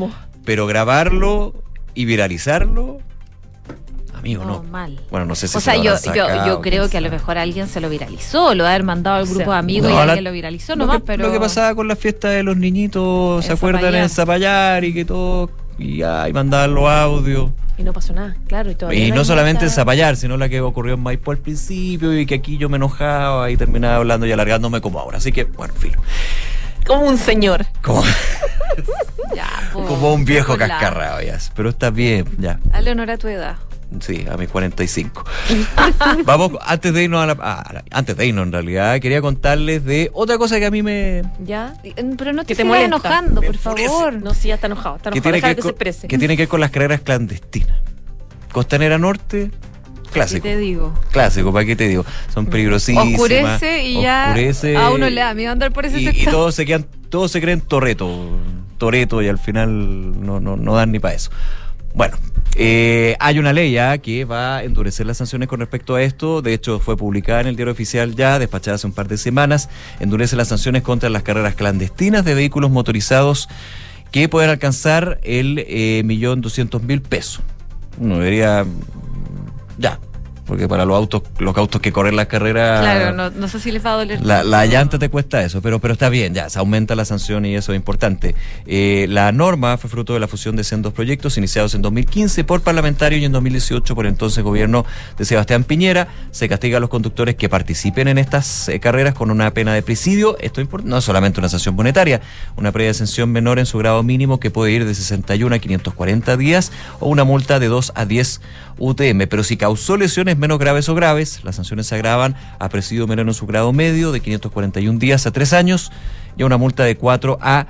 pero 0.45 0.68
grabarlo 0.68 1.53
y 1.94 2.06
viralizarlo 2.06 2.99
amigo, 4.18 4.44
no. 4.44 4.56
no. 4.56 4.64
Mal. 4.64 4.99
Bueno, 5.10 5.26
no 5.26 5.35
sé 5.35 5.48
si 5.48 5.57
O 5.57 5.61
sea, 5.61 5.76
yo, 5.76 5.95
yo, 6.14 6.45
yo, 6.45 6.61
creo 6.61 6.89
que 6.89 6.98
a 6.98 7.02
lo 7.02 7.10
mejor 7.10 7.38
alguien 7.38 7.68
se 7.68 7.81
lo 7.81 7.89
viralizó, 7.89 8.53
lo 8.53 8.65
ha 8.65 8.69
haber 8.69 8.84
mandado 8.84 9.18
al 9.18 9.26
grupo 9.26 9.41
o 9.41 9.45
sea, 9.45 9.53
de 9.53 9.60
amigos 9.60 9.89
no, 9.89 9.95
y 9.95 9.99
alguien 9.99 10.23
la, 10.23 10.30
lo 10.30 10.34
viralizó 10.34 10.76
lo 10.76 10.85
nomás, 10.85 10.98
que, 10.98 11.03
pero. 11.03 11.27
Lo 11.27 11.31
que 11.31 11.39
pasaba 11.39 11.76
con 11.76 11.88
la 11.88 11.95
fiesta 11.95 12.30
de 12.30 12.44
los 12.44 12.57
niñitos, 12.57 13.45
¿se 13.45 13.53
acuerdan? 13.53 13.95
En 13.95 14.10
Zapallar 14.10 14.84
y 14.84 14.94
que 14.94 15.06
todo. 15.06 15.49
Y, 15.80 16.02
ah, 16.02 16.27
y 16.27 16.34
mandaban 16.34 16.73
los 16.73 16.89
audios. 16.89 17.52
Y 17.77 17.84
no 17.84 17.94
pasó 17.94 18.11
nada, 18.11 18.35
claro. 18.48 18.72
Y, 18.91 18.95
y 18.95 19.10
no, 19.11 19.18
no 19.18 19.26
solamente 19.26 19.65
en 19.65 19.72
Zapallar, 19.72 20.18
sino 20.18 20.35
la 20.35 20.49
que 20.49 20.61
ocurrió 20.61 20.95
en 20.95 20.99
Maipo 21.02 21.30
al 21.30 21.38
principio 21.38 22.18
y 22.18 22.26
que 22.26 22.35
aquí 22.35 22.57
yo 22.57 22.69
me 22.69 22.77
enojaba 22.77 23.52
y 23.52 23.57
terminaba 23.57 23.98
hablando 23.98 24.26
y 24.26 24.31
alargándome 24.31 24.81
como 24.81 24.99
ahora. 24.99 25.19
Así 25.19 25.31
que, 25.31 25.44
bueno, 25.44 25.76
filo. 25.76 26.02
Como 26.88 27.02
un 27.02 27.18
señor. 27.18 27.65
Como, 27.84 28.02
ya, 29.35 29.69
po, 29.73 29.84
como 29.84 30.14
un 30.14 30.23
viejo 30.23 30.57
cascarrado, 30.57 31.22
ya. 31.22 31.38
Pero 31.53 31.69
está 31.69 31.89
bien, 31.89 32.26
ya. 32.39 32.60
Dale 32.64 32.91
honor 32.91 33.11
a 33.11 33.18
tu 33.18 33.27
edad. 33.27 33.57
Sí, 34.01 34.26
a 34.30 34.35
mis 34.35 34.49
45. 34.49 35.23
Vamos, 36.26 36.51
antes 36.65 36.93
de 36.93 37.03
irnos 37.03 37.22
a 37.23 37.26
la, 37.27 37.34
a 37.34 37.73
la- 37.73 37.84
Antes 37.91 38.18
de 38.18 38.26
irnos, 38.27 38.45
en 38.47 38.51
realidad, 38.51 38.99
quería 38.99 39.22
contarles 39.22 39.85
de 39.85 40.09
otra 40.14 40.38
cosa 40.38 40.59
que 40.59 40.65
a 40.65 40.72
mí 40.72 40.84
me. 40.84 41.23
¿Ya? 41.43 41.73
Pero 42.18 42.34
no 42.34 42.43
te 42.43 42.47
Que 42.47 42.55
te 42.55 42.64
sigas 42.64 42.81
enojando, 42.81 43.41
por 43.41 43.57
favor. 43.57 44.14
No, 44.22 44.34
sí, 44.34 44.49
ya 44.49 44.55
está 44.55 44.68
enojado. 44.68 44.97
Está 44.97 45.09
que 45.11 45.19
enojado. 45.19 45.31
tiene 45.31 45.41
que, 45.41 45.47
ver 45.47 45.55
que 45.55 45.93
se 45.93 45.99
con, 46.01 46.09
que 46.09 46.18
tiene 46.18 46.35
que 46.35 46.41
ver 46.43 46.49
con 46.49 46.59
las 46.59 46.72
carreras 46.72 46.99
clandestinas. 47.01 47.77
Costanera 48.51 48.97
Norte, 48.97 49.51
¿Qué 50.03 50.09
clásico. 50.11 50.43
te 50.43 50.57
digo? 50.57 50.93
Clásico, 51.11 51.53
¿para 51.53 51.65
qué 51.65 51.76
te 51.76 51.88
digo? 51.88 52.05
Son 52.34 52.45
peligrosísimas. 52.45 53.07
Oscurece 53.14 53.84
y 53.84 54.01
ya 54.01 54.26
oscurece, 54.30 54.76
a 54.77 54.89
uno 54.89 55.09
le 55.09 55.22
da 55.22 55.34
miedo 55.34 55.51
andar 55.51 55.72
por 55.72 55.85
ese 55.85 55.99
y, 55.99 56.07
y 56.07 56.11
sector. 56.11 56.34
todos 56.34 56.55
se 56.55 56.65
quedan, 56.65 56.85
todos 57.09 57.31
se 57.31 57.39
creen 57.41 57.61
Toreto, 57.61 58.09
Toreto 58.77 59.22
y 59.22 59.27
al 59.27 59.38
final 59.38 60.26
no, 60.26 60.39
no, 60.39 60.55
no 60.57 60.76
dan 60.76 60.91
ni 60.91 60.99
para 60.99 61.14
eso. 61.14 61.30
Bueno, 61.93 62.18
eh, 62.60 63.16
hay 63.20 63.38
una 63.38 63.54
ley 63.54 63.72
ya 63.72 63.98
que 64.00 64.26
va 64.26 64.58
a 64.58 64.64
endurecer 64.64 65.06
las 65.06 65.18
sanciones 65.18 65.48
con 65.48 65.60
respecto 65.60 65.94
a 65.94 66.02
esto. 66.02 66.42
De 66.42 66.54
hecho, 66.54 66.80
fue 66.80 66.98
publicada 66.98 67.42
en 67.42 67.48
el 67.48 67.56
diario 67.56 67.72
oficial 67.72 68.16
ya, 68.16 68.40
despachada 68.40 68.76
hace 68.76 68.88
un 68.88 68.94
par 68.94 69.08
de 69.08 69.18
semanas. 69.18 69.70
Endurece 70.00 70.36
las 70.36 70.48
sanciones 70.48 70.82
contra 70.82 71.10
las 71.10 71.22
carreras 71.22 71.54
clandestinas 71.54 72.26
de 72.26 72.34
vehículos 72.34 72.72
motorizados 72.72 73.48
que 74.12 74.28
pueden 74.28 74.50
alcanzar 74.50 75.20
el 75.24 75.64
eh, 75.68 76.02
millón 76.04 76.42
doscientos 76.42 76.82
mil 76.82 77.02
pesos. 77.02 77.44
Uno 78.00 78.18
debería 78.18 78.66
ya, 79.78 80.00
porque 80.48 80.68
para 80.68 80.86
los 80.86 80.95
autos, 80.95 81.24
los 81.40 81.56
autos 81.57 81.82
que 81.82 81.91
corren 81.91 82.15
las 82.15 82.28
carreras 82.28 82.82
Claro, 82.82 83.14
no, 83.14 83.30
no 83.30 83.48
sé 83.48 83.60
si 83.60 83.72
les 83.72 83.86
va 83.86 83.94
a 83.94 83.98
doler. 83.98 84.26
la, 84.26 84.44
la 84.44 84.65
llanta 84.65 84.98
te 84.98 85.10
cuesta 85.10 85.44
eso, 85.44 85.61
pero, 85.61 85.80
pero 85.80 85.94
está 85.94 86.10
bien, 86.10 86.34
ya, 86.34 86.49
se 86.49 86.60
aumenta 86.60 86.95
la 86.95 87.06
sanción 87.06 87.45
y 87.45 87.56
eso 87.56 87.74
es 87.74 87.76
importante. 87.76 88.36
Eh, 88.65 89.06
la 89.10 89.32
norma 89.32 89.78
fue 89.78 89.90
fruto 89.90 90.14
de 90.14 90.19
la 90.19 90.28
fusión 90.28 90.56
de 90.56 90.64
sendos 90.64 90.94
proyectos 90.94 91.38
iniciados 91.38 91.76
en 91.76 91.82
2015 91.82 92.44
por 92.44 92.61
parlamentarios 92.61 93.22
y 93.22 93.26
en 93.26 93.32
2018 93.32 93.95
por 93.95 94.06
entonces 94.06 94.44
gobierno 94.44 94.86
de 95.18 95.26
Sebastián 95.26 95.64
Piñera. 95.64 96.07
Se 96.32 96.48
castiga 96.49 96.78
a 96.78 96.80
los 96.80 96.90
conductores 96.90 97.36
que 97.36 97.49
participen 97.49 98.07
en 98.07 98.18
estas 98.18 98.69
eh, 98.69 98.80
carreras 98.80 99.14
con 99.14 99.32
una 99.32 99.53
pena 99.53 99.74
de 99.74 99.82
presidio. 99.82 100.38
Esto 100.40 100.61
no 100.84 100.98
es 100.98 101.03
solamente 101.03 101.40
una 101.40 101.49
sanción 101.49 101.76
monetaria, 101.76 102.22
una 102.56 102.72
previa 102.72 102.94
sanción 102.94 103.32
menor 103.32 103.60
en 103.60 103.65
su 103.65 103.78
grado 103.78 104.03
mínimo 104.03 104.40
que 104.40 104.52
puede 104.52 104.72
ir 104.72 104.86
de 104.86 104.95
61 104.95 105.56
a 105.56 105.60
540 105.60 106.38
días 106.38 106.72
o 106.99 107.10
una 107.10 107.24
multa 107.24 107.60
de 107.60 107.68
2 107.68 107.94
a 107.95 108.06
10 108.06 108.41
UTM. 108.80 109.28
Pero 109.30 109.44
si 109.44 109.57
causó 109.57 109.98
lesiones 109.98 110.36
menos 110.38 110.59
graves 110.59 110.89
o 110.89 110.95
graves, 110.95 111.43
las 111.43 111.55
sanciones 111.55 111.88
se 111.88 111.95
agravan 111.95 112.35
a 112.59 112.69
presidio 112.69 113.07
menor 113.07 113.27
en 113.27 113.34
su 113.34 113.45
grado 113.45 113.73
medio 113.73 114.11
de 114.11 114.19
541 114.19 114.99
días 114.99 115.26
a 115.26 115.31
3 115.31 115.53
años 115.53 115.91
y 116.38 116.43
a 116.43 116.45
una 116.45 116.57
multa 116.57 116.84
de 116.84 116.97
4 116.97 117.38
a 117.41 117.68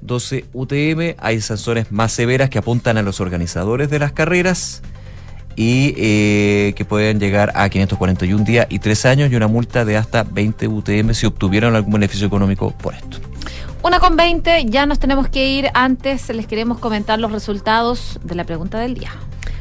12 0.00 0.46
UTM. 0.52 1.14
Hay 1.18 1.40
sanciones 1.40 1.90
más 1.92 2.12
severas 2.12 2.50
que 2.50 2.58
apuntan 2.58 2.98
a 2.98 3.02
los 3.02 3.20
organizadores 3.20 3.90
de 3.90 3.98
las 3.98 4.12
carreras 4.12 4.82
y 5.56 5.94
eh, 5.96 6.74
que 6.76 6.84
pueden 6.84 7.18
llegar 7.18 7.52
a 7.54 7.68
541 7.68 8.44
días 8.44 8.66
y 8.70 8.78
3 8.78 9.06
años 9.06 9.32
y 9.32 9.36
una 9.36 9.48
multa 9.48 9.84
de 9.84 9.96
hasta 9.96 10.22
20 10.22 10.68
UTM 10.68 11.12
si 11.14 11.26
obtuvieron 11.26 11.74
algún 11.74 11.94
beneficio 11.94 12.26
económico 12.26 12.70
por 12.70 12.94
esto. 12.94 13.18
Una 13.82 14.00
con 14.00 14.16
20, 14.16 14.66
ya 14.66 14.86
nos 14.86 14.98
tenemos 14.98 15.28
que 15.28 15.48
ir. 15.48 15.70
Antes 15.74 16.28
les 16.30 16.46
queremos 16.46 16.78
comentar 16.78 17.18
los 17.18 17.32
resultados 17.32 18.18
de 18.22 18.34
la 18.34 18.44
pregunta 18.44 18.78
del 18.78 18.94
día. 18.94 19.12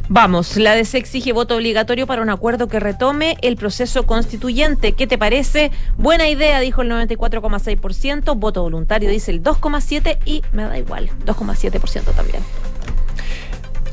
Vamos, 0.10 0.56
la 0.56 0.74
DC 0.74 0.98
exige 0.98 1.34
voto 1.34 1.56
obligatorio 1.56 2.08
para 2.08 2.22
un 2.22 2.30
acuerdo 2.30 2.68
que 2.68 2.80
retome 2.80 3.36
el 3.42 3.58
proceso 3.58 4.06
constituyente. 4.06 4.94
¿Qué 4.94 5.06
te 5.06 5.18
parece? 5.18 5.72
Buena 5.98 6.30
idea, 6.30 6.62
dijo 6.62 6.82
el 6.82 6.90
94,6%. 6.90 8.38
Voto 8.38 8.62
voluntario, 8.62 9.10
dice 9.10 9.32
el 9.32 9.44
2,7% 9.44 10.20
y 10.26 10.44
me 10.54 10.64
da 10.64 10.78
igual, 10.78 11.10
2,7% 11.26 12.16
también. 12.16 12.42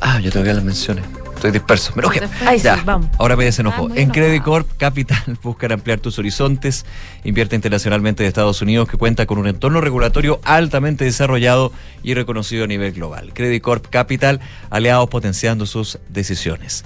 Ah, 0.01 0.21
yo 0.21 0.31
tengo 0.31 0.45
que 0.45 0.55
las 0.55 0.65
menciones. 0.65 1.05
Estoy 1.45 1.61
disperso. 1.61 1.93
Me 1.95 2.01
enojé. 2.01 2.23
Ay, 2.47 2.59
sí, 2.59 2.69
vamos. 2.87 3.11
Ahora 3.19 3.37
me 3.37 3.45
desenojó. 3.45 3.85
Ah, 3.85 3.89
muy 3.89 3.99
en 3.99 4.05
enojado. 4.05 4.15
Credit 4.15 4.43
Corp 4.43 4.67
Capital 4.79 5.39
buscan 5.43 5.73
ampliar 5.73 6.01
tus 6.01 6.19
horizontes. 6.19 6.87
Invierte 7.23 7.55
internacionalmente 7.55 8.23
de 8.23 8.31
Estados 8.31 8.63
Unidos 8.63 8.89
que 8.89 8.97
cuenta 8.97 9.27
con 9.27 9.37
un 9.37 9.47
entorno 9.47 9.83
regulatorio 9.83 10.41
altamente 10.45 11.05
desarrollado 11.05 11.71
y 12.03 12.15
reconocido 12.15 12.65
a 12.65 12.67
nivel 12.67 12.93
global. 12.93 13.35
Credit 13.35 13.63
Corp 13.63 13.87
Capital, 13.91 14.41
aliados 14.71 15.11
potenciando 15.11 15.67
sus 15.67 15.99
decisiones. 16.09 16.83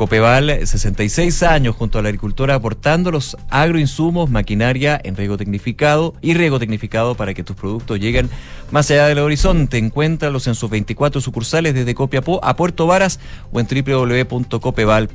Copeval, 0.00 0.66
66 0.66 1.42
años 1.42 1.76
junto 1.76 1.98
a 1.98 2.02
la 2.02 2.08
agricultora 2.08 2.54
aportando 2.54 3.10
los 3.10 3.36
agroinsumos, 3.50 4.30
maquinaria 4.30 4.98
en 5.04 5.14
riego 5.14 5.36
tecnificado 5.36 6.14
y 6.22 6.32
riego 6.32 6.58
tecnificado 6.58 7.14
para 7.14 7.34
que 7.34 7.44
tus 7.44 7.54
productos 7.54 8.00
lleguen 8.00 8.30
más 8.70 8.90
allá 8.90 9.08
del 9.08 9.18
horizonte. 9.18 9.76
Encuéntralos 9.76 10.46
en 10.46 10.54
sus 10.54 10.70
24 10.70 11.20
sucursales 11.20 11.74
desde 11.74 11.94
Copiapó 11.94 12.42
a 12.42 12.56
Puerto 12.56 12.86
Varas 12.86 13.20
o 13.52 13.60
en 13.60 13.66
www.copeval.cl. 13.66 15.10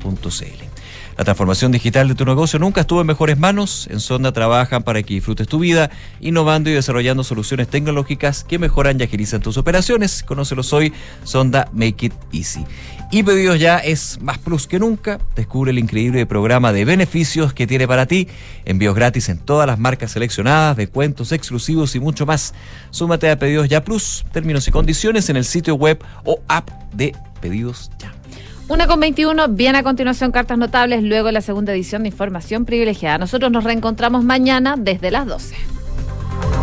La 1.18 1.24
transformación 1.24 1.72
digital 1.72 2.10
de 2.10 2.14
tu 2.14 2.26
negocio 2.26 2.60
nunca 2.60 2.82
estuvo 2.82 3.02
en 3.02 3.08
mejores 3.08 3.40
manos. 3.40 3.88
En 3.90 4.00
Sonda 4.02 4.34
trabajan 4.34 4.84
para 4.84 5.02
que 5.02 5.16
disfrutes 5.16 5.48
tu 5.48 5.60
vida, 5.60 5.90
innovando 6.20 6.70
y 6.70 6.74
desarrollando 6.74 7.24
soluciones 7.24 7.70
tecnológicas 7.70 8.44
que 8.44 8.60
mejoran 8.60 9.00
y 9.00 9.04
agilizan 9.04 9.42
tus 9.42 9.58
operaciones. 9.58 10.24
Conócelos 10.24 10.74
hoy, 10.74 10.94
Sonda 11.24 11.70
Make 11.74 12.08
It 12.08 12.14
Easy. 12.34 12.66
Y 13.12 13.24
pedidos 13.24 13.60
ya 13.60 13.78
es 13.78 14.20
más 14.22 14.38
plus 14.38 14.68
que 14.68 14.80
nunca. 14.80 15.20
Descubre 15.36 15.72
el 15.72 15.80
increíble 15.80 16.26
programa 16.26 16.74
de 16.74 16.86
beneficios 16.86 17.54
que 17.54 17.68
tiene 17.68 17.88
para 17.88 18.08
ti. 18.08 18.28
Envíos 18.66 18.96
gratis 18.96 19.30
en 19.30 19.38
todas 19.38 19.68
las 19.68 19.80
marcas 19.80 20.12
seleccionadas, 20.12 20.76
descuentos 20.76 21.32
exclusivos 21.32 21.96
y 21.96 22.00
mucho 22.00 22.26
más. 22.26 22.54
Súmate 22.90 23.30
a 23.30 23.38
Pedidos 23.40 23.70
Ya 23.70 23.84
Plus. 23.84 24.26
Términos 24.32 24.68
y 24.68 24.72
condiciones 24.72 25.30
en 25.30 25.38
el 25.38 25.46
sitio 25.46 25.76
web 25.76 26.04
o 26.24 26.40
app 26.48 26.70
de 26.94 27.16
Pedidos 27.42 27.92
Ya. 28.00 28.14
Una 28.68 28.88
con 28.88 29.00
21, 29.00 29.50
bien 29.50 29.76
a 29.76 29.84
continuación 29.84 30.32
cartas 30.32 30.58
notables, 30.58 31.04
luego 31.04 31.30
la 31.30 31.42
segunda 31.42 31.72
edición 31.72 32.02
de 32.02 32.10
Información 32.10 32.66
Privilegiada. 32.66 33.20
Nosotros 33.20 33.52
nos 33.52 33.64
reencontramos 33.64 34.24
mañana 34.24 34.76
desde 34.76 35.12
las 35.12 35.28
12. 35.28 35.75